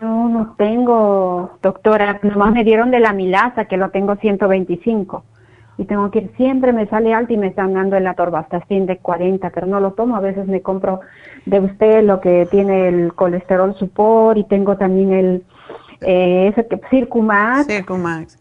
No, 0.01 0.29
no 0.31 0.55
tengo, 0.57 1.59
doctora, 1.61 2.19
nomás 2.23 2.55
me 2.55 2.65
dieron 2.65 2.91
de 2.91 3.01
la 3.01 3.13
milasa, 3.13 3.67
que 3.67 3.77
lo 3.77 3.91
tengo 3.91 4.17
125. 4.17 5.23
Y 5.77 5.85
tengo 5.85 6.11
que 6.11 6.21
ir, 6.21 6.33
siempre 6.39 6.73
me 6.73 6.87
sale 6.87 7.13
alto 7.13 7.35
y 7.35 7.37
me 7.37 7.49
están 7.49 7.75
dando 7.75 7.99
el 7.99 8.07
atorvastatin 8.07 8.87
de 8.87 8.97
40, 8.97 9.51
pero 9.51 9.67
no 9.67 9.81
lo 9.81 9.93
tomo. 9.93 10.17
A 10.17 10.21
veces 10.21 10.47
me 10.47 10.63
compro 10.63 11.01
de 11.45 11.61
usted 11.61 12.05
lo 12.05 12.23
que 12.23 12.49
tiene 12.51 12.89
el 12.89 13.13
colesterol 13.13 13.77
supor 13.79 14.39
y 14.39 14.45
tengo 14.45 14.79
también 14.79 15.13
el, 15.13 15.45
eh, 16.01 16.49
ese 16.51 16.67
que, 16.67 16.81
Circumax. 16.89 17.67
Circumax. 17.67 18.39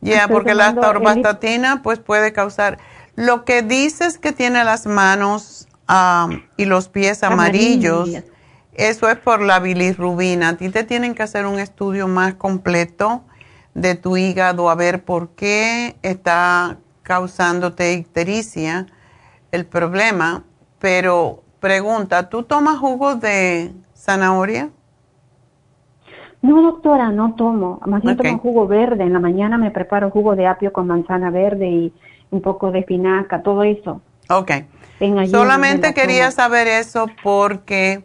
Ya, 0.00 0.28
porque 0.28 0.54
la 0.54 0.68
atorvastatina 0.68 1.82
pues 1.82 1.98
puede 1.98 2.32
causar 2.32 2.78
lo 3.16 3.44
que 3.44 3.62
dices 3.62 4.18
que 4.18 4.32
tiene 4.32 4.62
las 4.64 4.86
manos 4.86 5.66
y 6.56 6.64
los 6.66 6.88
pies 6.88 7.22
amarillos, 7.22 8.10
eso 8.74 9.08
es 9.08 9.16
por 9.16 9.40
la 9.40 9.58
bilirrubina. 9.58 10.50
A 10.50 10.56
ti 10.56 10.68
te 10.68 10.84
tienen 10.84 11.14
que 11.14 11.24
hacer 11.24 11.46
un 11.46 11.58
estudio 11.58 12.06
más 12.06 12.34
completo 12.34 13.24
de 13.74 13.96
tu 13.96 14.16
hígado 14.16 14.70
a 14.70 14.74
ver 14.74 15.04
por 15.04 15.30
qué 15.30 15.96
está 16.02 16.78
causándote 17.02 17.94
ictericia 17.94 18.86
el 19.50 19.66
problema. 19.66 20.44
Pero 20.78 21.42
pregunta, 21.58 22.28
¿tú 22.28 22.44
tomas 22.44 22.78
jugo 22.78 23.16
de 23.16 23.72
zanahoria? 23.96 24.70
No, 26.40 26.62
doctora, 26.62 27.10
no 27.10 27.34
tomo. 27.34 27.80
Más 27.86 28.02
bien 28.02 28.16
tomo 28.16 28.38
jugo 28.38 28.66
verde. 28.66 29.04
En 29.04 29.12
la 29.12 29.20
mañana 29.20 29.58
me 29.58 29.70
preparo 29.70 30.10
jugo 30.10 30.36
de 30.36 30.46
apio 30.46 30.72
con 30.72 30.86
manzana 30.86 31.30
verde 31.30 31.68
y 31.68 31.92
un 32.30 32.40
poco 32.40 32.70
de 32.70 32.80
espinaca, 32.80 33.42
todo 33.42 33.62
eso. 33.62 34.00
Ok. 34.28 34.52
Solamente 35.30 35.94
quería 35.94 36.30
saber 36.30 36.66
eso 36.66 37.06
porque 37.22 38.04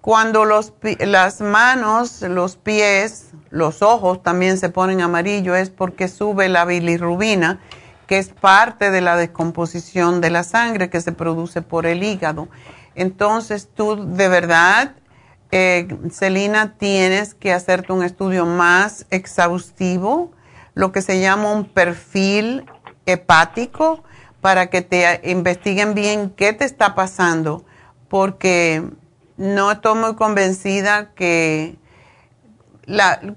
cuando 0.00 0.44
los, 0.44 0.74
las 1.00 1.40
manos, 1.40 2.20
los 2.20 2.56
pies, 2.56 3.32
los 3.48 3.80
ojos 3.80 4.22
también 4.22 4.58
se 4.58 4.68
ponen 4.68 5.00
amarillos 5.00 5.56
es 5.56 5.70
porque 5.70 6.08
sube 6.08 6.50
la 6.50 6.66
bilirrubina, 6.66 7.60
que 8.06 8.18
es 8.18 8.28
parte 8.28 8.90
de 8.90 9.00
la 9.00 9.16
descomposición 9.16 10.20
de 10.20 10.28
la 10.28 10.42
sangre 10.42 10.90
que 10.90 11.00
se 11.00 11.12
produce 11.12 11.62
por 11.62 11.86
el 11.86 12.02
hígado. 12.02 12.48
Entonces 12.94 13.70
tú 13.74 13.96
de 14.14 14.28
verdad, 14.28 14.92
eh, 15.56 15.86
Celina, 16.10 16.74
tienes 16.78 17.32
que 17.32 17.52
hacerte 17.52 17.92
un 17.92 18.02
estudio 18.02 18.44
más 18.44 19.06
exhaustivo, 19.10 20.32
lo 20.74 20.90
que 20.90 21.00
se 21.00 21.20
llama 21.20 21.52
un 21.52 21.64
perfil 21.64 22.66
hepático 23.06 24.02
para 24.40 24.68
que 24.68 24.82
te 24.82 25.20
investiguen 25.30 25.94
bien 25.94 26.30
qué 26.30 26.54
te 26.54 26.64
está 26.64 26.96
pasando, 26.96 27.64
porque 28.08 28.82
no 29.36 29.70
estoy 29.70 29.96
muy 29.96 30.16
convencida 30.16 31.14
que 31.14 31.76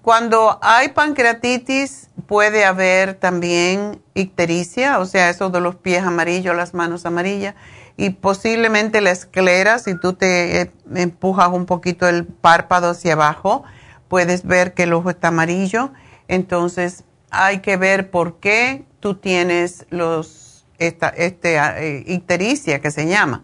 cuando 0.02 0.58
hay 0.64 0.90
pancreatitis 0.90 2.10
puede 2.26 2.66
haber 2.66 3.14
también 3.14 4.02
ictericia, 4.16 4.98
o 4.98 5.06
sea, 5.06 5.30
eso 5.30 5.52
de 5.52 5.62
los 5.62 5.76
pies 5.76 6.04
amarillos, 6.04 6.56
las 6.56 6.74
manos 6.74 7.06
amarillas, 7.06 7.54
y 7.98 8.12
posiblemente 8.12 9.02
la 9.02 9.10
esclera, 9.10 9.80
si 9.80 10.00
tú 10.00 10.14
te 10.14 10.62
eh, 10.62 10.72
empujas 10.96 11.50
un 11.50 11.66
poquito 11.66 12.08
el 12.08 12.26
párpado 12.26 12.92
hacia 12.92 13.14
abajo, 13.14 13.64
puedes 14.08 14.46
ver 14.46 14.76
que 14.76 14.84
el 14.84 14.94
ojo 14.94 15.10
está 15.10 15.30
amarillo, 15.30 15.92
entonces 16.28 17.04
hay 17.32 17.60
que 17.60 17.76
ver 17.76 18.12
por 18.12 18.40
qué 18.40 18.86
tú 19.00 19.16
tienes 19.16 19.88
los 19.90 20.66
esta 20.78 21.10
este 21.10 21.58
eh, 21.58 22.04
ictericia 22.06 22.80
que 22.80 22.92
se 22.92 23.08
llama. 23.08 23.44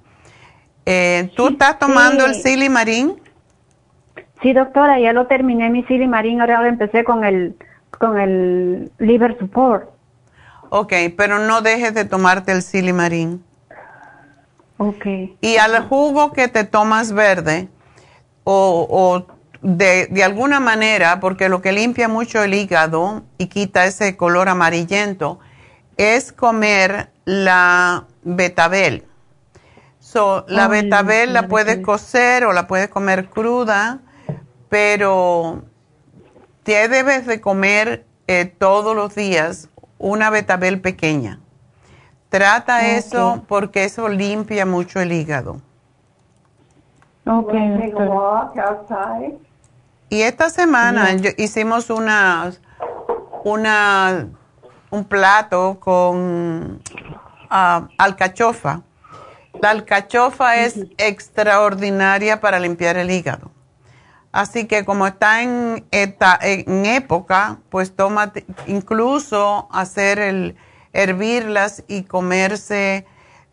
Eh, 0.85 1.31
¿Tú 1.35 1.47
estás 1.47 1.79
tomando 1.79 2.25
el 2.25 2.35
silimarín? 2.35 3.19
Sí, 4.43 4.53
doctora, 4.53 4.99
ya 4.99 5.13
lo 5.13 5.25
terminé 5.25 5.69
mi 5.71 5.83
silimarín, 5.85 6.41
ahora 6.41 6.67
empecé 6.67 7.03
con 7.03 7.23
el 7.23 7.55
con 7.97 8.19
el 8.19 8.91
liver 8.99 9.37
support. 9.39 9.89
Ok, 10.69 10.93
pero 11.17 11.39
no 11.39 11.61
dejes 11.61 11.95
de 11.95 12.05
tomarte 12.05 12.51
el 12.51 12.61
silimarín. 12.61 13.43
Ok. 14.77 15.05
Y 15.41 15.57
al 15.57 15.87
jugo 15.87 16.33
que 16.33 16.47
te 16.47 16.63
tomas 16.63 17.13
verde, 17.13 17.69
o, 18.43 18.87
o 18.89 19.33
de, 19.61 20.07
de, 20.07 20.23
alguna 20.23 20.59
manera, 20.59 21.19
porque 21.19 21.47
lo 21.47 21.61
que 21.61 21.71
limpia 21.71 22.07
mucho 22.07 22.43
el 22.43 22.53
hígado 22.53 23.23
y 23.37 23.47
quita 23.47 23.85
ese 23.85 24.17
color 24.17 24.49
amarillento, 24.49 25.39
es 25.97 26.31
comer 26.31 27.09
la 27.25 28.05
betabel. 28.23 29.05
So, 29.99 30.45
la 30.47 30.67
betabel 30.67 31.33
la 31.33 31.47
puedes 31.47 31.79
cocer 31.79 32.43
o 32.43 32.51
la 32.51 32.67
puedes 32.67 32.89
comer 32.89 33.29
cruda, 33.29 34.01
pero 34.69 35.63
te 36.63 36.87
debes 36.89 37.25
de 37.25 37.39
comer 37.39 38.05
eh, 38.27 38.45
todos 38.45 38.95
los 38.95 39.15
días 39.15 39.69
una 39.97 40.29
betabel 40.29 40.81
pequeña. 40.81 41.39
Trata 42.33 42.87
eso 42.87 43.43
porque 43.47 43.83
eso 43.83 44.09
limpia 44.09 44.65
mucho 44.65 44.99
el 44.99 45.11
hígado. 45.11 45.61
Okay. 47.27 47.93
Y 50.09 50.21
esta 50.23 50.49
semana 50.49 51.11
hicimos 51.37 51.91
una, 51.91 52.51
una, 53.43 54.29
un 54.89 55.05
plato 55.05 55.77
con 55.79 56.81
ah, 57.51 57.87
alcachofa. 57.99 58.81
La 59.61 59.69
alcachofa 59.69 60.55
es 60.55 60.87
extraordinaria 60.97 62.41
para 62.41 62.59
limpiar 62.59 62.97
el 62.97 63.11
hígado. 63.11 63.51
Así 64.31 64.65
que 64.65 64.85
como 64.85 65.05
está 65.05 65.43
en, 65.43 65.85
en 65.91 66.85
época, 66.87 67.59
pues 67.69 67.95
toma 67.95 68.33
incluso 68.65 69.69
hacer 69.71 70.17
el 70.17 70.57
hervirlas 70.93 71.83
y 71.87 72.03
comerse. 72.03 73.05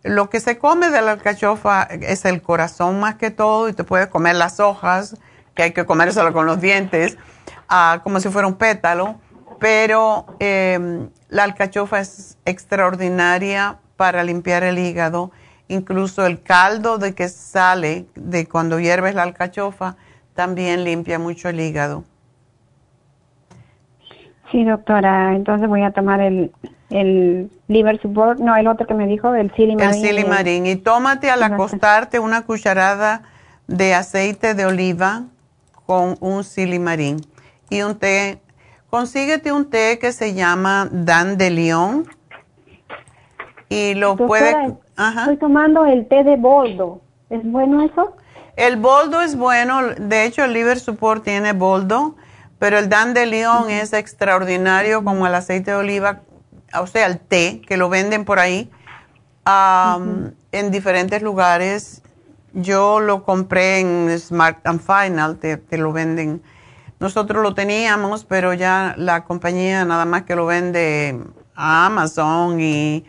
Lo 0.03 0.31
que 0.31 0.41
se 0.41 0.59
come 0.59 0.91
de 0.91 1.03
la 1.03 1.12
alcachofa 1.12 1.83
es 1.83 2.25
el 2.25 2.41
corazón 2.41 3.01
más 3.01 3.17
que 3.17 3.31
todo 3.31 3.69
y 3.69 3.73
te 3.73 3.85
puedes 3.85 4.09
comer 4.09 4.37
las 4.37 4.61
hojas, 4.61 5.17
que 5.55 5.65
hay 5.65 5.73
que 5.73 5.85
comérselo 5.85 6.33
con 6.33 6.47
los 6.47 6.61
dientes, 6.61 7.19
ah, 7.69 8.01
como 8.03 8.21
si 8.21 8.29
fuera 8.29 8.47
un 8.47 8.55
pétalo. 8.55 9.17
Pero 9.59 10.27
em, 10.39 11.11
la 11.29 11.45
alcachofa 11.45 12.01
es 12.01 12.39
extraordinaria 12.47 13.79
para 13.97 14.25
limpiar 14.25 14.62
el 14.62 14.79
hígado. 14.79 15.33
Incluso 15.69 16.25
el 16.25 16.43
caldo 16.43 16.97
de 16.97 17.15
que 17.15 17.29
sale 17.29 18.07
de 18.15 18.49
cuando 18.49 18.81
hierves 18.81 19.15
la 19.15 19.23
alcachofa 19.23 19.97
también 20.35 20.85
limpia 20.85 21.19
mucho 21.19 21.51
el 21.51 21.61
hígado. 21.61 22.05
Sí, 24.51 24.64
doctora, 24.64 25.35
entonces 25.35 25.68
voy 25.68 25.82
a 25.82 25.93
tomar 25.93 26.20
el, 26.20 26.51
el 26.90 27.51
liver 27.68 28.01
support, 28.01 28.40
no, 28.40 28.56
el 28.56 28.66
otro 28.66 28.86
que 28.86 28.94
me 28.94 29.06
dijo, 29.06 29.35
el 29.35 29.52
silimarín. 29.55 29.89
El 29.89 29.94
silimarín. 29.94 30.66
Y 30.66 30.77
tómate 30.77 31.31
al 31.31 31.43
acostarte 31.43 32.18
una 32.18 32.43
cucharada 32.43 33.22
de 33.68 33.94
aceite 33.94 34.55
de 34.55 34.66
oliva 34.66 35.24
con 35.86 36.16
un 36.20 36.43
silimarín 36.44 37.18
y 37.68 37.82
un 37.82 37.98
té. 37.98 38.40
Consíguete 38.90 39.52
un 39.52 39.70
té 39.70 39.98
que 40.01 40.10
se 40.12 40.35
llama 40.35 40.89
Dan 40.90 41.39
de 41.39 41.51
León 41.51 42.06
y 43.68 43.94
lo 43.94 44.16
puedes... 44.16 44.56
Estoy 44.98 45.36
tomando 45.36 45.86
el 45.86 46.09
té 46.09 46.24
de 46.24 46.36
boldo. 46.36 47.01
¿Es 47.31 47.40
bueno 47.44 47.82
eso? 47.82 48.16
El 48.56 48.77
boldo 48.77 49.22
es 49.22 49.36
bueno, 49.36 49.81
de 49.97 50.27
hecho 50.27 50.44
el 50.44 50.52
liver 50.52 50.78
support 50.78 51.22
tiene 51.22 51.52
boldo, 51.52 52.16
pero 52.61 52.78
el 52.78 52.91
dan 52.91 53.15
de 53.15 53.24
león 53.24 53.70
es 53.70 53.95
extraordinario 53.95 55.03
como 55.03 55.27
el 55.27 55.35
aceite 55.35 55.70
de 55.70 55.78
oliva, 55.78 56.20
o 56.78 56.87
sea, 56.87 57.07
el 57.07 57.19
té, 57.19 57.62
que 57.66 57.78
lo 57.78 57.89
venden 57.89 58.27
por 58.27 58.39
ahí 58.39 58.70
en 60.53 60.70
diferentes 60.70 61.23
lugares. 61.23 62.03
Yo 62.53 63.01
lo 63.01 63.24
compré 63.24 63.81
en 63.81 64.16
Smart 64.20 64.59
and 64.66 64.81
Final, 64.81 65.39
te, 65.39 65.78
lo 65.78 65.93
venden. 65.93 66.43
Nosotros 66.99 67.43
lo 67.43 67.55
teníamos, 67.55 68.27
pero 68.27 68.53
ya 68.53 68.95
la 68.99 69.24
compañía 69.24 69.87
nada 69.87 70.05
más 70.05 70.24
que 70.24 70.37
lo 70.37 70.45
vende 70.45 71.19
a 71.55 71.87
Amazon 71.87 72.61
y, 72.61 73.07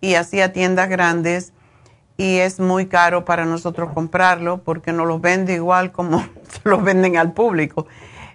y 0.00 0.14
así 0.14 0.40
a 0.40 0.54
tiendas 0.54 0.88
grandes 0.88 1.52
y 2.16 2.38
es 2.38 2.60
muy 2.60 2.86
caro 2.86 3.26
para 3.26 3.44
nosotros 3.44 3.90
comprarlo 3.92 4.62
porque 4.62 4.92
no 4.92 5.04
los 5.04 5.20
vende 5.20 5.54
igual 5.54 5.92
como 5.92 6.24
los 6.64 6.82
venden 6.82 7.18
al 7.18 7.32
público. 7.32 7.86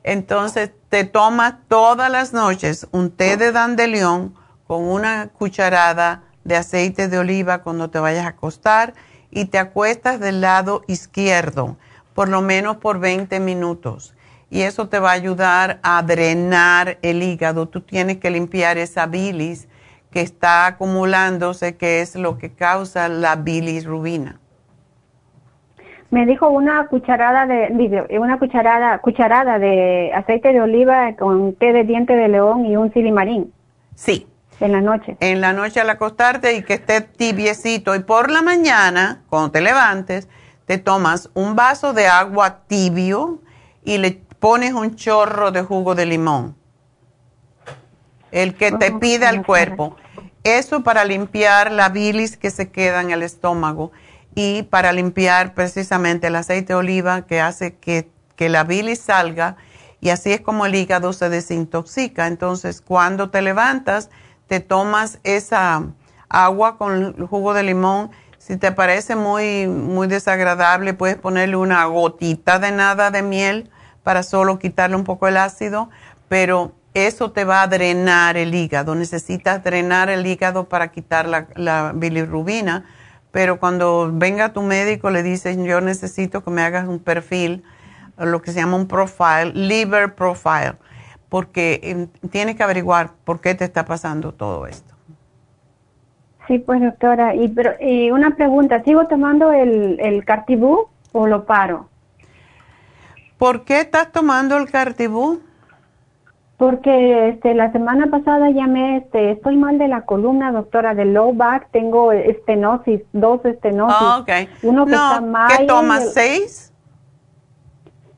Entonces 0.09 0.71
te 0.89 1.03
tomas 1.03 1.53
todas 1.67 2.09
las 2.09 2.33
noches 2.33 2.87
un 2.91 3.11
té 3.11 3.37
de 3.37 3.51
dandelión 3.51 4.33
con 4.65 4.85
una 4.85 5.27
cucharada 5.27 6.23
de 6.43 6.55
aceite 6.55 7.09
de 7.09 7.19
oliva 7.19 7.59
cuando 7.59 7.91
te 7.91 7.99
vayas 7.99 8.25
a 8.25 8.29
acostar 8.29 8.95
y 9.29 9.45
te 9.45 9.59
acuestas 9.59 10.19
del 10.19 10.41
lado 10.41 10.81
izquierdo, 10.87 11.77
por 12.15 12.27
lo 12.27 12.41
menos 12.41 12.77
por 12.77 12.99
20 12.99 13.39
minutos. 13.39 14.15
Y 14.49 14.61
eso 14.61 14.89
te 14.89 14.97
va 14.97 15.11
a 15.11 15.13
ayudar 15.13 15.79
a 15.83 16.01
drenar 16.01 16.97
el 17.03 17.21
hígado. 17.21 17.67
Tú 17.67 17.81
tienes 17.81 18.17
que 18.17 18.31
limpiar 18.31 18.79
esa 18.79 19.05
bilis 19.05 19.67
que 20.09 20.21
está 20.21 20.65
acumulándose, 20.65 21.77
que 21.77 22.01
es 22.01 22.15
lo 22.15 22.39
que 22.39 22.51
causa 22.51 23.09
la 23.09 23.35
bilirrubina. 23.35 24.39
Me 26.11 26.25
dijo 26.25 26.49
una 26.49 26.87
cucharada 26.87 27.45
de 27.45 28.07
una 28.19 28.39
cucharada 28.39 28.97
cucharada 28.99 29.59
de 29.59 30.11
aceite 30.13 30.53
de 30.53 30.61
oliva 30.61 31.15
con 31.15 31.53
té 31.55 31.71
de 31.71 31.83
diente 31.83 32.15
de 32.15 32.27
león 32.27 32.65
y 32.65 32.75
un 32.75 32.91
silimarín. 32.93 33.53
Sí. 33.95 34.27
En 34.59 34.73
la 34.73 34.81
noche. 34.81 35.15
En 35.21 35.39
la 35.39 35.53
noche 35.53 35.79
al 35.79 35.89
acostarte 35.89 36.53
y 36.53 36.63
que 36.63 36.73
esté 36.73 36.99
tibiecito 37.01 37.95
y 37.95 37.99
por 37.99 38.29
la 38.29 38.41
mañana, 38.41 39.21
cuando 39.29 39.51
te 39.51 39.61
levantes, 39.61 40.27
te 40.65 40.77
tomas 40.77 41.29
un 41.33 41.55
vaso 41.55 41.93
de 41.93 42.07
agua 42.07 42.63
tibio 42.67 43.39
y 43.85 43.99
le 43.99 44.19
pones 44.39 44.73
un 44.73 44.95
chorro 44.95 45.51
de 45.51 45.61
jugo 45.63 45.95
de 45.95 46.05
limón 46.05 46.59
el 48.31 48.55
que 48.55 48.71
te 48.71 48.91
pide 48.91 49.25
al 49.25 49.45
cuerpo. 49.45 49.95
Eso 50.43 50.83
para 50.83 51.05
limpiar 51.05 51.71
la 51.71 51.89
bilis 51.89 52.37
que 52.37 52.49
se 52.49 52.69
queda 52.69 53.01
en 53.01 53.11
el 53.11 53.23
estómago 53.23 53.91
y 54.41 54.63
para 54.63 54.93
limpiar 54.93 55.53
precisamente 55.53 56.27
el 56.27 56.35
aceite 56.37 56.71
de 56.71 56.75
oliva 56.75 57.23
que 57.23 57.41
hace 57.41 57.75
que, 57.75 58.09
que 58.37 58.47
la 58.47 58.63
bilis 58.63 59.01
salga 59.01 59.57
y 59.99 60.11
así 60.11 60.31
es 60.31 60.39
como 60.39 60.65
el 60.65 60.75
hígado 60.75 61.11
se 61.11 61.27
desintoxica. 61.27 62.25
Entonces, 62.25 62.79
cuando 62.79 63.31
te 63.31 63.41
levantas, 63.41 64.09
te 64.47 64.61
tomas 64.61 65.19
esa 65.25 65.83
agua 66.29 66.77
con 66.77 67.27
jugo 67.27 67.53
de 67.53 67.63
limón. 67.63 68.11
Si 68.37 68.55
te 68.55 68.71
parece 68.71 69.17
muy, 69.17 69.67
muy 69.67 70.07
desagradable, 70.07 70.93
puedes 70.93 71.17
ponerle 71.17 71.57
una 71.57 71.83
gotita 71.83 72.59
de 72.59 72.71
nada 72.71 73.11
de 73.11 73.23
miel 73.23 73.69
para 74.03 74.23
solo 74.23 74.57
quitarle 74.57 74.95
un 74.95 75.03
poco 75.03 75.27
el 75.27 75.35
ácido, 75.35 75.89
pero 76.29 76.71
eso 76.93 77.31
te 77.31 77.43
va 77.43 77.61
a 77.61 77.67
drenar 77.67 78.37
el 78.37 78.55
hígado. 78.55 78.95
Necesitas 78.95 79.65
drenar 79.65 80.09
el 80.09 80.25
hígado 80.25 80.69
para 80.69 80.93
quitar 80.93 81.27
la, 81.27 81.91
bilirrubina, 81.93 82.85
pero 83.31 83.59
cuando 83.59 84.09
venga 84.11 84.53
tu 84.53 84.61
médico 84.61 85.09
le 85.09 85.23
dices, 85.23 85.57
yo 85.57 85.81
necesito 85.81 86.43
que 86.43 86.51
me 86.51 86.61
hagas 86.61 86.87
un 86.87 86.99
perfil, 86.99 87.63
lo 88.17 88.41
que 88.41 88.51
se 88.51 88.59
llama 88.59 88.75
un 88.75 88.87
profile, 88.87 89.51
liver 89.53 90.15
profile, 90.15 90.73
porque 91.29 91.79
em, 91.83 92.07
tienes 92.29 92.55
que 92.55 92.63
averiguar 92.63 93.11
por 93.23 93.39
qué 93.39 93.55
te 93.55 93.65
está 93.65 93.85
pasando 93.85 94.33
todo 94.33 94.67
esto. 94.67 94.95
Sí, 96.47 96.57
pues 96.57 96.81
doctora, 96.81 97.35
y, 97.35 97.47
pero, 97.49 97.73
y 97.79 98.09
una 98.09 98.35
pregunta, 98.35 98.83
¿sigo 98.83 99.07
tomando 99.07 99.51
el, 99.51 99.99
el 99.99 100.25
Cartibú 100.25 100.87
o 101.11 101.27
lo 101.27 101.45
paro? 101.45 101.87
¿Por 103.37 103.63
qué 103.63 103.81
estás 103.81 104.11
tomando 104.11 104.57
el 104.57 104.69
Cartibú? 104.69 105.41
Porque 106.59 107.29
este, 107.29 107.53
la 107.53 107.71
semana 107.71 108.07
pasada 108.07 108.49
llamé, 108.49 108.97
este, 108.97 109.31
estoy 109.31 109.55
mal 109.55 109.77
de 109.77 109.87
la 109.87 110.01
columna, 110.01 110.51
doctora, 110.51 110.93
de 110.93 111.05
low 111.05 111.33
back, 111.33 111.69
tengo 111.71 112.11
estenosis, 112.11 112.99
dos 113.13 113.45
estenosis. 113.45 113.95
Oh, 113.97 114.19
ok. 114.19 114.29
Uno 114.63 114.85
que 114.85 114.91
está 114.91 115.21
mal. 115.21 115.57
¿Qué 115.57 115.63
tomas, 115.63 116.13
seis? 116.13 116.73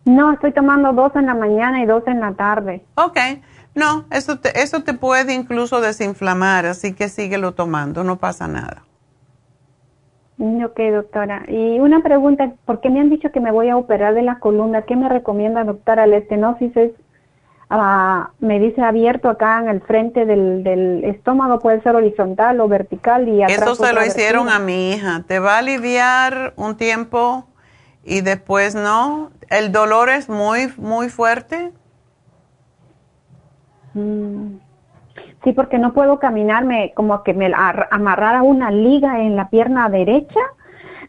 No, 0.05 0.33
estoy 0.33 0.53
tomando 0.53 0.91
dos 0.91 1.15
en 1.15 1.27
la 1.27 1.35
mañana 1.35 1.83
y 1.83 1.85
dos 1.85 2.01
en 2.07 2.19
la 2.19 2.33
tarde. 2.33 2.83
Ok. 2.95 3.19
No, 3.75 4.05
eso 4.09 4.39
te, 4.39 4.59
eso 4.59 4.81
te 4.81 4.95
puede 4.95 5.35
incluso 5.35 5.79
desinflamar, 5.79 6.65
así 6.65 6.95
que 6.95 7.09
síguelo 7.09 7.53
tomando, 7.53 8.03
no 8.03 8.17
pasa 8.17 8.47
nada. 8.47 8.81
Mm, 10.37 10.65
ok, 10.65 10.79
doctora. 10.93 11.43
Y 11.47 11.79
una 11.79 12.01
pregunta, 12.01 12.51
¿por 12.65 12.81
qué 12.81 12.89
me 12.89 13.01
han 13.01 13.11
dicho 13.11 13.31
que 13.31 13.39
me 13.39 13.51
voy 13.51 13.69
a 13.69 13.77
operar 13.77 14.15
de 14.15 14.23
la 14.23 14.39
columna? 14.39 14.81
¿Qué 14.81 14.95
me 14.95 15.09
recomienda, 15.09 15.63
doctora? 15.63 16.07
La 16.07 16.17
estenosis 16.17 16.75
es 16.75 16.91
ah, 17.71 18.31
me 18.39 18.59
dice 18.59 18.81
abierto 18.81 19.29
acá 19.29 19.59
en 19.59 19.69
el 19.69 19.81
frente 19.81 20.25
del, 20.25 20.63
del, 20.63 21.03
estómago, 21.05 21.59
puede 21.59 21.81
ser 21.81 21.95
horizontal 21.95 22.59
o 22.59 22.67
vertical. 22.67 23.27
y 23.27 23.41
Eso 23.43 23.75
se 23.75 23.93
lo 23.93 24.05
hicieron 24.05 24.49
a 24.49 24.59
mi 24.59 24.91
hija. 24.91 25.23
Te 25.27 25.39
va 25.39 25.55
a 25.55 25.57
aliviar 25.59 26.53
un 26.57 26.75
tiempo 26.77 27.47
y 28.03 28.21
después 28.21 28.75
no. 28.75 29.31
¿El 29.49 29.71
dolor 29.71 30.09
es 30.09 30.29
muy, 30.29 30.71
muy 30.77 31.09
fuerte? 31.09 31.71
Mm. 33.93 34.57
Sí, 35.43 35.53
porque 35.53 35.79
no 35.79 35.93
puedo 35.93 36.19
caminarme, 36.19 36.93
como 36.95 37.23
que 37.23 37.33
me 37.33 37.51
amarrara 37.89 38.43
una 38.43 38.69
liga 38.69 39.21
en 39.21 39.35
la 39.35 39.49
pierna 39.49 39.89
derecha, 39.89 40.39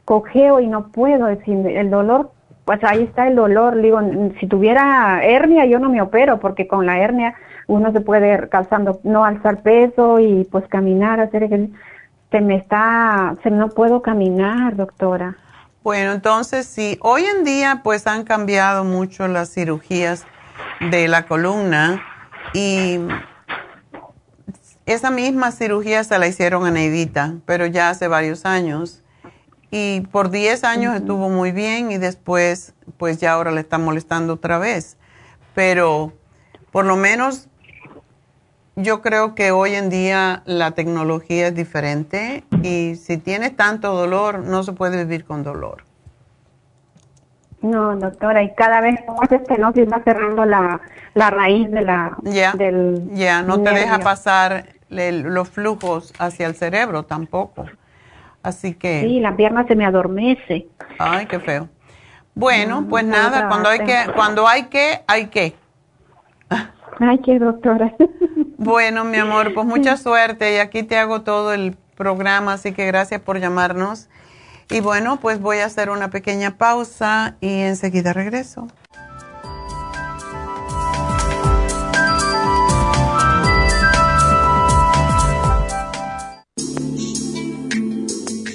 cojeo 0.04 0.60
y 0.60 0.68
no 0.68 0.88
puedo. 0.88 1.26
decir, 1.26 1.66
el 1.66 1.90
dolor, 1.90 2.30
pues 2.64 2.82
ahí 2.84 3.02
está 3.02 3.28
el 3.28 3.36
dolor. 3.36 3.80
Digo, 3.80 4.00
si 4.40 4.46
tuviera 4.46 5.24
hernia, 5.24 5.66
yo 5.66 5.78
no 5.78 5.88
me 5.90 6.00
opero, 6.00 6.40
porque 6.40 6.66
con 6.66 6.86
la 6.86 6.98
hernia 6.98 7.34
uno 7.66 7.92
se 7.92 8.00
puede 8.00 8.48
calzando, 8.48 9.00
no 9.02 9.24
alzar 9.24 9.62
peso 9.62 10.18
y 10.20 10.44
pues 10.50 10.66
caminar, 10.68 11.20
hacer 11.20 11.44
ejercicio. 11.44 11.76
Se 12.30 12.40
me 12.40 12.56
está, 12.56 13.36
se 13.42 13.50
no 13.50 13.68
puedo 13.68 14.00
caminar, 14.00 14.74
doctora. 14.76 15.36
Bueno, 15.82 16.12
entonces 16.12 16.66
sí, 16.66 16.96
hoy 17.02 17.24
en 17.24 17.44
día 17.44 17.80
pues 17.84 18.06
han 18.06 18.24
cambiado 18.24 18.84
mucho 18.84 19.28
las 19.28 19.52
cirugías 19.52 20.24
de 20.80 21.08
la 21.08 21.26
columna 21.26 22.00
y 22.54 23.00
esa 24.86 25.10
misma 25.10 25.50
cirugía 25.50 26.04
se 26.04 26.18
la 26.18 26.26
hicieron 26.26 26.66
a 26.66 26.70
Neidita, 26.70 27.34
pero 27.46 27.66
ya 27.66 27.90
hace 27.90 28.08
varios 28.08 28.46
años. 28.46 29.01
Y 29.74 30.02
por 30.12 30.30
10 30.30 30.64
años 30.64 30.94
estuvo 30.94 31.30
muy 31.30 31.50
bien 31.50 31.90
y 31.90 31.96
después 31.96 32.74
pues 32.98 33.18
ya 33.18 33.32
ahora 33.32 33.50
le 33.50 33.60
está 33.60 33.78
molestando 33.78 34.34
otra 34.34 34.58
vez. 34.58 34.98
Pero 35.54 36.12
por 36.70 36.84
lo 36.84 36.96
menos 36.96 37.48
yo 38.76 39.00
creo 39.00 39.34
que 39.34 39.50
hoy 39.50 39.74
en 39.74 39.88
día 39.88 40.42
la 40.44 40.72
tecnología 40.72 41.46
es 41.46 41.54
diferente 41.54 42.44
y 42.62 42.96
si 42.96 43.16
tienes 43.16 43.56
tanto 43.56 43.94
dolor, 43.94 44.40
no 44.40 44.62
se 44.62 44.74
puede 44.74 44.98
vivir 44.98 45.24
con 45.24 45.42
dolor. 45.42 45.84
No, 47.62 47.96
doctora, 47.96 48.42
y 48.42 48.54
cada 48.54 48.82
vez 48.82 49.00
más 49.06 49.32
estenosis 49.32 49.86
va 49.90 50.02
cerrando 50.02 50.44
la, 50.44 50.82
la 51.14 51.30
raíz 51.30 51.70
de 51.70 51.80
la 51.80 52.14
Ya, 52.24 52.52
ya, 53.12 53.42
no 53.42 53.62
te 53.62 53.70
deja 53.70 54.00
pasar 54.00 54.66
los 54.90 55.48
flujos 55.48 56.12
hacia 56.18 56.46
el 56.46 56.56
cerebro 56.56 57.04
tampoco. 57.04 57.64
Así 58.42 58.74
que... 58.74 59.02
Sí, 59.02 59.20
la 59.20 59.36
pierna 59.36 59.66
se 59.66 59.76
me 59.76 59.84
adormece. 59.84 60.66
Ay, 60.98 61.26
qué 61.26 61.38
feo. 61.38 61.68
Bueno, 62.34 62.86
pues 62.88 63.04
nada, 63.04 63.48
cuando 63.48 63.68
hay 63.68 63.80
que, 63.80 63.96
cuando 64.14 64.48
hay 64.48 64.64
que, 64.64 65.02
hay 65.06 65.26
que. 65.26 65.54
Ay, 66.98 67.18
qué 67.18 67.38
doctora. 67.38 67.94
Bueno, 68.64 69.02
mi 69.02 69.16
amor, 69.16 69.54
pues 69.54 69.66
mucha 69.66 69.96
suerte 69.96 70.54
y 70.54 70.58
aquí 70.58 70.84
te 70.84 70.96
hago 70.96 71.22
todo 71.22 71.52
el 71.52 71.76
programa, 71.96 72.52
así 72.52 72.72
que 72.72 72.86
gracias 72.86 73.20
por 73.20 73.40
llamarnos. 73.40 74.08
Y 74.70 74.78
bueno, 74.78 75.18
pues 75.18 75.40
voy 75.40 75.58
a 75.58 75.64
hacer 75.64 75.90
una 75.90 76.10
pequeña 76.10 76.58
pausa 76.58 77.34
y 77.40 77.62
enseguida 77.62 78.12
regreso. 78.12 78.68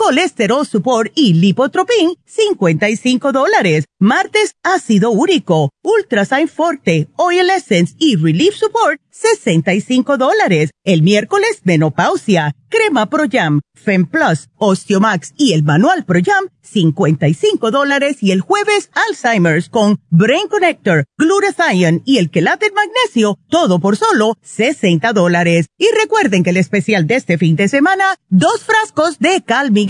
Colesterol 0.00 0.66
support 0.66 1.12
y 1.14 1.34
lipotropin, 1.34 2.14
55 2.24 3.32
dólares. 3.32 3.84
Martes, 3.98 4.54
ácido 4.62 5.10
úrico, 5.10 5.68
ultrasign 5.82 6.48
forte, 6.48 7.08
oil 7.16 7.50
essence 7.50 7.96
y 7.98 8.16
relief 8.16 8.54
support, 8.54 8.98
65 9.10 10.16
dólares. 10.16 10.70
El 10.84 11.02
miércoles, 11.02 11.60
menopausia, 11.64 12.54
crema 12.70 13.10
Pro 13.10 13.24
Jam, 13.30 13.60
Fem 13.74 14.06
Plus, 14.06 14.48
Osteomax 14.56 15.34
y 15.36 15.52
el 15.52 15.64
manual 15.64 16.06
Pro 16.06 16.20
Jam, 16.24 16.46
55 16.62 17.70
dólares. 17.70 18.22
Y 18.22 18.30
el 18.30 18.40
jueves, 18.40 18.90
Alzheimer's 18.94 19.68
con 19.68 20.00
Brain 20.08 20.48
Connector, 20.48 21.04
Glutathione 21.18 22.00
y 22.06 22.16
el 22.16 22.30
quelate 22.30 22.70
magnesio, 22.72 23.38
todo 23.50 23.80
por 23.80 23.98
solo 23.98 24.38
60 24.40 25.12
dólares. 25.12 25.66
Y 25.76 25.88
recuerden 26.00 26.42
que 26.42 26.50
el 26.50 26.56
especial 26.56 27.06
de 27.06 27.16
este 27.16 27.36
fin 27.36 27.56
de 27.56 27.68
semana, 27.68 28.16
dos 28.30 28.64
frascos 28.64 29.18
de 29.18 29.42
Calming 29.42 29.89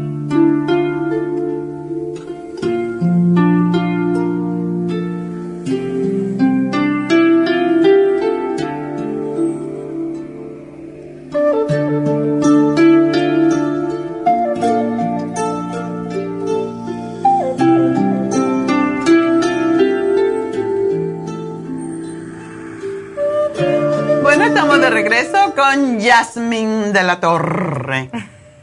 Regreso 24.91 25.55
con 25.55 25.99
Yasmin 25.99 26.91
de 26.91 27.03
la 27.03 27.19
Torre. 27.19 28.11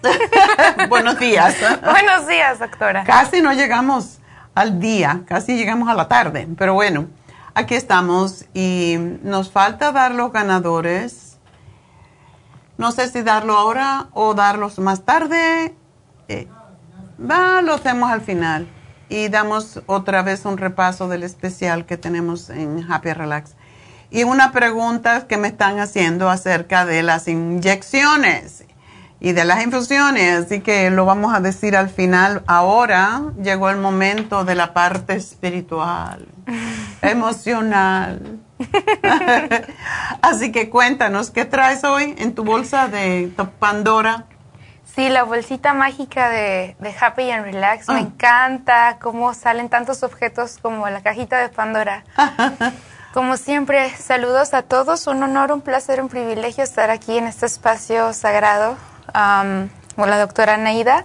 Buenos 0.88 1.18
días. 1.18 1.56
Buenos 1.82 2.28
días, 2.28 2.58
doctora. 2.58 3.02
Casi 3.04 3.40
no 3.40 3.52
llegamos 3.54 4.18
al 4.54 4.78
día, 4.78 5.22
casi 5.26 5.56
llegamos 5.56 5.88
a 5.88 5.94
la 5.94 6.06
tarde, 6.06 6.46
pero 6.58 6.74
bueno. 6.74 7.06
aquí 7.54 7.74
estamos 7.74 8.44
y 8.54 8.96
nos 9.22 9.50
falta 9.50 9.90
dar 9.90 10.14
los 10.14 10.30
ganadores. 10.32 11.38
No 12.76 12.92
sé 12.92 13.08
si 13.08 13.22
darlo 13.22 13.56
ahora 13.56 14.08
o 14.12 14.34
darlos 14.34 14.78
más 14.78 15.04
tarde. 15.04 15.74
Eh, 16.28 16.46
va, 17.18 17.62
lo 17.62 17.74
hacemos 17.74 18.10
al 18.10 18.20
final 18.20 18.68
y 19.08 19.28
damos 19.28 19.80
otra 19.86 20.22
vez 20.22 20.44
un 20.44 20.58
repaso 20.58 21.08
del 21.08 21.22
especial 21.22 21.86
que 21.86 21.96
tenemos 21.96 22.50
en 22.50 22.86
Happy 22.90 23.12
Relax. 23.12 23.54
Y 24.10 24.24
una 24.24 24.52
pregunta 24.52 25.26
que 25.26 25.36
me 25.36 25.48
están 25.48 25.80
haciendo 25.80 26.30
acerca 26.30 26.86
de 26.86 27.02
las 27.02 27.28
inyecciones 27.28 28.64
y 29.20 29.32
de 29.32 29.44
las 29.44 29.62
infusiones, 29.62 30.46
así 30.46 30.60
que 30.60 30.90
lo 30.90 31.04
vamos 31.04 31.34
a 31.34 31.40
decir 31.40 31.76
al 31.76 31.90
final. 31.90 32.42
Ahora 32.46 33.22
llegó 33.42 33.68
el 33.68 33.76
momento 33.76 34.44
de 34.44 34.54
la 34.54 34.72
parte 34.72 35.14
espiritual, 35.14 36.26
emocional. 37.02 38.38
así 40.22 40.52
que 40.52 40.70
cuéntanos, 40.70 41.30
¿qué 41.30 41.44
traes 41.44 41.84
hoy 41.84 42.14
en 42.18 42.34
tu 42.34 42.44
bolsa 42.44 42.88
de 42.88 43.30
Pandora? 43.58 44.24
Sí, 44.94 45.08
la 45.10 45.22
bolsita 45.22 45.74
mágica 45.74 46.28
de, 46.28 46.76
Happy 47.00 47.30
and 47.30 47.44
Relax. 47.44 47.88
Me 47.88 47.94
ah. 47.94 48.00
encanta 48.00 48.98
cómo 49.00 49.34
salen 49.34 49.68
tantos 49.68 50.02
objetos 50.02 50.58
como 50.60 50.88
la 50.88 51.02
cajita 51.02 51.38
de 51.38 51.50
Pandora. 51.50 52.04
como 53.12 53.36
siempre, 53.36 53.90
saludos 53.96 54.54
a 54.54 54.62
todos. 54.62 55.06
Un 55.06 55.22
honor, 55.22 55.52
un 55.52 55.60
placer, 55.60 56.00
un 56.00 56.08
privilegio 56.08 56.64
estar 56.64 56.90
aquí 56.90 57.18
en 57.18 57.26
este 57.26 57.46
espacio 57.46 58.12
sagrado 58.12 58.76
con 59.12 60.10
la 60.10 60.18
doctora 60.18 60.56
Neida. 60.56 61.04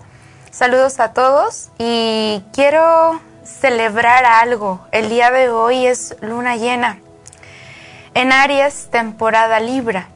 Saludos 0.52 1.00
a 1.00 1.14
todos 1.14 1.70
y 1.78 2.44
quiero 2.54 3.20
celebrar 3.44 4.26
algo. 4.26 4.86
El 4.92 5.10
día 5.10 5.32
de 5.32 5.50
hoy 5.50 5.88
es 5.88 6.16
luna 6.22 6.56
llena. 6.56 7.00
En 8.14 8.32
Aries, 8.32 8.90
temporada 8.92 9.60
Libra 9.60 10.08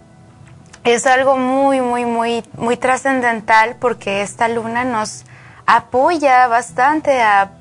es 0.94 1.06
algo 1.06 1.36
muy, 1.38 1.82
muy, 1.82 2.06
muy, 2.06 2.44
muy 2.54 2.78
trascendental 2.78 3.76
porque 3.76 4.22
esta 4.22 4.48
luna 4.48 4.86
nos 4.86 5.26
apoya 5.66 6.48
bastante 6.48 7.22
a 7.22 7.52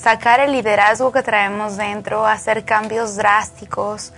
sacar 0.00 0.40
el 0.40 0.52
liderazgo 0.52 1.10
que 1.10 1.22
traemos 1.22 1.76
dentro, 1.76 2.26
hacer 2.26 2.64
cambios 2.64 3.16
drásticos, 3.16 4.12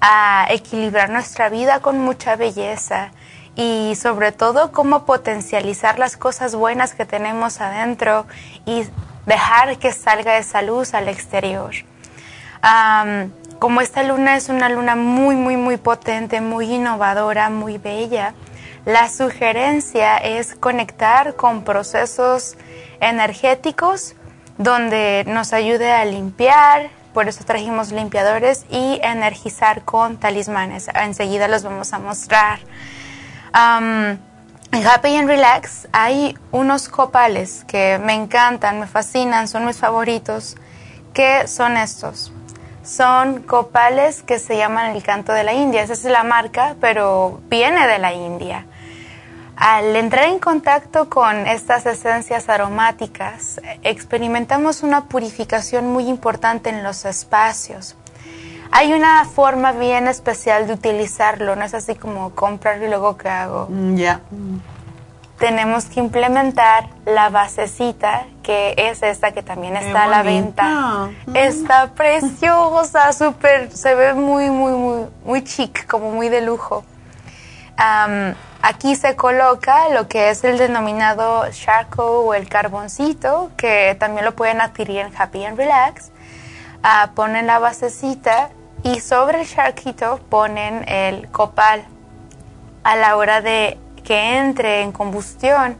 a 0.00 0.46
equilibrar 0.50 1.10
nuestra 1.10 1.48
vida 1.48 1.80
con 1.80 1.98
mucha 2.00 2.34
belleza 2.34 3.12
y 3.54 3.94
sobre 3.94 4.32
todo 4.32 4.72
cómo 4.72 5.04
potencializar 5.04 5.98
las 5.98 6.16
cosas 6.16 6.56
buenas 6.56 6.94
que 6.94 7.04
tenemos 7.04 7.60
adentro 7.60 8.26
y 8.66 8.84
dejar 9.26 9.78
que 9.78 9.92
salga 9.92 10.38
esa 10.38 10.60
luz 10.62 10.92
al 10.94 11.08
exterior. 11.08 11.72
Como 13.60 13.80
esta 13.80 14.02
luna 14.02 14.36
es 14.36 14.48
una 14.48 14.68
luna 14.68 14.96
muy, 14.96 15.36
muy, 15.36 15.56
muy 15.56 15.76
potente, 15.76 16.40
muy 16.40 16.74
innovadora, 16.74 17.48
muy 17.48 17.78
bella, 17.78 18.34
la 18.84 19.08
sugerencia 19.08 20.16
es 20.16 20.56
conectar 20.56 21.36
con 21.36 21.62
procesos 21.62 22.56
energéticos 23.00 24.16
donde 24.62 25.24
nos 25.26 25.52
ayude 25.52 25.92
a 25.92 26.04
limpiar, 26.04 26.90
por 27.14 27.28
eso 27.28 27.44
trajimos 27.44 27.92
limpiadores 27.92 28.64
y 28.70 29.00
energizar 29.02 29.82
con 29.82 30.16
talismanes. 30.16 30.88
Enseguida 30.94 31.48
los 31.48 31.62
vamos 31.62 31.92
a 31.92 31.98
mostrar. 31.98 32.60
en 33.54 34.86
Happy 34.86 35.16
and 35.16 35.28
Relax 35.28 35.88
hay 35.92 36.38
unos 36.50 36.88
copales 36.88 37.64
que 37.66 38.00
me 38.02 38.14
encantan, 38.14 38.80
me 38.80 38.86
fascinan, 38.86 39.48
son 39.48 39.66
mis 39.66 39.76
favoritos. 39.76 40.56
¿Qué 41.12 41.46
son 41.46 41.76
estos? 41.76 42.32
son 42.84 43.42
copales 43.42 44.22
que 44.22 44.38
se 44.38 44.56
llaman 44.56 44.96
el 44.96 45.02
canto 45.02 45.32
de 45.32 45.44
la 45.44 45.52
India. 45.52 45.82
Esa 45.82 45.92
es 45.92 46.04
la 46.04 46.24
marca, 46.24 46.76
pero 46.80 47.40
viene 47.48 47.86
de 47.86 47.98
la 47.98 48.12
India. 48.12 48.66
Al 49.64 49.94
entrar 49.94 50.24
en 50.24 50.40
contacto 50.40 51.08
con 51.08 51.46
estas 51.46 51.86
esencias 51.86 52.48
aromáticas, 52.48 53.60
experimentamos 53.84 54.82
una 54.82 55.04
purificación 55.04 55.92
muy 55.92 56.08
importante 56.08 56.68
en 56.68 56.82
los 56.82 57.04
espacios. 57.04 57.94
Hay 58.72 58.92
una 58.92 59.24
forma 59.24 59.70
bien 59.70 60.08
especial 60.08 60.66
de 60.66 60.72
utilizarlo, 60.72 61.54
no 61.54 61.62
es 61.62 61.74
así 61.74 61.94
como 61.94 62.30
comprarlo 62.30 62.86
y 62.86 62.88
luego 62.88 63.16
qué 63.16 63.28
hago. 63.28 63.68
Mm, 63.70 63.94
ya 63.94 64.20
tenemos 65.38 65.84
que 65.84 66.00
implementar 66.00 66.88
la 67.06 67.28
basecita, 67.28 68.26
que 68.42 68.74
es 68.76 69.00
esta 69.04 69.30
que 69.30 69.44
también 69.44 69.76
está 69.76 70.04
a 70.04 70.06
la 70.08 70.24
venta. 70.24 71.08
Está 71.34 71.92
preciosa, 71.94 73.12
súper, 73.12 73.70
se 73.70 73.94
ve 73.94 74.14
muy, 74.14 74.50
muy, 74.50 74.72
muy, 74.72 75.06
muy 75.24 75.44
chic, 75.44 75.86
como 75.86 76.10
muy 76.10 76.28
de 76.28 76.40
lujo. 76.40 76.84
Aquí 78.62 78.94
se 78.94 79.16
coloca 79.16 79.88
lo 79.90 80.08
que 80.08 80.30
es 80.30 80.42
el 80.44 80.56
denominado 80.56 81.44
charcoal 81.50 82.08
o 82.24 82.34
el 82.34 82.48
carboncito, 82.48 83.50
que 83.56 83.96
también 83.98 84.24
lo 84.24 84.34
pueden 84.34 84.60
adquirir 84.60 85.00
en 85.00 85.12
Happy 85.14 85.44
and 85.44 85.58
Relax. 85.58 86.12
Ah, 86.82 87.10
ponen 87.14 87.46
la 87.46 87.58
basecita 87.58 88.50
y 88.82 89.00
sobre 89.00 89.42
el 89.42 89.48
charquito 89.48 90.20
ponen 90.28 90.88
el 90.88 91.28
copal. 91.30 91.84
A 92.84 92.96
la 92.96 93.16
hora 93.16 93.40
de 93.40 93.78
que 94.02 94.38
entre 94.38 94.82
en 94.82 94.92
combustión, 94.92 95.76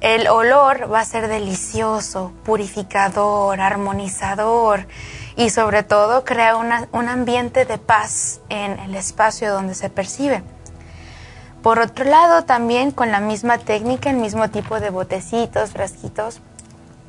el 0.00 0.28
olor 0.28 0.92
va 0.92 1.00
a 1.00 1.04
ser 1.04 1.28
delicioso, 1.28 2.32
purificador, 2.44 3.60
armonizador 3.60 4.86
y 5.36 5.50
sobre 5.50 5.82
todo 5.82 6.24
crea 6.24 6.56
un 6.56 7.08
ambiente 7.08 7.64
de 7.64 7.78
paz 7.78 8.40
en 8.48 8.78
el 8.78 8.94
espacio 8.94 9.52
donde 9.52 9.74
se 9.74 9.88
percibe. 9.88 10.42
Por 11.62 11.80
otro 11.80 12.04
lado, 12.04 12.44
también 12.44 12.90
con 12.92 13.10
la 13.10 13.20
misma 13.20 13.58
técnica, 13.58 14.10
el 14.10 14.16
mismo 14.16 14.48
tipo 14.48 14.80
de 14.80 14.90
botecitos, 14.90 15.70
frasquitos, 15.70 16.40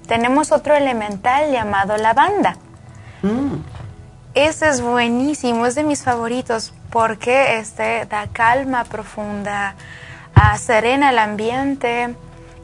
tenemos 0.08 0.52
otro 0.52 0.76
elemental 0.76 1.52
llamado 1.52 1.96
lavanda. 1.98 2.58
Mm. 3.22 3.58
Ese 4.34 4.70
es 4.70 4.82
buenísimo, 4.82 5.66
es 5.66 5.76
de 5.76 5.84
mis 5.84 6.04
favoritos 6.04 6.74
porque 6.90 7.58
este 7.58 8.06
da 8.06 8.28
calma 8.28 8.84
profunda, 8.86 9.76
serena 10.58 11.10
el 11.10 11.20
ambiente 11.20 12.16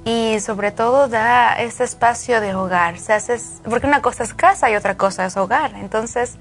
y 0.06 0.40
sobre 0.40 0.72
todo 0.72 1.08
da 1.08 1.54
ese 1.54 1.84
espacio 1.84 2.40
de 2.42 2.56
hogar. 2.56 3.00
Se 3.00 3.14
hace, 3.14 3.40
porque 3.64 3.88
una 3.88 4.02
cosa 4.02 4.24
es 4.24 4.34
casa 4.34 4.70
y 4.70 4.76
otra 4.76 4.96
cosa 4.96 5.26
es 5.26 5.36
hogar. 5.38 5.74
Entonces 5.76 6.38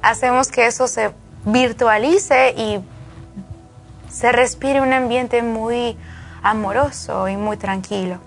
hacemos 0.00 0.48
que 0.48 0.66
eso 0.66 0.88
se 0.88 1.12
virtualice 1.44 2.54
y 2.56 2.80
se 4.12 4.30
respire 4.30 4.80
un 4.80 4.92
ambiente 4.92 5.42
muy 5.42 5.96
amoroso 6.42 7.28
y 7.28 7.36
muy 7.36 7.56
tranquilo. 7.56 8.18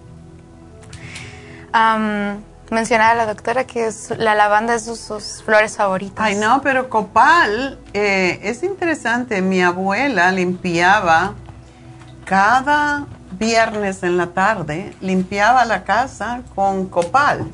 mencionaba 2.72 3.14
la 3.14 3.26
doctora 3.28 3.66
que 3.66 3.90
la 4.18 4.34
lavanda 4.34 4.74
es 4.74 4.86
de 4.88 4.96
sus 4.96 5.44
flores 5.44 5.78
favoritas. 5.78 6.26
Ay, 6.26 6.36
no, 6.36 6.62
pero 6.62 6.90
copal 6.90 7.80
eh, 7.94 8.40
es 8.44 8.64
interesante. 8.64 9.42
Mi 9.42 9.62
abuela 9.62 10.32
limpiaba 10.32 11.36
cada 12.26 13.06
viernes 13.38 14.02
en 14.04 14.18
la 14.18 14.28
tarde 14.28 14.96
limpiaba 15.02 15.66
la 15.66 15.84
casa 15.84 16.42
con 16.56 16.88
copal. 16.88 17.46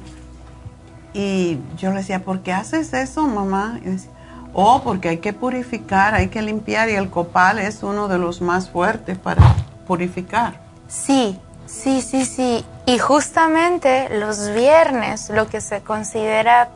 Y 1.14 1.60
yo 1.76 1.90
le 1.90 1.98
decía, 1.98 2.24
¿por 2.24 2.42
qué 2.42 2.54
haces 2.54 2.94
eso, 2.94 3.28
mamá? 3.28 3.80
Y 3.84 3.90
decía, 3.90 4.12
oh, 4.54 4.82
porque 4.84 5.10
hay 5.10 5.18
que 5.18 5.34
purificar, 5.34 6.14
hay 6.14 6.28
que 6.28 6.42
limpiar 6.42 6.90
y 6.90 6.94
el 6.94 7.10
copal 7.10 7.60
es 7.60 7.84
uno 7.84 8.08
de 8.08 8.18
los 8.18 8.42
más 8.42 8.70
fuertes 8.70 9.18
para 9.18 9.42
purificar. 9.88 10.60
Sí, 10.88 11.40
sí, 11.66 12.02
sí, 12.02 12.26
sí. 12.26 12.66
Y 12.86 12.98
justamente 12.98 14.10
los 14.18 14.54
viernes, 14.54 15.30
lo 15.30 15.48
que 15.48 15.62
se 15.62 15.82
considera 15.82 16.70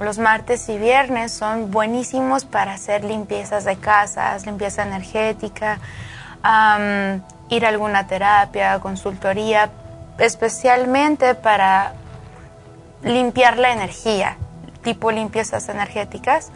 los 0.00 0.18
martes 0.18 0.68
y 0.68 0.76
viernes 0.76 1.32
son 1.32 1.70
buenísimos 1.70 2.44
para 2.44 2.72
hacer 2.72 3.04
limpiezas 3.04 3.64
de 3.64 3.76
casas, 3.76 4.44
limpieza 4.44 4.82
energética 4.82 5.78
ir 7.48 7.64
a 7.64 7.68
alguna 7.68 8.06
terapia, 8.06 8.78
consultoría, 8.80 9.70
especialmente 10.18 11.34
para 11.34 11.94
limpiar 13.02 13.58
la 13.58 13.72
energía, 13.72 14.36
tipo 14.82 15.10
limpiezas 15.10 15.68
energéticas. 15.68 16.50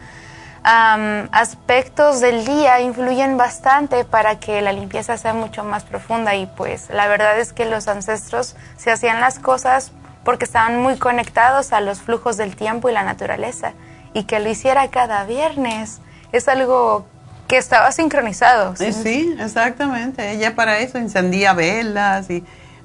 aspectos 0.63 2.21
del 2.21 2.45
día 2.45 2.79
influyen 2.79 3.37
bastante 3.37 4.05
para 4.05 4.39
que 4.39 4.61
la 4.61 4.71
limpieza 4.71 5.17
sea 5.17 5.33
mucho 5.33 5.63
más 5.63 5.83
profunda 5.83 6.35
y 6.35 6.45
pues 6.45 6.89
la 6.89 7.07
verdad 7.07 7.37
es 7.39 7.51
que 7.51 7.65
los 7.65 7.87
ancestros 7.87 8.55
se 8.77 8.91
hacían 8.91 9.19
las 9.19 9.39
cosas 9.39 9.91
porque 10.23 10.45
estaban 10.45 10.79
muy 10.79 10.97
conectados 10.97 11.73
a 11.73 11.81
los 11.81 12.01
flujos 12.01 12.37
del 12.37 12.55
tiempo 12.55 12.89
y 12.89 12.93
la 12.93 13.03
naturaleza 13.03 13.73
y 14.13 14.23
que 14.23 14.39
lo 14.39 14.49
hiciera 14.49 14.89
cada 14.89 15.25
viernes 15.25 15.99
es 16.31 16.47
algo 16.47 17.05
que 17.47 17.57
estaba 17.57 17.91
sincronizado. 17.91 18.75
Sí, 18.75 18.93
sí, 18.93 19.35
exactamente. 19.39 20.31
Ella 20.31 20.55
para 20.55 20.79
eso 20.79 20.97
encendía 20.97 21.53
velas 21.53 22.29
y 22.29 22.43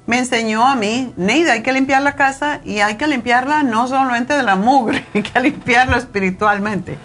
me 0.09 0.17
enseñó 0.17 0.65
a 0.65 0.73
mí, 0.73 1.13
Neida, 1.17 1.53
hay 1.53 1.61
que 1.61 1.71
limpiar 1.71 2.01
la 2.01 2.15
casa 2.15 2.61
y 2.63 2.79
hay 2.79 2.95
que 2.95 3.05
limpiarla 3.05 3.61
no 3.61 3.87
solamente 3.87 4.33
de 4.33 4.41
la 4.41 4.55
mugre, 4.55 5.05
hay 5.13 5.21
que 5.21 5.39
limpiarla 5.39 5.97
espiritualmente. 5.97 6.97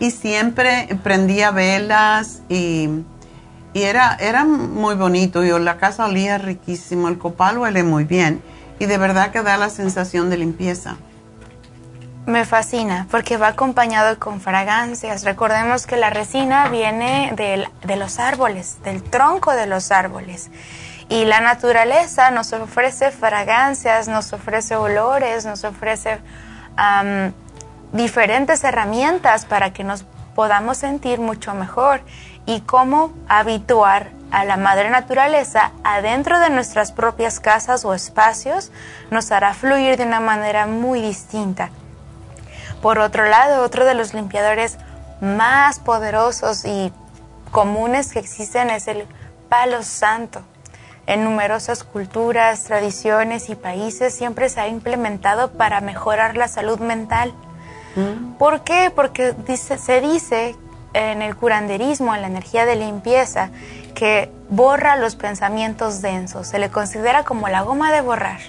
Y 0.00 0.10
siempre 0.10 0.88
prendía 1.04 1.52
velas 1.52 2.42
y, 2.48 2.88
y 3.72 3.82
era, 3.82 4.16
era 4.18 4.44
muy 4.44 4.96
bonito. 4.96 5.44
Y 5.44 5.56
la 5.60 5.76
casa 5.76 6.06
olía 6.06 6.36
riquísimo, 6.36 7.06
el 7.06 7.16
copal 7.16 7.58
huele 7.58 7.84
muy 7.84 8.02
bien 8.02 8.42
y 8.80 8.86
de 8.86 8.98
verdad 8.98 9.30
que 9.30 9.42
da 9.42 9.56
la 9.56 9.70
sensación 9.70 10.28
de 10.28 10.38
limpieza. 10.38 10.96
Me 12.26 12.44
fascina 12.44 13.06
porque 13.12 13.36
va 13.36 13.48
acompañado 13.48 14.18
con 14.18 14.40
fragancias. 14.40 15.22
Recordemos 15.22 15.86
que 15.86 15.96
la 15.96 16.10
resina 16.10 16.68
viene 16.70 17.32
de 17.36 17.96
los 17.96 18.18
árboles, 18.18 18.78
del 18.82 19.00
tronco 19.00 19.52
de 19.52 19.68
los 19.68 19.92
árboles. 19.92 20.50
Y 21.12 21.26
la 21.26 21.42
naturaleza 21.42 22.30
nos 22.30 22.54
ofrece 22.54 23.10
fragancias, 23.10 24.08
nos 24.08 24.32
ofrece 24.32 24.76
olores, 24.76 25.44
nos 25.44 25.62
ofrece 25.62 26.18
diferentes 27.92 28.64
herramientas 28.64 29.44
para 29.44 29.74
que 29.74 29.84
nos 29.84 30.06
podamos 30.34 30.78
sentir 30.78 31.20
mucho 31.20 31.52
mejor 31.52 32.00
y 32.46 32.62
cómo 32.62 33.12
habituar 33.28 34.08
a 34.30 34.46
la 34.46 34.56
madre 34.56 34.88
naturaleza 34.88 35.72
adentro 35.84 36.40
de 36.40 36.48
nuestras 36.48 36.92
propias 36.92 37.40
casas 37.40 37.84
o 37.84 37.92
espacios 37.92 38.72
nos 39.10 39.32
hará 39.32 39.52
fluir 39.52 39.98
de 39.98 40.04
una 40.04 40.20
manera 40.20 40.66
muy 40.66 41.02
distinta. 41.02 41.68
Por 42.80 42.98
otro 42.98 43.26
lado, 43.26 43.62
otro 43.62 43.84
de 43.84 43.92
los 43.92 44.14
limpiadores 44.14 44.78
más 45.20 45.78
poderosos 45.78 46.64
y 46.64 46.90
comunes 47.50 48.14
que 48.14 48.18
existen 48.18 48.70
es 48.70 48.88
el 48.88 49.06
palo 49.50 49.82
santo 49.82 50.42
en 51.06 51.24
numerosas 51.24 51.84
culturas, 51.84 52.64
tradiciones 52.64 53.48
y 53.50 53.54
países 53.54 54.14
siempre 54.14 54.48
se 54.48 54.60
ha 54.60 54.68
implementado 54.68 55.52
para 55.52 55.80
mejorar 55.80 56.36
la 56.36 56.48
salud 56.48 56.78
mental. 56.78 57.32
Mm. 57.96 58.34
¿Por 58.34 58.62
qué? 58.62 58.92
Porque 58.94 59.34
se 59.56 60.00
dice 60.00 60.56
en 60.94 61.22
el 61.22 61.36
curanderismo, 61.36 62.14
en 62.14 62.22
la 62.22 62.28
energía 62.28 62.66
de 62.66 62.76
limpieza, 62.76 63.50
que 63.94 64.30
borra 64.48 64.96
los 64.96 65.16
pensamientos 65.16 66.02
densos. 66.02 66.46
Se 66.48 66.58
le 66.58 66.70
considera 66.70 67.24
como 67.24 67.48
la 67.48 67.62
goma 67.62 67.92
de 67.92 68.00
borrar. 68.00 68.40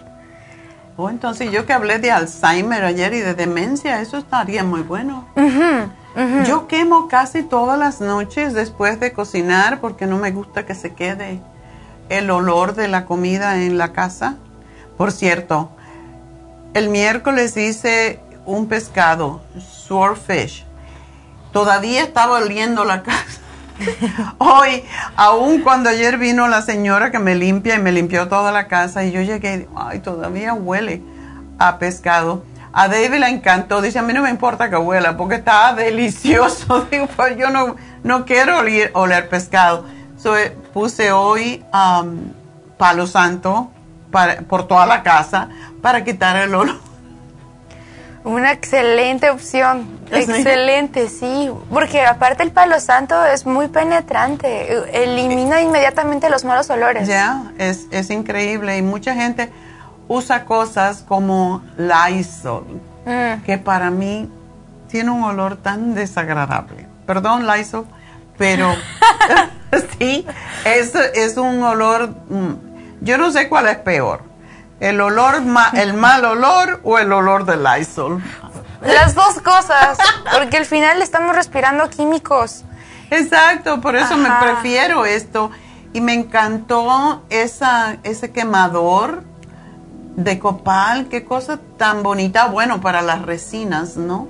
Oh, 0.95 1.09
entonces 1.09 1.51
yo 1.51 1.65
que 1.65 1.73
hablé 1.73 1.97
de 1.97 2.11
Alzheimer 2.11 2.83
ayer 2.83 3.13
y 3.13 3.19
de 3.19 3.33
demencia, 3.33 3.99
eso 3.99 4.17
estaría 4.17 4.63
muy 4.63 4.81
bueno. 4.81 5.27
Yo 6.45 6.67
quemo 6.67 7.07
casi 7.07 7.41
todas 7.41 7.79
las 7.79 7.99
noches 7.99 8.53
después 8.53 8.99
de 8.99 9.11
cocinar 9.11 9.79
porque 9.79 10.05
no 10.05 10.19
me 10.19 10.29
gusta 10.29 10.67
que 10.67 10.75
se 10.75 10.93
quede 10.93 11.41
el 12.09 12.29
olor 12.29 12.75
de 12.75 12.87
la 12.87 13.05
comida 13.05 13.61
en 13.61 13.77
la 13.77 13.93
casa. 13.93 14.37
Por 14.97 15.11
cierto, 15.11 15.71
el 16.73 16.89
miércoles 16.89 17.55
hice 17.57 18.19
un 18.45 18.67
pescado, 18.67 19.41
swordfish. 19.59 20.65
Todavía 21.51 22.03
estaba 22.03 22.37
oliendo 22.37 22.83
la 22.83 23.03
casa. 23.03 23.39
Hoy, 24.37 24.83
aún 25.15 25.61
cuando 25.61 25.89
ayer 25.89 26.17
vino 26.17 26.47
la 26.47 26.61
señora 26.61 27.11
que 27.11 27.19
me 27.19 27.35
limpia 27.35 27.75
y 27.75 27.79
me 27.79 27.91
limpió 27.91 28.27
toda 28.27 28.51
la 28.51 28.67
casa 28.67 29.03
y 29.03 29.11
yo 29.11 29.21
llegué, 29.21 29.67
ay, 29.75 29.99
todavía 29.99 30.53
huele 30.53 31.01
a 31.59 31.77
pescado. 31.79 32.43
A 32.71 32.87
David 32.87 33.19
le 33.19 33.27
encantó, 33.27 33.81
dice, 33.81 33.99
a 33.99 34.01
mí 34.01 34.13
no 34.13 34.23
me 34.23 34.31
importa 34.31 34.69
que 34.69 34.75
huela 34.75 35.15
porque 35.15 35.35
está 35.35 35.73
delicioso. 35.73 36.87
Digo, 36.91 37.07
pues 37.15 37.37
yo 37.37 37.49
no, 37.49 37.75
no 38.03 38.25
quiero 38.25 38.59
oler, 38.59 38.89
oler 38.93 39.29
pescado. 39.29 39.85
So, 40.23 40.35
puse 40.73 41.11
hoy 41.11 41.65
um, 41.73 42.31
palo 42.77 43.05
santo 43.07 43.69
para, 44.09 44.37
por 44.43 44.65
toda 44.67 44.85
la 44.85 45.03
casa 45.03 45.49
para 45.81 46.05
quitar 46.05 46.37
el 46.37 46.55
olor. 46.55 46.79
Una 48.23 48.53
excelente 48.53 49.29
opción, 49.29 49.85
excelente, 50.09 51.09
sí, 51.09 51.51
porque 51.69 52.05
aparte 52.05 52.41
el 52.43 52.51
palo 52.51 52.79
santo 52.79 53.25
es 53.25 53.45
muy 53.45 53.67
penetrante, 53.67 55.03
elimina 55.03 55.61
inmediatamente 55.61 56.29
los 56.29 56.45
malos 56.45 56.69
olores. 56.69 57.05
Ya, 57.05 57.51
es, 57.57 57.87
es 57.91 58.09
increíble 58.09 58.77
y 58.77 58.81
mucha 58.81 59.13
gente 59.13 59.51
usa 60.07 60.45
cosas 60.45 61.03
como 61.05 61.61
Lysol, 61.77 62.79
mm. 63.05 63.43
que 63.43 63.57
para 63.57 63.91
mí 63.91 64.31
tiene 64.87 65.11
un 65.11 65.23
olor 65.23 65.57
tan 65.57 65.95
desagradable. 65.95 66.87
Perdón, 67.05 67.45
Lysol, 67.45 67.85
pero 68.37 68.75
sí, 69.99 70.25
es, 70.65 70.95
es 70.95 71.37
un 71.37 71.61
olor, 71.63 72.09
mm, 72.29 72.53
yo 73.01 73.17
no 73.17 73.31
sé 73.31 73.49
cuál 73.49 73.67
es 73.67 73.77
peor, 73.77 74.21
el 74.79 74.99
olor, 74.99 75.41
el 75.73 75.93
mal 75.93 76.25
olor 76.25 76.81
o 76.83 76.97
el 76.99 77.11
olor 77.11 77.45
del 77.45 77.63
Lysol. 77.63 78.21
Las 78.81 79.15
dos 79.15 79.39
cosas, 79.39 79.97
porque 80.33 80.57
al 80.57 80.65
final 80.65 81.01
estamos 81.01 81.35
respirando 81.35 81.89
químicos. 81.89 82.63
Exacto, 83.09 83.79
por 83.79 83.95
eso 83.95 84.17
me 84.17 84.29
prefiero 84.41 85.05
esto. 85.05 85.51
Y 85.93 86.01
me 86.01 86.13
encantó 86.13 87.21
esa, 87.29 87.97
ese 88.03 88.31
quemador 88.31 89.23
de 90.15 90.39
copal, 90.39 91.07
qué 91.07 91.23
cosa 91.23 91.59
tan 91.77 92.03
bonita, 92.03 92.47
bueno, 92.47 92.81
para 92.81 93.01
las 93.01 93.21
resinas, 93.21 93.95
¿no? 93.95 94.27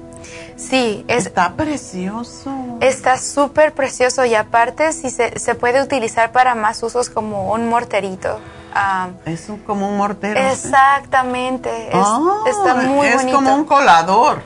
Sí, 0.55 1.03
está 1.07 1.53
precioso. 1.53 2.51
Está 2.79 3.17
súper 3.17 3.73
precioso 3.73 4.25
y 4.25 4.35
aparte 4.35 4.93
sí 4.93 5.09
se, 5.09 5.39
se, 5.39 5.55
puede 5.55 5.81
utilizar 5.81 6.31
para 6.31 6.55
más 6.55 6.81
usos 6.83 7.09
como 7.09 7.51
un 7.51 7.69
morterito. 7.69 8.39
Ah, 8.73 9.09
es 9.25 9.47
como 9.65 9.89
un 9.89 9.97
mortero. 9.97 10.39
Exactamente. 10.39 11.89
Ah, 11.93 12.43
está 12.47 12.75
muy 12.75 13.07
es 13.07 13.25
como 13.25 13.55
un 13.55 13.65
colador. 13.65 14.41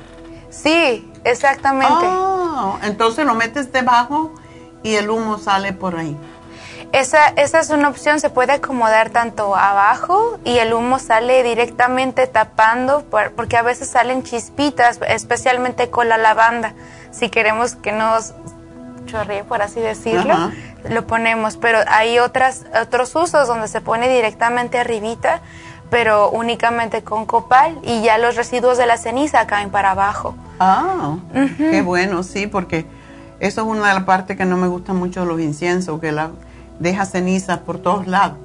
Sí, 0.49 1.11
exactamente. 1.23 2.05
Ah, 2.05 2.77
entonces 2.84 3.25
lo 3.25 3.35
metes 3.35 3.71
debajo 3.71 4.34
y 4.84 4.95
el 4.95 5.09
humo 5.09 5.38
sale 5.38 5.73
por 5.73 5.97
ahí. 5.97 6.17
Esa, 6.93 7.27
esa 7.35 7.59
es 7.59 7.69
una 7.69 7.89
opción, 7.89 8.19
se 8.19 8.30
puede 8.30 8.53
acomodar 8.53 9.09
tanto 9.09 9.55
abajo 9.55 10.39
y 10.45 10.57
el 10.57 10.73
humo 10.73 10.99
sale 10.99 11.43
directamente 11.43 12.27
tapando, 12.27 13.03
porque 13.35 13.57
a 13.57 13.61
veces 13.61 13.89
salen 13.89 14.23
chispitas, 14.23 14.99
especialmente 15.07 15.89
con 15.89 16.07
la 16.07 16.18
lavanda. 16.18 16.73
Si 17.11 17.30
queremos 17.30 17.76
que 17.76 17.91
nos 17.91 18.34
chorree, 19.05 19.43
por 19.43 19.61
así 19.61 19.80
decirlo, 19.80 20.51
lo 20.89 21.07
ponemos. 21.07 21.57
Pero 21.57 21.80
hay 21.88 22.19
otras, 22.19 22.65
otros 22.81 23.15
usos 23.15 23.47
donde 23.47 23.68
se 23.68 23.81
pone 23.81 24.07
directamente 24.07 24.80
arribita, 24.80 25.41
pero 25.89 26.30
únicamente 26.30 27.03
con 27.03 27.26
copal 27.26 27.80
y 27.84 28.01
ya 28.01 28.18
los 28.18 28.35
residuos 28.35 28.77
de 28.77 28.85
la 28.85 28.97
ceniza 28.97 29.45
caen 29.47 29.72
para 29.72 29.91
abajo. 29.91 30.35
Ah, 30.59 31.18
qué 31.57 31.81
bueno, 31.81 32.23
sí, 32.23 32.47
porque 32.47 32.85
eso 33.39 33.61
es 33.61 33.68
una 33.68 33.89
de 33.89 33.93
las 33.93 34.03
partes 34.03 34.38
que 34.38 34.45
no 34.45 34.57
me 34.57 34.68
gusta 34.68 34.93
mucho 34.93 35.22
de 35.22 35.27
los 35.27 35.39
inciensos, 35.39 35.99
que 35.99 36.11
la 36.11 36.31
deja 36.79 37.05
ceniza 37.05 37.61
por 37.61 37.79
todos 37.79 38.07
lados. 38.07 38.37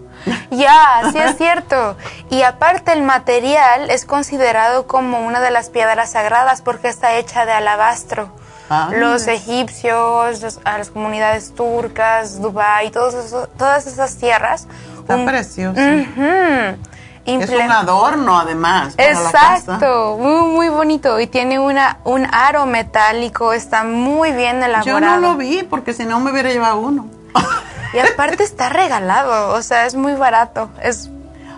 Ya, 0.51 1.03
sí 1.11 1.19
es 1.19 1.37
cierto. 1.37 1.97
Y 2.31 2.43
aparte 2.43 2.93
el 2.93 3.03
material 3.03 3.91
es 3.91 4.05
considerado 4.05 4.87
como 4.87 5.27
una 5.27 5.41
de 5.41 5.51
las 5.51 5.71
piedras 5.71 6.13
sagradas 6.13 6.63
porque 6.63 6.89
está 6.89 7.17
hecha 7.17 7.47
de 7.47 7.53
alabastro. 7.53 8.31
Ah, 8.71 8.91
los 8.93 9.27
egipcios, 9.27 10.41
las 10.65 10.91
comunidades 10.91 11.55
turcas, 11.55 12.41
Dubái, 12.41 12.91
todas 12.91 13.87
esas 13.87 14.17
tierras. 14.17 14.67
Está 14.99 15.25
precioso. 15.25 15.81
es 15.81 17.51
un 17.51 17.73
adorno 17.73 18.39
además. 18.39 18.95
Exacto, 18.97 20.17
Muy, 20.19 20.53
muy 20.53 20.69
bonito. 20.69 21.21
Y 21.21 21.27
tiene 21.27 21.59
una, 21.59 21.99
un 22.05 22.27
aro 22.33 22.65
metálico, 22.67 23.53
está 23.53 23.85
muy 23.85 24.33
bien 24.33 24.63
elaborado. 24.63 24.85
Yo 24.85 25.01
no 25.01 25.17
lo 25.19 25.37
vi 25.37 25.65
porque 25.65 25.93
si 25.93 26.05
no 26.05 26.21
me 26.21 26.31
hubiera 26.31 26.51
llevado 26.51 26.79
uno. 26.79 27.07
Y 27.93 27.99
aparte 27.99 28.43
está 28.43 28.69
regalado, 28.69 29.55
o 29.55 29.63
sea, 29.63 29.87
es 29.87 29.95
muy 29.95 30.15
barato. 30.15 30.71
Es 30.83 31.11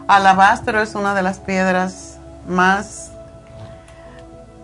alabastro 0.09 0.83
es 0.83 0.95
una 0.95 1.15
de 1.15 1.23
las 1.23 1.39
piedras 1.39 2.19
más 2.49 3.13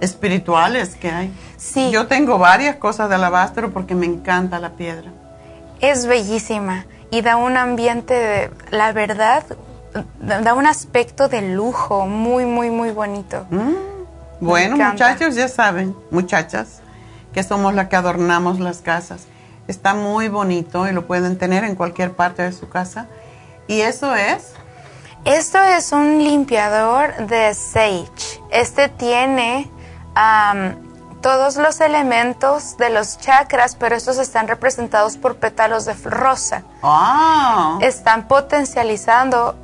espirituales 0.00 0.96
que 0.96 1.10
hay. 1.10 1.34
Sí. 1.56 1.90
Yo 1.90 2.06
tengo 2.06 2.38
varias 2.38 2.76
cosas 2.76 3.08
de 3.08 3.14
alabastro 3.16 3.70
porque 3.70 3.94
me 3.94 4.06
encanta 4.06 4.58
la 4.58 4.70
piedra. 4.70 5.10
Es 5.80 6.06
bellísima 6.06 6.86
y 7.10 7.22
da 7.22 7.36
un 7.36 7.56
ambiente 7.56 8.14
de, 8.14 8.50
la 8.70 8.92
verdad, 8.92 9.44
da 10.20 10.54
un 10.54 10.66
aspecto 10.66 11.28
de 11.28 11.42
lujo 11.42 12.06
muy, 12.06 12.46
muy, 12.46 12.70
muy 12.70 12.90
bonito. 12.90 13.46
Mm. 13.50 13.90
Bueno, 14.40 14.76
muchachos, 14.76 15.34
ya 15.34 15.48
saben, 15.48 15.94
muchachas, 16.10 16.80
que 17.34 17.42
somos 17.42 17.74
las 17.74 17.88
que 17.88 17.96
adornamos 17.96 18.58
las 18.58 18.78
casas. 18.78 19.26
Está 19.70 19.94
muy 19.94 20.28
bonito 20.28 20.88
y 20.88 20.92
lo 20.92 21.06
pueden 21.06 21.38
tener 21.38 21.62
en 21.62 21.76
cualquier 21.76 22.10
parte 22.10 22.42
de 22.42 22.50
su 22.50 22.68
casa. 22.68 23.06
¿Y 23.68 23.82
eso 23.82 24.16
es? 24.16 24.54
Esto 25.24 25.62
es 25.62 25.92
un 25.92 26.18
limpiador 26.18 27.14
de 27.28 27.54
sage. 27.54 28.10
Este 28.50 28.88
tiene 28.88 29.70
todos 31.20 31.56
los 31.56 31.80
elementos 31.80 32.78
de 32.78 32.90
los 32.90 33.18
chakras, 33.18 33.76
pero 33.76 33.94
estos 33.94 34.18
están 34.18 34.48
representados 34.48 35.16
por 35.16 35.36
pétalos 35.36 35.84
de 35.84 35.94
rosa. 36.02 36.64
Ah. 36.82 37.78
Están 37.80 38.26
potencializando 38.26 39.54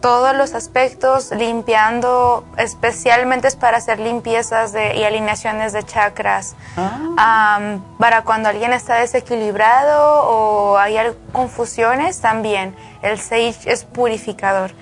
todos 0.00 0.34
los 0.36 0.54
aspectos, 0.54 1.30
limpiando, 1.30 2.44
especialmente 2.56 3.48
es 3.48 3.56
para 3.56 3.78
hacer 3.78 4.00
limpiezas 4.00 4.72
de, 4.72 4.96
y 4.96 5.04
alineaciones 5.04 5.72
de 5.72 5.82
chakras. 5.82 6.54
Ah. 6.76 7.78
para 7.98 8.22
cuando 8.22 8.48
alguien 8.48 8.72
está 8.72 8.96
desequilibrado 8.96 10.24
o 10.24 10.78
hay 10.78 10.96
confusiones, 11.32 12.20
también 12.20 12.74
el 13.02 13.18
sage 13.18 13.56
es 13.66 13.84
purificador. 13.84 14.72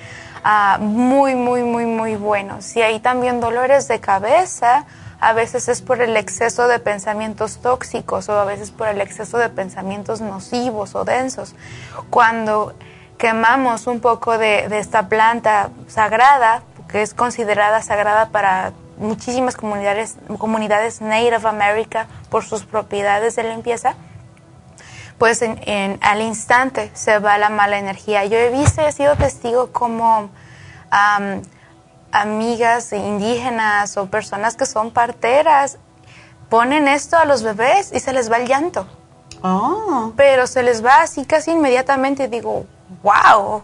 Ah, 0.44 0.78
muy, 0.80 1.34
muy, 1.36 1.62
muy, 1.62 1.86
muy 1.86 2.16
bueno. 2.16 2.62
Si 2.62 2.82
hay 2.82 2.98
también 2.98 3.40
dolores 3.40 3.86
de 3.86 4.00
cabeza, 4.00 4.86
a 5.20 5.32
veces 5.34 5.68
es 5.68 5.82
por 5.82 6.00
el 6.02 6.16
exceso 6.16 6.66
de 6.66 6.80
pensamientos 6.80 7.58
tóxicos 7.58 8.28
o 8.28 8.32
a 8.32 8.44
veces 8.44 8.72
por 8.72 8.88
el 8.88 9.00
exceso 9.00 9.38
de 9.38 9.48
pensamientos 9.50 10.20
nocivos 10.20 10.96
o 10.96 11.04
densos. 11.04 11.54
Cuando 12.10 12.74
quemamos 13.22 13.86
un 13.86 14.00
poco 14.00 14.36
de, 14.36 14.66
esta 14.80 15.06
planta 15.08 15.70
sagrada, 15.86 16.64
que 16.88 17.02
es 17.02 17.14
considerada 17.14 17.80
sagrada 17.80 18.30
para 18.30 18.72
muchísimas 18.98 19.56
comunidades, 19.56 20.16
comunidades 20.38 21.00
Native 21.00 21.48
America 21.48 22.08
por 22.30 22.42
sus 22.42 22.64
propiedades 22.64 23.36
de 23.36 23.44
limpieza, 23.44 23.94
pues 25.18 25.40
en, 25.40 26.00
al 26.02 26.20
instante 26.20 26.90
se 26.94 27.20
va 27.20 27.38
la 27.38 27.48
mala 27.48 27.78
energía. 27.78 28.24
Yo 28.24 28.38
he 28.38 28.50
visto 28.50 28.80
he 28.82 28.90
sido 28.90 29.14
testigo 29.14 29.70
como 29.70 30.28
amigas 32.10 32.92
indígenas 32.92 33.96
o 33.98 34.06
personas 34.06 34.56
que 34.56 34.66
son 34.66 34.90
parteras 34.90 35.78
ponen 36.48 36.88
esto 36.88 37.16
a 37.16 37.24
los 37.24 37.44
bebés 37.44 37.92
y 37.94 38.00
se 38.00 38.12
les 38.12 38.28
va 38.28 38.38
el 38.38 38.48
llanto. 38.48 38.84
Oh. 39.44 40.12
Pero 40.16 40.48
se 40.48 40.64
les 40.64 40.84
va 40.84 41.02
así 41.02 41.24
casi 41.24 41.52
inmediatamente 41.52 42.26
digo, 42.26 42.66
wow. 43.02 43.62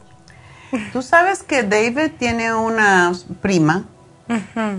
Tú 0.92 1.02
sabes 1.02 1.42
que 1.42 1.62
David 1.62 2.12
tiene 2.18 2.52
una 2.54 3.12
prima 3.40 3.84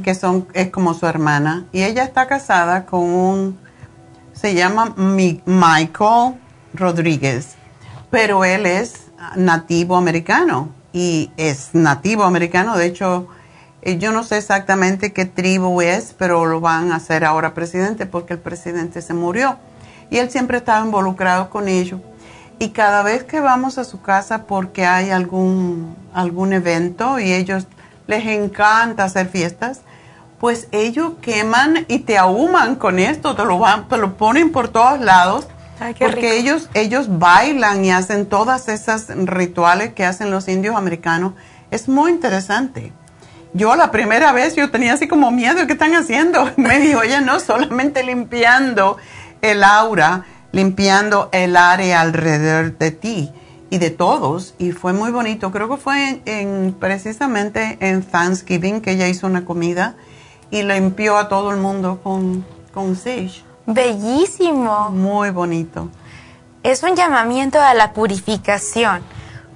que 0.03 0.13
son, 0.13 0.47
es 0.53 0.69
como 0.69 0.93
su 0.93 1.07
hermana 1.07 1.65
y 1.71 1.81
ella 1.81 2.03
está 2.03 2.27
casada 2.27 2.85
con 2.85 3.01
un, 3.01 3.59
se 4.33 4.53
llama 4.53 4.93
Michael 4.95 6.35
Rodríguez, 6.75 7.55
pero 8.11 8.45
él 8.45 8.67
es 8.67 9.07
nativo 9.35 9.97
americano 9.97 10.69
y 10.93 11.31
es 11.37 11.69
nativo 11.73 12.23
americano, 12.23 12.77
de 12.77 12.85
hecho, 12.85 13.27
eh, 13.81 13.97
yo 13.97 14.11
no 14.11 14.23
sé 14.23 14.37
exactamente 14.37 15.13
qué 15.13 15.25
tribu 15.25 15.81
es, 15.81 16.13
pero 16.15 16.45
lo 16.45 16.59
van 16.59 16.91
a 16.91 16.97
hacer 16.97 17.25
ahora 17.25 17.55
presidente 17.55 18.05
porque 18.05 18.33
el 18.33 18.39
presidente 18.39 19.01
se 19.01 19.15
murió 19.15 19.57
y 20.11 20.17
él 20.17 20.29
siempre 20.29 20.57
estaba 20.57 20.85
involucrado 20.85 21.49
con 21.49 21.67
ello 21.67 21.99
y 22.59 22.69
cada 22.69 23.03
vez 23.03 23.23
que 23.23 23.39
vamos 23.39 23.77
a 23.77 23.85
su 23.85 24.01
casa 24.01 24.43
porque 24.43 24.85
hay 24.85 25.11
algún, 25.11 25.95
algún 26.13 26.51
evento 26.51 27.17
y 27.17 27.31
ellos 27.31 27.67
les 28.05 28.25
encanta 28.27 29.05
hacer 29.05 29.29
fiestas, 29.29 29.81
pues 30.39 30.67
ellos 30.71 31.13
queman 31.21 31.85
y 31.87 31.99
te 31.99 32.17
ahuman 32.17 32.75
con 32.75 32.99
esto, 32.99 33.35
te 33.35 33.45
lo, 33.45 33.59
van, 33.59 33.87
te 33.87 33.97
lo 33.97 34.17
ponen 34.17 34.51
por 34.51 34.67
todos 34.67 34.99
lados. 34.99 35.47
porque 35.97 36.37
ellos 36.37 36.69
ellos 36.73 37.07
bailan 37.19 37.85
y 37.85 37.91
hacen 37.91 38.25
todas 38.25 38.67
esas 38.67 39.07
rituales 39.07 39.93
que 39.93 40.05
hacen 40.05 40.29
los 40.29 40.47
indios 40.49 40.75
americanos. 40.75 41.33
Es 41.71 41.87
muy 41.87 42.11
interesante. 42.11 42.91
Yo 43.53 43.75
la 43.75 43.89
primera 43.89 44.31
vez 44.31 44.55
yo 44.55 44.69
tenía 44.69 44.93
así 44.93 45.07
como 45.07 45.31
miedo, 45.31 45.65
¿qué 45.65 45.73
están 45.73 45.95
haciendo? 45.95 46.51
Me 46.57 46.79
dijo, 46.79 46.99
oye, 46.99 47.21
no, 47.21 47.39
solamente 47.39 48.03
limpiando 48.03 48.97
el 49.41 49.63
aura 49.63 50.25
limpiando 50.51 51.29
el 51.31 51.55
área 51.55 52.01
alrededor 52.01 52.77
de 52.77 52.91
ti 52.91 53.31
y 53.69 53.77
de 53.77 53.89
todos 53.91 54.55
y 54.57 54.71
fue 54.71 54.93
muy 54.93 55.11
bonito. 55.11 55.51
Creo 55.51 55.69
que 55.69 55.77
fue 55.77 56.21
en, 56.25 56.75
precisamente 56.79 57.77
en 57.81 58.03
Thanksgiving 58.03 58.81
que 58.81 58.91
ella 58.91 59.07
hizo 59.07 59.27
una 59.27 59.45
comida 59.45 59.95
y 60.51 60.63
limpió 60.63 61.17
a 61.17 61.29
todo 61.29 61.51
el 61.51 61.57
mundo 61.57 61.99
con, 62.01 62.45
con 62.73 62.95
sage. 62.95 63.43
Bellísimo. 63.65 64.89
Muy 64.89 65.29
bonito. 65.29 65.89
Es 66.63 66.83
un 66.83 66.95
llamamiento 66.95 67.61
a 67.61 67.73
la 67.73 67.93
purificación. 67.93 69.01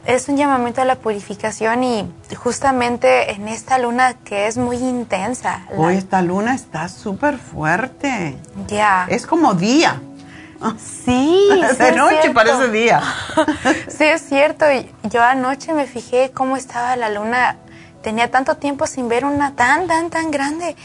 Es 0.05 0.27
un 0.27 0.37
llamamiento 0.37 0.81
a 0.81 0.85
la 0.85 0.95
purificación 0.95 1.83
y 1.83 2.09
justamente 2.35 3.31
en 3.31 3.47
esta 3.47 3.77
luna 3.77 4.15
que 4.25 4.47
es 4.47 4.57
muy 4.57 4.75
intensa. 4.77 5.65
Hoy 5.75 5.95
esta 5.95 6.21
luna 6.21 6.53
está 6.53 6.89
súper 6.89 7.37
fuerte. 7.37 8.37
Ya. 8.67 9.07
Es 9.09 9.25
como 9.25 9.53
día. 9.53 10.01
Sí, 11.05 11.49
de 11.77 11.91
noche 11.93 12.31
parece 12.31 12.69
día. 12.69 13.01
sí, 13.87 14.05
es 14.05 14.21
cierto. 14.27 14.65
Yo 15.03 15.21
anoche 15.23 15.73
me 15.73 15.85
fijé 15.85 16.31
cómo 16.33 16.57
estaba 16.57 16.95
la 16.95 17.09
luna. 17.09 17.57
Tenía 18.01 18.29
tanto 18.31 18.57
tiempo 18.57 18.85
sin 18.87 19.07
ver 19.07 19.25
una 19.25 19.55
tan, 19.55 19.87
tan, 19.87 20.09
tan 20.09 20.31
grande. 20.31 20.75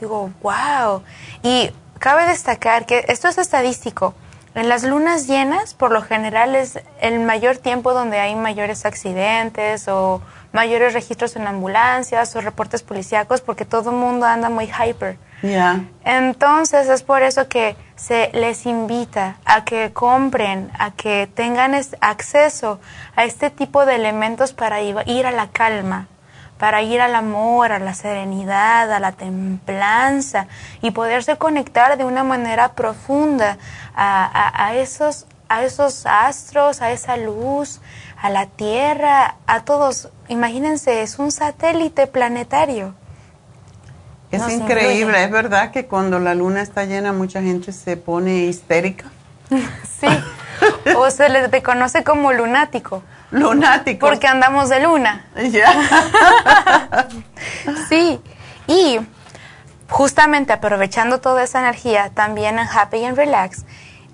Digo, 0.00 0.30
wow. 0.42 1.02
Y 1.42 1.70
cabe 1.98 2.26
destacar 2.26 2.86
que 2.86 3.04
esto 3.08 3.28
es 3.28 3.38
estadístico. 3.38 4.14
En 4.54 4.68
las 4.68 4.82
lunas 4.82 5.26
llenas, 5.26 5.74
por 5.74 5.92
lo 5.92 6.02
general, 6.02 6.54
es 6.54 6.80
el 7.00 7.20
mayor 7.20 7.58
tiempo 7.58 7.92
donde 7.92 8.18
hay 8.18 8.34
mayores 8.34 8.86
accidentes 8.86 9.86
o 9.88 10.22
mayores 10.52 10.94
registros 10.94 11.36
en 11.36 11.46
ambulancias 11.46 12.34
o 12.34 12.40
reportes 12.40 12.82
policíacos 12.82 13.40
porque 13.40 13.64
todo 13.64 13.90
el 13.90 13.96
mundo 13.96 14.26
anda 14.26 14.48
muy 14.48 14.66
hyper. 14.66 15.18
Ya. 15.42 15.84
Entonces 16.04 16.88
es 16.88 17.02
por 17.02 17.22
eso 17.22 17.48
que 17.48 17.76
se 17.98 18.30
les 18.32 18.64
invita 18.64 19.36
a 19.44 19.64
que 19.64 19.92
compren, 19.92 20.70
a 20.78 20.92
que 20.92 21.28
tengan 21.34 21.74
acceso 22.00 22.78
a 23.16 23.24
este 23.24 23.50
tipo 23.50 23.84
de 23.86 23.96
elementos 23.96 24.52
para 24.52 24.80
ir 24.80 25.26
a 25.26 25.32
la 25.32 25.48
calma, 25.48 26.06
para 26.58 26.80
ir 26.82 27.00
al 27.00 27.16
amor, 27.16 27.72
a 27.72 27.80
la 27.80 27.94
serenidad, 27.94 28.92
a 28.92 29.00
la 29.00 29.12
templanza 29.12 30.46
y 30.80 30.92
poderse 30.92 31.36
conectar 31.36 31.98
de 31.98 32.04
una 32.04 32.22
manera 32.22 32.72
profunda 32.74 33.58
a, 33.96 34.74
esos, 34.76 35.26
a 35.48 35.64
esos 35.64 36.06
astros, 36.06 36.82
a 36.82 36.92
esa 36.92 37.16
luz, 37.16 37.80
a 38.16 38.30
la 38.30 38.46
Tierra, 38.46 39.34
a 39.48 39.64
todos. 39.64 40.08
Imagínense, 40.28 41.02
es 41.02 41.18
un 41.18 41.32
satélite 41.32 42.06
planetario. 42.06 42.94
Es 44.30 44.48
increíble, 44.50 45.24
es 45.24 45.30
verdad 45.30 45.70
que 45.70 45.86
cuando 45.86 46.18
la 46.18 46.34
luna 46.34 46.60
está 46.60 46.84
llena 46.84 47.12
mucha 47.12 47.40
gente 47.40 47.72
se 47.72 47.96
pone 47.96 48.44
histérica. 48.44 49.06
sí, 50.00 50.06
o 50.96 51.10
se 51.10 51.28
le 51.28 51.62
conoce 51.62 52.04
como 52.04 52.32
lunático. 52.32 53.02
Lunático. 53.30 54.06
Porque 54.06 54.26
andamos 54.26 54.68
de 54.68 54.80
luna. 54.80 55.24
Ya. 55.50 55.72
sí, 57.88 58.20
y 58.66 59.00
justamente 59.88 60.52
aprovechando 60.52 61.20
toda 61.20 61.42
esa 61.42 61.60
energía, 61.60 62.10
también 62.12 62.58
en 62.58 62.68
Happy 62.68 63.04
and 63.04 63.16
Relax, 63.16 63.64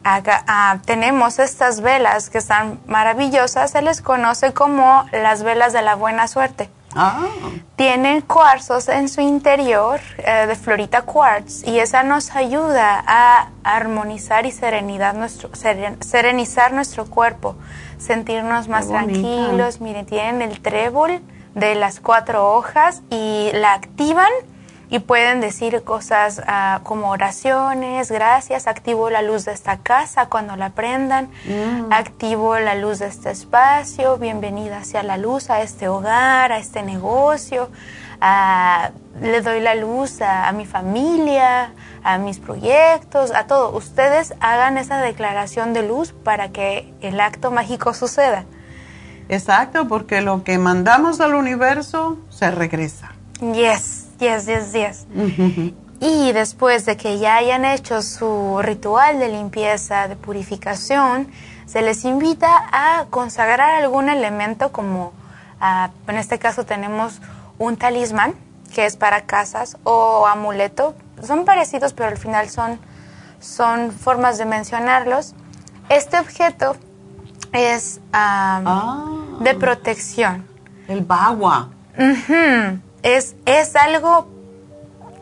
ah, 0.04 0.78
tenemos 0.84 1.38
estas 1.38 1.80
velas 1.80 2.30
que 2.30 2.38
están 2.38 2.78
maravillosas, 2.86 3.72
se 3.72 3.82
les 3.82 4.00
conoce 4.00 4.52
como 4.52 5.06
las 5.12 5.42
velas 5.42 5.72
de 5.72 5.82
la 5.82 5.96
buena 5.96 6.28
suerte. 6.28 6.70
Ah. 6.94 7.26
Tienen 7.76 8.20
cuarzos 8.20 8.88
en 8.88 9.08
su 9.08 9.20
interior 9.20 10.00
eh, 10.18 10.46
de 10.46 10.54
Florita 10.54 11.02
Quartz 11.02 11.66
y 11.66 11.78
esa 11.78 12.02
nos 12.02 12.34
ayuda 12.36 13.02
a 13.06 13.48
armonizar 13.64 14.46
y 14.46 14.52
serenidad 14.52 15.14
nuestro, 15.14 15.50
serenizar 16.00 16.72
nuestro 16.72 17.06
cuerpo, 17.06 17.56
sentirnos 17.98 18.68
más 18.68 18.88
tranquilos. 18.88 19.80
Miren, 19.80 20.06
tienen 20.06 20.42
el 20.42 20.60
trébol 20.60 21.20
de 21.54 21.74
las 21.74 22.00
cuatro 22.00 22.54
hojas 22.54 23.02
y 23.10 23.50
la 23.52 23.74
activan 23.74 24.30
y 24.90 24.98
pueden 24.98 25.40
decir 25.40 25.82
cosas 25.82 26.42
ah, 26.46 26.80
como 26.82 27.10
oraciones, 27.10 28.10
gracias, 28.10 28.66
activo 28.66 29.10
la 29.10 29.22
luz 29.22 29.44
de 29.44 29.52
esta 29.52 29.78
casa 29.78 30.26
cuando 30.26 30.56
la 30.56 30.70
prendan, 30.70 31.30
mm. 31.46 31.92
activo 31.92 32.58
la 32.58 32.74
luz 32.74 32.98
de 32.98 33.06
este 33.06 33.30
espacio, 33.30 34.18
bienvenida 34.18 34.78
hacia 34.78 35.02
la 35.02 35.16
luz 35.16 35.50
a 35.50 35.62
este 35.62 35.88
hogar, 35.88 36.52
a 36.52 36.58
este 36.58 36.82
negocio, 36.82 37.70
ah, 38.20 38.90
le 39.20 39.40
doy 39.40 39.60
la 39.60 39.74
luz 39.74 40.20
a, 40.20 40.50
mi 40.52 40.66
familia, 40.66 41.72
a 42.02 42.18
mis 42.18 42.38
proyectos, 42.38 43.30
a 43.32 43.46
todo. 43.46 43.76
Ustedes 43.76 44.34
hagan 44.40 44.78
esa 44.78 45.00
declaración 45.00 45.72
de 45.72 45.86
luz 45.86 46.12
para 46.12 46.48
que 46.48 46.92
el 47.00 47.20
acto 47.20 47.50
mágico 47.50 47.94
suceda. 47.94 48.44
Exacto, 49.28 49.88
porque 49.88 50.20
lo 50.20 50.44
que 50.44 50.58
mandamos 50.58 51.20
al 51.20 51.34
universo 51.34 52.18
se 52.28 52.50
regresa. 52.50 53.12
Yes. 53.40 54.03
Yes, 54.24 54.46
yes, 54.46 54.72
yes. 54.72 55.06
Y 56.00 56.32
después 56.32 56.86
de 56.86 56.96
que 56.96 57.18
ya 57.18 57.36
hayan 57.36 57.66
hecho 57.66 58.00
su 58.00 58.58
ritual 58.62 59.18
de 59.18 59.28
limpieza, 59.28 60.08
de 60.08 60.16
purificación, 60.16 61.28
se 61.66 61.82
les 61.82 62.06
invita 62.06 62.48
a 62.72 63.04
consagrar 63.10 63.82
algún 63.82 64.08
elemento 64.08 64.72
como, 64.72 65.12
ah, 65.60 65.90
en 66.08 66.16
este 66.16 66.38
caso 66.38 66.64
tenemos 66.64 67.20
un 67.58 67.76
talismán, 67.76 68.34
que 68.74 68.86
es 68.86 68.96
para 68.96 69.26
casas, 69.26 69.76
o 69.84 70.26
amuleto. 70.26 70.94
Son 71.22 71.44
parecidos, 71.44 71.92
pero 71.92 72.08
al 72.08 72.16
final 72.16 72.48
son, 72.48 72.78
son 73.40 73.92
formas 73.92 74.38
de 74.38 74.46
mencionarlos. 74.46 75.34
Este 75.90 76.18
objeto 76.18 76.76
es 77.52 78.00
ah. 78.14 79.04
de 79.40 79.54
protección 79.54 80.46
El 80.88 81.02
bagua. 81.02 81.68
Es, 83.04 83.36
es 83.44 83.76
algo 83.76 84.26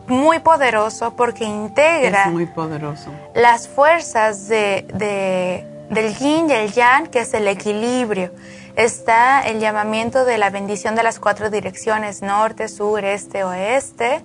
muy 0.07 0.39
poderoso 0.39 1.15
porque 1.15 1.43
integra 1.43 2.27
muy 2.27 2.45
poderoso. 2.45 3.09
las 3.35 3.67
fuerzas 3.67 4.47
de, 4.47 4.87
de, 4.93 5.65
del 5.89 6.15
yin 6.15 6.49
y 6.49 6.53
el 6.53 6.71
yang, 6.71 7.07
que 7.07 7.19
es 7.19 7.33
el 7.33 7.47
equilibrio. 7.47 8.31
Está 8.75 9.41
el 9.41 9.59
llamamiento 9.59 10.25
de 10.25 10.37
la 10.37 10.49
bendición 10.49 10.95
de 10.95 11.03
las 11.03 11.19
cuatro 11.19 11.49
direcciones, 11.49 12.21
norte, 12.21 12.67
sur, 12.69 13.03
este, 13.05 13.43
oeste, 13.43 14.23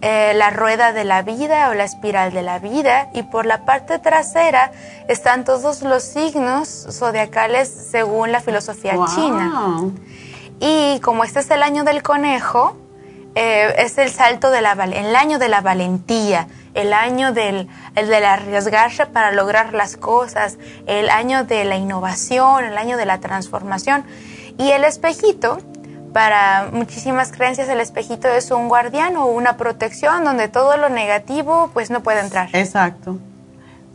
eh, 0.00 0.32
la 0.34 0.50
rueda 0.50 0.92
de 0.92 1.04
la 1.04 1.22
vida 1.22 1.68
o 1.70 1.74
la 1.74 1.84
espiral 1.84 2.32
de 2.32 2.42
la 2.42 2.58
vida, 2.60 3.10
y 3.12 3.24
por 3.24 3.44
la 3.44 3.64
parte 3.64 3.98
trasera 3.98 4.72
están 5.08 5.44
todos 5.44 5.82
los 5.82 6.02
signos 6.02 6.86
zodiacales 6.90 7.68
según 7.68 8.32
la 8.32 8.40
filosofía 8.40 8.96
china. 9.14 9.92
Y 10.60 11.00
como 11.00 11.24
este 11.24 11.40
es 11.40 11.50
el 11.50 11.62
año 11.62 11.84
del 11.84 12.02
conejo, 12.02 12.76
eh, 13.34 13.74
es 13.78 13.98
el 13.98 14.10
salto 14.10 14.50
de 14.50 14.60
la 14.60 14.72
el 14.72 15.16
año 15.16 15.38
de 15.38 15.48
la 15.48 15.60
valentía, 15.60 16.46
el 16.74 16.92
año 16.92 17.32
del 17.32 17.68
el 17.96 18.08
de 18.08 18.16
arriesgarse 18.16 19.06
para 19.06 19.32
lograr 19.32 19.74
las 19.74 19.96
cosas, 19.96 20.58
el 20.86 21.10
año 21.10 21.44
de 21.44 21.64
la 21.64 21.76
innovación, 21.76 22.64
el 22.64 22.78
año 22.78 22.96
de 22.96 23.06
la 23.06 23.18
transformación. 23.18 24.04
Y 24.58 24.70
el 24.70 24.84
espejito, 24.84 25.58
para 26.12 26.68
muchísimas 26.72 27.32
creencias, 27.32 27.68
el 27.68 27.80
espejito 27.80 28.28
es 28.28 28.50
un 28.52 28.68
guardián 28.68 29.16
o 29.16 29.26
una 29.26 29.56
protección 29.56 30.24
donde 30.24 30.48
todo 30.48 30.76
lo 30.76 30.88
negativo 30.88 31.70
pues 31.72 31.90
no 31.90 32.02
puede 32.02 32.20
entrar. 32.20 32.50
Exacto. 32.52 33.18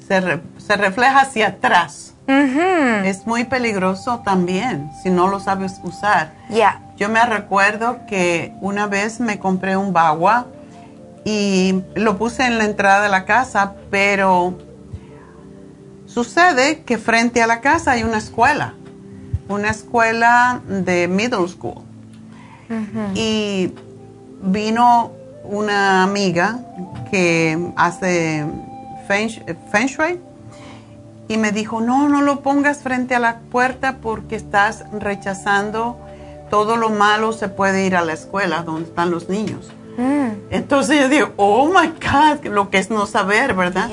Se, 0.06 0.42
se 0.58 0.76
refleja 0.76 1.22
hacia 1.22 1.48
atrás. 1.48 2.14
Es 2.30 3.26
muy 3.26 3.44
peligroso 3.46 4.20
también 4.20 4.92
si 5.02 5.10
no 5.10 5.28
lo 5.28 5.40
sabes 5.40 5.80
usar. 5.84 6.34
Ya. 6.50 6.82
Yo 6.96 7.10
me 7.10 7.26
recuerdo 7.26 8.06
que 8.06 8.54
una 8.62 8.86
vez 8.86 9.20
me 9.20 9.40
compré 9.40 9.76
un 9.76 9.94
bagua 9.94 10.46
y 11.26 11.82
lo 11.96 12.18
puse 12.18 12.46
en 12.46 12.60
la 12.60 12.66
entrada 12.66 13.02
de 13.02 13.10
la 13.10 13.26
casa, 13.26 13.74
pero 13.90 14.58
sucede 16.06 16.84
que 16.84 16.98
frente 16.98 17.42
a 17.42 17.48
la 17.48 17.62
casa 17.62 17.92
hay 17.92 18.04
una 18.04 18.18
escuela, 18.18 18.76
una 19.48 19.70
escuela 19.70 20.62
de 20.68 21.08
middle 21.08 21.48
school. 21.48 21.82
Y 23.16 23.74
vino 24.44 25.12
una 25.44 26.04
amiga 26.04 26.60
que 27.10 27.72
hace 27.76 28.46
feng 29.08 29.88
shui 29.88 30.29
y 31.30 31.38
me 31.38 31.52
dijo, 31.54 31.80
no, 31.80 32.10
no 32.10 32.22
lo 32.24 32.42
pongas 32.42 32.80
frente 32.80 33.16
a 33.16 33.20
la 33.20 33.38
puerta 33.52 34.00
porque 34.02 34.36
estás 34.36 34.84
rechazando 34.92 35.98
todo 36.50 36.76
lo 36.76 36.90
malo 36.90 37.32
se 37.32 37.48
puede 37.48 37.86
ir 37.86 37.96
a 37.96 38.04
la 38.04 38.14
escuela 38.14 38.64
donde 38.64 38.90
están 38.90 39.12
los 39.12 39.30
niños. 39.30 39.72
Mm. 39.98 40.50
Entonces 40.50 41.00
yo 41.00 41.08
digo, 41.08 41.30
oh 41.38 41.68
my 41.68 41.88
God, 41.90 42.46
lo 42.46 42.72
que 42.72 42.80
es 42.80 42.90
no 42.90 43.06
saber, 43.06 43.54
¿verdad? 43.54 43.90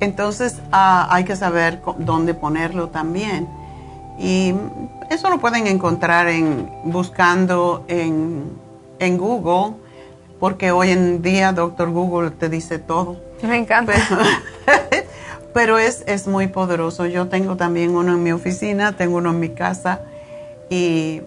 Entonces 0.00 0.56
ah, 0.70 1.08
hay 1.10 1.24
que 1.24 1.34
saber 1.34 1.80
dónde 1.98 2.34
ponerlo 2.34 2.88
también. 2.88 3.48
Y 4.18 4.54
eso 5.08 5.30
lo 5.30 5.38
pueden 5.38 5.66
encontrar 5.66 6.28
en, 6.28 6.70
buscando 6.84 7.84
en, 7.88 8.52
en 8.98 9.16
Google, 9.16 9.76
porque 10.38 10.72
hoy 10.72 10.90
en 10.90 11.22
día 11.22 11.52
Doctor 11.52 11.90
Google 11.90 12.32
te 12.32 12.50
dice 12.50 12.78
todo. 12.78 13.16
Me 13.42 13.56
encanta. 13.56 13.94
pero 13.94 14.80
es, 15.54 16.04
es 16.06 16.26
muy 16.26 16.46
poderoso. 16.46 17.06
Yo 17.06 17.28
tengo 17.28 17.56
también 17.56 17.90
uno 17.96 18.12
en 18.12 18.22
mi 18.22 18.32
oficina, 18.32 18.96
tengo 18.96 19.18
uno 19.18 19.30
en 19.30 19.40
mi 19.40 19.50
casa 19.50 20.02
y 20.68 21.22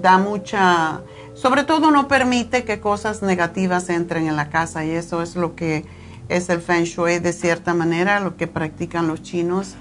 da 0.00 0.18
mucha, 0.18 1.00
sobre 1.34 1.64
todo 1.64 1.90
no 1.90 2.08
permite 2.08 2.64
que 2.64 2.80
cosas 2.80 3.22
negativas 3.22 3.88
entren 3.88 4.28
en 4.28 4.36
la 4.36 4.50
casa 4.50 4.84
y 4.84 4.90
eso 4.90 5.22
es 5.22 5.34
lo 5.36 5.54
que 5.54 5.84
es 6.28 6.50
el 6.50 6.60
feng 6.60 6.84
shui 6.84 7.18
de 7.20 7.32
cierta 7.32 7.72
manera, 7.72 8.20
lo 8.20 8.36
que 8.36 8.46
practican 8.46 9.08
los 9.08 9.22
chinos 9.22 9.74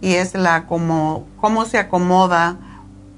y 0.00 0.14
es 0.14 0.34
la 0.34 0.66
como 0.66 1.26
cómo 1.36 1.66
se 1.66 1.78
acomoda 1.78 2.56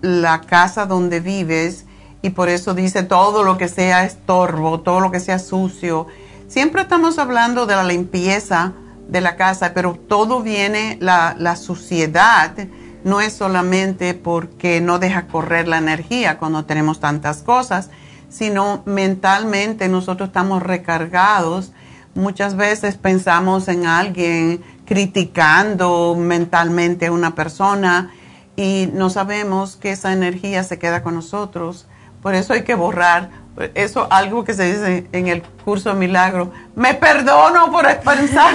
la 0.00 0.40
casa 0.40 0.86
donde 0.86 1.20
vives 1.20 1.86
y 2.22 2.30
por 2.30 2.48
eso 2.48 2.74
dice 2.74 3.04
todo 3.04 3.44
lo 3.44 3.56
que 3.56 3.68
sea 3.68 4.04
estorbo, 4.04 4.80
todo 4.80 5.00
lo 5.00 5.10
que 5.10 5.20
sea 5.20 5.38
sucio. 5.38 6.06
Siempre 6.48 6.82
estamos 6.82 7.18
hablando 7.18 7.66
de 7.66 7.76
la 7.76 7.84
limpieza, 7.84 8.72
de 9.08 9.20
la 9.20 9.36
casa, 9.36 9.72
pero 9.74 9.94
todo 9.94 10.42
viene, 10.42 10.96
la, 11.00 11.34
la 11.38 11.56
suciedad 11.56 12.54
no 13.04 13.20
es 13.20 13.32
solamente 13.32 14.14
porque 14.14 14.80
no 14.80 14.98
deja 14.98 15.26
correr 15.26 15.68
la 15.68 15.78
energía 15.78 16.38
cuando 16.38 16.64
tenemos 16.64 17.00
tantas 17.00 17.42
cosas, 17.42 17.90
sino 18.28 18.82
mentalmente 18.86 19.88
nosotros 19.88 20.28
estamos 20.28 20.62
recargados. 20.62 21.72
Muchas 22.14 22.56
veces 22.56 22.96
pensamos 22.96 23.68
en 23.68 23.86
alguien 23.86 24.62
criticando 24.84 26.14
mentalmente 26.16 27.06
a 27.06 27.12
una 27.12 27.34
persona 27.34 28.12
y 28.56 28.88
no 28.92 29.10
sabemos 29.10 29.76
que 29.76 29.92
esa 29.92 30.12
energía 30.12 30.62
se 30.62 30.78
queda 30.78 31.02
con 31.02 31.14
nosotros. 31.14 31.86
Por 32.20 32.34
eso 32.34 32.52
hay 32.52 32.62
que 32.62 32.74
borrar 32.74 33.30
eso 33.74 34.06
algo 34.10 34.44
que 34.44 34.54
se 34.54 34.72
dice 34.72 35.06
en 35.12 35.28
el 35.28 35.42
curso 35.42 35.90
de 35.90 35.96
milagro, 35.96 36.52
me 36.74 36.94
perdono 36.94 37.70
por 37.70 37.84
pensar, 38.00 38.54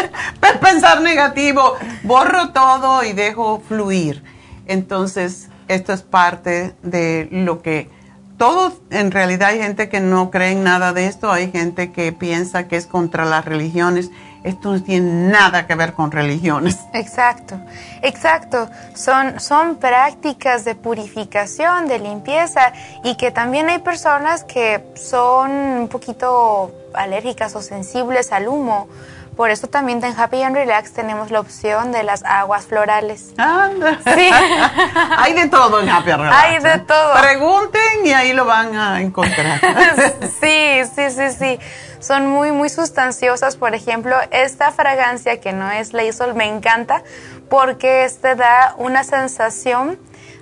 pensar 0.60 1.00
negativo, 1.00 1.74
borro 2.02 2.50
todo 2.50 3.02
y 3.02 3.12
dejo 3.12 3.62
fluir. 3.66 4.22
Entonces, 4.66 5.48
esto 5.68 5.92
es 5.92 6.02
parte 6.02 6.74
de 6.82 7.28
lo 7.30 7.62
que 7.62 7.88
todos, 8.36 8.74
en 8.90 9.10
realidad 9.10 9.50
hay 9.50 9.58
gente 9.58 9.88
que 9.88 10.00
no 10.00 10.30
cree 10.30 10.52
en 10.52 10.62
nada 10.62 10.92
de 10.92 11.06
esto, 11.06 11.32
hay 11.32 11.50
gente 11.50 11.90
que 11.90 12.12
piensa 12.12 12.68
que 12.68 12.76
es 12.76 12.86
contra 12.86 13.24
las 13.24 13.44
religiones 13.44 14.10
esto 14.46 14.72
no 14.72 14.82
tiene 14.82 15.30
nada 15.30 15.66
que 15.66 15.74
ver 15.74 15.92
con 15.92 16.10
religiones. 16.10 16.78
Exacto, 16.94 17.58
exacto. 18.00 18.70
Son, 18.94 19.40
son 19.40 19.76
prácticas 19.76 20.64
de 20.64 20.76
purificación, 20.76 21.88
de 21.88 21.98
limpieza 21.98 22.72
y 23.02 23.16
que 23.16 23.32
también 23.32 23.68
hay 23.68 23.80
personas 23.80 24.44
que 24.44 24.84
son 24.94 25.50
un 25.50 25.88
poquito 25.88 26.72
alérgicas 26.94 27.56
o 27.56 27.60
sensibles 27.60 28.32
al 28.32 28.46
humo. 28.46 28.88
Por 29.36 29.50
eso 29.50 29.66
también 29.66 30.02
en 30.02 30.18
Happy 30.18 30.42
and 30.42 30.56
Relax 30.56 30.92
tenemos 30.92 31.30
la 31.30 31.40
opción 31.40 31.92
de 31.92 32.02
las 32.02 32.24
aguas 32.24 32.66
florales. 32.66 33.34
Anda. 33.36 33.98
Sí. 34.02 34.30
hay 35.18 35.34
de 35.34 35.48
todo 35.48 35.80
en 35.80 35.90
Happy 35.90 36.10
and 36.10 36.22
Relax. 36.22 36.44
Hay 36.44 36.58
de 36.58 36.72
¿eh? 36.72 36.78
todo. 36.86 37.14
Pregunten 37.20 38.06
y 38.06 38.12
ahí 38.12 38.32
lo 38.32 38.46
van 38.46 38.74
a 38.74 39.00
encontrar. 39.02 39.60
sí, 40.40 40.80
sí, 40.94 41.10
sí, 41.10 41.30
sí 41.38 41.58
son 42.06 42.28
muy, 42.28 42.52
muy 42.52 42.68
sustanciosas. 42.68 43.56
Por 43.56 43.74
ejemplo, 43.74 44.16
esta 44.30 44.70
fragancia 44.72 45.40
que 45.40 45.52
no 45.52 45.70
es 45.70 45.92
Laysol 45.92 46.34
me 46.34 46.46
encanta 46.46 47.02
porque 47.48 48.04
este 48.04 48.34
da 48.34 48.74
una 48.78 49.04
sensación 49.04 49.98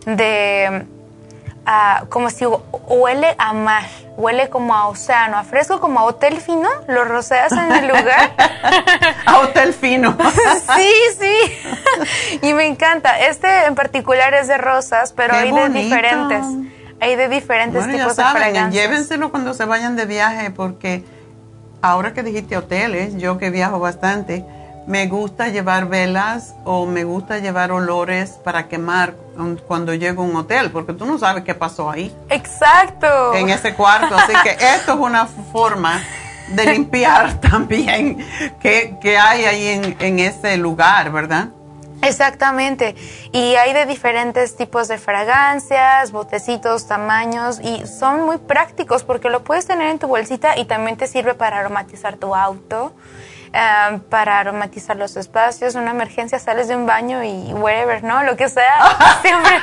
de 0.06 0.86
ah, 1.66 2.04
como 2.08 2.30
si 2.30 2.44
huele 2.44 3.34
a 3.38 3.52
mar, 3.52 3.86
huele 4.16 4.48
como 4.48 4.74
a 4.74 4.88
océano, 4.88 5.36
a 5.36 5.44
fresco, 5.44 5.80
como 5.80 6.00
a 6.00 6.04
hotel 6.04 6.40
fino, 6.40 6.68
lo 6.88 7.04
roceas 7.04 7.52
en 7.52 7.72
el 7.72 7.88
lugar. 7.88 8.32
a 9.26 9.38
hotel 9.40 9.72
fino. 9.72 10.16
sí, 10.76 10.90
sí. 11.18 12.38
y 12.42 12.54
me 12.54 12.66
encanta. 12.66 13.18
Este 13.20 13.66
en 13.66 13.74
particular 13.74 14.34
es 14.34 14.48
de 14.48 14.58
rosas, 14.58 15.12
pero 15.12 15.34
hay 15.34 15.52
de 15.52 15.68
diferentes. 15.68 16.46
Hay 17.00 17.16
de 17.16 17.28
diferentes 17.28 17.86
tipos 17.86 18.16
de 18.16 18.24
fragancias. 18.24 18.72
Llévenselo 18.72 19.30
cuando 19.30 19.52
se 19.52 19.64
vayan 19.64 19.96
de 19.96 20.06
viaje 20.06 20.50
porque 20.50 21.04
ahora 21.82 22.14
que 22.14 22.22
dijiste 22.22 22.56
hoteles, 22.56 23.16
yo 23.16 23.36
que 23.36 23.50
viajo 23.50 23.78
bastante, 23.78 24.44
me 24.86 25.06
gusta 25.06 25.48
llevar 25.48 25.88
velas 25.88 26.54
o 26.64 26.86
me 26.86 27.04
gusta 27.04 27.38
llevar 27.38 27.72
olores 27.72 28.32
para 28.44 28.68
quemar 28.68 29.14
cuando 29.66 29.94
llego 29.94 30.22
a 30.22 30.26
un 30.26 30.36
hotel, 30.36 30.70
porque 30.70 30.92
tú 30.92 31.06
no 31.06 31.18
sabes 31.18 31.44
qué 31.44 31.54
pasó 31.54 31.90
ahí. 31.90 32.14
Exacto. 32.30 33.34
En 33.34 33.48
ese 33.50 33.74
cuarto. 33.74 34.14
Así 34.16 34.32
que 34.42 34.50
esto 34.74 34.92
es 34.92 34.98
una 34.98 35.26
forma 35.26 36.02
de 36.48 36.66
limpiar 36.66 37.40
también 37.40 38.24
que, 38.60 39.18
hay 39.18 39.44
ahí 39.44 39.66
en, 39.68 39.96
en 39.98 40.18
ese 40.18 40.56
lugar, 40.56 41.10
¿verdad? 41.10 41.48
Exactamente. 42.02 42.94
Y 43.32 43.54
hay 43.54 43.72
de 43.72 43.86
diferentes 43.86 44.56
tipos 44.56 44.88
de 44.88 44.98
fragancias, 44.98 46.12
botecitos, 46.12 46.86
tamaños 46.86 47.60
y 47.62 47.86
son 47.86 48.24
muy 48.26 48.36
prácticos 48.38 49.04
porque 49.04 49.30
lo 49.30 49.42
puedes 49.42 49.66
tener 49.66 49.88
en 49.88 49.98
tu 49.98 50.06
bolsita 50.06 50.58
y 50.58 50.66
también 50.66 50.96
te 50.96 51.06
sirve 51.06 51.34
para 51.34 51.60
aromatizar 51.60 52.16
tu 52.16 52.34
auto, 52.34 52.92
eh, 53.56 54.00
para 54.10 54.40
aromatizar 54.40 54.96
los 54.96 55.16
espacios. 55.16 55.76
Una 55.76 55.92
emergencia 55.92 56.40
sales 56.40 56.66
de 56.66 56.74
un 56.74 56.86
baño 56.86 57.22
y 57.22 57.52
whatever, 57.52 58.02
¿no? 58.02 58.24
Lo 58.24 58.36
que 58.36 58.48
sea. 58.48 59.20
siempre, 59.22 59.62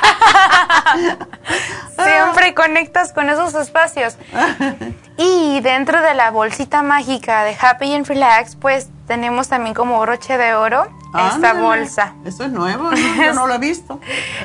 siempre 1.98 2.54
conectas 2.54 3.12
con 3.12 3.28
esos 3.28 3.54
espacios. 3.54 4.16
Y 5.18 5.60
dentro 5.60 6.00
de 6.00 6.14
la 6.14 6.30
bolsita 6.30 6.82
mágica 6.82 7.44
de 7.44 7.54
Happy 7.60 7.94
and 7.94 8.06
Relax, 8.06 8.56
pues 8.56 8.88
tenemos 9.06 9.46
también 9.46 9.74
como 9.74 10.00
broche 10.00 10.38
de 10.38 10.54
oro 10.54 10.88
esta 11.28 11.52
bolsa. 11.52 12.14
Eso 12.24 12.44
es 12.44 12.50
nuevo, 12.50 12.90
yo 12.92 13.34
no 13.34 13.46
lo 13.46 13.54
he 13.54 13.58
visto. 13.58 14.00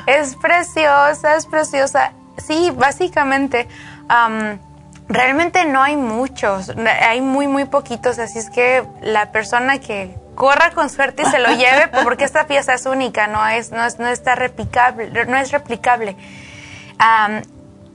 Es 0.06 0.36
preciosa, 0.36 1.36
es 1.36 1.46
preciosa. 1.46 2.12
Sí, 2.36 2.70
básicamente. 2.76 3.66
Realmente 5.08 5.64
no 5.64 5.82
hay 5.82 5.96
muchos, 5.96 6.72
hay 7.00 7.20
muy, 7.20 7.48
muy 7.48 7.64
poquitos, 7.64 8.18
así 8.18 8.38
es 8.38 8.50
que 8.50 8.84
la 9.02 9.32
persona 9.32 9.78
que 9.78 10.14
corra 10.34 10.70
con 10.70 10.90
suerte 10.90 11.22
y 11.22 11.26
se 11.26 11.38
lo 11.38 11.48
lleve, 11.48 11.88
porque 12.04 12.24
esta 12.24 12.46
pieza 12.46 12.74
es 12.74 12.86
única, 12.86 13.26
no 13.26 13.46
es, 13.46 13.72
no 13.72 13.84
es, 13.84 13.98
no 13.98 14.08
está 14.08 14.34
replicable, 14.34 15.26
no 15.26 15.36
es 15.36 15.50
replicable. 15.50 16.16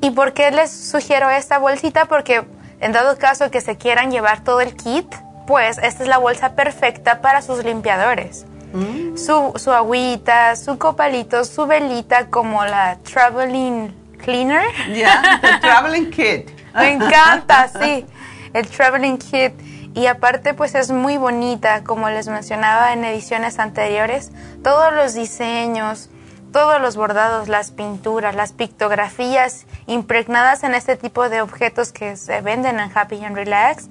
¿Y 0.02 0.12
por 0.12 0.34
qué 0.34 0.52
les 0.52 0.72
sugiero 0.72 1.30
esta 1.30 1.60
bolsita? 1.60 2.06
Porque 2.06 2.44
en 2.82 2.92
dado 2.92 3.18
caso 3.18 3.50
que 3.50 3.62
se 3.62 3.78
quieran 3.78 4.12
llevar 4.12 4.44
todo 4.44 4.60
el 4.60 4.76
kit, 4.76 5.08
pues 5.48 5.78
esta 5.78 6.04
es 6.04 6.10
la 6.10 6.18
bolsa 6.18 6.56
perfecta 6.56 7.22
para 7.22 7.42
sus 7.42 7.64
limpiadores. 7.64 8.46
Mm. 8.74 9.16
Su, 9.16 9.54
su 9.56 9.72
agüita, 9.72 10.56
su 10.56 10.78
copalito, 10.78 11.46
su 11.46 11.66
velita 11.68 12.26
como 12.26 12.66
la 12.66 12.98
Traveling 13.04 13.94
Cleaner. 14.18 14.66
Ya, 14.94 15.40
el 15.42 15.60
Traveling 15.62 16.10
Kit. 16.12 16.63
Me 16.74 16.92
encanta, 16.94 17.68
sí, 17.68 18.06
el 18.54 18.68
Traveling 18.68 19.18
Kit. 19.18 19.54
Y 19.96 20.08
aparte 20.08 20.56
pues 20.56 20.74
es 20.74 20.92
muy 20.92 21.18
bonita, 21.18 21.84
como 21.84 22.10
les 22.10 22.28
mencionaba 22.28 22.94
en 22.94 23.04
ediciones 23.06 23.60
anteriores, 23.60 24.32
todos 24.64 24.92
los 24.92 25.14
diseños, 25.14 26.10
todos 26.52 26.82
los 26.82 26.96
bordados, 26.96 27.48
las 27.48 27.72
pinturas, 27.72 28.34
las 28.34 28.54
pictografías 28.54 29.66
impregnadas 29.86 30.64
en 30.64 30.74
este 30.74 30.96
tipo 30.96 31.30
de 31.30 31.42
objetos 31.42 31.92
que 31.92 32.16
se 32.16 32.42
venden 32.42 32.80
en 32.80 32.92
Happy 32.96 33.24
and 33.24 33.36
Relax 33.36 33.90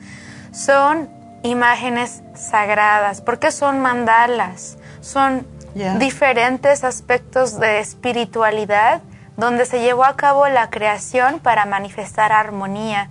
son 0.53 1.09
imágenes 1.43 2.23
sagradas, 2.35 3.21
porque 3.21 3.51
son 3.51 3.81
mandalas, 3.81 4.79
son 5.01 5.47
diferentes 5.99 6.85
aspectos 6.85 7.59
de 7.59 7.81
espiritualidad 7.81 9.03
donde 9.43 9.67
se 9.67 9.81
llevó 9.81 10.05
a 10.05 10.15
cabo 10.15 10.47
la 10.47 10.71
creación 10.71 11.41
para 11.41 11.67
manifestar 11.67 12.31
armonía. 12.31 13.11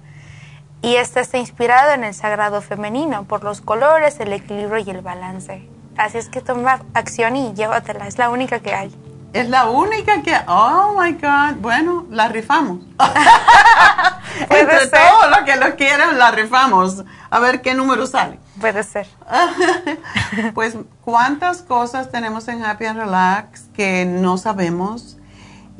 Y 0.81 0.95
este 0.95 1.19
está 1.19 1.37
inspirado 1.37 1.91
en 1.91 2.05
el 2.05 2.13
sagrado 2.13 2.61
femenino 2.61 3.25
por 3.25 3.43
los 3.43 3.59
colores, 3.59 4.17
el 4.21 4.31
equilibrio 4.31 4.77
y 4.77 4.89
el 4.91 5.01
balance. 5.01 5.67
Así 5.97 6.19
es 6.19 6.29
que 6.29 6.39
toma 6.39 6.83
acción 6.93 7.35
y 7.35 7.53
llévatela, 7.53 8.07
es 8.07 8.17
la 8.17 8.29
única 8.29 8.59
que 8.59 8.73
hay. 8.73 8.95
Es 9.33 9.49
la 9.49 9.69
única 9.69 10.21
que, 10.21 10.33
oh 10.47 10.95
my 10.97 11.11
God, 11.13 11.55
bueno, 11.59 12.05
la 12.09 12.29
rifamos. 12.29 12.79
Entre 14.49 14.87
todos 14.87 15.29
los 15.31 15.39
que 15.39 15.57
lo 15.57 15.75
quieran, 15.75 16.17
la 16.17 16.31
rifamos. 16.31 17.03
A 17.29 17.39
ver 17.39 17.61
qué 17.61 17.73
número 17.73 18.07
sale. 18.07 18.39
Puede 18.61 18.83
ser. 18.83 19.05
pues, 20.53 20.77
¿cuántas 21.01 21.61
cosas 21.61 22.09
tenemos 22.09 22.47
en 22.47 22.63
Happy 22.63 22.85
and 22.85 22.99
Relax 22.99 23.63
que 23.73 24.05
no 24.05 24.37
sabemos 24.37 25.17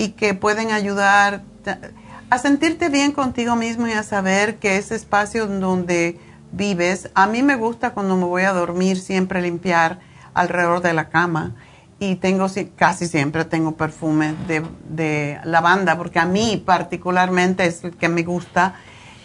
y 0.02 0.14
que 0.14 0.34
pueden 0.34 0.72
ayudar 0.72 1.44
a 2.32 2.38
sentirte 2.40 2.90
bien 2.90 3.12
contigo 3.12 3.56
mismo 3.56 3.86
y 3.86 3.92
a 3.92 4.02
saber 4.02 4.56
que 4.56 4.78
ese 4.78 4.96
espacio 4.96 5.46
donde 5.46 6.20
vives, 6.52 7.12
a 7.14 7.28
mí 7.28 7.44
me 7.44 7.56
gusta 7.56 7.92
cuando 7.92 8.18
me 8.18 8.26
voy 8.26 8.42
a 8.42 8.52
dormir 8.52 9.00
siempre 9.00 9.44
limpiar 9.44 10.00
alrededor 10.34 10.82
de 10.82 10.94
la 10.94 11.10
cama 11.10 11.54
y 12.00 12.16
tengo 12.16 12.48
casi 12.76 13.06
siempre 13.06 13.46
tengo 13.46 13.74
perfume 13.74 14.34
de, 14.48 14.66
de, 14.90 15.40
lavanda 15.44 15.96
porque 16.00 16.18
a 16.18 16.26
mí 16.26 16.64
particularmente 16.66 17.68
es 17.68 17.84
el 17.84 17.96
que 17.96 18.10
me 18.10 18.24
gusta 18.24 18.74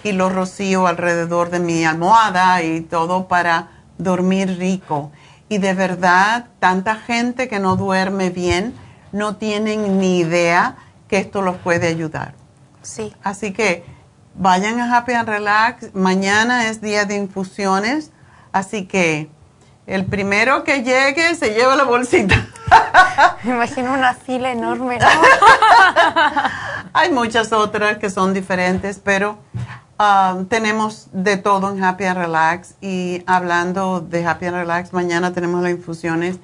y 0.05 0.12
lo 0.12 0.28
rocío 0.28 0.86
alrededor 0.86 1.48
de 1.48 1.59
mi 1.59 1.86
almohada 1.86 2.62
y 2.62 2.82
todo 2.82 3.28
para 3.28 3.70
dormir 3.97 4.59
rico. 4.59 5.11
Y 5.48 5.57
de 5.57 5.73
verdad, 5.73 6.48
tanta 6.59 6.97
gente 6.97 7.48
que 7.48 7.61
no 7.61 7.77
duerme 7.77 8.28
bien 8.28 8.74
no 9.12 9.36
tienen 9.36 9.98
ni 9.98 10.18
idea 10.18 10.76
que 11.08 11.18
esto 11.18 11.42
los 11.42 11.56
puede 11.56 11.88
ayudar. 11.88 12.34
Sí. 12.82 13.14
Así 13.22 13.52
que 13.52 13.84
vayan 14.34 14.80
a 14.80 14.96
Happy 14.96 15.12
and 15.12 15.28
Relax. 15.28 15.94
Mañana 15.94 16.68
es 16.68 16.80
día 16.80 17.04
de 17.04 17.16
infusiones, 17.16 18.12
así 18.52 18.86
que 18.86 19.28
el 19.86 20.04
primero 20.04 20.64
que 20.64 20.82
llegue 20.82 21.34
se 21.36 21.54
lleva 21.54 21.76
la 21.76 21.84
bolsita. 21.84 22.48
Me 23.44 23.52
imagino 23.52 23.92
una 23.92 24.14
fila 24.14 24.50
enorme. 24.50 24.98
Hay 26.92 27.12
muchas 27.12 27.52
otras 27.52 27.98
que 27.98 28.10
son 28.10 28.34
diferentes, 28.34 29.00
pero 29.02 29.38
um, 29.98 30.46
tenemos 30.46 31.08
de 31.12 31.36
todo 31.36 31.70
en 31.70 31.84
Happy 31.84 32.04
and 32.04 32.18
Relax. 32.18 32.74
Y 32.80 33.22
hablando 33.26 34.00
de 34.00 34.26
Happy 34.26 34.46
and 34.46 34.56
Relax, 34.56 34.92
mañana 34.92 35.32
tenemos 35.32 35.62
las 35.62 35.72
infusiones 35.72 36.38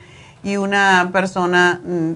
y 0.44 0.56
una 0.56 1.10
persona, 1.12 1.80
mm, 1.84 2.12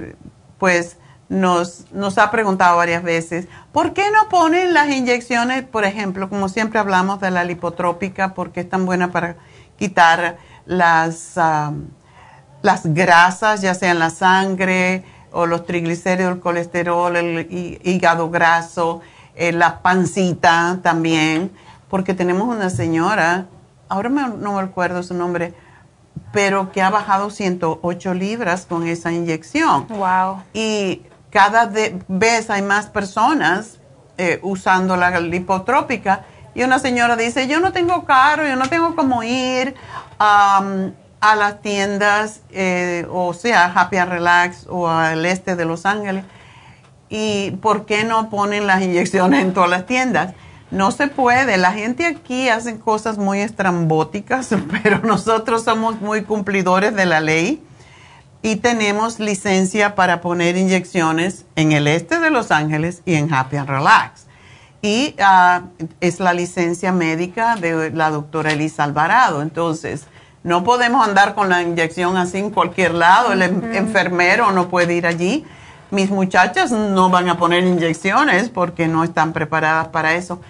pues, 0.67 0.97
nos, 1.29 1.93
nos 1.93 2.19
ha 2.19 2.33
preguntado 2.33 2.77
varias 2.77 3.05
veces, 3.05 3.47
¿por 3.71 3.93
qué 3.93 4.03
no 4.11 4.29
ponen 4.29 4.75
las 4.75 4.91
inyecciones, 4.91 5.63
por 5.63 5.85
ejemplo, 5.85 6.29
como 6.29 6.49
siempre 6.49 6.81
hablamos 6.81 7.21
de 7.21 7.31
la 7.31 7.45
lipotrópica, 7.45 8.35
porque 8.35 8.63
es 8.63 8.69
tan 8.69 8.85
buena 8.85 9.13
para 9.13 9.37
quitar 9.79 10.39
las, 10.65 11.35
las 12.63 12.87
grasas, 12.95 13.61
ya 13.61 13.75
sea 13.75 13.93
en 13.93 14.01
la 14.01 14.11
sangre 14.11 15.05
o 15.31 15.47
los 15.47 15.67
triglicéridos, 15.67 16.33
el 16.33 16.41
colesterol, 16.41 17.15
el 17.15 17.79
hígado 17.85 18.29
graso, 18.29 19.03
eh, 19.37 19.53
la 19.53 19.83
pancita 19.83 20.81
también, 20.83 21.53
porque 21.89 22.13
tenemos 22.13 22.49
una 22.49 22.71
señora, 22.71 23.47
ahora 23.89 24.09
no 24.09 24.55
me 24.55 24.63
acuerdo 24.63 25.05
su 25.05 25.15
nombre, 25.15 25.55
pero 26.33 26.73
que 26.73 26.83
ha 26.83 26.91
bajado 26.91 27.31
108 27.31 28.15
libras 28.15 28.67
con 28.67 28.87
esa 28.87 29.13
inyección. 29.13 29.87
Wow. 29.89 30.43
Y 30.53 31.03
cada 31.31 31.71
vez 32.09 32.51
hay 32.51 32.63
más 32.63 32.87
personas 32.87 33.79
eh, 34.19 34.39
usando 34.43 34.97
la 34.97 35.21
lipotrópica. 35.21 36.25
Y 36.55 36.63
una 36.63 36.79
señora 36.79 37.17
dice, 37.17 37.49
yo 37.49 37.61
no 37.61 37.73
tengo 37.73 38.05
carro, 38.05 38.47
yo 38.47 38.57
no 38.57 38.69
tengo 38.69 38.97
cómo 38.97 39.23
ir 39.23 39.75
a 40.19 40.63
las 41.37 41.61
tiendas, 41.61 42.41
eh, 42.51 43.07
o 43.11 43.35
sea, 43.35 43.73
Happy 43.75 43.97
and 43.97 44.13
Relax 44.13 44.67
o 44.69 44.89
al 44.89 45.27
este 45.27 45.57
de 45.57 45.65
Los 45.65 45.85
Ángeles. 45.85 46.25
¿Y 47.09 47.53
por 47.63 47.87
qué 47.87 48.05
no 48.05 48.31
ponen 48.31 48.67
las 48.67 48.83
inyecciones 48.83 49.43
en 49.43 49.53
todas 49.53 49.71
las 49.71 49.87
tiendas? 49.87 50.35
No 50.71 50.91
se 50.91 51.07
puede. 51.09 51.57
La 51.57 51.73
gente 51.73 52.07
aquí 52.07 52.49
hace 52.49 52.79
cosas 52.79 53.19
muy 53.19 53.41
estrambóticas, 53.41 54.51
pero 54.83 55.01
nosotros 55.01 55.65
somos 55.65 56.01
muy 56.01 56.23
cumplidores 56.23 56.95
de 56.95 57.07
la 57.07 57.21
ley 57.21 57.63
y 58.43 58.57
tenemos 58.57 59.19
licencia 59.19 59.95
para 59.95 60.21
poner 60.21 60.57
inyecciones 60.57 61.45
en 61.57 61.73
el 61.73 61.87
este 61.89 62.21
de 62.21 62.31
Los 62.31 62.51
Ángeles 62.51 63.03
y 63.05 63.15
en 63.15 63.33
Happy 63.33 63.57
and 63.57 63.69
Relax. 63.69 64.27
Y 64.83 65.17
ah, 65.19 65.63
es 66.01 66.21
la 66.21 66.33
licencia 66.33 66.93
médica 66.93 67.57
de 67.57 67.91
la 67.91 68.11
doctora 68.11 68.53
Elisa 68.53 68.85
Alvarado. 68.85 69.43
Entonces, 69.43 70.07
no 70.45 70.63
podemos 70.63 71.05
andar 71.05 71.35
con 71.35 71.49
la 71.49 71.63
inyección 71.63 72.17
así 72.17 72.39
en 72.39 72.51
cualquier 72.51 72.95
lado. 72.95 73.33
El 73.33 73.43
enfermero 73.43 74.53
no 74.53 74.69
puede 74.69 74.95
ir 74.95 75.07
allí. 75.07 75.45
Mis 75.91 76.11
muchachas 76.11 76.71
no 76.71 77.11
van 77.11 77.29
a 77.29 77.39
poner 77.39 77.65
inyecciones 77.65 78.49
porque 78.49 78.87
no 78.87 79.03
están 79.03 79.33
preparadas 79.33 79.89
para 79.89 80.15
eso. 80.15 80.41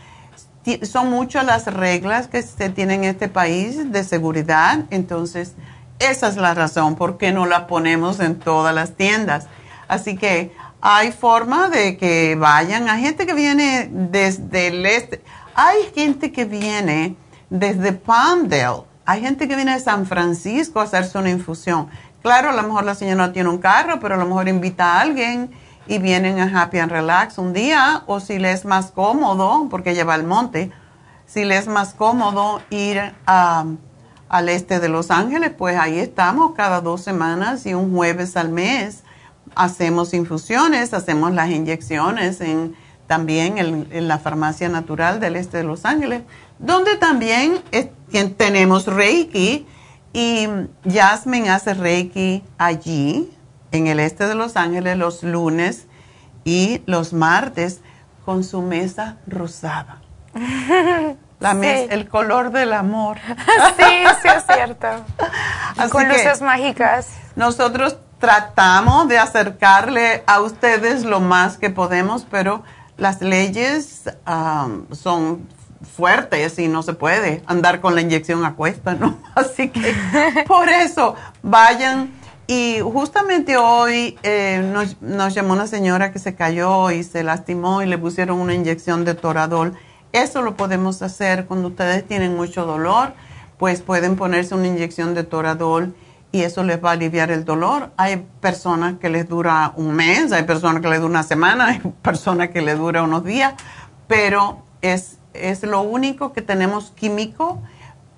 Son 0.83 1.11
muchas 1.11 1.45
las 1.45 1.67
reglas 1.67 2.29
que 2.29 2.43
se 2.43 2.71
tienen 2.71 3.05
en 3.05 3.11
este 3.11 3.29
país 3.29 3.93
de 3.93 4.05
seguridad. 4.05 4.85
Entonces, 4.91 5.55
esa 5.99 6.29
es 6.29 6.37
la 6.37 6.55
razón 6.55 6.97
por 6.97 7.19
qué 7.19 7.33
no 7.33 7.47
las 7.47 7.63
ponemos 7.63 8.21
en 8.21 8.39
todas 8.39 8.75
las 8.75 8.97
tiendas. 8.97 9.47
Así 9.89 10.17
que 10.17 10.53
hay 10.81 11.13
forma 11.13 11.69
de 11.69 11.97
que 11.97 12.37
vayan. 12.37 12.89
Hay 12.89 13.03
gente 13.03 13.27
que 13.27 13.35
viene 13.35 13.89
desde 13.91 14.69
el 14.69 14.85
este. 14.85 15.23
Hay 15.55 15.79
gente 15.95 16.33
que 16.33 16.45
viene 16.45 17.17
desde 17.49 17.93
Palmdale 17.93 18.85
hay 19.07 19.21
gente 19.21 19.47
que 19.47 19.55
viene 19.55 19.73
de 19.73 19.81
San 19.81 20.05
Francisco 20.05 20.81
a 20.81 20.83
hacerse 20.83 21.17
una 21.17 21.31
infusión. 21.31 21.89
Claro, 22.23 22.51
a 22.51 22.53
lo 22.53 22.63
mejor 22.65 22.85
la 22.85 22.97
señora 22.97 23.29
no 23.29 23.33
tiene 23.33 23.49
un 23.49 23.59
carro, 23.59 24.01
pero 24.01 24.17
a 24.17 24.19
lo 24.19 24.27
mejor 24.27 24.49
invita 24.49 24.95
a 24.95 25.01
alguien 25.01 25.51
y 25.87 25.99
vienen 25.99 26.39
a 26.39 26.63
Happy 26.63 26.79
and 26.79 26.91
Relax 26.91 27.39
un 27.39 27.53
día, 27.53 28.03
o 28.07 28.21
si 28.21 28.39
le 28.39 28.53
es 28.53 28.65
más 28.65 28.91
cómodo, 28.91 29.69
porque 29.71 29.95
lleva 29.95 30.15
al 30.15 30.25
monte, 30.25 30.71
si 31.27 31.45
le 31.45 31.57
es 31.57 31.67
más 31.67 31.95
cómodo 31.95 32.61
ir 32.71 33.15
al 33.25 34.49
este 34.49 34.81
de 34.81 34.89
Los 34.89 35.11
Ángeles, 35.11 35.53
pues 35.57 35.79
ahí 35.79 35.99
estamos 35.99 36.53
cada 36.55 36.81
dos 36.81 37.03
semanas 37.03 37.67
y 37.67 37.75
un 37.75 37.95
jueves 37.95 38.37
al 38.37 38.51
mes. 38.51 39.03
Hacemos 39.55 40.13
infusiones, 40.15 40.93
hacemos 40.93 41.33
las 41.33 41.51
inyecciones 41.51 42.41
en, 42.41 42.75
también 43.07 43.59
en 43.59 44.09
la 44.09 44.19
farmacia 44.19 44.69
natural 44.69 45.21
del 45.21 45.37
este 45.37 45.59
de 45.59 45.65
Los 45.65 45.85
Ángeles 45.85 46.23
donde 46.59 46.97
también 46.97 47.61
tenemos 48.37 48.87
Reiki 48.87 49.67
y 50.13 50.49
Jasmine 50.91 51.51
hace 51.51 51.75
Reiki 51.75 52.43
allí, 52.57 53.31
en 53.73 53.87
el 53.87 54.01
este 54.01 54.27
de 54.27 54.35
Los 54.35 54.57
Ángeles, 54.57 54.97
los 54.97 55.23
lunes 55.23 55.87
y 56.45 56.83
los 56.87 57.13
martes 57.13 57.81
con 58.25 58.45
su 58.45 58.63
mesa 58.63 59.17
rosada. 59.27 60.03
La 61.39 61.53
mesa, 61.53 61.93
el 61.93 62.09
color 62.09 62.51
del 62.51 62.73
amor. 62.73 63.19
sí, 63.77 63.85
sí 64.23 64.29
es 64.29 64.45
cierto. 64.47 64.87
con 65.91 66.09
luces 66.09 66.41
mágicas. 66.41 67.11
Nosotros 67.35 67.99
tratamos 68.19 69.07
de 69.09 69.19
acercarle 69.19 70.25
a 70.27 70.41
ustedes 70.41 71.05
lo 71.05 71.21
más 71.21 71.59
que 71.59 71.69
podemos, 71.69 72.27
pero 72.31 72.63
las 72.97 73.21
leyes 73.21 74.05
son 74.93 75.47
fuertes 75.97 76.59
y 76.59 76.69
no 76.69 76.83
se 76.83 76.95
puede 76.95 77.43
andar 77.47 77.81
con 77.81 77.95
la 77.95 78.01
inyección 78.01 78.45
a 78.45 78.55
cuesta, 78.55 78.95
¿no? 78.95 79.19
Así 79.35 79.69
que 79.69 79.95
por 80.47 80.69
eso 80.69 81.15
vayan. 81.43 82.11
Y 82.47 82.78
justamente 82.81 83.56
hoy 83.56 84.18
eh, 84.23 84.68
nos, 84.73 85.01
nos, 85.02 85.35
llamó 85.35 85.55
una 85.55 85.66
señora 85.66 86.12
que 86.12 86.18
se 86.18 86.35
cayó 86.35 86.90
y 86.90 87.02
se 87.02 87.24
lastimó 87.24 87.82
y 87.82 87.86
le 87.86 87.98
pusieron 87.98 88.40
una 88.40 88.55
inyección 88.55 89.05
de 89.05 89.14
toradol. 89.14 89.74
Eso 90.12 90.43
lo 90.43 90.56
podemos 90.56 91.02
hacer 91.02 91.47
cuando 91.47 91.68
ustedes 91.68 92.06
tienen 92.06 92.36
mucho 92.36 92.64
dolor, 92.64 93.14
pues 93.59 93.82
pueden 93.82 94.16
ponerse 94.16 94.55
una 94.55 94.68
inyección 94.68 95.14
de 95.14 95.24
toradol 95.24 95.94
y 96.31 96.43
eso 96.43 96.62
les 96.62 96.82
va 96.82 96.90
a 96.90 96.93
aliviar 96.93 97.32
el 97.32 97.44
dolor. 97.44 97.90
Hay 97.97 98.24
personas 98.40 98.98
que 98.98 99.09
les 99.09 99.28
dura 99.28 99.73
un 99.77 99.93
mes, 99.94 100.31
hay 100.31 100.44
personas 100.44 100.81
que 100.82 100.89
les 100.89 101.01
dura 101.01 101.10
una 101.10 101.23
semana, 101.24 101.66
hay 101.70 101.81
personas 102.02 102.51
que 102.51 102.62
les 102.62 102.78
dura 102.78 103.02
unos 103.02 103.24
días, 103.24 103.55
pero 104.06 104.62
es 104.82 105.18
es 105.40 105.62
lo 105.62 105.82
único 105.82 106.32
que 106.32 106.43
tenemos 106.43 106.93
químico 106.93 107.60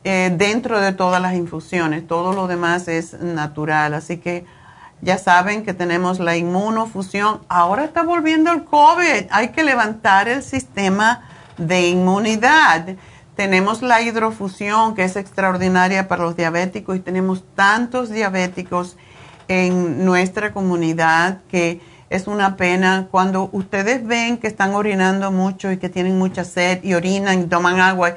eh, 0.05 0.33
dentro 0.37 0.81
de 0.81 0.93
todas 0.93 1.21
las 1.21 1.35
infusiones. 1.35 2.07
Todo 2.07 2.33
lo 2.33 2.47
demás 2.47 2.89
es 2.89 3.15
natural. 3.21 3.95
Así 3.95 4.19
que 4.19 4.45
ya 5.01 5.19
saben 5.19 5.65
que 5.65 5.75
tenemos 5.75 6.19
la 6.19 6.37
inmunofusión. 6.37 7.41
Ahora 7.49 7.85
está 7.85 8.03
volviendo 8.03 8.53
el 8.53 8.65
COVID. 8.65 9.27
Hay 9.31 9.49
que 9.49 9.63
levantar 9.63 10.29
el 10.29 10.43
sistema 10.43 11.23
de 11.57 11.89
inmunidad. 11.89 12.97
Tenemos 13.37 13.83
la 13.83 14.01
hidrofusión 14.03 14.95
que 14.95 15.05
es 15.05 15.15
extraordinaria 15.17 16.09
para 16.09 16.25
los 16.25 16.37
diabéticos 16.37 16.97
y 16.97 17.01
tenemos 17.01 17.45
tantos 17.55 18.11
diabéticos 18.11 18.97
en 19.47 20.05
nuestra 20.05 20.53
comunidad 20.53 21.41
que 21.49 21.81
es 22.11 22.27
una 22.27 22.57
pena 22.57 23.09
cuando 23.11 23.51
ustedes 23.53 24.07
ven 24.07 24.39
que 24.39 24.47
están 24.47 24.75
orinando 24.75 25.31
mucho 25.31 25.71
y 25.71 25.77
que 25.77 25.89
tienen 25.89 26.19
mucha 26.19 26.45
sed 26.45 26.83
y 26.83 26.95
orinan 26.95 27.43
y 27.43 27.45
toman 27.45 27.81
agua. 27.81 28.17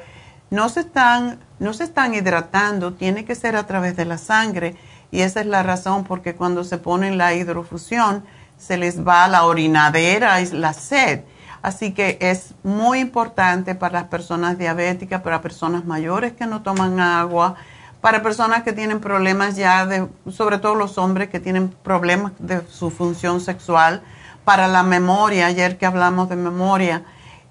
No 0.50 0.68
se 0.68 0.80
están, 0.80 1.38
no 1.62 1.72
se 1.72 1.84
están 1.84 2.12
hidratando, 2.14 2.94
tiene 2.94 3.24
que 3.24 3.36
ser 3.36 3.54
a 3.54 3.66
través 3.66 3.96
de 3.96 4.04
la 4.04 4.18
sangre. 4.18 4.74
Y 5.12 5.20
esa 5.20 5.40
es 5.40 5.46
la 5.46 5.62
razón 5.62 6.02
porque 6.04 6.34
cuando 6.34 6.64
se 6.64 6.76
ponen 6.76 7.18
la 7.18 7.34
hidrofusión 7.34 8.24
se 8.58 8.76
les 8.76 9.06
va 9.06 9.28
la 9.28 9.44
orinadera 9.44 10.40
y 10.40 10.46
la 10.50 10.72
sed. 10.72 11.20
Así 11.62 11.92
que 11.92 12.18
es 12.20 12.54
muy 12.64 12.98
importante 12.98 13.76
para 13.76 14.00
las 14.00 14.08
personas 14.08 14.58
diabéticas, 14.58 15.22
para 15.22 15.40
personas 15.40 15.84
mayores 15.84 16.32
que 16.32 16.46
no 16.46 16.62
toman 16.62 16.98
agua, 16.98 17.54
para 18.00 18.24
personas 18.24 18.64
que 18.64 18.72
tienen 18.72 18.98
problemas 18.98 19.54
ya 19.54 19.86
de, 19.86 20.08
sobre 20.32 20.58
todo 20.58 20.74
los 20.74 20.98
hombres 20.98 21.28
que 21.28 21.38
tienen 21.38 21.68
problemas 21.68 22.32
de 22.40 22.60
su 22.68 22.90
función 22.90 23.40
sexual, 23.40 24.02
para 24.44 24.66
la 24.66 24.82
memoria, 24.82 25.46
ayer 25.46 25.78
que 25.78 25.86
hablamos 25.86 26.28
de 26.28 26.34
memoria, 26.34 27.04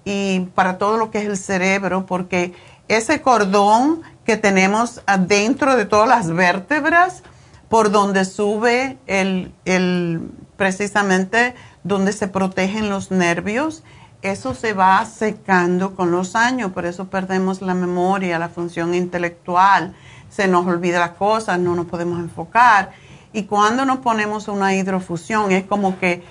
y 0.04 0.40
para 0.54 0.76
todo 0.76 0.98
lo 0.98 1.10
que 1.10 1.20
es 1.20 1.24
el 1.26 1.38
cerebro, 1.38 2.04
porque 2.04 2.54
ese 2.88 3.22
cordón 3.22 4.02
que 4.24 4.36
tenemos 4.36 5.02
adentro 5.06 5.76
de 5.76 5.84
todas 5.84 6.08
las 6.08 6.30
vértebras, 6.30 7.22
por 7.68 7.90
donde 7.90 8.24
sube 8.24 8.98
el, 9.06 9.52
el 9.64 10.20
precisamente 10.56 11.54
donde 11.84 12.12
se 12.12 12.28
protegen 12.28 12.90
los 12.90 13.10
nervios, 13.10 13.82
eso 14.20 14.54
se 14.54 14.72
va 14.72 15.04
secando 15.06 15.96
con 15.96 16.12
los 16.12 16.36
años, 16.36 16.72
por 16.72 16.86
eso 16.86 17.08
perdemos 17.08 17.60
la 17.60 17.74
memoria, 17.74 18.38
la 18.38 18.48
función 18.48 18.94
intelectual 18.94 19.94
se 20.32 20.48
nos 20.48 20.66
olvida 20.66 20.98
las 20.98 21.10
cosas, 21.12 21.58
no 21.58 21.74
nos 21.74 21.86
podemos 21.86 22.18
enfocar. 22.18 22.92
Y 23.32 23.44
cuando 23.44 23.84
nos 23.84 23.98
ponemos 23.98 24.48
una 24.48 24.74
hidrofusión, 24.74 25.52
es 25.52 25.64
como 25.64 25.98
que 25.98 26.22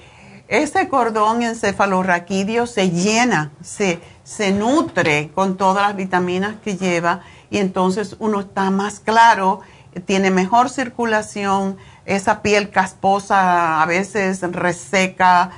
ese 0.48 0.90
cordón 0.90 1.44
encefalorraquídeo 1.44 2.68
se 2.68 2.90
llena, 2.90 3.52
se, 3.61 3.99
se 4.31 4.53
nutre 4.53 5.29
con 5.35 5.57
todas 5.57 5.85
las 5.85 5.97
vitaminas 5.97 6.55
que 6.63 6.77
lleva 6.77 7.19
y 7.49 7.57
entonces 7.57 8.15
uno 8.19 8.39
está 8.39 8.71
más 8.71 9.01
claro, 9.01 9.59
tiene 10.05 10.31
mejor 10.31 10.69
circulación, 10.69 11.75
esa 12.05 12.41
piel 12.41 12.69
casposa 12.69 13.83
a 13.83 13.85
veces 13.85 14.41
reseca, 14.41 15.51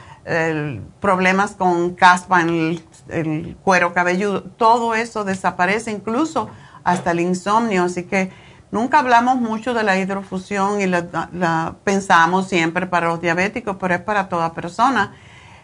problemas 1.00 1.52
con 1.52 1.94
caspa 1.94 2.42
en 2.42 2.80
el, 3.10 3.58
cuero 3.64 3.94
cabelludo, 3.94 4.42
todo 4.42 4.96
eso 4.96 5.24
desaparece, 5.24 5.92
incluso 5.92 6.50
hasta 6.84 7.12
el 7.12 7.20
insomnio. 7.20 7.84
Así 7.84 8.06
que 8.06 8.32
nunca 8.72 8.98
hablamos 8.98 9.36
mucho 9.36 9.76
de 9.76 9.84
la 9.84 10.00
hidrofusión 10.00 10.82
y 10.82 10.88
la, 10.88 11.76
pensamos 11.84 12.48
siempre 12.48 12.88
para 12.88 13.10
los 13.10 13.22
diabéticos, 13.22 13.78
pero 13.80 13.94
es 13.94 14.02
para 14.02 14.30
toda 14.30 14.54
persona. 14.54 15.14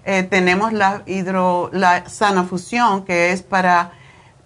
Eh, 0.05 0.23
tenemos 0.23 0.73
la, 0.73 1.03
hidro, 1.05 1.69
la 1.73 2.09
sanafusión, 2.09 3.05
que 3.05 3.31
es 3.31 3.43
para 3.43 3.91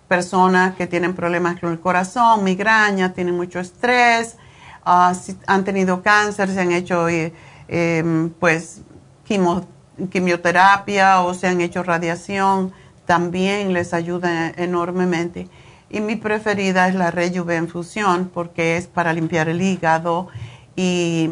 personas 0.08 0.76
que 0.76 0.88
tienen 0.88 1.14
problemas 1.14 1.60
con 1.60 1.72
el 1.72 1.80
corazón, 1.80 2.44
migraña, 2.44 3.14
tienen 3.14 3.36
mucho 3.36 3.60
estrés, 3.60 4.38
ah, 4.86 5.14
han 5.48 5.64
tenido 5.64 6.02
cáncer, 6.02 6.50
se 6.50 6.62
han 6.62 6.72
hecho 6.72 7.08
eh, 7.10 7.34
em, 7.68 8.30
pues 8.32 8.82
quimioterapia 9.26 11.22
o 11.22 11.34
se 11.34 11.48
han 11.48 11.62
hecho 11.62 11.84
radiación, 11.84 12.74
también 13.06 13.74
les 13.74 13.94
ayuda 13.94 14.50
enormemente. 14.50 15.48
Y 15.90 16.02
mi 16.02 16.16
preferida 16.16 16.88
es 16.88 16.96
la 16.96 17.12
Rejuven 17.12 17.68
porque 18.34 18.78
es 18.78 18.88
para 18.88 19.14
limpiar 19.14 19.50
el 19.50 19.62
hígado 19.62 20.28
y 20.76 21.30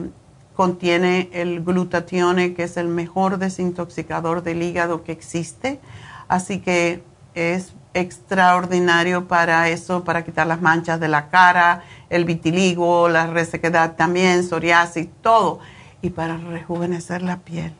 contiene 0.62 1.28
el 1.34 1.64
glutatione, 1.64 2.54
que 2.54 2.62
es 2.62 2.78
el 2.78 2.88
mejor 2.88 3.40
desintoxicador 3.40 4.44
del 4.44 4.62
hígado 4.62 5.04
que 5.04 5.12
existe. 5.12 5.80
Así 6.28 6.60
que 6.60 7.02
es 7.34 7.74
extraordinario 7.96 9.28
para 9.28 9.70
eso, 9.70 10.04
para 10.04 10.24
quitar 10.24 10.46
las 10.46 10.62
manchas 10.62 11.00
de 11.00 11.08
la 11.08 11.30
cara, 11.30 11.82
el 12.12 12.26
vitiligo, 12.26 13.10
la 13.10 13.26
resequedad 13.26 13.96
también, 13.96 14.44
psoriasis, 14.44 15.08
todo. 15.24 15.58
Y 16.04 16.12
para 16.12 16.38
rejuvenecer 16.38 17.24
la 17.24 17.38
piel. 17.38 17.74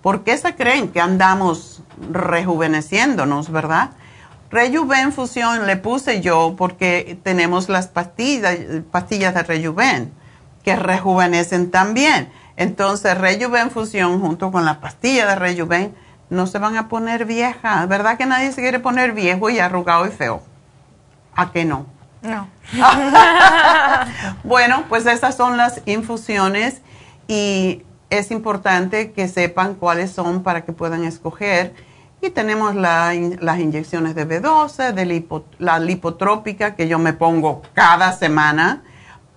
¿Por 0.00 0.22
qué 0.22 0.36
se 0.36 0.54
creen 0.54 0.92
que 0.92 1.00
andamos 1.00 1.82
rejuveneciéndonos, 2.12 3.50
verdad? 3.50 3.90
Rejuven 4.48 5.12
Fusión 5.12 5.66
le 5.66 5.76
puse 5.76 6.20
yo 6.20 6.54
porque 6.56 7.18
tenemos 7.24 7.68
las 7.68 7.88
pastillas, 7.88 8.56
pastillas 8.92 9.34
de 9.34 9.42
Rejuven 9.42 10.17
que 10.68 10.76
rejuvenecen 10.76 11.70
también. 11.70 12.30
Entonces, 12.56 13.16
Rejuven 13.16 13.70
Fusión 13.70 14.20
junto 14.20 14.52
con 14.52 14.66
la 14.66 14.80
pastilla 14.80 15.26
de 15.26 15.34
Rejuven 15.34 15.94
no 16.28 16.46
se 16.46 16.58
van 16.58 16.76
a 16.76 16.88
poner 16.88 17.24
viejas. 17.24 17.88
¿Verdad 17.88 18.18
que 18.18 18.26
nadie 18.26 18.52
se 18.52 18.60
quiere 18.60 18.78
poner 18.78 19.12
viejo 19.12 19.48
y 19.48 19.60
arrugado 19.60 20.04
y 20.04 20.10
feo? 20.10 20.42
¿A 21.34 21.52
qué 21.52 21.64
no? 21.64 21.86
No. 22.20 22.48
bueno, 24.44 24.84
pues 24.90 25.06
estas 25.06 25.36
son 25.36 25.56
las 25.56 25.80
infusiones 25.86 26.82
y 27.28 27.82
es 28.10 28.30
importante 28.30 29.12
que 29.12 29.26
sepan 29.26 29.74
cuáles 29.74 30.12
son 30.12 30.42
para 30.42 30.66
que 30.66 30.72
puedan 30.72 31.04
escoger 31.04 31.72
y 32.20 32.28
tenemos 32.28 32.74
las 32.74 33.58
inyecciones 33.58 34.14
de 34.14 34.28
B12, 34.28 34.92
de 34.92 35.46
la 35.60 35.78
lipotrópica 35.78 36.74
que 36.74 36.88
yo 36.88 36.98
me 36.98 37.14
pongo 37.14 37.62
cada 37.72 38.12
semana 38.12 38.82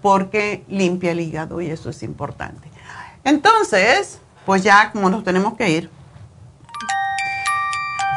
porque 0.02 0.64
limpia 0.68 1.11
el 1.11 1.19
hígado 1.19 1.61
y 1.61 1.69
eso 1.69 1.90
es 1.90 2.03
importante. 2.03 2.69
Entonces, 3.23 4.19
pues 4.45 4.64
ya 4.64 4.91
como 4.91 5.10
nos 5.10 5.23
tenemos 5.23 5.56
que 5.56 5.69
ir, 5.69 5.90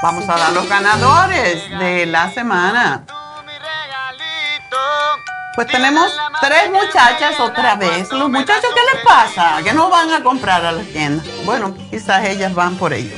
vamos 0.03 0.29
a 0.29 0.39
dar 0.39 0.53
los 0.53 0.69
ganadores 0.69 1.69
de 1.79 2.07
la 2.07 2.33
semana. 2.33 3.05
Pues 5.55 5.69
tenemos 5.69 6.13
tres 6.41 6.69
muchachas 6.69 7.39
otra 7.39 7.77
vez. 7.77 8.11
Los 8.11 8.29
muchachos, 8.29 8.71
¿qué 8.75 8.81
les 8.93 9.05
pasa? 9.05 9.63
Que 9.63 9.73
no 9.73 9.89
van 9.89 10.11
a 10.11 10.21
comprar 10.21 10.65
a 10.65 10.73
la 10.73 10.83
tienda. 10.83 11.23
Bueno, 11.45 11.77
quizás 11.91 12.25
ellas 12.27 12.53
van 12.55 12.75
por 12.77 12.93
ellos. 12.93 13.15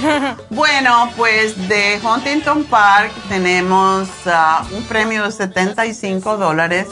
bueno, 0.50 1.10
pues 1.16 1.56
de 1.68 1.98
Huntington 2.04 2.64
Park 2.64 3.12
tenemos 3.30 4.10
uh, 4.26 4.76
un 4.76 4.84
premio 4.84 5.24
de 5.24 5.32
75 5.32 6.36
dólares 6.36 6.86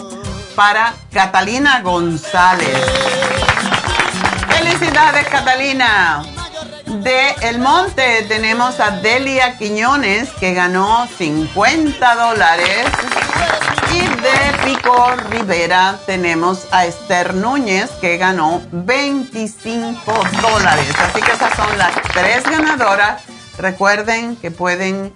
para 0.59 0.93
Catalina 1.13 1.83
González. 1.83 2.77
Felicidades, 4.49 5.29
Catalina. 5.29 6.25
De 6.85 7.31
El 7.43 7.61
Monte 7.61 8.25
tenemos 8.27 8.81
a 8.81 8.91
Delia 8.91 9.57
Quiñones 9.57 10.31
que 10.41 10.55
ganó 10.55 11.07
50 11.17 12.15
dólares. 12.17 12.87
Y 13.93 14.01
de 14.01 14.65
Pico 14.65 15.15
Rivera 15.31 15.97
tenemos 16.07 16.67
a 16.73 16.87
Esther 16.87 17.35
Núñez 17.35 17.91
que 18.01 18.17
ganó 18.17 18.61
25 18.73 20.13
dólares. 20.43 20.93
Así 20.99 21.23
que 21.23 21.31
esas 21.31 21.55
son 21.55 21.79
las 21.79 21.93
tres 22.13 22.43
ganadoras. 22.43 23.23
Recuerden 23.59 24.35
que 24.35 24.51
pueden 24.51 25.13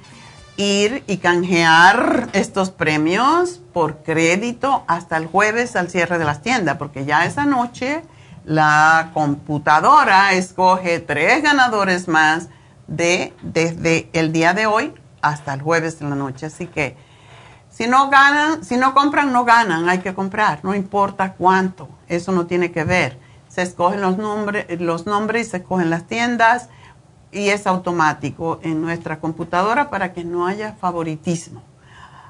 ir 0.56 1.02
y 1.06 1.18
canjear 1.18 2.28
estos 2.32 2.70
premios 2.70 3.60
por 3.72 4.02
crédito 4.02 4.84
hasta 4.86 5.16
el 5.16 5.26
jueves 5.26 5.76
al 5.76 5.88
cierre 5.88 6.18
de 6.18 6.24
las 6.24 6.42
tiendas, 6.42 6.76
porque 6.76 7.04
ya 7.04 7.24
esa 7.24 7.46
noche 7.46 8.02
la 8.44 9.10
computadora 9.14 10.32
escoge 10.32 10.98
tres 11.00 11.42
ganadores 11.42 12.08
más 12.08 12.48
de 12.86 13.32
desde 13.42 14.10
el 14.12 14.32
día 14.32 14.52
de 14.52 14.66
hoy 14.66 14.94
hasta 15.22 15.54
el 15.54 15.62
jueves 15.62 15.98
de 15.98 16.08
la 16.08 16.16
noche. 16.16 16.46
Así 16.46 16.66
que 16.66 16.96
si 17.70 17.86
no 17.86 18.10
ganan, 18.10 18.64
si 18.64 18.76
no 18.76 18.92
compran, 18.92 19.32
no 19.32 19.44
ganan, 19.44 19.88
hay 19.88 20.00
que 20.00 20.12
comprar, 20.14 20.60
no 20.62 20.74
importa 20.74 21.34
cuánto, 21.34 21.88
eso 22.08 22.32
no 22.32 22.46
tiene 22.46 22.70
que 22.70 22.84
ver. 22.84 23.18
Se 23.48 23.62
escogen 23.62 24.00
los, 24.00 24.18
nombres, 24.18 24.66
los 24.80 25.06
nombres 25.06 25.46
y 25.46 25.50
se 25.50 25.56
escogen 25.58 25.90
las 25.90 26.06
tiendas 26.06 26.68
y 27.32 27.48
es 27.48 27.66
automático 27.66 28.60
en 28.62 28.82
nuestra 28.82 29.18
computadora 29.18 29.90
para 29.90 30.12
que 30.12 30.22
no 30.22 30.46
haya 30.46 30.74
favoritismo. 30.74 31.62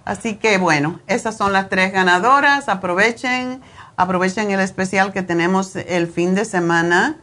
Así 0.04 0.36
que 0.36 0.58
bueno, 0.58 1.00
esas 1.06 1.36
son 1.36 1.52
las 1.52 1.68
tres 1.68 1.92
ganadoras. 1.92 2.68
Aprovechen, 2.68 3.60
aprovechen 3.96 4.50
el 4.50 4.60
especial 4.60 5.12
que 5.12 5.22
tenemos 5.22 5.76
el 5.76 6.06
fin 6.06 6.34
de 6.34 6.44
semana, 6.44 7.18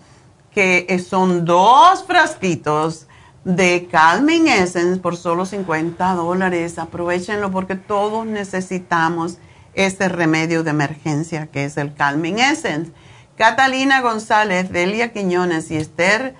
que 0.52 1.04
son 1.08 1.46
dos 1.46 2.04
frasquitos 2.06 3.08
de 3.44 3.88
Calming 3.92 4.48
Essence 4.48 5.00
por 5.00 5.16
solo 5.18 5.46
50 5.46 6.14
dólares. 6.14 6.78
Aprovechenlo 6.80 7.52
porque 7.52 7.76
todos 7.76 8.26
necesitamos 8.26 9.38
ese 9.74 10.10
remedio 10.10 10.64
de 10.64 10.72
emergencia 10.72 11.48
que 11.48 11.66
es 11.66 11.78
el 11.78 11.94
Calming 11.94 12.40
Essence. 12.40 12.92
Catalina 13.38 14.02
González, 14.02 14.70
Delia 14.72 15.14
Quiñones 15.14 15.72
y 15.72 15.78
Esther 15.78 16.36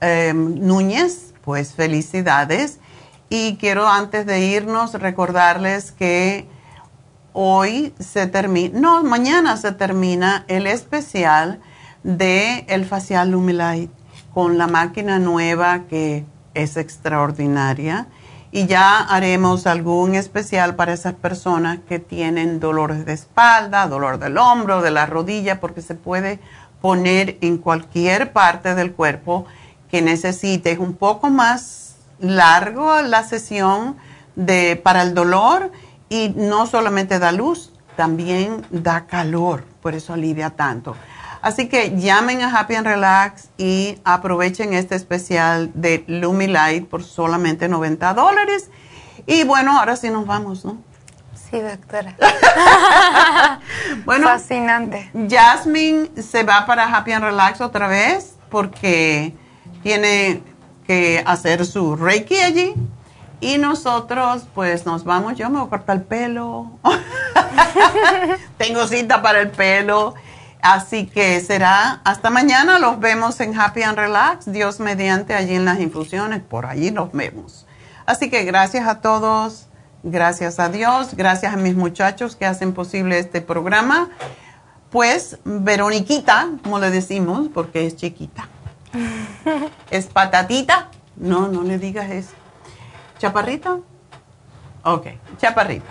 em, 0.00 0.60
Núñez, 0.60 1.34
pues 1.42 1.74
felicidades. 1.74 2.78
Y 3.28 3.56
quiero 3.56 3.88
antes 3.88 4.26
de 4.26 4.40
irnos 4.40 4.94
recordarles 4.94 5.92
que 5.92 6.48
hoy 7.32 7.92
se 7.98 8.26
termina, 8.26 8.78
no, 8.78 9.02
mañana 9.02 9.56
se 9.56 9.72
termina 9.72 10.44
el 10.48 10.66
especial 10.66 11.60
de 12.04 12.64
el 12.68 12.84
facial 12.84 13.30
Lumilight 13.30 13.90
con 14.32 14.58
la 14.58 14.66
máquina 14.66 15.18
nueva 15.18 15.84
que 15.88 16.24
es 16.54 16.76
extraordinaria. 16.76 18.06
Y 18.52 18.66
ya 18.66 18.98
haremos 18.98 19.66
algún 19.66 20.14
especial 20.14 20.76
para 20.76 20.92
esas 20.92 21.14
personas 21.14 21.80
que 21.88 21.98
tienen 21.98 22.60
dolores 22.60 23.04
de 23.04 23.12
espalda, 23.12 23.88
dolor 23.88 24.20
del 24.20 24.38
hombro, 24.38 24.80
de 24.80 24.92
la 24.92 25.06
rodilla, 25.06 25.58
porque 25.58 25.82
se 25.82 25.96
puede 25.96 26.38
poner 26.80 27.36
en 27.40 27.58
cualquier 27.58 28.32
parte 28.32 28.76
del 28.76 28.92
cuerpo 28.92 29.46
que 29.94 30.02
necesite 30.02 30.76
un 30.76 30.96
poco 30.96 31.30
más 31.30 31.94
largo 32.18 33.00
la 33.02 33.22
sesión 33.22 33.96
de, 34.34 34.74
para 34.74 35.02
el 35.02 35.14
dolor 35.14 35.70
y 36.08 36.30
no 36.30 36.66
solamente 36.66 37.20
da 37.20 37.30
luz, 37.30 37.72
también 37.94 38.66
da 38.70 39.06
calor, 39.06 39.62
por 39.80 39.94
eso 39.94 40.12
alivia 40.12 40.50
tanto. 40.50 40.96
Así 41.42 41.68
que 41.68 41.96
llamen 41.96 42.42
a 42.42 42.58
Happy 42.58 42.74
and 42.74 42.88
Relax 42.88 43.50
y 43.56 44.00
aprovechen 44.02 44.72
este 44.72 44.96
especial 44.96 45.70
de 45.74 46.02
Lumilight 46.08 46.88
por 46.88 47.04
solamente 47.04 47.68
90 47.68 48.14
dólares. 48.14 48.70
Y 49.28 49.44
bueno, 49.44 49.78
ahora 49.78 49.94
sí 49.94 50.10
nos 50.10 50.26
vamos, 50.26 50.64
¿no? 50.64 50.78
Sí, 51.36 51.60
doctora. 51.60 52.16
bueno, 54.04 54.26
fascinante. 54.26 55.12
Jasmine 55.30 56.20
se 56.20 56.42
va 56.42 56.66
para 56.66 56.82
Happy 56.96 57.12
and 57.12 57.26
Relax 57.26 57.60
otra 57.60 57.86
vez 57.86 58.34
porque 58.48 59.36
tiene 59.84 60.42
que 60.86 61.22
hacer 61.24 61.64
su 61.64 61.94
Reiki 61.94 62.38
allí. 62.40 62.74
Y 63.40 63.58
nosotros, 63.58 64.44
pues 64.54 64.86
nos 64.86 65.04
vamos. 65.04 65.36
Yo 65.36 65.50
me 65.50 65.58
voy 65.58 65.66
a 65.66 65.70
cortar 65.70 65.96
el 65.96 66.02
pelo. 66.02 66.70
Tengo 68.58 68.86
cita 68.88 69.20
para 69.20 69.40
el 69.40 69.50
pelo. 69.50 70.14
Así 70.62 71.06
que 71.06 71.38
será 71.40 72.00
hasta 72.04 72.30
mañana. 72.30 72.78
Los 72.78 72.98
vemos 72.98 73.38
en 73.40 73.58
Happy 73.60 73.82
and 73.82 73.98
Relax. 73.98 74.50
Dios 74.50 74.80
mediante 74.80 75.34
allí 75.34 75.54
en 75.54 75.66
las 75.66 75.78
infusiones. 75.78 76.42
Por 76.42 76.64
allí 76.64 76.90
nos 76.90 77.12
vemos. 77.12 77.66
Así 78.06 78.30
que 78.30 78.44
gracias 78.44 78.88
a 78.88 79.02
todos. 79.02 79.68
Gracias 80.02 80.58
a 80.58 80.70
Dios. 80.70 81.14
Gracias 81.14 81.52
a 81.52 81.58
mis 81.58 81.74
muchachos 81.74 82.36
que 82.36 82.46
hacen 82.46 82.72
posible 82.72 83.18
este 83.18 83.42
programa. 83.42 84.08
Pues 84.88 85.36
Veroniquita, 85.44 86.48
como 86.62 86.78
le 86.78 86.90
decimos, 86.90 87.48
porque 87.52 87.86
es 87.86 87.96
chiquita. 87.96 88.48
¿Es 89.90 90.06
patatita? 90.06 90.90
No, 91.16 91.48
no 91.48 91.62
le 91.62 91.78
digas 91.78 92.10
eso. 92.10 92.32
¿Chaparrita? 93.18 93.78
Ok, 94.84 95.06
chaparrita. 95.38 95.86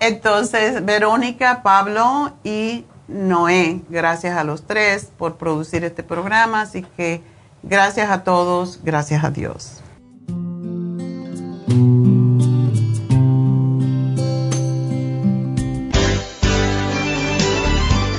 Entonces, 0.00 0.84
Verónica, 0.84 1.62
Pablo 1.62 2.32
y 2.42 2.84
Noé, 3.08 3.82
gracias 3.88 4.36
a 4.36 4.44
los 4.44 4.66
tres 4.66 5.10
por 5.16 5.36
producir 5.36 5.84
este 5.84 6.02
programa, 6.02 6.62
así 6.62 6.82
que 6.96 7.22
gracias 7.62 8.10
a 8.10 8.24
todos, 8.24 8.80
gracias 8.82 9.24
a 9.24 9.30
Dios. 9.30 9.82